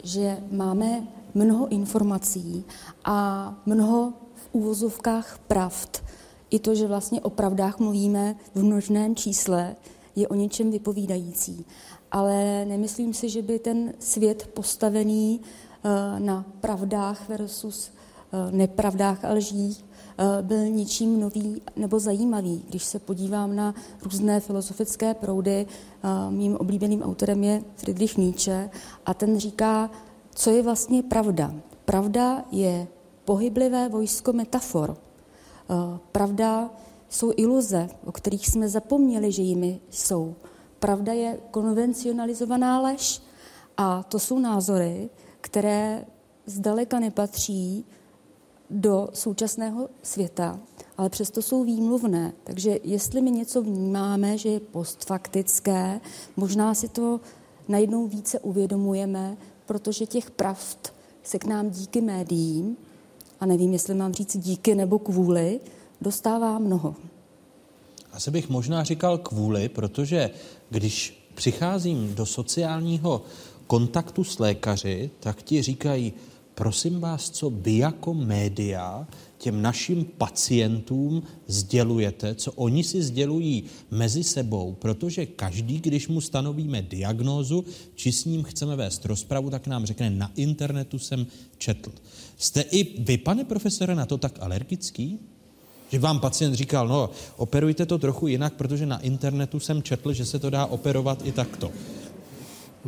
že 0.04 0.38
máme 0.52 1.08
mnoho 1.34 1.68
informací 1.68 2.66
a 3.06 3.58
mnoho 3.66 4.14
v 4.36 4.50
úvozovkách 4.52 5.40
pravd. 5.48 6.04
I 6.50 6.60
to, 6.60 6.76
že 6.76 6.88
vlastně 6.88 7.22
o 7.22 7.30
pravdách 7.30 7.80
mluvíme 7.80 8.36
v 8.56 8.64
množném 8.64 9.16
čísle, 9.16 9.76
je 10.16 10.28
o 10.28 10.36
něčem 10.36 10.72
vypovídající. 10.72 11.66
Ale 12.12 12.66
nemyslím 12.66 13.14
si, 13.14 13.30
že 13.30 13.42
by 13.42 13.60
ten 13.60 13.94
svět 14.00 14.50
postavený 14.54 15.42
eh, 15.42 16.20
na 16.20 16.46
pravdách 16.62 17.30
versus 17.30 17.92
Eh, 18.36 18.52
nepravdách 18.52 19.26
a 19.26 19.34
lžích 19.34 19.86
byl 20.42 20.66
ničím 20.68 21.20
nový 21.20 21.62
nebo 21.76 22.00
zajímavý. 22.00 22.66
Když 22.70 22.84
se 22.84 23.00
podívám 23.00 23.56
na 23.56 23.76
různé 24.04 24.40
filozofické 24.40 25.14
proudy, 25.14 25.66
eh, 25.68 26.08
mým 26.32 26.56
oblíbeným 26.56 27.02
autorem 27.02 27.44
je 27.44 27.64
Friedrich 27.76 28.18
Nietzsche 28.18 28.70
a 29.06 29.14
ten 29.14 29.38
říká, 29.38 29.90
co 30.36 30.50
je 30.50 30.64
vlastně 30.64 31.04
pravda. 31.04 31.54
Pravda 31.86 32.46
je 32.52 32.88
pohyblivé 33.26 33.90
vojsko 33.90 34.34
metafor. 34.34 34.98
Pravda 36.12 36.70
jsou 37.10 37.34
iluze, 37.38 37.90
o 38.06 38.12
kterých 38.12 38.48
jsme 38.48 38.70
zapomněli, 38.70 39.32
že 39.32 39.42
jimi 39.42 39.80
jsou. 39.90 40.36
Pravda 40.80 41.14
je 41.14 41.40
konvencionalizovaná 41.52 42.80
lež 42.80 43.22
a 43.78 44.04
to 44.04 44.20
jsou 44.20 44.40
názory, 44.40 45.10
které 45.42 46.06
zdaleka 46.46 47.00
nepatří 47.00 47.86
do 48.70 49.10
současného 49.14 49.90
světa 50.04 50.60
ale 50.98 51.10
přesto 51.10 51.42
jsou 51.42 51.64
výmluvné. 51.64 52.34
Takže 52.44 52.80
jestli 52.84 53.22
my 53.22 53.32
něco 53.32 53.62
vnímáme, 53.62 54.38
že 54.38 54.50
je 54.50 54.60
postfaktické, 54.60 56.02
možná 56.38 56.74
si 56.74 56.90
to 56.90 57.20
najednou 57.68 58.08
více 58.08 58.40
uvědomujeme, 58.40 59.38
protože 59.66 60.06
těch 60.06 60.32
pravd 60.32 60.94
se 61.24 61.40
k 61.40 61.46
nám 61.46 61.70
díky 61.70 62.02
médiím, 62.02 62.78
a 63.40 63.46
nevím, 63.46 63.74
jestli 63.74 63.94
mám 63.94 64.14
říct 64.14 64.38
díky 64.38 64.76
nebo 64.76 65.00
kvůli, 65.00 65.60
dostává 66.02 66.60
mnoho. 66.60 66.96
Asi 68.12 68.32
bych 68.32 68.50
možná 68.50 68.84
říkal 68.84 69.18
kvůli, 69.18 69.70
protože 69.70 70.30
když 70.70 71.28
přicházím 71.36 72.16
do 72.16 72.26
sociálního 72.26 73.22
kontaktu 73.68 74.24
s 74.24 74.40
lékaři, 74.40 75.10
tak 75.20 75.42
ti 75.44 75.62
říkají, 75.62 76.14
prosím 76.56 77.00
vás, 77.00 77.30
co 77.30 77.50
vy 77.50 77.78
jako 77.78 78.14
média 78.14 79.08
těm 79.38 79.62
našim 79.62 80.06
pacientům 80.06 81.24
sdělujete, 81.48 82.36
co 82.36 82.52
oni 82.52 82.84
si 82.84 83.04
sdělují 83.04 83.64
mezi 83.92 84.24
sebou, 84.24 84.74
protože 84.74 85.26
každý, 85.26 85.80
když 85.80 86.08
mu 86.08 86.22
stanovíme 86.22 86.82
diagnózu, 86.82 87.66
či 87.96 88.12
s 88.12 88.26
ním 88.26 88.44
chceme 88.44 88.76
vést 88.76 89.06
rozpravu, 89.06 89.50
tak 89.50 89.68
nám 89.68 89.86
řekne, 89.86 90.10
na 90.10 90.32
internetu 90.36 91.00
jsem 91.00 91.28
četl. 91.58 91.92
Jste 92.38 92.62
i 92.62 93.02
vy, 93.02 93.18
pane 93.18 93.44
profesore, 93.44 93.96
na 93.96 94.06
to 94.06 94.18
tak 94.18 94.38
alergický? 94.40 95.20
Že 95.92 96.00
vám 96.00 96.20
pacient 96.20 96.56
říkal, 96.56 96.88
no, 96.88 97.10
operujte 97.38 97.86
to 97.86 97.98
trochu 97.98 98.28
jinak, 98.28 98.54
protože 98.54 98.86
na 98.86 99.00
internetu 99.00 99.60
jsem 99.60 99.84
četl, 99.84 100.14
že 100.14 100.26
se 100.26 100.40
to 100.40 100.50
dá 100.50 100.66
operovat 100.66 101.22
i 101.26 101.32
takto. 101.32 101.72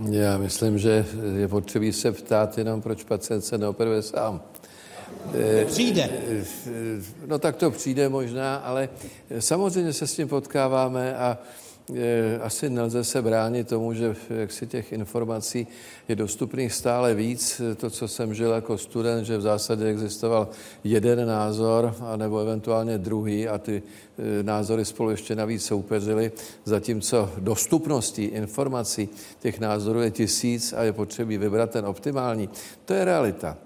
Já 0.06 0.38
myslím, 0.38 0.78
že 0.78 1.06
je 1.38 1.48
potřebí 1.48 1.94
se 1.94 2.11
ptát 2.11 2.57
jenom, 2.57 2.82
proč 2.82 3.03
pacient 3.03 3.41
se 3.41 3.57
neoperuje 3.57 4.02
sám. 4.02 4.41
Přijde. 5.65 6.10
No 7.28 7.40
tak 7.40 7.56
to 7.56 7.72
přijde 7.72 8.10
možná, 8.10 8.56
ale 8.56 8.90
samozřejmě 9.40 9.94
se 9.94 10.07
s 10.07 10.15
tím 10.15 10.28
potkáváme 10.28 11.15
a 11.15 11.38
asi 12.41 12.69
nelze 12.69 13.03
se 13.03 13.22
bránit 13.22 13.68
tomu, 13.68 13.93
že 13.93 14.15
jak 14.30 14.51
si 14.51 14.68
těch 14.68 14.91
informací 14.91 15.68
je 16.07 16.15
dostupných 16.15 16.73
stále 16.73 17.14
víc. 17.14 17.61
To, 17.77 17.89
co 17.89 18.07
jsem 18.07 18.34
žil 18.34 18.51
jako 18.51 18.77
student, 18.77 19.26
že 19.26 19.38
v 19.38 19.41
zásadě 19.41 19.85
existoval 19.85 20.49
jeden 20.84 21.27
názor, 21.27 21.95
nebo 22.15 22.39
eventuálně 22.39 22.97
druhý 22.97 23.47
a 23.47 23.57
ty 23.57 23.84
e, 24.39 24.43
názory 24.43 24.85
spolu 24.85 25.09
ještě 25.09 25.35
navíc 25.35 25.65
soupeřily, 25.65 26.31
zatímco 26.65 27.31
dostupností 27.38 28.23
informací 28.23 29.09
těch 29.39 29.59
názorů 29.59 30.01
je 30.01 30.11
tisíc 30.11 30.73
a 30.73 30.84
je 30.84 30.93
potřebí 30.93 31.38
vybrat 31.38 31.72
ten 31.72 31.85
optimální. 31.85 32.49
To 32.85 32.93
je 32.93 33.05
realita. 33.05 33.57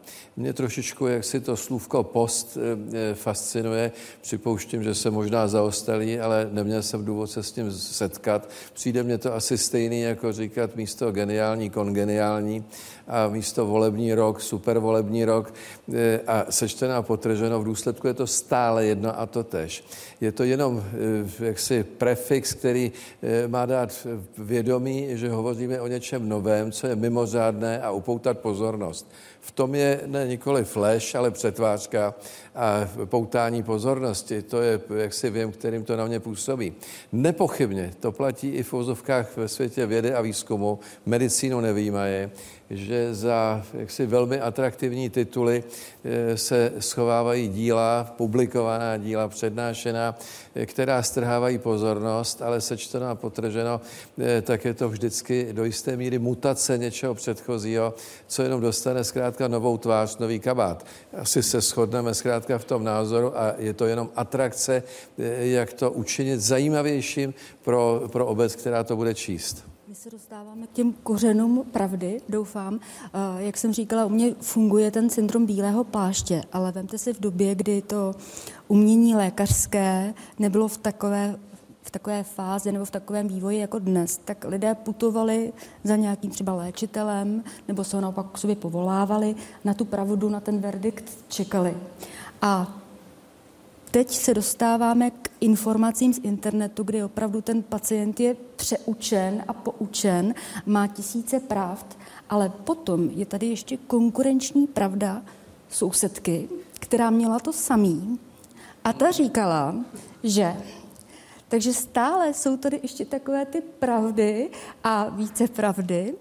Mě 0.42 0.54
trošičku, 0.54 1.08
jak 1.08 1.24
si 1.24 1.40
to 1.40 1.58
slůvko 1.58 2.04
post 2.04 2.58
e, 2.58 2.98
e, 3.12 3.16
fascinuje. 3.16 3.92
Připouštím, 4.22 4.84
že 4.84 4.96
se 4.96 5.12
možná 5.12 5.48
zaostalý, 5.48 6.20
ale 6.20 6.50
neměl 6.52 6.84
jsem 6.84 7.06
důvod 7.06 7.28
se 7.28 7.44
s 7.44 7.52
tím 7.52 7.72
setkat. 7.72 8.50
Přijde 8.74 9.04
mně 9.04 9.18
to 9.18 9.34
asi 9.34 9.58
stejný, 9.58 10.02
jako 10.02 10.34
říkat 10.34 10.76
místo 10.76 11.12
geniální, 11.12 11.70
kongeniální 11.70 12.66
a 13.08 13.28
místo 13.28 13.66
volební 13.66 14.14
rok, 14.14 14.42
supervolební 14.42 15.26
rok 15.26 15.54
e, 15.94 16.20
a 16.28 16.46
sečteno 16.50 16.96
a 16.96 17.02
potrženo, 17.02 17.62
v 17.62 17.64
důsledku 17.64 18.08
je 18.08 18.14
to 18.14 18.28
stále 18.28 18.86
jedno 18.86 19.20
a 19.20 19.26
to 19.26 19.44
tež. 19.44 19.84
Je 20.22 20.32
to 20.32 20.44
jenom 20.44 20.84
jaksi 21.40 21.84
prefix, 21.84 22.54
který 22.54 22.92
má 23.48 23.66
dát 23.66 24.08
vědomí, 24.38 25.08
že 25.12 25.30
hovoříme 25.30 25.82
o 25.82 25.88
něčem 25.88 26.30
novém, 26.30 26.72
co 26.72 26.88
je 26.88 26.96
mimořádné 26.96 27.82
a 27.82 27.92
upoutat 27.92 28.40
pozornost. 28.40 29.12
V 29.42 29.52
tom 29.52 29.76
je 29.76 30.02
ne 30.06 30.28
nikoli 30.28 30.64
flash, 30.64 31.16
ale 31.16 31.32
přetvářka 31.32 32.14
a 32.56 32.90
poutání 33.06 33.64
pozornosti. 33.64 34.42
To 34.42 34.62
je, 34.62 34.82
jak 34.96 35.14
si 35.14 35.30
vím, 35.30 35.52
kterým 35.52 35.84
to 35.84 35.98
na 35.98 36.06
mě 36.06 36.20
působí. 36.20 36.74
Nepochybně 37.12 37.92
to 38.00 38.12
platí 38.12 38.50
i 38.50 38.64
v 38.64 38.72
vozovkách 38.72 39.38
ve 39.38 39.48
světě 39.48 39.86
vědy 39.86 40.14
a 40.14 40.22
výzkumu, 40.22 40.80
medicínu 41.06 41.62
nevýmaje, 41.62 42.32
že 42.72 43.16
za 43.16 43.64
jaksi 43.74 44.06
velmi 44.06 44.40
atraktivní 44.40 45.10
tituly 45.10 45.64
eh, 46.04 46.38
se 46.38 46.74
schovávají 46.80 47.48
díla, 47.48 48.14
publikovaná 48.18 48.98
díla, 48.98 49.28
přednášená, 49.28 50.18
eh, 50.56 50.66
která 50.66 51.04
strhávají 51.04 51.58
pozornost, 51.58 52.42
ale 52.42 52.62
sečteno 52.62 53.08
a 53.08 53.16
potrženo, 53.16 53.82
eh, 54.20 54.42
tak 54.42 54.66
je 54.66 54.74
to 54.74 54.90
vždycky 54.90 55.54
do 55.54 55.66
jisté 55.66 55.98
míry 55.98 56.20
mutace 56.20 56.78
něčeho 56.78 57.16
předchozího, 57.16 57.94
co 58.28 58.44
jenom 58.44 58.62
dostane 58.62 59.04
zkrátka 59.04 59.48
novou 59.48 59.78
tvář, 59.78 60.18
nový 60.18 60.40
kabát. 60.40 60.86
Asi 61.18 61.44
se 61.44 61.62
shodneme 61.62 62.14
zkrátka 62.14 62.58
v 62.58 62.66
tom 62.66 62.84
názoru 62.84 63.40
a 63.40 63.54
je 63.58 63.74
to 63.74 63.86
jenom 63.86 64.10
atrakce, 64.16 64.84
jak 65.40 65.74
to 65.74 65.92
učinit 65.92 66.40
zajímavějším 66.40 67.34
pro, 67.62 68.04
pro 68.12 68.26
obec, 68.28 68.56
která 68.56 68.84
to 68.84 68.96
bude 68.96 69.14
číst. 69.14 69.71
My 69.92 69.96
se 69.96 70.10
dostáváme 70.10 70.68
k 70.68 70.72
těm 70.72 70.94
kořenům 70.94 71.66
pravdy, 71.72 72.22
doufám. 72.30 72.80
Jak 73.38 73.58
jsem 73.58 73.74
říkala, 73.74 74.06
u 74.06 74.10
mě 74.10 74.34
funguje 74.42 74.92
ten 74.92 75.10
syndrom 75.10 75.46
bílého 75.46 75.84
pláště, 75.84 76.44
ale 76.54 76.72
vemte 76.72 76.98
si 76.98 77.14
v 77.14 77.20
době, 77.20 77.56
kdy 77.56 77.82
to 77.82 78.16
umění 78.68 79.16
lékařské 79.16 80.14
nebylo 80.40 80.68
v 80.68 80.78
takové 80.78 81.40
v 81.82 81.92
takové 81.92 82.24
fázi 82.24 82.72
nebo 82.72 82.86
v 82.86 82.92
takovém 82.92 83.28
vývoji 83.28 83.60
jako 83.60 83.80
dnes, 83.80 84.18
tak 84.26 84.46
lidé 84.48 84.76
putovali 84.76 85.54
za 85.84 85.96
nějakým 85.96 86.32
třeba 86.32 86.54
léčitelem 86.54 87.44
nebo 87.68 87.84
se 87.84 87.98
ho 87.98 88.02
naopak 88.02 88.26
k 88.32 88.38
sobě 88.38 88.56
povolávali, 88.56 89.36
na 89.64 89.74
tu 89.74 89.86
pravdu, 89.86 90.30
na 90.30 90.40
ten 90.40 90.60
verdikt 90.60 91.18
čekali. 91.28 91.78
A 92.42 92.81
teď 93.92 94.12
se 94.12 94.34
dostáváme 94.34 95.12
k 95.12 95.30
informacím 95.40 96.14
z 96.14 96.20
internetu, 96.24 96.84
kdy 96.84 97.04
opravdu 97.04 97.42
ten 97.42 97.64
pacient 97.64 98.20
je 98.20 98.36
přeučen 98.56 99.44
a 99.48 99.54
poučen, 99.54 100.34
má 100.66 100.88
tisíce 100.88 101.40
pravd, 101.40 101.98
ale 102.30 102.50
potom 102.50 103.10
je 103.10 103.26
tady 103.26 103.48
ještě 103.48 103.78
konkurenční 103.78 104.68
pravda 104.68 105.22
sousedky, 105.70 106.50
která 106.74 107.10
měla 107.10 107.40
to 107.40 107.54
samý. 107.54 108.20
A 108.84 108.94
ta 108.94 109.12
říkala, 109.12 109.76
že 110.24 110.56
takže 111.48 111.74
stále 111.74 112.34
jsou 112.34 112.58
tady 112.58 112.80
ještě 112.84 113.06
takové 113.06 113.46
ty 113.46 113.62
pravdy 113.62 114.50
a 114.84 115.10
více 115.10 115.48
pravdy 115.48 116.16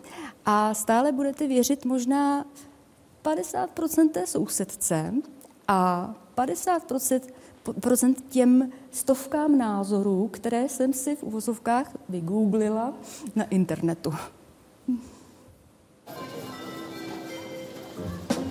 a 0.46 0.74
stále 0.74 1.12
budete 1.12 1.48
věřit 1.48 1.84
možná 1.84 2.44
50% 3.24 4.10
té 4.10 4.26
sousedce 4.26 5.14
a 5.68 6.10
50% 6.36 7.20
procent 7.80 8.24
těm 8.28 8.70
stovkám 8.90 9.58
názorů, 9.58 10.28
které 10.28 10.68
jsem 10.68 10.92
si 10.92 11.16
v 11.16 11.22
uvozovkách 11.22 11.96
vygooglila 12.08 12.92
na 13.36 13.44
internetu. 13.44 14.14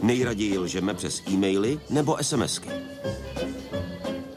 Nejraději 0.03 0.57
lžeme 0.57 0.93
přes 0.93 1.21
e-maily 1.27 1.79
nebo 1.89 2.17
SMSky. 2.21 2.69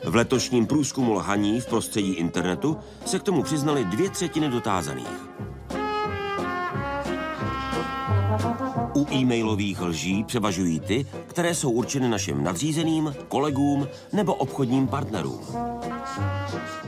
V 0.05 0.15
letošním 0.15 0.67
průzkumu 0.67 1.13
lhaní 1.13 1.61
v 1.61 1.67
prostředí 1.67 2.13
internetu 2.13 2.77
se 3.07 3.19
k 3.19 3.23
tomu 3.23 3.43
přiznali 3.43 3.85
dvě 3.85 4.11
třetiny 4.11 4.49
dotázaných. 4.49 5.29
U 8.95 9.07
e-mailových 9.13 9.81
lží 9.81 10.25
převažují 10.25 10.81
ty, 10.81 11.07
které 11.27 11.55
jsou 11.55 11.71
určeny 11.71 12.09
našim 12.09 12.45
nadřízeným, 12.45 13.15
kolegům 13.29 13.89
nebo 14.13 14.35
obchodním 14.35 14.89
partnerům. 14.89 15.41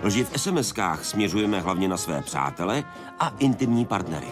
Lži 0.02 0.24
v 0.24 0.32
SMS-kách 0.32 0.98
směřujeme 1.02 1.60
hlavně 1.60 1.88
na 1.88 1.96
své 1.96 2.22
přátele 2.22 2.84
a 3.18 3.28
intimní 3.38 3.84
partnery. 3.84 4.26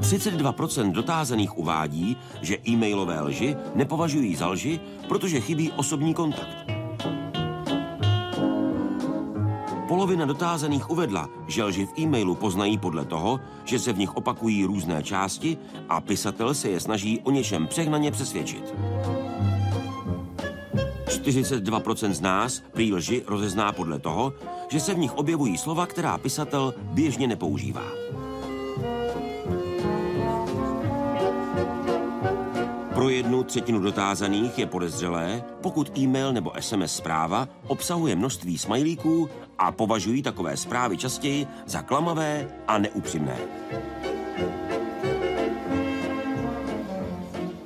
32% 0.00 0.92
dotázaných 0.92 1.58
uvádí, 1.58 2.16
že 2.42 2.58
e-mailové 2.68 3.20
lži 3.20 3.56
nepovažují 3.74 4.36
za 4.36 4.48
lži, 4.48 4.80
protože 5.08 5.40
chybí 5.40 5.72
osobní 5.72 6.14
kontakt. 6.14 6.65
Polovina 9.88 10.26
dotázaných 10.26 10.90
uvedla, 10.90 11.30
že 11.46 11.64
lži 11.64 11.86
v 11.86 11.98
e-mailu 11.98 12.34
poznají 12.34 12.78
podle 12.78 13.04
toho, 13.04 13.40
že 13.64 13.78
se 13.78 13.92
v 13.92 13.98
nich 13.98 14.16
opakují 14.16 14.64
různé 14.64 15.02
části 15.02 15.58
a 15.88 16.00
pisatel 16.00 16.54
se 16.54 16.68
je 16.68 16.80
snaží 16.80 17.20
o 17.22 17.30
něčem 17.30 17.66
přehnaně 17.66 18.10
přesvědčit. 18.10 18.74
42% 21.06 22.10
z 22.10 22.20
nás 22.20 22.62
prý 22.72 22.92
lži 22.92 23.22
rozezná 23.26 23.72
podle 23.72 23.98
toho, 23.98 24.32
že 24.68 24.80
se 24.80 24.94
v 24.94 24.98
nich 24.98 25.14
objevují 25.14 25.58
slova, 25.58 25.86
která 25.86 26.18
pisatel 26.18 26.74
běžně 26.92 27.26
nepoužívá. 27.26 28.15
Pro 32.96 33.08
jednu 33.08 33.42
třetinu 33.44 33.80
dotázaných 33.80 34.58
je 34.58 34.66
podezřelé, 34.66 35.44
pokud 35.60 35.98
e-mail 35.98 36.32
nebo 36.32 36.52
SMS 36.60 36.96
zpráva 36.96 37.48
obsahuje 37.66 38.16
množství 38.16 38.58
smajlíků 38.58 39.28
a 39.58 39.72
považují 39.72 40.22
takové 40.22 40.56
zprávy 40.56 40.96
častěji 40.96 41.46
za 41.66 41.82
klamavé 41.82 42.48
a 42.68 42.78
neupřímné. 42.78 43.36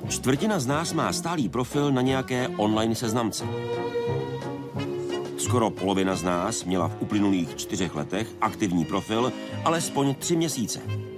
Čtvrtina 0.09 0.59
z 0.59 0.67
nás 0.67 0.93
má 0.93 1.13
stálý 1.13 1.49
profil 1.49 1.91
na 1.91 2.01
nějaké 2.01 2.47
online 2.47 2.95
seznamce. 2.95 3.45
Skoro 5.37 5.69
polovina 5.69 6.15
z 6.15 6.23
nás 6.23 6.63
měla 6.63 6.87
v 6.87 6.97
uplynulých 6.99 7.55
čtyřech 7.55 7.95
letech 7.95 8.27
aktivní 8.41 8.85
profil 8.85 9.33
alespoň 9.65 10.15
tři 10.15 10.35
měsíce. 10.35 11.10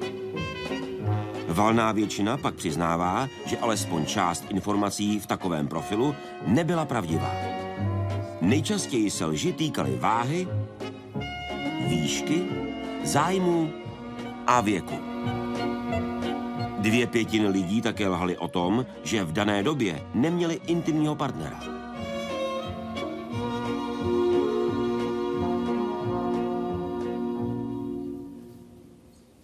Valná 1.53 1.91
většina 1.91 2.37
pak 2.37 2.55
přiznává, 2.55 3.27
že 3.45 3.57
alespoň 3.57 4.05
část 4.05 4.45
informací 4.49 5.19
v 5.19 5.25
takovém 5.25 5.67
profilu 5.67 6.15
nebyla 6.47 6.85
pravdivá. 6.85 7.31
Nejčastěji 8.41 9.11
se 9.11 9.25
lži 9.25 9.53
týkaly 9.53 9.97
váhy, 9.99 10.47
výšky, 11.87 12.43
zájmu 13.03 13.69
a 14.47 14.61
věku. 14.61 14.95
Dvě 16.79 17.07
pětiny 17.07 17.47
lidí 17.47 17.81
také 17.81 18.07
lhali 18.07 18.37
o 18.37 18.47
tom, 18.47 18.85
že 19.03 19.23
v 19.23 19.33
dané 19.33 19.63
době 19.63 20.03
neměli 20.13 20.61
intimního 20.67 21.15
partnera. 21.15 21.82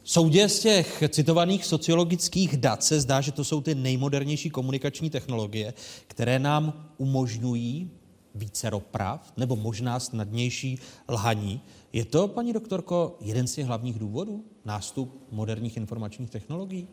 Soudě 0.09 0.49
z 0.49 0.59
těch 0.59 1.03
citovaných 1.09 1.65
sociologických 1.65 2.57
dat 2.57 2.83
se 2.83 3.01
zdá, 3.01 3.21
že 3.21 3.31
to 3.31 3.43
jsou 3.43 3.61
ty 3.61 3.75
nejmodernější 3.75 4.49
komunikační 4.49 5.09
technologie, 5.09 5.73
které 6.07 6.39
nám 6.39 6.73
umožňují 6.97 7.91
více 8.35 8.71
prav 8.91 9.33
nebo 9.37 9.55
možná 9.55 9.99
snadnější 9.99 10.79
lhaní. 11.09 11.61
Je 11.93 12.05
to, 12.05 12.27
paní 12.27 12.53
doktorko, 12.53 13.17
jeden 13.21 13.47
z 13.47 13.53
těch 13.53 13.65
hlavních 13.65 13.99
důvodů? 13.99 14.43
Nástup 14.65 15.27
moderních 15.31 15.77
informačních 15.77 16.29
technologií? 16.29 16.87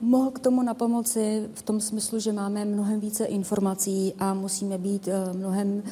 Mohl 0.00 0.30
k 0.30 0.38
tomu 0.38 0.62
na 0.62 0.74
pomoci 0.74 1.48
v 1.54 1.62
tom 1.62 1.80
smyslu, 1.80 2.20
že 2.20 2.32
máme 2.32 2.64
mnohem 2.64 3.00
více 3.00 3.24
informací 3.24 4.14
a 4.18 4.34
musíme 4.34 4.78
být 4.78 5.08
eh, 5.08 5.32
mnohem 5.32 5.82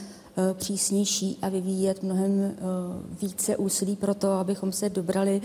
přísnější 0.54 1.38
a 1.42 1.48
vyvíjet 1.48 2.02
mnohem 2.02 2.40
eh, 2.42 2.54
více 3.22 3.56
úsilí 3.56 3.96
pro 3.96 4.14
to, 4.14 4.30
abychom 4.30 4.72
se 4.72 4.90
dobrali 4.90 5.40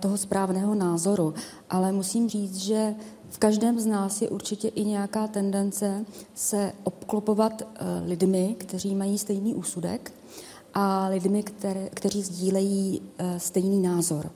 toho 0.00 0.16
správného 0.16 0.74
názoru. 0.74 1.34
Ale 1.70 1.92
musím 1.92 2.28
říct, 2.28 2.56
že 2.56 2.94
v 3.30 3.38
každém 3.38 3.80
z 3.80 3.86
nás 3.86 4.22
je 4.22 4.28
určitě 4.28 4.68
i 4.68 4.84
nějaká 4.84 5.26
tendence 5.26 6.04
se 6.34 6.72
obklopovat 6.84 7.62
lidmi, 8.06 8.56
kteří 8.58 8.94
mají 8.94 9.18
stejný 9.18 9.54
úsudek 9.54 10.12
a 10.74 11.08
lidmi, 11.08 11.42
které, 11.42 11.88
kteří 11.94 12.22
sdílejí 12.22 13.02
stejný 13.38 13.82
názor. 13.82 14.30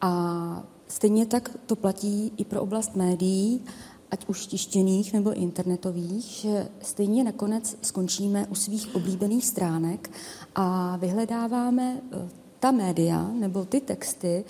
A 0.00 0.62
Stejně 0.90 1.26
tak 1.26 1.50
to 1.66 1.76
platí 1.76 2.32
i 2.36 2.44
pro 2.44 2.62
oblast 2.62 2.96
médií, 2.96 3.64
ať 4.10 4.28
už 4.28 4.46
tištěných 4.46 5.12
nebo 5.12 5.32
internetových, 5.32 6.24
že 6.24 6.68
stejně 6.82 7.24
nakonec 7.24 7.76
skončíme 7.82 8.46
u 8.46 8.54
svých 8.54 8.94
oblíbených 8.94 9.46
stránek 9.46 10.10
a 10.54 10.96
vyhledáváme 10.96 12.00
eh, 12.12 12.28
ta 12.60 12.70
média 12.70 13.30
nebo 13.32 13.64
ty 13.64 13.80
texty, 13.80 14.44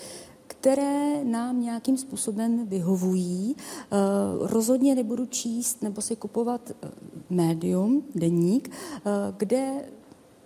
které 0.47 1.25
nám 1.25 1.61
nějakým 1.63 1.99
způsobem 1.99 2.67
vyhovují. 2.67 3.57
Eh, 3.57 3.97
rozhodně 4.41 4.95
nebudu 4.95 5.27
číst 5.27 5.83
nebo 5.83 6.03
si 6.03 6.17
kupovat 6.17 6.71
eh, 6.71 6.89
médium, 7.31 8.05
denník, 8.15 8.71
kde 9.37 9.85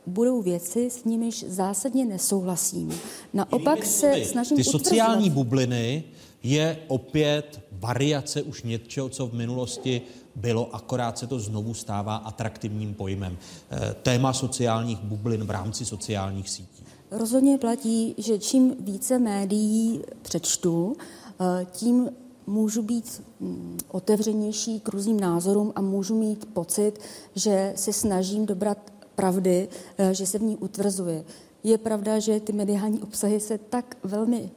budou 0.06 0.42
věci, 0.42 0.90
s 0.90 1.04
nimiž 1.04 1.44
zásadně 1.48 2.04
nesouhlasím. 2.04 2.92
Naopak 3.32 3.84
se 3.86 4.24
snažím 4.24 4.56
Ty 4.56 4.64
sociální 4.64 5.30
bubliny 5.30 6.04
je 6.42 6.78
opět 6.88 7.60
variace 7.86 8.42
už 8.42 8.62
něčeho, 8.62 9.08
co 9.08 9.26
v 9.26 9.34
minulosti 9.34 10.02
bylo, 10.36 10.74
akorát 10.74 11.18
se 11.18 11.26
to 11.26 11.38
znovu 11.38 11.74
stává 11.74 12.16
atraktivním 12.16 12.94
pojmem. 12.94 13.36
Eh, 13.36 13.94
téma 14.02 14.32
sociálních 14.32 14.98
bublin 14.98 15.44
v 15.44 15.50
rámci 15.50 15.84
sociálních 15.84 16.50
sítí. 16.50 16.84
Rozhodně 17.10 17.58
platí, 17.58 18.14
že 18.18 18.38
čím 18.38 18.74
více 18.80 19.18
médií 19.18 20.02
přečtu, 20.22 20.96
eh, 20.96 21.66
tím 21.72 22.10
můžu 22.46 22.82
být 22.82 23.22
mm, 23.40 23.78
otevřenější 23.88 24.80
k 24.80 24.88
různým 24.88 25.20
názorům 25.20 25.72
a 25.76 25.80
můžu 25.80 26.18
mít 26.18 26.44
pocit, 26.44 26.92
že 27.34 27.72
se 27.76 27.92
snažím 27.92 28.46
dobrat 28.46 28.78
pravdy, 29.14 29.68
eh, 29.98 30.14
že 30.14 30.26
se 30.26 30.38
v 30.38 30.42
ní 30.42 30.56
utvrzuje. 30.56 31.24
Je 31.64 31.78
pravda, 31.78 32.18
že 32.18 32.40
ty 32.40 32.52
mediální 32.52 33.02
obsahy 33.02 33.40
se 33.40 33.58
tak 33.58 33.96
velmi 34.02 34.50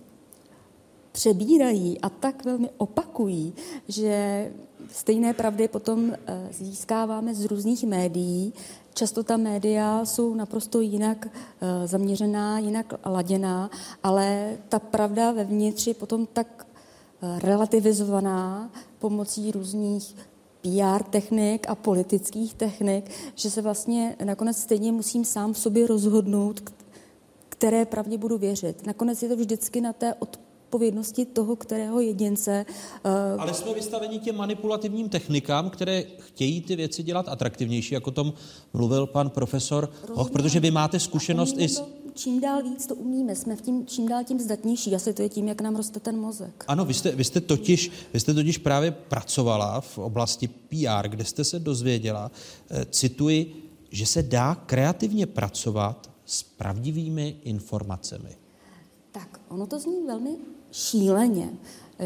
přebírají 1.17 2.01
a 2.01 2.09
tak 2.09 2.45
velmi 2.45 2.69
opakují, 2.77 3.53
že 3.87 4.51
stejné 4.91 5.33
pravdy 5.33 5.67
potom 5.67 6.13
eh, 6.13 6.47
získáváme 6.51 7.35
z 7.35 7.45
různých 7.45 7.83
médií. 7.83 8.53
Často 8.93 9.23
ta 9.23 9.37
média 9.37 10.05
jsou 10.05 10.33
naprosto 10.33 10.81
jinak 10.81 11.27
eh, 11.27 11.87
zaměřená, 11.87 12.59
jinak 12.59 12.93
laděná, 13.05 13.69
ale 14.03 14.57
ta 14.69 14.79
pravda 14.79 15.31
vevnitř 15.31 15.87
je 15.87 15.93
potom 15.93 16.25
tak 16.25 16.67
relativizovaná 17.21 18.71
pomocí 18.99 19.51
různých 19.51 20.15
PR 20.61 21.03
technik 21.09 21.69
a 21.69 21.75
politických 21.75 22.53
technik, 22.53 23.11
že 23.35 23.51
se 23.51 23.61
vlastně 23.61 24.15
nakonec 24.23 24.57
stejně 24.57 24.91
musím 24.91 25.25
sám 25.25 25.53
v 25.53 25.59
sobě 25.59 25.87
rozhodnout, 25.87 26.73
které 27.49 27.85
pravdě 27.85 28.17
budu 28.17 28.37
věřit. 28.37 28.85
Nakonec 28.85 29.23
je 29.23 29.29
to 29.29 29.35
vždycky 29.35 29.81
na 29.81 29.93
té 29.93 30.13
odpovědnosti 30.67 31.25
toho, 31.25 31.55
kterého 31.55 31.99
jedince. 31.99 32.65
Uh... 33.05 33.41
Ale 33.41 33.53
jsme 33.53 33.73
vystaveni 33.73 34.19
těm 34.19 34.35
manipulativním 34.35 35.09
technikám, 35.09 35.69
které 35.69 36.03
chtějí 36.19 36.61
ty 36.61 36.75
věci 36.75 37.03
dělat 37.03 37.29
atraktivnější, 37.29 37.93
jako 37.93 38.09
o 38.09 38.13
tom 38.13 38.33
mluvil 38.73 39.07
pan 39.07 39.29
profesor 39.29 39.89
Hoch, 40.13 40.31
protože 40.31 40.59
vy 40.59 40.71
máte 40.71 40.99
zkušenost 40.99 41.55
i 41.57 41.69
s 41.69 41.83
čím 42.13 42.39
dál 42.39 42.63
víc 42.63 42.87
to 42.87 42.95
umíme, 42.95 43.35
jsme 43.35 43.55
v 43.55 43.61
tím 43.61 43.85
čím 43.85 44.07
dál 44.07 44.23
tím 44.23 44.39
zdatnější. 44.39 44.95
Asi 44.95 45.13
to 45.13 45.21
je 45.21 45.29
tím, 45.29 45.47
jak 45.47 45.61
nám 45.61 45.75
roste 45.75 45.99
ten 45.99 46.17
mozek. 46.17 46.65
Ano, 46.67 46.85
vy 46.85 46.93
jste, 46.93 47.11
vy 47.11 47.23
jste, 47.23 47.41
totiž, 47.41 47.91
vy 48.13 48.19
jste 48.19 48.33
totiž 48.33 48.57
právě 48.57 48.91
pracovala 48.91 49.81
v 49.81 49.97
oblasti 49.97 50.47
PR, 50.47 51.07
kde 51.07 51.25
jste 51.25 51.43
se 51.43 51.59
dozvěděla, 51.59 52.31
eh, 52.69 52.85
cituji, 52.85 53.69
že 53.91 54.05
se 54.05 54.23
dá 54.23 54.55
kreativně 54.55 55.25
pracovat 55.25 56.11
s 56.25 56.43
pravdivými 56.43 57.35
informacemi. 57.43 58.37
Tak, 59.11 59.39
ono 59.49 59.67
to 59.67 59.79
zní 59.79 60.03
velmi 60.07 60.37
šíleně, 60.71 61.49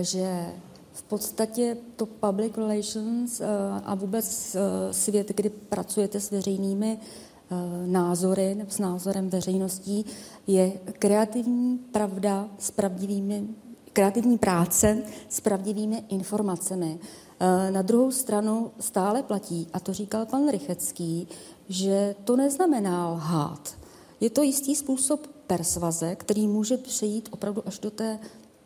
že 0.02 0.46
v 0.94 1.04
podstatě 1.04 1.78
to 1.96 2.06
public 2.06 2.58
relations 2.58 3.42
eh, 3.42 3.46
a 3.86 3.96
vůbec 3.96 4.56
eh, 4.56 4.94
svět, 4.94 5.32
kdy 5.36 5.50
pracujete 5.50 6.20
s 6.20 6.32
veřejnými 6.32 7.00
Eh, 7.52 7.88
názory 7.88 8.56
nebo 8.56 8.72
s 8.72 8.80
názorem 8.80 9.30
veřejností 9.30 10.06
je 10.48 10.72
kreativní 11.00 11.78
pravda 11.78 12.50
s 12.60 12.72
pravdivými, 12.72 13.48
kreativní 13.94 14.38
práce 14.38 15.04
s 15.30 15.40
pravdivými 15.40 16.04
informacemi. 16.10 17.00
Na 17.70 17.82
druhou 17.82 18.12
stranu 18.12 18.72
stále 18.80 19.24
platí, 19.24 19.68
a 19.74 19.80
to 19.80 19.94
říkal 19.94 20.26
pan 20.26 20.50
Rychecký, 20.50 21.28
že 21.70 22.16
to 22.24 22.36
neznamená 22.36 23.10
lhát. 23.10 23.76
Je 24.20 24.30
to 24.30 24.44
jistý 24.44 24.76
způsob 24.76 25.28
persvaze, 25.48 26.16
který 26.16 26.48
může 26.48 26.78
přejít 26.78 27.30
opravdu 27.32 27.68
až 27.68 27.80
do 27.80 27.92
té 27.92 28.20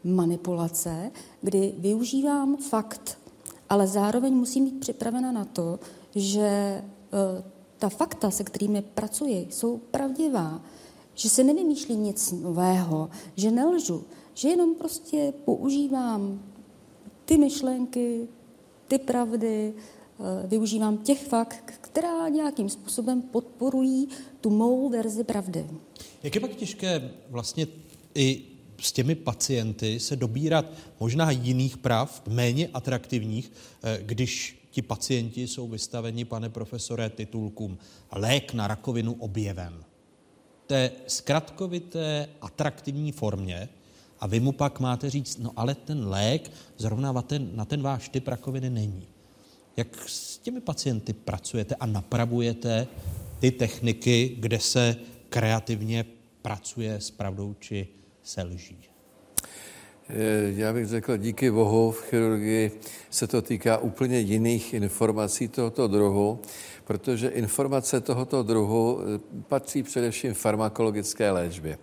manipulace, 0.06 1.12
kdy 1.42 1.74
využívám 1.78 2.58
fakt, 2.58 3.18
ale 3.70 3.88
zároveň 3.88 4.34
musím 4.34 4.66
být 4.66 4.80
připravena 4.80 5.32
na 5.32 5.46
to, 5.46 5.80
že 6.16 6.42
eh, 6.42 6.84
ta 7.78 7.90
fakta, 7.90 8.32
se 8.32 8.44
kterými 8.44 8.82
pracuji, 8.82 9.48
jsou 9.50 9.78
pravdivá, 9.78 10.62
že 11.14 11.30
se 11.30 11.44
nevymýšlí 11.44 11.96
nic 11.96 12.32
nového, 12.32 13.10
že 13.36 13.52
nelžu, 13.52 14.04
že 14.34 14.50
jenom 14.50 14.76
prostě 14.76 15.34
používám 15.46 16.42
ty 17.26 17.38
myšlenky, 17.38 18.28
ty 18.88 18.98
pravdy, 18.98 19.74
eh, 19.74 20.48
využívám 20.48 20.98
těch 20.98 21.28
fakt, 21.28 21.74
která 21.82 22.30
nějakým 22.30 22.70
způsobem 22.70 23.22
podporují 23.22 24.08
tu 24.42 24.50
mou 24.50 24.90
verzi 24.90 25.24
pravdy. 25.24 25.68
Jak 26.24 26.36
je 26.36 26.42
pak 26.42 26.56
těžké 26.56 27.12
vlastně 27.30 27.68
i 28.16 28.55
s 28.80 28.92
těmi 28.92 29.16
pacienty 29.16 30.00
se 30.00 30.16
dobírat 30.16 30.66
možná 31.00 31.32
jiných 31.32 31.78
prav, 31.78 32.22
méně 32.28 32.70
atraktivních, 32.74 33.52
eh, 33.84 34.00
když 34.02 34.62
ti 34.72 34.82
pacienti 34.82 35.48
jsou 35.48 35.68
vystaveni, 35.68 36.26
pane 36.26 36.50
profesore, 36.50 37.10
titulkům 37.10 37.78
lék 38.12 38.54
na 38.54 38.68
rakovinu 38.68 39.14
objevem. 39.14 39.84
Té 40.68 40.92
zkratkovité, 41.08 42.30
atraktivní 42.42 43.12
formě 43.12 43.70
a 44.20 44.28
vy 44.28 44.40
mu 44.40 44.52
pak 44.52 44.80
máte 44.80 45.10
říct, 45.10 45.38
no 45.38 45.52
ale 45.56 45.76
ten 45.76 46.08
lék 46.08 46.52
zrovna 46.78 47.12
na 47.12 47.22
ten, 47.22 47.50
na 47.56 47.66
ten 47.66 47.82
váš 47.82 48.10
typ 48.10 48.28
rakoviny 48.28 48.70
není. 48.70 49.08
Jak 49.78 50.10
s 50.10 50.38
těmi 50.38 50.62
pacienty 50.62 51.14
pracujete 51.14 51.76
a 51.76 51.86
napravujete 51.86 52.88
ty 53.40 53.52
techniky, 53.52 54.36
kde 54.40 54.60
se 54.60 54.96
kreativně 55.30 56.06
pracuje 56.42 56.96
s 56.96 57.12
pravdou 57.12 57.56
či 57.60 57.88
se 58.26 58.44
lží? 58.44 58.90
já 60.56 60.74
bych 60.74 60.88
řekl, 60.88 61.18
díky 61.18 61.52
bohu 61.52 61.92
v 61.92 62.02
chirurgii 62.02 62.72
se 63.10 63.28
to 63.28 63.42
týká 63.42 63.78
úplně 63.78 64.20
jiných 64.20 64.74
informací 64.74 65.48
tohoto 65.48 65.88
druhu, 65.88 66.40
protože 66.84 67.28
informace 67.28 68.02
tohoto 68.02 68.44
druhu 68.44 69.00
eh, 69.02 69.20
patří 69.48 69.84
především 69.84 70.34
farmakologické 70.34 71.32
léčbě. 71.32 71.78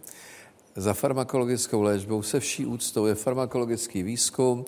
Za 0.76 0.94
farmakologickou 0.94 1.82
léčbou 1.82 2.22
se 2.22 2.40
vší 2.40 2.66
úctou 2.66 3.06
je 3.06 3.14
farmakologický 3.14 4.02
výzkum, 4.02 4.64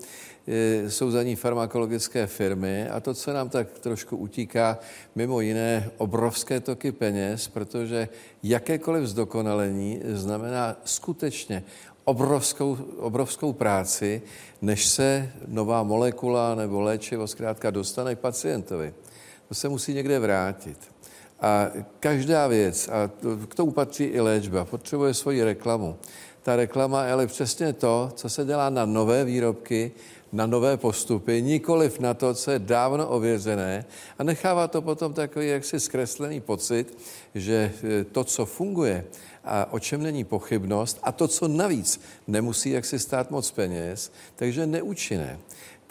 jsou 0.88 1.10
za 1.10 1.22
ní 1.22 1.36
farmakologické 1.36 2.26
firmy 2.26 2.88
a 2.88 3.00
to, 3.00 3.14
co 3.14 3.32
nám 3.32 3.48
tak 3.48 3.78
trošku 3.78 4.16
utíká, 4.16 4.78
mimo 5.14 5.40
jiné 5.40 5.90
obrovské 5.98 6.60
toky 6.60 6.92
peněz, 6.92 7.48
protože 7.48 8.08
jakékoliv 8.42 9.06
zdokonalení 9.06 10.00
znamená 10.04 10.76
skutečně 10.84 11.64
obrovskou, 12.04 12.78
obrovskou 12.96 13.52
práci, 13.52 14.22
než 14.62 14.86
se 14.86 15.30
nová 15.46 15.82
molekula 15.82 16.54
nebo 16.54 16.80
léčivo 16.80 17.26
zkrátka 17.26 17.70
dostane 17.70 18.14
k 18.14 18.18
pacientovi. 18.18 18.94
To 19.48 19.54
se 19.54 19.68
musí 19.68 19.94
někde 19.94 20.18
vrátit. 20.18 20.78
A 21.40 21.70
každá 22.00 22.46
věc, 22.46 22.88
a 22.88 23.10
k 23.48 23.54
tomu 23.54 23.72
patří 23.72 24.04
i 24.04 24.20
léčba, 24.20 24.64
potřebuje 24.64 25.14
svoji 25.14 25.44
reklamu. 25.44 25.96
Ta 26.42 26.56
reklama 26.56 27.04
je 27.04 27.12
ale 27.12 27.26
přesně 27.26 27.72
to, 27.72 28.12
co 28.14 28.28
se 28.28 28.44
dělá 28.44 28.70
na 28.70 28.84
nové 28.84 29.24
výrobky, 29.24 29.92
na 30.34 30.46
nové 30.46 30.76
postupy, 30.76 31.42
nikoliv 31.42 32.00
na 32.00 32.14
to, 32.14 32.34
co 32.34 32.50
je 32.50 32.58
dávno 32.58 33.08
ověřené 33.08 33.84
a 34.18 34.22
nechává 34.22 34.68
to 34.68 34.82
potom 34.82 35.14
takový 35.14 35.48
jaksi 35.48 35.80
zkreslený 35.80 36.40
pocit, 36.40 36.98
že 37.34 37.72
e, 38.00 38.04
to, 38.04 38.24
co 38.24 38.46
funguje 38.46 39.04
a 39.44 39.72
o 39.72 39.78
čem 39.78 40.02
není 40.02 40.24
pochybnost 40.24 40.98
a 41.02 41.12
to, 41.12 41.28
co 41.28 41.48
navíc 41.48 42.00
nemusí 42.26 42.70
jaksi 42.70 42.98
stát 42.98 43.30
moc 43.30 43.50
peněz, 43.50 44.12
takže 44.36 44.66
neúčinné. 44.66 45.38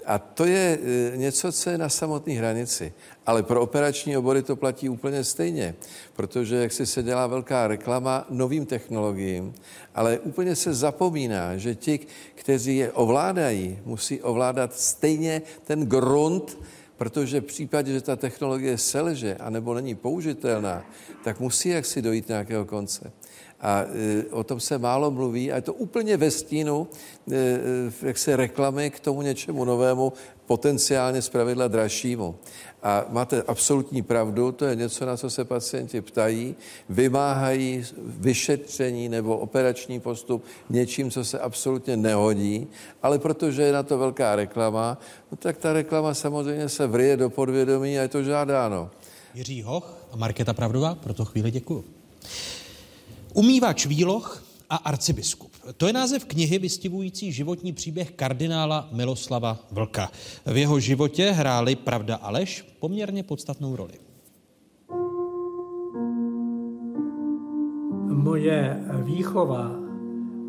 A 0.06 0.20
to 0.20 0.46
je 0.46 0.80
e, 1.14 1.18
něco, 1.18 1.52
co 1.52 1.70
je 1.70 1.78
na 1.78 1.90
samotné 1.90 2.34
hranici. 2.34 2.94
Ale 3.26 3.44
pro 3.44 3.62
operační 3.62 4.18
obory 4.18 4.44
to 4.44 4.56
platí 4.56 4.90
úplně 4.90 5.24
stejně, 5.24 5.76
protože 6.16 6.56
jak 6.56 6.72
si 6.72 6.86
se 6.86 7.04
dělá 7.04 7.28
velká 7.28 7.68
reklama 7.68 8.26
novým 8.30 8.66
technologiím, 8.66 9.54
ale 9.96 10.20
úplně 10.20 10.56
se 10.56 10.74
zapomíná, 10.74 11.58
že 11.58 11.76
ti, 11.76 12.00
kteří 12.36 12.78
je 12.78 12.92
ovládají, 12.92 13.80
musí 13.86 14.22
ovládat 14.22 14.74
stejně 14.74 15.42
ten 15.64 15.86
grunt, 15.86 16.58
protože 16.98 17.42
v 17.42 17.46
případě, 17.46 17.94
že 17.94 18.02
ta 18.02 18.16
technologie 18.16 18.78
selže 18.78 19.36
anebo 19.36 19.74
není 19.74 19.96
použitelná, 19.96 20.86
tak 21.24 21.40
musí 21.40 21.70
jaksi 21.70 22.02
dojít 22.02 22.28
nějakého 22.28 22.66
konce. 22.66 23.12
A 23.64 23.81
e, 23.81 24.23
o 24.31 24.44
tom 24.44 24.60
se 24.60 24.77
málo 24.77 25.11
mluví 25.11 25.52
a 25.52 25.56
je 25.56 25.61
to 25.61 25.73
úplně 25.73 26.18
ve 26.18 26.31
stínu 26.31 26.88
e, 27.31 27.35
e, 27.35 28.07
jak 28.07 28.18
se 28.18 28.35
reklamy 28.35 28.90
k 28.90 28.99
tomu 28.99 29.22
něčemu 29.22 29.65
novému, 29.65 30.14
potenciálně 30.45 31.22
zpravidla 31.22 31.68
dražšímu. 31.68 32.35
A 32.84 33.06
máte 33.10 33.41
absolutní 33.41 34.02
pravdu, 34.02 34.52
to 34.52 34.65
je 34.65 34.76
něco, 34.76 35.06
na 35.06 35.18
co 35.18 35.30
se 35.30 35.45
pacienti 35.45 36.02
ptají, 36.02 36.56
vymáhají 36.90 37.85
vyšetření 38.03 39.10
nebo 39.10 39.38
operační 39.38 39.99
postup 39.99 40.44
něčím, 40.69 41.11
co 41.11 41.26
se 41.26 41.40
absolutně 41.40 41.98
nehodí, 41.98 42.68
ale 43.03 43.19
protože 43.19 43.61
je 43.61 43.73
na 43.73 43.84
to 43.84 43.98
velká 43.98 44.35
reklama, 44.35 44.98
no 45.31 45.38
tak 45.38 45.57
ta 45.57 45.73
reklama 45.73 46.14
samozřejmě 46.14 46.69
se 46.69 46.88
vrije 46.88 47.18
do 47.18 47.30
podvědomí 47.30 47.99
a 47.99 48.02
je 48.02 48.07
to 48.07 48.23
žádáno. 48.23 48.90
Jiří 49.34 49.64
Hoch 49.64 49.98
a 50.11 50.18
Markéta 50.18 50.53
Pravdová, 50.53 50.95
pro 50.95 51.14
to 51.14 51.26
chvíli 51.26 51.52
děkuju. 51.52 51.84
Umývač 53.34 53.86
výloh 53.86 54.44
a 54.70 54.76
arcibiskup. 54.76 55.52
To 55.78 55.88
je 55.88 55.94
název 55.94 56.26
knihy 56.26 56.60
vystivující 56.60 57.32
životní 57.32 57.74
příběh 57.74 58.12
kardinála 58.12 58.90
Miloslava 58.92 59.60
Vlka. 59.72 60.12
V 60.46 60.58
jeho 60.58 60.80
životě 60.80 61.32
hráli 61.32 61.76
pravda 61.76 62.16
a 62.16 62.32
lež 62.32 62.66
poměrně 62.80 63.24
podstatnou 63.24 63.76
roli. 63.76 63.94
Moje 68.08 68.84
výchova 69.04 69.72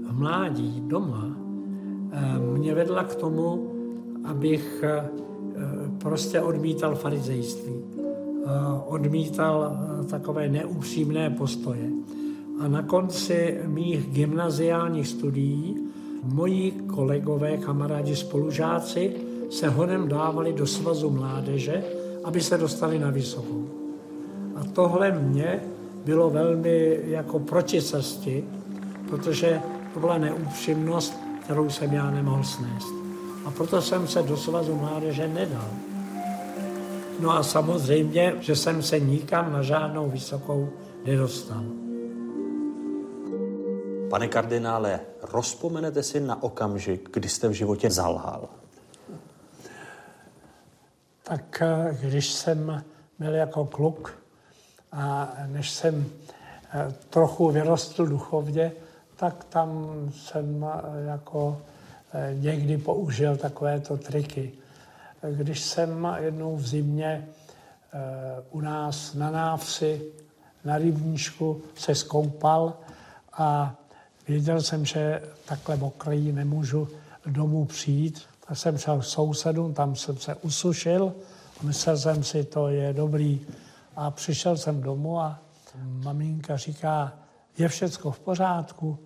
v 0.06 0.18
mládí 0.18 0.82
doma 0.86 1.36
eh, 2.12 2.38
mě 2.38 2.74
vedla 2.74 3.04
k 3.04 3.14
tomu, 3.14 3.70
abych 4.24 4.84
eh, 4.86 5.08
prostě 5.98 6.40
odmítal 6.40 6.94
farizejství. 6.94 7.74
Eh, 7.74 8.48
odmítal 8.86 9.76
takové 10.10 10.48
neupřímné 10.48 11.30
postoje. 11.30 11.90
A 12.60 12.68
na 12.68 12.82
konci 12.82 13.60
mých 13.66 14.06
gymnaziálních 14.06 15.08
studií 15.08 15.76
moji 16.22 16.70
kolegové, 16.70 17.56
kamarádi, 17.56 18.16
spolužáci 18.16 19.12
se 19.50 19.68
honem 19.68 20.08
dávali 20.08 20.52
do 20.52 20.66
svazu 20.66 21.10
mládeže, 21.10 21.84
aby 22.24 22.40
se 22.40 22.58
dostali 22.58 22.98
na 22.98 23.10
vysokou. 23.10 23.68
A 24.56 24.64
tohle 24.72 25.10
mě 25.10 25.60
bylo 26.04 26.30
velmi 26.30 27.00
jako 27.04 27.38
proti 27.38 27.82
cesti, 27.82 28.44
protože 29.08 29.60
to 29.94 30.00
byla 30.00 30.18
neupřímnost, 30.18 31.18
kterou 31.44 31.70
jsem 31.70 31.92
já 31.92 32.10
nemohl 32.10 32.44
snést. 32.44 32.94
A 33.44 33.50
proto 33.50 33.82
jsem 33.82 34.08
se 34.08 34.22
do 34.22 34.36
svazu 34.36 34.74
mládeže 34.74 35.28
nedal. 35.28 35.68
No 37.20 37.30
a 37.30 37.42
samozřejmě, 37.42 38.34
že 38.40 38.56
jsem 38.56 38.82
se 38.82 39.00
nikam 39.00 39.52
na 39.52 39.62
žádnou 39.62 40.10
vysokou 40.10 40.68
nedostal. 41.06 41.83
Pane 44.10 44.28
kardinále, 44.28 45.00
rozpomenete 45.22 46.02
si 46.02 46.20
na 46.20 46.42
okamžik, 46.42 47.10
kdy 47.12 47.28
jste 47.28 47.48
v 47.48 47.52
životě 47.52 47.90
zalhal? 47.90 48.48
Tak 51.22 51.62
eh, 51.62 51.98
když 52.00 52.32
jsem 52.32 52.84
byl 53.18 53.34
jako 53.34 53.64
kluk 53.64 54.18
a 54.92 55.32
než 55.46 55.70
jsem 55.70 56.06
eh, 56.72 56.94
trochu 57.10 57.50
vyrostl 57.50 58.06
duchovně, 58.06 58.72
tak 59.16 59.44
tam 59.44 59.94
jsem 60.14 60.66
eh, 60.68 61.04
jako 61.06 61.62
někdy 62.32 62.78
použil 62.78 63.36
takovéto 63.36 63.96
triky. 63.96 64.52
Když 65.30 65.60
jsem 65.60 66.08
jednou 66.20 66.56
v 66.56 66.66
zimě 66.66 67.28
u 68.50 68.60
nás 68.60 69.14
na 69.14 69.30
návsi 69.30 70.02
na 70.64 70.78
rybníčku 70.78 71.62
se 71.74 71.94
skoupal 71.94 72.74
a 73.32 73.74
Věděl 74.28 74.62
jsem, 74.62 74.84
že 74.84 75.22
takhle 75.44 75.76
mokrý 75.76 76.32
nemůžu 76.32 76.88
domů 77.26 77.64
přijít, 77.64 78.22
tak 78.48 78.58
jsem 78.58 78.78
šel 78.78 79.00
k 79.00 79.04
sousedům, 79.04 79.74
tam 79.74 79.96
jsem 79.96 80.16
se 80.16 80.34
usušil 80.34 81.14
myslel 81.64 81.98
jsem 81.98 82.22
si, 82.22 82.44
to 82.44 82.68
je 82.68 82.92
dobrý. 82.92 83.46
A 83.96 84.10
přišel 84.10 84.56
jsem 84.56 84.80
domů 84.80 85.20
a 85.20 85.38
maminka 85.84 86.56
říká, 86.56 87.12
je 87.58 87.68
všecko 87.68 88.10
v 88.10 88.20
pořádku? 88.20 88.98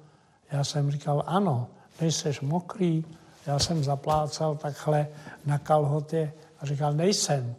Já 0.53 0.65
jsem 0.65 0.91
říkal, 0.91 1.25
ano, 1.27 1.67
nejseš 2.01 2.41
mokrý. 2.41 3.05
Já 3.47 3.59
jsem 3.59 3.85
zaplácal 3.85 4.57
takhle 4.57 5.09
na 5.47 5.59
kalhotě 5.59 6.33
a 6.61 6.67
říkal, 6.67 6.93
nejsem. 6.93 7.55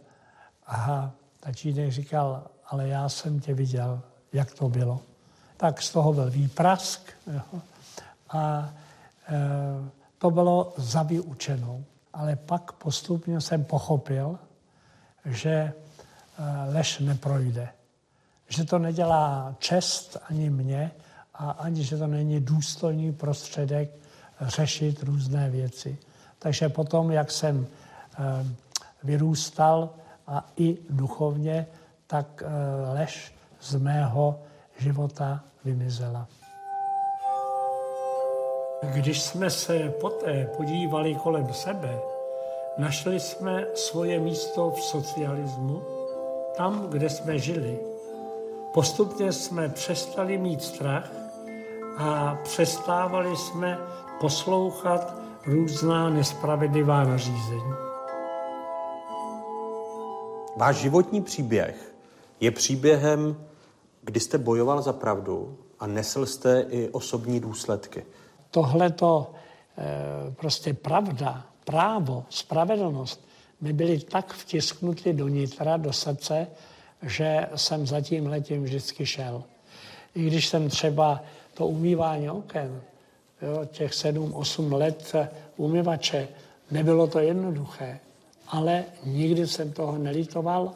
Aha, 0.66 1.12
tatínek 1.40 1.92
říkal, 1.92 2.42
ale 2.66 2.88
já 2.88 3.08
jsem 3.08 3.40
tě 3.40 3.54
viděl, 3.54 4.02
jak 4.32 4.54
to 4.54 4.68
bylo 4.68 5.00
tak 5.60 5.82
z 5.82 5.90
toho 5.90 6.12
byl 6.12 6.30
výprask. 6.30 7.00
Jo. 7.32 7.60
A 8.30 8.72
e, 9.28 9.36
to 10.18 10.30
bylo 10.30 10.72
za 10.76 11.02
vyučenou. 11.02 11.84
Ale 12.12 12.36
pak 12.36 12.72
postupně 12.72 13.40
jsem 13.40 13.64
pochopil, 13.64 14.38
že 15.24 15.50
e, 15.50 15.72
lež 16.72 16.98
neprojde. 16.98 17.68
Že 18.48 18.64
to 18.64 18.78
nedělá 18.78 19.54
čest 19.58 20.16
ani 20.30 20.50
mě 20.50 20.90
a 21.34 21.50
ani, 21.50 21.84
že 21.84 21.96
to 21.96 22.06
není 22.06 22.40
důstojný 22.40 23.12
prostředek 23.12 23.90
řešit 24.40 25.02
různé 25.02 25.50
věci. 25.50 25.98
Takže 26.38 26.68
potom, 26.68 27.10
jak 27.10 27.30
jsem 27.30 27.66
e, 27.66 28.46
vyrůstal 29.04 29.90
a 30.26 30.46
i 30.56 30.78
duchovně, 30.90 31.66
tak 32.06 32.42
e, 32.42 32.48
lež 32.92 33.34
z 33.60 33.74
mého 33.74 34.40
života 34.78 35.44
vymizela. 35.64 36.26
Když 38.82 39.22
jsme 39.22 39.50
se 39.50 39.78
poté 40.00 40.50
podívali 40.56 41.14
kolem 41.14 41.54
sebe, 41.54 42.00
našli 42.78 43.20
jsme 43.20 43.66
svoje 43.74 44.20
místo 44.20 44.70
v 44.70 44.82
socialismu, 44.82 45.82
tam, 46.56 46.86
kde 46.88 47.10
jsme 47.10 47.38
žili. 47.38 47.78
Postupně 48.74 49.32
jsme 49.32 49.68
přestali 49.68 50.38
mít 50.38 50.62
strach 50.62 51.12
a 51.98 52.38
přestávali 52.42 53.36
jsme 53.36 53.78
poslouchat 54.20 55.14
různá 55.46 56.10
nespravedlivá 56.10 57.04
nařízení. 57.04 57.72
Váš 60.56 60.76
životní 60.76 61.22
příběh 61.22 61.94
je 62.40 62.50
příběhem 62.50 63.36
kdy 64.10 64.20
jste 64.20 64.38
bojoval 64.38 64.82
za 64.82 64.92
pravdu 64.92 65.58
a 65.80 65.86
nesl 65.86 66.26
jste 66.26 66.66
i 66.70 66.88
osobní 66.88 67.40
důsledky. 67.40 68.04
Tohle 68.50 68.90
to 68.90 69.30
prostě 70.36 70.74
pravda, 70.74 71.46
právo, 71.64 72.24
spravedlnost 72.28 73.24
mi 73.60 73.72
byly 73.72 73.98
tak 73.98 74.34
vtisknuty 74.34 75.12
do 75.12 75.28
nitra, 75.28 75.76
do 75.76 75.92
srdce, 75.92 76.46
že 77.02 77.46
jsem 77.56 77.86
za 77.86 78.00
tím 78.00 78.26
letím 78.26 78.64
vždycky 78.64 79.06
šel. 79.06 79.42
I 80.14 80.26
když 80.26 80.48
jsem 80.48 80.68
třeba 80.68 81.22
to 81.54 81.66
umývání 81.66 82.30
oken, 82.30 82.80
jo, 83.42 83.64
těch 83.64 83.94
sedm, 83.94 84.34
osm 84.34 84.72
let 84.72 85.14
umyvače, 85.56 86.28
nebylo 86.70 87.06
to 87.06 87.18
jednoduché, 87.18 88.00
ale 88.48 88.84
nikdy 89.04 89.46
jsem 89.46 89.72
toho 89.72 89.98
nelitoval, 89.98 90.72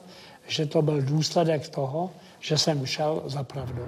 že 0.46 0.66
to 0.66 0.82
byl 0.82 1.02
důsledek 1.02 1.68
toho, 1.68 2.10
že 2.44 2.58
jsem 2.58 2.86
šel 2.86 3.22
za 3.26 3.42
pravdou. 3.42 3.86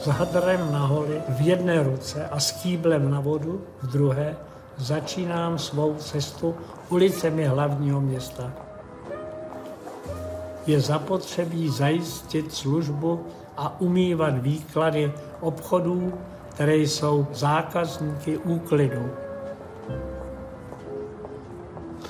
S 0.00 0.06
hadrem 0.06 0.72
na 0.72 0.86
holi 0.86 1.22
v 1.28 1.40
jedné 1.40 1.82
ruce 1.82 2.28
a 2.28 2.40
s 2.40 2.52
kýblem 2.52 3.10
na 3.10 3.20
vodu 3.20 3.62
v 3.82 3.86
druhé 3.86 4.36
začínám 4.76 5.58
svou 5.58 5.94
cestu 5.94 6.54
ulicemi 6.88 7.44
hlavního 7.46 8.00
města. 8.00 8.52
Je 10.66 10.80
zapotřebí 10.80 11.68
zajistit 11.68 12.54
službu 12.54 13.26
a 13.56 13.80
umývat 13.80 14.38
výklady 14.38 15.12
obchodů, 15.40 16.12
které 16.48 16.76
jsou 16.76 17.26
zákazníky 17.32 18.38
úklidu. 18.38 19.10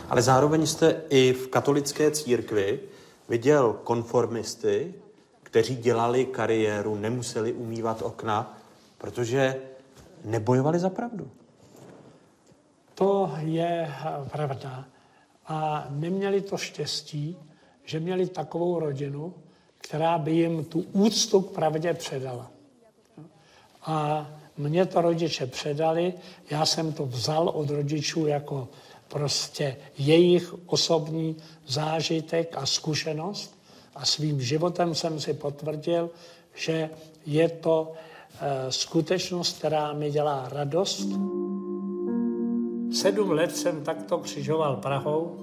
Ale 0.09 0.23
zároveň 0.23 0.66
jste 0.66 0.97
i 1.09 1.32
v 1.32 1.49
katolické 1.49 2.11
církvi 2.11 2.91
viděl 3.28 3.73
konformisty, 3.85 4.94
kteří 5.43 5.77
dělali 5.77 6.24
kariéru, 6.24 6.94
nemuseli 6.94 7.53
umývat 7.53 8.03
okna, 8.03 8.59
protože 8.99 9.57
nebojovali 10.24 10.78
za 10.78 10.90
pravdu. 10.90 11.31
To 12.94 13.31
je 13.39 13.94
pravda. 14.31 14.85
A 15.47 15.86
neměli 15.90 16.40
to 16.40 16.57
štěstí, 16.57 17.36
že 17.85 18.01
měli 18.01 18.27
takovou 18.28 18.78
rodinu, 18.78 19.35
která 19.78 20.19
by 20.19 20.32
jim 20.32 20.65
tu 20.65 20.85
úctu 20.93 21.40
k 21.40 21.55
pravdě 21.55 21.94
předala. 21.94 22.51
A 23.82 24.27
mě 24.57 24.86
to 24.86 25.01
rodiče 25.01 25.47
předali, 25.47 26.15
já 26.51 26.66
jsem 26.66 26.93
to 26.93 27.07
vzal 27.07 27.49
od 27.49 27.70
rodičů 27.70 28.27
jako 28.27 28.69
prostě 29.12 29.76
jejich 29.98 30.55
osobní 30.66 31.36
zážitek 31.66 32.56
a 32.56 32.66
zkušenost 32.66 33.59
a 33.94 34.05
svým 34.05 34.40
životem 34.40 34.94
jsem 34.94 35.20
si 35.20 35.34
potvrdil, 35.34 36.10
že 36.55 36.90
je 37.26 37.48
to 37.48 37.93
e, 37.93 38.72
skutečnost, 38.72 39.59
která 39.59 39.93
mi 39.93 40.10
dělá 40.10 40.48
radost. 40.48 41.09
Sedm 42.93 43.30
let 43.30 43.56
jsem 43.56 43.84
takto 43.84 44.18
křižoval 44.18 44.76
Prahou, 44.76 45.36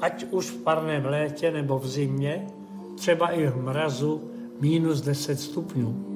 ať 0.00 0.24
už 0.30 0.50
v 0.50 0.62
parném 0.62 1.04
létě 1.04 1.50
nebo 1.50 1.78
v 1.78 1.88
zimě, 1.88 2.46
třeba 2.96 3.28
i 3.28 3.46
v 3.46 3.56
mrazu 3.56 4.30
minus 4.60 5.00
10 5.00 5.40
stupňů. 5.40 6.06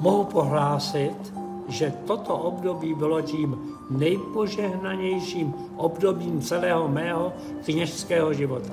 Mohu 0.00 0.24
pohlásit, 0.24 1.32
že 1.68 1.92
toto 2.06 2.36
období 2.36 2.94
bylo 2.94 3.22
tím 3.22 3.58
nejpožehnanějším 3.90 5.54
obdobím 5.76 6.40
celého 6.40 6.88
mého 6.88 7.32
kněžského 7.64 8.32
života. 8.32 8.72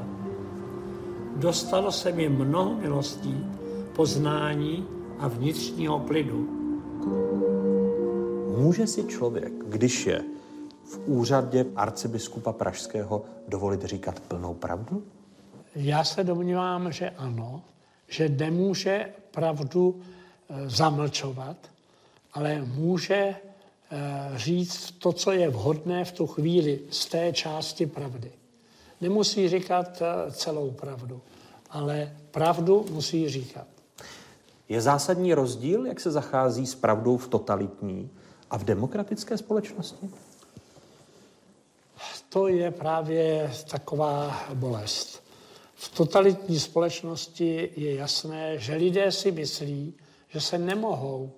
Dostalo 1.36 1.92
se 1.92 2.12
mi 2.12 2.30
mnoho 2.30 2.76
milostí, 2.76 3.46
poznání 3.96 4.86
a 5.20 5.28
vnitřního 5.28 6.00
klidu. 6.00 6.48
Může 8.58 8.88
si 8.88 9.04
člověk, 9.04 9.54
když 9.68 10.06
je 10.06 10.24
v 10.84 11.00
úřadě 11.06 11.66
arcibiskupa 11.76 12.54
Pražského, 12.54 13.26
dovolit 13.48 13.84
říkat 13.84 14.20
plnou 14.20 14.54
pravdu? 14.54 15.04
Já 15.76 16.04
se 16.04 16.24
domnívám, 16.24 16.92
že 16.92 17.10
ano, 17.10 17.62
že 18.08 18.30
nemůže 18.30 19.10
pravdu 19.32 20.00
e, 20.50 20.70
zamlčovat, 20.70 21.58
ale 22.34 22.62
může 22.62 23.16
e, 23.16 23.36
říct 24.36 24.92
to, 24.92 25.14
co 25.14 25.32
je 25.32 25.50
vhodné 25.50 26.06
v 26.06 26.12
tu 26.12 26.28
chvíli 26.28 26.80
z 26.90 27.06
té 27.06 27.34
části 27.34 27.86
pravdy. 27.86 28.32
Nemusí 29.02 29.50
říkat 29.50 30.02
e, 30.02 30.32
celou 30.32 30.72
pravdu, 30.72 31.22
ale 31.70 32.18
pravdu 32.32 32.86
musí 32.92 33.30
říkat. 33.30 33.68
Je 34.70 34.82
zásadní 34.82 35.34
rozdíl, 35.34 35.86
jak 35.86 36.00
se 36.00 36.12
zachází 36.12 36.66
s 36.66 36.76
pravdou 36.76 37.18
v 37.18 37.28
totalitní 37.28 38.10
a 38.50 38.58
v 38.58 38.64
demokratické 38.64 39.38
společnosti? 39.38 40.10
To 42.30 42.48
je 42.48 42.72
právě 42.72 43.52
taková 43.72 44.46
bolest. 44.54 45.24
V 45.76 45.90
totalitní 45.98 46.60
společnosti 46.60 47.70
je 47.76 47.96
jasné, 47.96 48.58
že 48.58 48.76
lidé 48.76 49.12
si 49.12 49.32
myslí, 49.32 49.94
že 50.30 50.42
se 50.42 50.58
nemohou 50.58 51.32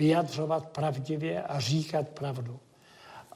vyjadřovat 0.00 0.68
pravdivě 0.68 1.42
a 1.42 1.60
říkat 1.60 2.08
pravdu. 2.08 2.60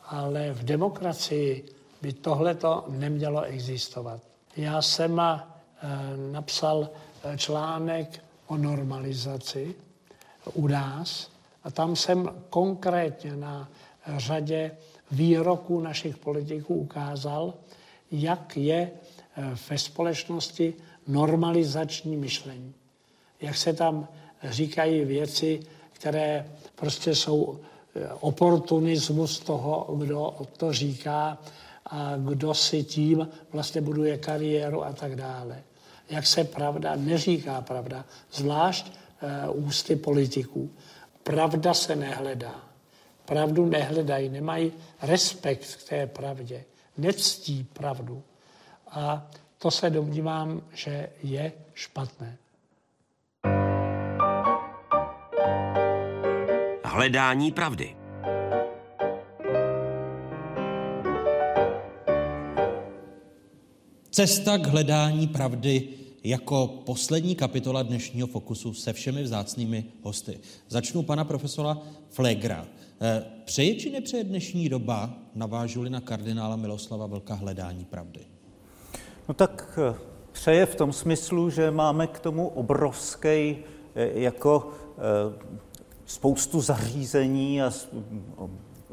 Ale 0.05 0.53
v 0.53 0.65
demokracii 0.65 1.65
by 2.03 2.13
tohleto 2.13 2.85
nemělo 2.89 3.43
existovat. 3.43 4.21
Já 4.57 4.83
jsem 4.83 5.21
eh, 5.21 5.41
napsal 6.33 6.89
eh, 6.89 7.39
článek 7.39 8.25
o 8.47 8.57
normalizaci 8.57 9.75
u 10.55 10.67
nás 10.67 11.31
a 11.65 11.71
tam 11.71 11.97
jsem 11.97 12.31
konkrétně 12.51 13.37
na 13.37 13.69
řadě 14.17 14.71
výroků 15.11 15.81
našich 15.81 16.17
politiků 16.17 16.75
ukázal, 16.75 17.55
jak 18.11 18.57
je 18.57 18.91
eh, 18.91 19.57
ve 19.71 19.79
společnosti 19.79 20.75
normalizační 21.07 22.17
myšlení. 22.17 22.75
Jak 23.41 23.57
se 23.57 23.73
tam 23.73 24.09
říkají 24.43 25.05
věci, 25.05 25.61
které 25.95 26.47
prostě 26.75 27.15
jsou 27.15 27.59
eh, 27.95 28.09
oportunismus 28.21 29.39
toho, 29.39 29.95
kdo 29.99 30.37
to 30.57 30.73
říká 30.73 31.39
a 31.87 32.17
kdo 32.17 32.55
si 32.55 32.85
tím 32.85 33.29
vlastně 33.53 33.81
buduje 33.81 34.19
kariéru 34.19 34.85
a 34.85 34.93
tak 34.93 35.17
dále. 35.17 35.63
Jak 36.11 36.27
se 36.27 36.45
pravda 36.45 36.97
neříká 36.97 37.61
pravda, 37.61 38.05
zvlášť 38.33 38.93
uh, 39.53 39.67
ústy 39.67 39.97
politiků. 39.97 40.71
Pravda 41.23 41.75
se 41.75 41.97
nehledá. 41.97 42.55
Pravdu 43.25 43.67
nehledají, 43.67 44.29
nemají 44.29 44.73
respekt 45.03 45.77
k 45.77 45.89
té 45.89 46.07
pravdě, 46.07 46.65
nectí 46.97 47.65
pravdu. 47.73 48.23
A 48.91 49.31
to 49.59 49.71
se 49.71 49.91
domnívám, 49.91 50.63
že 50.75 51.09
je 51.23 51.53
špatné. 51.75 52.39
Hledání 56.95 57.53
pravdy. 57.53 57.97
Cesta 64.11 64.59
k 64.59 64.67
hledání 64.67 65.29
pravdy 65.29 65.89
jako 66.25 66.67
poslední 66.67 67.35
kapitola 67.35 67.83
dnešního 67.83 68.27
Fokusu 68.27 68.75
se 68.75 68.93
všemi 68.93 69.23
vzácnými 69.23 69.85
hosty. 70.03 70.39
Začnu 70.69 71.03
pana 71.03 71.25
profesora 71.25 71.79
Flegra. 72.11 72.67
Eh, 73.01 73.25
přeje 73.45 73.75
či 73.75 73.91
nepřeje 73.91 74.25
dnešní 74.25 74.69
doba, 74.69 75.11
navážuli 75.35 75.91
na 75.91 76.01
kardinála 76.01 76.57
Miloslava 76.57 77.07
Vlka, 77.07 77.35
hledání 77.35 77.85
pravdy? 77.85 78.21
No 79.29 79.35
tak 79.35 79.79
eh, 79.83 79.99
přeje 80.33 80.67
v 80.67 80.75
tom 80.75 80.93
smyslu, 80.93 81.51
že 81.51 81.71
máme 81.71 82.07
k 82.07 82.19
tomu 82.19 82.49
obrovský 82.49 83.27
eh, 83.27 83.57
jako 84.15 84.73
spoustu 86.07 86.61
zařízení 86.61 87.63
a 87.63 87.71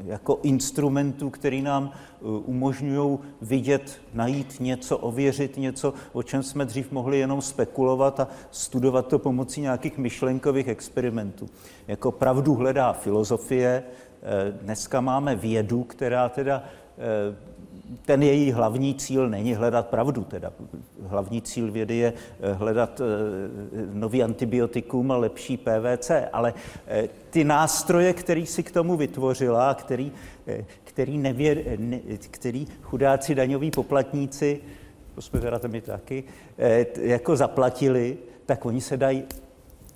jako 0.06 0.40
instrumentů, 0.44 1.30
který 1.30 1.62
nám 1.62 1.92
umožňují 2.22 3.20
vidět, 3.42 4.02
najít 4.14 4.60
něco, 4.60 4.98
ověřit 4.98 5.58
něco, 5.58 5.94
o 6.14 6.24
čem 6.24 6.44
jsme 6.44 6.66
dřív 6.66 6.92
mohli 6.92 7.20
jenom 7.20 7.42
spekulovat 7.42 8.20
a 8.20 8.28
studovat 8.52 9.08
to 9.08 9.20
pomocí 9.20 9.62
nějakých 9.62 9.98
myšlenkových 9.98 10.68
experimentů. 10.68 11.50
Jako 11.88 12.12
pravdu 12.12 12.54
hledá 12.56 12.94
filozofie, 12.94 13.84
eh, 13.84 14.52
dneska 14.62 15.02
máme 15.02 15.36
vědu, 15.36 15.84
která 15.84 16.30
teda 16.30 16.64
eh, 16.98 17.36
ten 18.06 18.24
její 18.24 18.52
hlavní 18.52 18.96
cíl 18.96 19.30
není 19.30 19.54
hledat 19.54 19.88
pravdu, 19.88 20.24
teda 20.24 20.54
hlavní 21.08 21.42
cíl 21.42 21.72
vědy 21.72 21.96
je 21.96 22.14
eh, 22.42 22.54
hledat 22.54 23.02
nový 23.94 24.24
antibiotikum 24.24 25.12
a 25.12 25.18
lepší 25.18 25.58
PVC, 25.58 26.12
ale 26.34 26.54
ty 27.30 27.44
nástroje, 27.44 28.14
který 28.14 28.46
si 28.46 28.64
k 28.64 28.72
tomu 28.72 28.98
vytvořila, 28.98 29.74
který, 29.74 30.12
který, 30.84 31.18
nevěr, 31.18 31.80
ne, 31.80 32.00
který 32.32 32.68
chudáci 32.82 33.36
daňoví 33.36 33.72
poplatníci, 33.72 34.62
to 35.16 35.22
jsme 35.22 35.40
teda 35.40 35.60
taky, 35.82 36.24
jako 37.02 37.36
zaplatili, 37.36 38.18
tak 38.46 38.66
oni 38.66 38.82
se 38.82 38.98
dají 38.98 39.24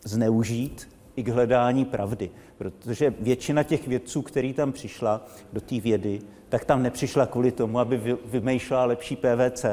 zneužít 0.04 0.88
i 1.16 1.24
k 1.24 1.28
hledání 1.28 1.86
pravdy. 1.86 2.30
Protože 2.58 3.14
většina 3.20 3.64
těch 3.64 3.88
vědců, 3.88 4.22
který 4.22 4.54
tam 4.54 4.72
přišla 4.72 5.26
do 5.54 5.62
té 5.62 5.80
vědy, 5.80 6.22
tak 6.56 6.66
tam 6.66 6.84
nepřišla 6.84 7.26
kvůli 7.26 7.52
tomu, 7.52 7.80
aby 7.80 8.18
vymýšlela 8.26 8.86
lepší 8.86 9.16
PVC, 9.16 9.66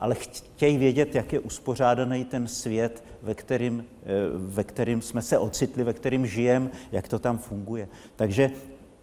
ale 0.00 0.14
chtějí 0.14 0.78
vědět, 0.78 1.14
jak 1.14 1.32
je 1.32 1.40
uspořádaný 1.40 2.24
ten 2.24 2.48
svět, 2.48 3.04
ve 3.22 3.34
kterým, 3.34 3.84
eh, 4.02 4.06
ve 4.34 4.64
kterým 4.64 5.02
jsme 5.02 5.22
se 5.22 5.38
ocitli, 5.38 5.84
ve 5.84 5.92
kterým 5.92 6.26
žijeme, 6.26 6.70
jak 6.92 7.08
to 7.08 7.18
tam 7.18 7.38
funguje. 7.38 7.88
Takže 8.16 8.50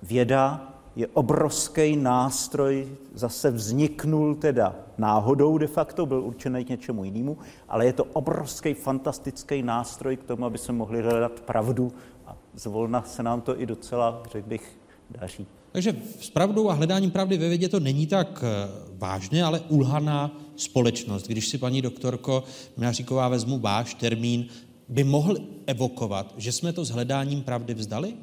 věda 0.03 0.73
je 0.95 1.07
obrovský 1.07 1.95
nástroj, 1.95 2.87
zase 3.13 3.51
vzniknul 3.51 4.35
teda 4.35 4.75
náhodou 4.97 5.57
de 5.57 5.67
facto, 5.67 6.05
byl 6.05 6.23
určený 6.23 6.65
k 6.65 6.69
něčemu 6.69 7.03
jinému, 7.03 7.37
ale 7.69 7.85
je 7.85 7.93
to 7.93 8.03
obrovský, 8.03 8.73
fantastický 8.73 9.63
nástroj 9.63 10.17
k 10.17 10.23
tomu, 10.23 10.45
aby 10.45 10.57
se 10.57 10.71
mohli 10.71 11.01
hledat 11.01 11.39
pravdu 11.39 11.93
a 12.27 12.35
zvolna 12.53 13.01
se 13.01 13.23
nám 13.23 13.41
to 13.41 13.61
i 13.61 13.65
docela, 13.65 14.23
řekl 14.31 14.47
bych, 14.47 14.77
daří. 15.09 15.47
Takže 15.72 15.95
s 16.19 16.30
pravdou 16.30 16.69
a 16.69 16.73
hledáním 16.73 17.11
pravdy 17.11 17.38
ve 17.38 17.49
vědě 17.49 17.69
to 17.69 17.80
není 17.80 18.07
tak 18.07 18.43
eh, 18.43 18.69
vážné, 18.98 19.43
ale 19.43 19.60
ulhaná 19.60 20.31
společnost. 20.56 21.27
Když 21.27 21.48
si 21.48 21.57
paní 21.57 21.81
doktorko 21.81 22.43
Minaříková 22.77 23.27
vezmu 23.27 23.60
váš 23.60 23.93
termín, 23.93 24.45
by 24.89 25.03
mohl 25.03 25.38
evokovat, 25.68 26.34
že 26.38 26.52
jsme 26.52 26.73
to 26.73 26.85
s 26.85 26.89
hledáním 26.89 27.41
pravdy 27.41 27.73
vzdali? 27.73 28.14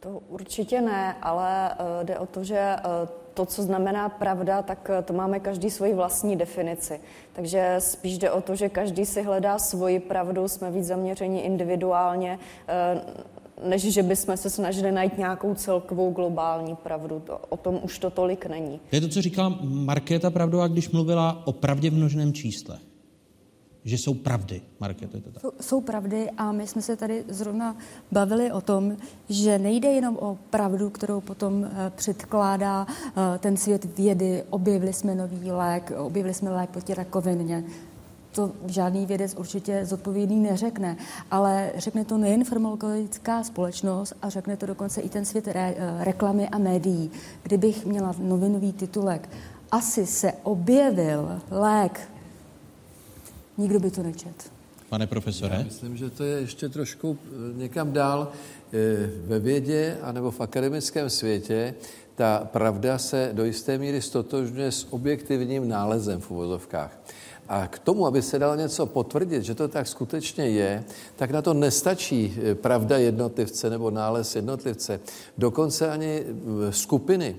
To 0.00 0.22
určitě 0.28 0.80
ne, 0.80 1.16
ale 1.22 1.74
uh, 1.74 2.04
jde 2.04 2.18
o 2.18 2.26
to, 2.26 2.44
že 2.44 2.76
uh, 2.76 3.08
to, 3.34 3.46
co 3.46 3.62
znamená 3.62 4.08
pravda, 4.08 4.62
tak 4.62 4.90
to 5.04 5.12
máme 5.12 5.40
každý 5.40 5.70
svoji 5.70 5.94
vlastní 5.94 6.36
definici. 6.36 7.00
Takže 7.32 7.76
spíš 7.78 8.18
jde 8.18 8.30
o 8.30 8.40
to, 8.40 8.56
že 8.56 8.68
každý 8.68 9.06
si 9.06 9.22
hledá 9.22 9.58
svoji 9.58 10.00
pravdu, 10.00 10.48
jsme 10.48 10.70
víc 10.70 10.86
zaměření 10.86 11.44
individuálně, 11.44 12.38
než 13.64 13.82
že 13.82 14.02
bychom 14.02 14.36
se 14.36 14.50
snažili 14.50 14.92
najít 14.92 15.18
nějakou 15.18 15.54
celkovou 15.54 16.10
globální 16.10 16.76
pravdu. 16.76 17.22
To, 17.26 17.38
o 17.48 17.56
tom 17.56 17.80
už 17.82 17.98
to 17.98 18.10
tolik 18.10 18.46
není. 18.46 18.80
To 18.90 18.96
je 18.96 19.00
to, 19.00 19.08
co 19.08 19.22
říkala 19.22 19.58
Markéta 19.62 20.30
Pravdová, 20.30 20.68
když 20.68 20.90
mluvila 20.90 21.42
o 21.46 21.52
pravdě 21.52 21.90
v 21.90 21.94
množném 21.94 22.32
čísle 22.32 22.78
že 23.88 23.98
jsou 23.98 24.14
pravdy, 24.14 24.62
Markéto, 24.80 25.16
je 25.16 25.22
to 25.22 25.30
tak? 25.30 25.42
Jsou, 25.42 25.52
jsou 25.60 25.80
pravdy 25.80 26.30
a 26.30 26.52
my 26.52 26.66
jsme 26.66 26.82
se 26.82 26.96
tady 26.96 27.24
zrovna 27.28 27.76
bavili 28.12 28.52
o 28.52 28.60
tom, 28.60 28.96
že 29.28 29.58
nejde 29.58 29.88
jenom 29.88 30.16
o 30.16 30.38
pravdu, 30.50 30.90
kterou 30.90 31.20
potom 31.20 31.60
uh, 31.60 31.68
předkládá 31.94 32.86
uh, 32.86 33.22
ten 33.38 33.56
svět 33.56 33.98
vědy. 33.98 34.44
Objevili 34.50 34.92
jsme 34.92 35.14
nový 35.14 35.50
lék, 35.50 35.92
objevili 35.98 36.34
jsme 36.34 36.50
lék 36.50 36.70
proti 36.70 36.94
rakovině. 36.94 37.64
To 38.32 38.52
žádný 38.66 39.06
vědec 39.06 39.34
určitě 39.34 39.86
zodpovědný 39.86 40.40
neřekne, 40.40 40.96
ale 41.30 41.72
řekne 41.76 42.04
to 42.04 42.18
nejen 42.18 42.44
farmakologická 42.44 43.44
společnost 43.44 44.12
a 44.22 44.28
řekne 44.28 44.56
to 44.56 44.66
dokonce 44.66 45.00
i 45.00 45.08
ten 45.08 45.24
svět 45.24 45.48
re, 45.48 45.74
uh, 45.74 46.04
reklamy 46.04 46.48
a 46.48 46.58
médií. 46.58 47.10
Kdybych 47.42 47.86
měla 47.86 48.14
novinový 48.18 48.72
titulek, 48.72 49.28
asi 49.70 50.06
se 50.06 50.32
objevil 50.42 51.40
lék 51.50 52.08
nikdo 53.58 53.80
by 53.80 53.90
to 53.90 54.02
nečet. 54.02 54.50
Pane 54.88 55.06
profesore? 55.06 55.54
Já 55.54 55.62
myslím, 55.62 55.96
že 55.96 56.10
to 56.10 56.24
je 56.24 56.40
ještě 56.40 56.68
trošku 56.68 57.18
eh, 57.24 57.58
někam 57.58 57.92
dál. 57.92 58.32
Eh, 58.72 58.76
ve 59.26 59.38
vědě 59.38 59.96
anebo 60.02 60.30
v 60.30 60.40
akademickém 60.40 61.10
světě 61.10 61.74
ta 62.14 62.48
pravda 62.52 62.98
se 62.98 63.30
do 63.32 63.44
jisté 63.44 63.78
míry 63.78 64.02
stotožňuje 64.02 64.72
s 64.72 64.92
objektivním 64.92 65.68
nálezem 65.68 66.20
v 66.20 66.30
uvozovkách. 66.30 66.98
A 67.48 67.66
k 67.66 67.78
tomu, 67.78 68.06
aby 68.06 68.22
se 68.22 68.38
dalo 68.38 68.54
něco 68.54 68.86
potvrdit, 68.86 69.42
že 69.42 69.54
to 69.54 69.68
tak 69.68 69.88
skutečně 69.88 70.48
je, 70.48 70.84
tak 71.16 71.30
na 71.30 71.42
to 71.42 71.54
nestačí 71.54 72.36
eh, 72.36 72.54
pravda 72.54 72.98
jednotlivce 72.98 73.70
nebo 73.70 73.90
nález 73.90 74.36
jednotlivce. 74.36 75.00
Dokonce 75.38 75.90
ani 75.90 76.24
skupiny 76.70 77.36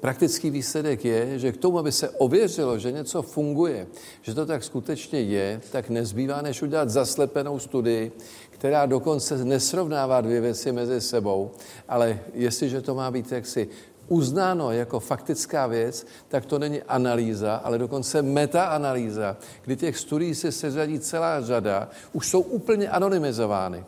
praktický 0.00 0.50
výsledek 0.50 1.04
je, 1.04 1.38
že 1.38 1.52
k 1.52 1.56
tomu, 1.56 1.78
aby 1.78 1.92
se 1.92 2.10
ověřilo, 2.10 2.78
že 2.78 2.92
něco 2.92 3.22
funguje, 3.22 3.86
že 4.22 4.34
to 4.34 4.46
tak 4.46 4.64
skutečně 4.64 5.20
je, 5.20 5.60
tak 5.72 5.90
nezbývá, 5.90 6.42
než 6.42 6.62
udělat 6.62 6.90
zaslepenou 6.90 7.58
studii, 7.58 8.12
která 8.50 8.86
dokonce 8.86 9.44
nesrovnává 9.44 10.20
dvě 10.20 10.40
věci 10.40 10.72
mezi 10.72 11.00
sebou, 11.00 11.50
ale 11.88 12.20
jestliže 12.34 12.80
to 12.80 12.94
má 12.94 13.10
být 13.10 13.32
jaksi 13.32 13.68
uznáno 14.08 14.72
jako 14.72 15.00
faktická 15.00 15.66
věc, 15.66 16.06
tak 16.28 16.46
to 16.46 16.58
není 16.58 16.82
analýza, 16.82 17.56
ale 17.56 17.78
dokonce 17.78 18.22
metaanalýza, 18.22 19.36
kdy 19.62 19.76
těch 19.76 19.98
studií 19.98 20.34
se 20.34 20.52
seřadí 20.52 21.00
celá 21.00 21.40
řada, 21.40 21.88
už 22.12 22.28
jsou 22.28 22.40
úplně 22.40 22.88
anonymizovány. 22.88 23.84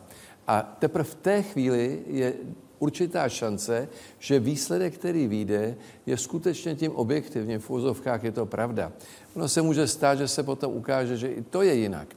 A 0.47 0.75
teprve 0.79 1.03
v 1.03 1.15
té 1.15 1.41
chvíli 1.41 1.99
je 2.07 2.33
určitá 2.79 3.29
šance, 3.29 3.87
že 4.19 4.39
výsledek, 4.39 4.93
který 4.93 5.27
vyjde, 5.27 5.75
je 6.05 6.17
skutečně 6.17 6.75
tím 6.75 6.91
objektivním. 6.91 7.59
V 7.59 7.69
úzovkách 7.69 8.23
je 8.23 8.31
to 8.31 8.45
pravda. 8.45 8.91
Ono 9.35 9.47
se 9.47 9.61
může 9.61 9.87
stát, 9.87 10.17
že 10.17 10.27
se 10.27 10.43
potom 10.43 10.73
ukáže, 10.73 11.17
že 11.17 11.27
i 11.27 11.41
to 11.41 11.61
je 11.61 11.73
jinak. 11.73 12.07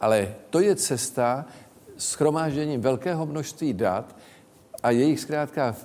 Ale 0.00 0.34
to 0.50 0.60
je 0.60 0.76
cesta 0.76 1.46
schromážděním 1.96 2.80
velkého 2.80 3.26
množství 3.26 3.72
dat 3.72 4.16
a 4.82 4.90
jejich 4.90 5.20
zkrátka 5.20 5.76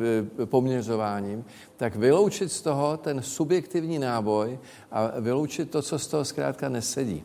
e, 0.42 0.46
poměřováním, 0.46 1.46
tak 1.80 1.96
vyloučit 1.96 2.52
z 2.52 2.62
toho 2.62 2.98
ten 2.98 3.22
subjektivní 3.22 4.00
náboj 4.00 4.60
a 4.92 5.20
vyloučit 5.20 5.72
to, 5.72 5.82
co 5.82 6.00
z 6.00 6.08
toho 6.08 6.26
zkrátka 6.26 6.70
nesedí. 6.70 7.24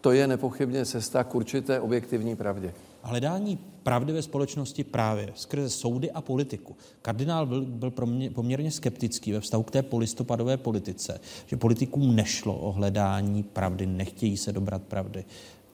To 0.00 0.12
je 0.12 0.26
nepochybně 0.26 0.86
cesta 0.86 1.24
k 1.24 1.34
určité 1.34 1.80
objektivní 1.80 2.36
pravdě. 2.36 2.74
Hledání 3.02 3.58
pravdy 3.82 4.12
ve 4.12 4.22
společnosti 4.22 4.84
právě 4.84 5.32
skrze 5.34 5.70
soudy 5.70 6.10
a 6.10 6.20
politiku. 6.20 6.76
Kardinál 7.02 7.46
byl, 7.46 7.64
byl 7.64 7.90
pro 7.90 8.06
mě 8.06 8.30
poměrně 8.30 8.70
skeptický 8.70 9.32
ve 9.32 9.40
vztahu 9.40 9.62
k 9.62 9.70
té 9.70 9.82
polistopadové 9.82 10.56
politice, 10.56 11.20
že 11.46 11.56
politikům 11.56 12.16
nešlo 12.16 12.58
o 12.58 12.72
hledání 12.72 13.42
pravdy, 13.42 13.86
nechtějí 13.86 14.36
se 14.36 14.52
dobrat 14.52 14.82
pravdy. 14.82 15.24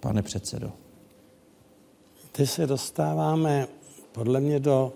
Pane 0.01 0.23
předsedo. 0.23 0.73
Teď 2.33 2.51
se 2.51 2.67
dostáváme 2.67 3.69
podle 4.13 4.41
mě 4.41 4.61
do 4.61 4.93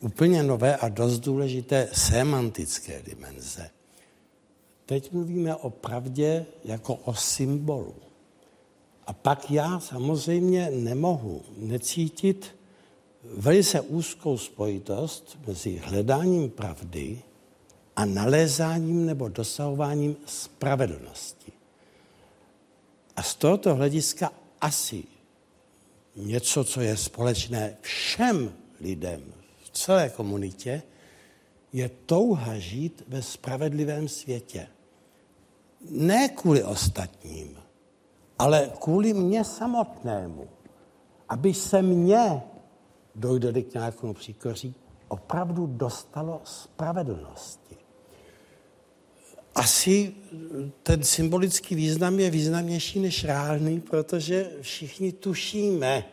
úplně 0.00 0.42
nové 0.42 0.76
a 0.76 0.88
dost 0.88 1.18
důležité 1.18 1.88
semantické 1.92 3.02
dimenze. 3.02 3.70
Teď 4.86 5.12
mluvíme 5.12 5.56
o 5.56 5.70
pravdě 5.70 6.46
jako 6.64 6.94
o 6.94 7.14
symbolu. 7.14 7.94
A 9.06 9.12
pak 9.12 9.50
já 9.50 9.80
samozřejmě 9.80 10.70
nemohu 10.70 11.42
necítit 11.56 12.56
velice 13.24 13.80
úzkou 13.80 14.38
spojitost 14.38 15.38
mezi 15.46 15.76
hledáním 15.76 16.50
pravdy 16.50 17.22
a 17.96 18.04
nalézáním 18.04 19.06
nebo 19.06 19.28
dosahováním 19.28 20.16
spravedlnosti. 20.26 21.52
A 23.16 23.22
z 23.22 23.34
tohoto 23.34 23.74
hlediska 23.74 24.32
asi 24.60 25.04
něco, 26.16 26.64
co 26.64 26.80
je 26.80 26.96
společné 26.96 27.76
všem 27.80 28.52
lidem 28.80 29.32
celé 29.72 30.08
komunitě, 30.08 30.82
je 31.72 31.90
touha 32.06 32.58
žít 32.58 33.02
ve 33.08 33.22
spravedlivém 33.22 34.08
světě. 34.08 34.66
Ne 35.90 36.28
kvůli 36.28 36.64
ostatním, 36.64 37.58
ale 38.38 38.70
kvůli 38.80 39.14
mně 39.14 39.44
samotnému, 39.44 40.48
aby 41.28 41.54
se 41.54 41.82
mně, 41.82 42.42
dojde 43.14 43.62
k 43.62 43.74
nějakému 43.74 44.14
příkoří, 44.14 44.74
opravdu 45.08 45.66
dostalo 45.66 46.40
spravedlnosti. 46.44 47.76
Asi 49.54 50.14
ten 50.82 51.04
symbolický 51.04 51.74
význam 51.74 52.18
je 52.20 52.30
významnější 52.30 53.00
než 53.00 53.24
reálný, 53.24 53.80
protože 53.80 54.50
všichni 54.60 55.12
tušíme, 55.12 56.04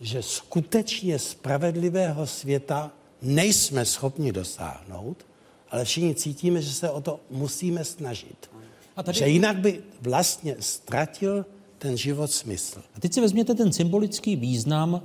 že 0.00 0.22
skutečně 0.22 1.18
spravedlivého 1.18 2.26
světa 2.26 2.92
nejsme 3.24 3.84
schopni 3.84 4.32
dosáhnout, 4.32 5.26
ale 5.70 5.84
všichni 5.84 6.14
cítíme, 6.14 6.62
že 6.62 6.72
se 6.72 6.90
o 6.90 7.00
to 7.00 7.20
musíme 7.30 7.84
snažit. 7.84 8.50
A 8.96 9.02
tady... 9.02 9.18
Že 9.18 9.28
jinak 9.28 9.56
by 9.56 9.82
vlastně 10.00 10.56
ztratil 10.60 11.46
ten 11.78 11.96
život 11.96 12.30
smysl. 12.30 12.82
A 12.94 13.00
teď 13.00 13.12
si 13.12 13.20
vezměte 13.20 13.54
ten 13.54 13.72
symbolický 13.72 14.36
význam 14.36 14.94
uh, 14.94 15.00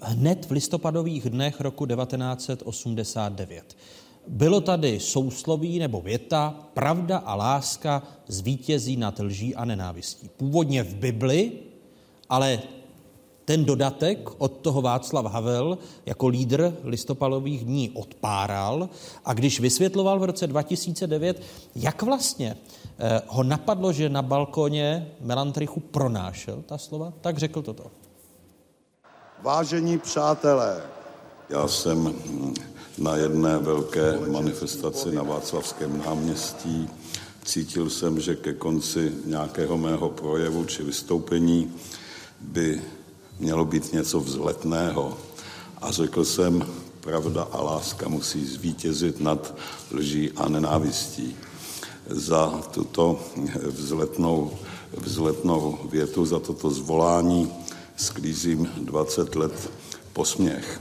hned 0.00 0.46
v 0.46 0.50
listopadových 0.50 1.30
dnech 1.30 1.60
roku 1.60 1.86
1989. 1.86 3.76
Bylo 4.28 4.60
tady 4.60 5.00
sousloví 5.00 5.78
nebo 5.78 6.00
věta 6.00 6.68
pravda 6.74 7.18
a 7.18 7.34
láska 7.34 8.02
zvítězí 8.28 8.96
nad 8.96 9.18
lží 9.18 9.54
a 9.54 9.64
nenávistí. 9.64 10.30
Původně 10.36 10.82
v 10.82 10.94
Bibli, 10.94 11.52
ale 12.28 12.62
ten 13.44 13.64
dodatek 13.64 14.30
od 14.38 14.52
toho 14.52 14.82
Václav 14.82 15.26
Havel 15.26 15.78
jako 16.06 16.26
lídr 16.26 16.76
listopadových 16.84 17.64
dní 17.64 17.90
odpáral 17.90 18.88
a 19.24 19.34
když 19.34 19.60
vysvětloval 19.60 20.18
v 20.18 20.24
roce 20.24 20.46
2009, 20.46 21.42
jak 21.76 22.02
vlastně 22.02 22.56
eh, 22.98 23.22
ho 23.26 23.42
napadlo, 23.42 23.92
že 23.92 24.08
na 24.08 24.22
balkoně 24.22 25.08
Melantrichu 25.20 25.80
pronášel 25.80 26.62
ta 26.66 26.78
slova, 26.78 27.12
tak 27.20 27.38
řekl 27.38 27.62
toto. 27.62 27.90
Vážení 29.42 29.98
přátelé, 29.98 30.82
Já 31.48 31.68
jsem 31.68 32.14
na 32.98 33.16
jedné 33.16 33.58
velké 33.58 34.18
manifestaci 34.30 35.14
na 35.14 35.22
Václavském 35.22 36.02
náměstí 36.06 36.88
cítil 37.44 37.90
jsem, 37.90 38.20
že 38.20 38.34
ke 38.36 38.52
konci 38.52 39.12
nějakého 39.24 39.78
mého 39.78 40.10
projevu 40.10 40.64
či 40.64 40.82
vystoupení 40.82 41.72
by 42.40 42.82
mělo 43.38 43.64
být 43.64 43.92
něco 43.92 44.20
vzletného. 44.20 45.18
A 45.82 45.90
řekl 45.90 46.24
jsem, 46.24 46.66
pravda 47.00 47.42
a 47.52 47.62
láska 47.62 48.08
musí 48.08 48.46
zvítězit 48.46 49.20
nad 49.20 49.54
lží 49.92 50.32
a 50.36 50.48
nenávistí. 50.48 51.36
Za 52.06 52.60
tuto 52.70 53.20
vzletnou, 53.66 54.50
vzletnou 54.96 55.78
větu, 55.90 56.26
za 56.26 56.38
toto 56.38 56.70
zvolání 56.70 57.52
sklízím 57.96 58.70
20 58.76 59.34
let 59.36 59.70
posměch. 60.12 60.80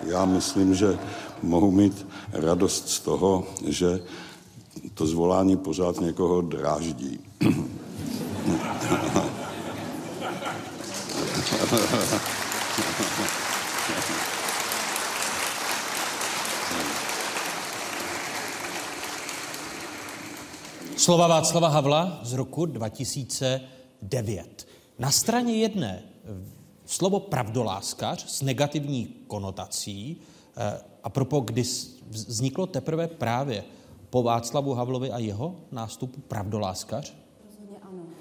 Já 0.00 0.24
myslím, 0.24 0.74
že 0.74 0.98
mohu 1.42 1.70
mít 1.70 2.06
radost 2.32 2.88
z 2.88 3.00
toho, 3.00 3.46
že 3.66 4.00
to 4.94 5.06
zvolání 5.06 5.56
pořád 5.56 6.00
někoho 6.00 6.40
dráždí. 6.40 7.18
Slova 20.96 21.26
Václava 21.26 21.68
Havla 21.68 22.20
z 22.22 22.32
roku 22.32 22.66
2009. 22.66 24.66
Na 24.98 25.10
straně 25.10 25.56
jedné 25.56 26.02
slovo 26.86 27.20
pravdoláskař 27.20 28.30
s 28.30 28.42
negativní 28.42 29.14
konotací, 29.26 30.16
eh, 30.56 30.80
a 31.04 31.10
propo, 31.10 31.40
kdy 31.40 31.62
vzniklo 32.10 32.66
teprve 32.66 33.08
právě 33.08 33.64
po 34.10 34.22
Václavu 34.22 34.74
Havlovi 34.74 35.10
a 35.10 35.18
jeho 35.18 35.54
nástupu 35.72 36.20
pravdoláskař? 36.28 37.14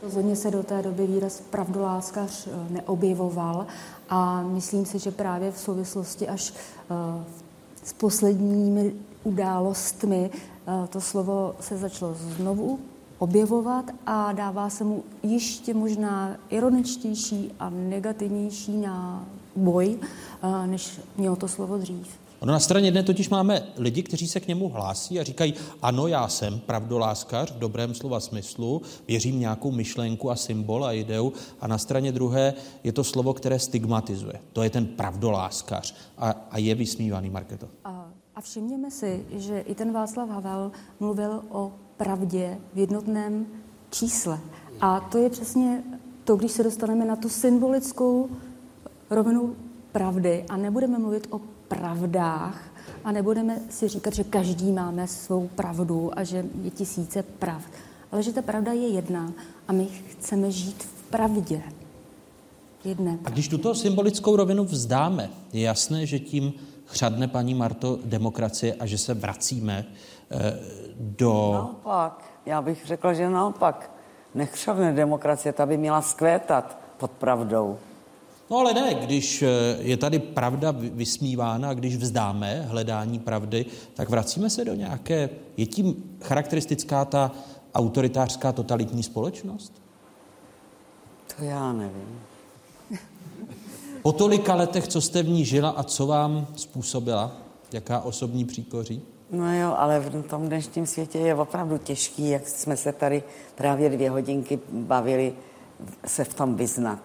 Rozhodně 0.04 0.36
se 0.36 0.52
do 0.52 0.64
té 0.64 0.82
doby 0.82 1.08
výraz 1.08 1.42
pravdoláskař 1.42 2.48
eh, 2.48 2.74
neobjevoval 2.74 3.68
a 4.10 4.42
myslím 4.42 4.86
si, 4.86 5.00
že 5.00 5.12
právě 5.12 5.52
v 5.52 5.60
souvislosti 5.60 6.28
až 6.28 6.54
eh, 6.54 7.24
s 7.84 7.94
posledními 7.94 8.94
událostmi 9.24 10.30
to 10.90 11.02
slovo 11.02 11.56
se 11.60 11.78
začalo 11.78 12.14
znovu 12.14 12.80
objevovat 13.20 13.86
a 14.06 14.32
dává 14.32 14.70
se 14.70 14.84
mu 14.84 15.04
ještě 15.24 15.74
možná 15.74 16.38
ironičtější 16.50 17.52
a 17.60 17.70
negativnější 17.70 18.78
na 18.78 19.26
boj, 19.56 19.98
než 20.66 21.00
mělo 21.18 21.36
to 21.36 21.48
slovo 21.48 21.78
dřív. 21.78 22.27
Ono 22.40 22.52
na 22.52 22.60
straně 22.60 22.88
jedné 22.88 23.04
totiž 23.04 23.30
máme 23.30 23.64
lidi, 23.78 24.04
kteří 24.04 24.28
se 24.28 24.40
k 24.40 24.48
němu 24.48 24.70
hlásí 24.70 25.20
a 25.20 25.24
říkají, 25.24 25.54
ano, 25.82 26.08
já 26.08 26.28
jsem 26.28 26.60
pravdoláskař 26.60 27.52
v 27.52 27.60
dobrém 27.60 27.96
slova 27.96 28.20
smyslu, 28.20 28.82
věřím 29.08 29.40
nějakou 29.40 29.72
myšlenku 29.72 30.32
a 30.32 30.36
symbol 30.36 30.86
a 30.86 30.94
ideu, 30.94 31.34
a 31.62 31.68
na 31.68 31.78
straně 31.78 32.12
druhé 32.12 32.54
je 32.84 32.92
to 32.92 33.04
slovo, 33.04 33.34
které 33.34 33.60
stigmatizuje. 33.60 34.40
To 34.54 34.64
je 34.64 34.70
ten 34.70 34.86
pravdoláskař 34.86 35.96
a, 36.18 36.48
a 36.52 36.58
je 36.58 36.76
vysmívaný, 36.76 37.30
Marketo. 37.30 37.68
A, 37.84 38.12
a 38.36 38.42
všimněme 38.42 38.92
si, 38.92 39.26
že 39.32 39.60
i 39.60 39.76
ten 39.76 39.94
Václav 39.94 40.30
Havel 40.30 40.72
mluvil 41.00 41.42
o 41.50 41.72
pravdě 41.98 42.58
v 42.74 42.78
jednotném 42.78 43.46
čísle. 43.90 44.40
A 44.82 45.00
to 45.00 45.18
je 45.18 45.30
přesně 45.30 45.84
to, 46.24 46.36
když 46.36 46.52
se 46.52 46.64
dostaneme 46.64 47.06
na 47.06 47.16
tu 47.16 47.30
symbolickou 47.30 48.30
rovinu 49.10 49.56
pravdy 49.92 50.46
a 50.50 50.58
nebudeme 50.58 51.00
mluvit 51.00 51.28
o 51.30 51.42
pravdách 51.68 52.62
a 53.04 53.12
nebudeme 53.12 53.60
si 53.70 53.88
říkat, 53.88 54.14
že 54.14 54.24
každý 54.24 54.72
máme 54.72 55.08
svou 55.08 55.48
pravdu 55.48 56.12
a 56.20 56.24
že 56.24 56.46
je 56.64 56.72
tisíce 56.72 57.24
pravd, 57.24 57.72
ale 58.12 58.24
že 58.24 58.34
ta 58.34 58.42
pravda 58.42 58.72
je 58.72 58.88
jedna 58.88 59.34
a 59.68 59.74
my 59.74 59.86
chceme 59.86 60.52
žít 60.52 60.84
v 60.84 61.10
pravdě. 61.10 61.62
Jedné 62.84 63.18
A 63.26 63.30
když 63.30 63.48
tuto 63.48 63.76
symbolickou 63.76 64.36
rovinu 64.36 64.64
vzdáme, 64.64 65.30
je 65.54 65.62
jasné, 65.62 66.06
že 66.06 66.20
tím 66.20 66.54
chřadne 66.86 67.28
paní 67.28 67.54
Marto 67.54 68.00
demokracie 68.06 68.74
a 68.74 68.86
že 68.86 68.98
se 68.98 69.14
vracíme 69.14 69.86
eh, 70.32 70.60
do... 70.98 71.52
Naopak, 71.54 72.24
já 72.46 72.62
bych 72.62 72.86
řekla, 72.86 73.14
že 73.14 73.30
naopak. 73.30 73.92
Nechřadne 74.36 74.94
demokracie, 74.94 75.54
ta 75.54 75.66
by 75.66 75.78
měla 75.78 76.02
skvétat 76.02 76.78
pod 76.98 77.12
pravdou. 77.12 77.78
No 78.50 78.58
ale 78.58 78.74
ne, 78.74 78.94
když 78.94 79.42
eh, 79.42 79.48
je 79.80 79.98
tady 79.98 80.20
pravda 80.20 80.72
vysmívána, 80.78 81.74
když 81.74 81.96
vzdáme 81.96 82.62
hledání 82.62 83.20
pravdy, 83.20 83.66
tak 83.94 84.10
vracíme 84.10 84.50
se 84.50 84.66
do 84.66 84.74
nějaké, 84.74 85.30
je 85.58 85.66
tím 85.66 86.18
charakteristická 86.22 87.06
ta 87.06 87.32
autoritářská 87.74 88.52
totalitní 88.52 89.04
společnost? 89.04 89.74
To 91.38 91.44
já 91.44 91.74
nevím. 91.74 92.20
Po 94.02 94.12
tolika 94.12 94.56
letech, 94.56 94.88
co 94.88 95.02
jste 95.02 95.24
v 95.24 95.30
ní 95.30 95.46
žila 95.46 95.70
a 95.70 95.84
co 95.84 96.08
vám 96.08 96.48
způsobila? 96.56 97.32
Jaká 97.74 98.00
osobní 98.00 98.46
příkoří? 98.46 99.02
No 99.32 99.60
jo, 99.60 99.76
ale 99.78 100.00
v 100.00 100.24
tom 100.24 100.48
dnešním 100.48 100.86
světě 100.86 101.20
je 101.20 101.36
opravdu 101.36 101.78
těžký, 101.78 102.30
jak 102.30 102.48
jsme 102.48 102.78
se 102.78 102.92
tady 102.94 103.24
právě 103.56 103.90
dvě 103.90 104.10
hodinky 104.10 104.60
bavili, 104.72 105.34
se 106.06 106.24
v 106.24 106.34
tom 106.34 106.56
vyznat. 106.56 107.00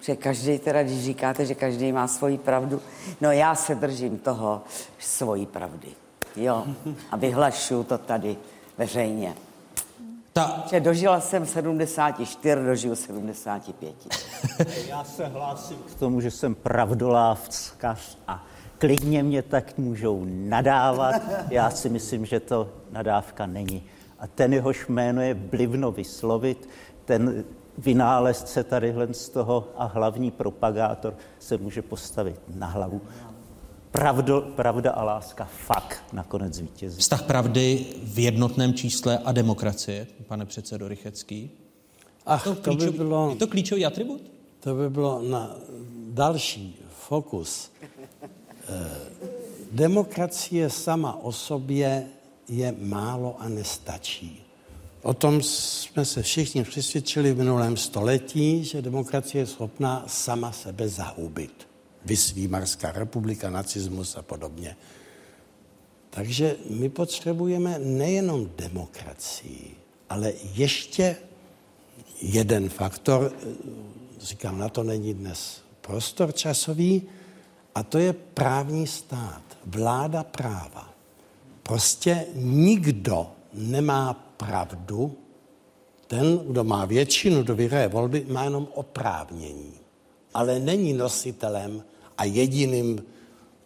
Že 0.00 0.16
každý, 0.16 0.58
teda 0.58 0.82
když 0.82 1.04
říkáte, 1.04 1.46
že 1.46 1.54
každý 1.54 1.92
má 1.92 2.08
svoji 2.08 2.38
pravdu, 2.38 2.82
no 3.20 3.32
já 3.32 3.54
se 3.54 3.74
držím 3.74 4.18
toho 4.18 4.62
svojí 4.98 5.46
pravdy. 5.46 5.88
Jo, 6.36 6.64
a 7.10 7.16
vyhlašuju 7.16 7.84
to 7.84 7.98
tady 7.98 8.36
veřejně. 8.78 9.34
Ta... 10.32 10.64
Že 10.70 10.80
dožila 10.80 11.20
jsem 11.20 11.46
74, 11.46 12.64
dožiju 12.64 12.94
75. 12.94 13.94
Já 14.88 15.04
se 15.04 15.26
hlásím 15.26 15.76
k 15.76 15.94
tomu, 15.94 16.20
že 16.20 16.30
jsem 16.30 16.54
pravdolávcař 16.54 18.18
a 18.28 18.46
klidně 18.78 19.22
mě 19.22 19.42
tak 19.42 19.78
můžou 19.78 20.24
nadávat. 20.28 21.14
Já 21.50 21.70
si 21.70 21.88
myslím, 21.88 22.26
že 22.26 22.40
to 22.40 22.68
nadávka 22.90 23.46
není. 23.46 23.84
A 24.18 24.26
ten, 24.26 24.52
jehož 24.52 24.86
jméno 24.88 25.22
je 25.22 25.34
blivno 25.34 25.92
vyslovit, 25.92 26.68
ten 27.04 27.44
vynálezce 27.78 28.64
tadyhle 28.64 29.14
z 29.14 29.28
toho 29.28 29.68
a 29.76 29.84
hlavní 29.84 30.30
propagátor 30.30 31.14
se 31.38 31.58
může 31.58 31.82
postavit 31.82 32.40
na 32.54 32.66
hlavu. 32.66 33.00
Pravdo, 33.90 34.40
pravda 34.56 34.90
a 34.92 35.04
láska 35.04 35.48
fakt 35.66 36.02
nakonec 36.12 36.54
zvítězí. 36.54 37.00
Vztah 37.00 37.22
pravdy 37.22 37.86
v 38.02 38.18
jednotném 38.18 38.74
čísle 38.74 39.18
a 39.18 39.32
demokracie, 39.32 40.06
pane 40.26 40.46
předsedo 40.46 40.88
Rychecký? 40.88 41.50
Ach, 42.26 42.44
to, 42.44 42.54
to 42.54 42.74
by 42.74 42.90
bylo... 42.90 43.30
Je 43.30 43.36
to 43.36 43.46
klíčový 43.46 43.86
atribut? 43.86 44.22
To 44.60 44.74
by 44.74 44.90
bylo 44.90 45.22
na 45.22 45.56
další 46.08 46.78
fokus. 46.98 47.70
Eh, 48.68 48.90
demokracie 49.72 50.70
sama 50.70 51.16
o 51.22 51.32
sobě 51.32 52.06
je 52.48 52.74
málo 52.78 53.36
a 53.38 53.48
nestačí. 53.48 54.47
O 55.02 55.14
tom 55.14 55.42
jsme 55.42 56.04
se 56.04 56.22
všichni 56.22 56.64
přesvědčili 56.64 57.32
v 57.32 57.38
minulém 57.38 57.76
století, 57.76 58.64
že 58.64 58.82
demokracie 58.82 59.42
je 59.42 59.46
schopná 59.46 60.04
sama 60.06 60.52
sebe 60.52 60.88
zahubit. 60.88 61.68
Vysvímarská 62.04 62.92
republika, 62.92 63.50
nacismus 63.50 64.16
a 64.16 64.22
podobně. 64.22 64.76
Takže 66.10 66.56
my 66.70 66.88
potřebujeme 66.88 67.78
nejenom 67.78 68.50
demokracii, 68.56 69.74
ale 70.10 70.32
ještě 70.54 71.16
jeden 72.22 72.68
faktor, 72.68 73.32
říkám, 74.20 74.58
na 74.58 74.68
to 74.68 74.82
není 74.82 75.14
dnes 75.14 75.60
prostor 75.80 76.32
časový, 76.32 77.02
a 77.74 77.82
to 77.82 77.98
je 77.98 78.12
právní 78.12 78.86
stát, 78.86 79.42
vláda 79.66 80.22
práva. 80.22 80.94
Prostě 81.62 82.26
nikdo 82.34 83.26
nemá 83.54 84.27
pravdu, 84.38 85.18
ten, 86.06 86.38
kdo 86.38 86.64
má 86.64 86.84
většinu, 86.84 87.42
kdo 87.42 87.54
vyhraje 87.54 87.88
volby, 87.88 88.26
má 88.28 88.44
jenom 88.44 88.68
oprávnění. 88.74 89.72
Ale 90.34 90.58
není 90.58 90.92
nositelem 90.92 91.84
a 92.18 92.24
jediným 92.24 93.04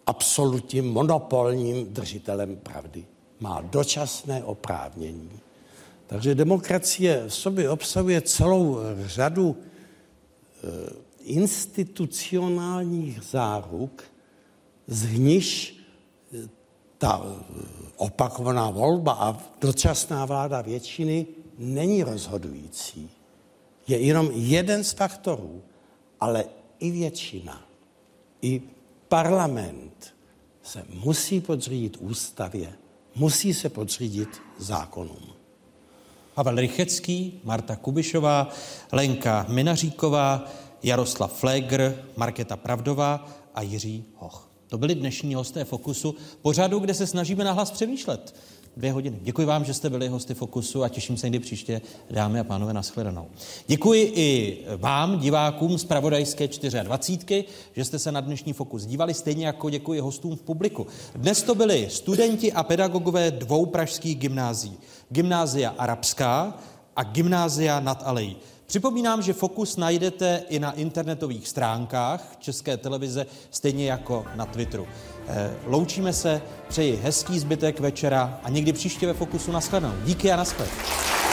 absolutním 0.05 0.85
monopolním 0.85 1.93
držitelem 1.93 2.55
pravdy. 2.55 3.05
Má 3.39 3.61
dočasné 3.61 4.43
oprávnění. 4.43 5.31
Takže 6.07 6.35
demokracie 6.35 7.23
v 7.27 7.33
sobě 7.33 7.69
obsahuje 7.69 8.21
celou 8.21 8.77
řadu 9.05 9.55
e, 9.57 9.59
institucionálních 11.23 13.21
záruk, 13.21 14.03
z 14.87 15.17
níž 15.17 15.82
ta 17.03 17.19
opakovaná 17.99 18.71
volba 18.71 19.11
a 19.11 19.37
dočasná 19.61 20.25
vláda 20.25 20.61
většiny 20.61 21.27
není 21.59 22.03
rozhodující. 22.03 23.09
je 23.87 23.99
jenom 23.99 24.31
jeden 24.31 24.83
z 24.83 24.91
faktorů, 24.91 25.61
ale 26.19 26.45
i 26.79 26.91
většina, 26.91 27.61
i 28.41 28.61
parlament 29.07 30.15
se 30.63 30.85
musí 30.89 31.41
podřídit 31.41 31.97
ústavě, 31.99 32.73
musí 33.15 33.53
se 33.53 33.69
podřídit 33.69 34.41
zákonům. 34.57 35.27
Pavel 36.33 36.55
Rychecký, 36.55 37.41
Marta 37.43 37.75
Kubišová, 37.75 38.49
Lenka 38.91 39.45
Minaříková, 39.49 40.47
Jaroslav 40.83 41.33
Flegr, 41.33 42.05
Markéta 42.15 42.57
Pravdová 42.57 43.27
a 43.55 43.61
Jiří 43.61 44.05
Hoch. 44.15 44.52
To 44.73 44.77
byli 44.77 44.95
dnešní 44.95 45.35
hosté 45.35 45.65
Fokusu, 45.65 46.15
pořadu, 46.41 46.79
kde 46.79 46.93
se 46.93 47.07
snažíme 47.07 47.43
nahlas 47.43 47.71
přemýšlet. 47.71 48.35
Dvě 48.77 48.91
hodiny. 48.91 49.19
Děkuji 49.21 49.47
vám, 49.47 49.65
že 49.65 49.73
jste 49.73 49.89
byli 49.89 50.07
hosty 50.07 50.33
Fokusu 50.33 50.83
a 50.83 50.89
těším 50.89 51.17
se 51.17 51.25
někdy 51.25 51.39
příště, 51.39 51.81
dámy 52.11 52.39
a 52.39 52.43
pánové, 52.43 52.73
nashledanou. 52.73 53.27
Děkuji 53.67 54.11
i 54.15 54.57
vám, 54.77 55.19
divákům 55.19 55.77
z 55.77 55.85
Pravodajské 55.85 56.47
24, 56.83 57.45
že 57.75 57.85
jste 57.85 57.99
se 57.99 58.11
na 58.11 58.21
dnešní 58.21 58.53
Fokus 58.53 58.85
dívali, 58.85 59.13
stejně 59.13 59.45
jako 59.45 59.69
děkuji 59.69 59.99
hostům 59.99 60.35
v 60.35 60.41
publiku. 60.41 60.87
Dnes 61.15 61.43
to 61.43 61.55
byli 61.55 61.87
studenti 61.89 62.53
a 62.53 62.63
pedagogové 62.63 63.31
dvou 63.31 63.65
pražských 63.65 64.15
gymnází. 64.15 64.77
Gymnázia 65.09 65.75
Arabská 65.77 66.57
a 66.95 67.03
Gymnázia 67.03 67.79
nad 67.79 68.03
Alejí. 68.05 68.37
Připomínám, 68.65 69.21
že 69.21 69.33
Fokus 69.33 69.77
najdete 69.77 70.43
i 70.49 70.59
na 70.59 70.71
internetových 70.71 71.47
stránkách 71.47 72.35
České 72.39 72.77
televize, 72.77 73.25
stejně 73.51 73.91
jako 73.91 74.25
na 74.35 74.45
Twitteru. 74.45 74.87
Eh, 75.27 75.51
loučíme 75.65 76.13
se, 76.13 76.41
přeji 76.67 76.99
hezký 77.03 77.39
zbytek 77.39 77.79
večera 77.79 78.39
a 78.43 78.49
někdy 78.49 78.73
příště 78.73 79.07
ve 79.07 79.13
Fokusu 79.13 79.51
nashledanou. 79.51 79.95
Díky 80.05 80.31
a 80.31 80.35
nashledanou. 80.35 81.32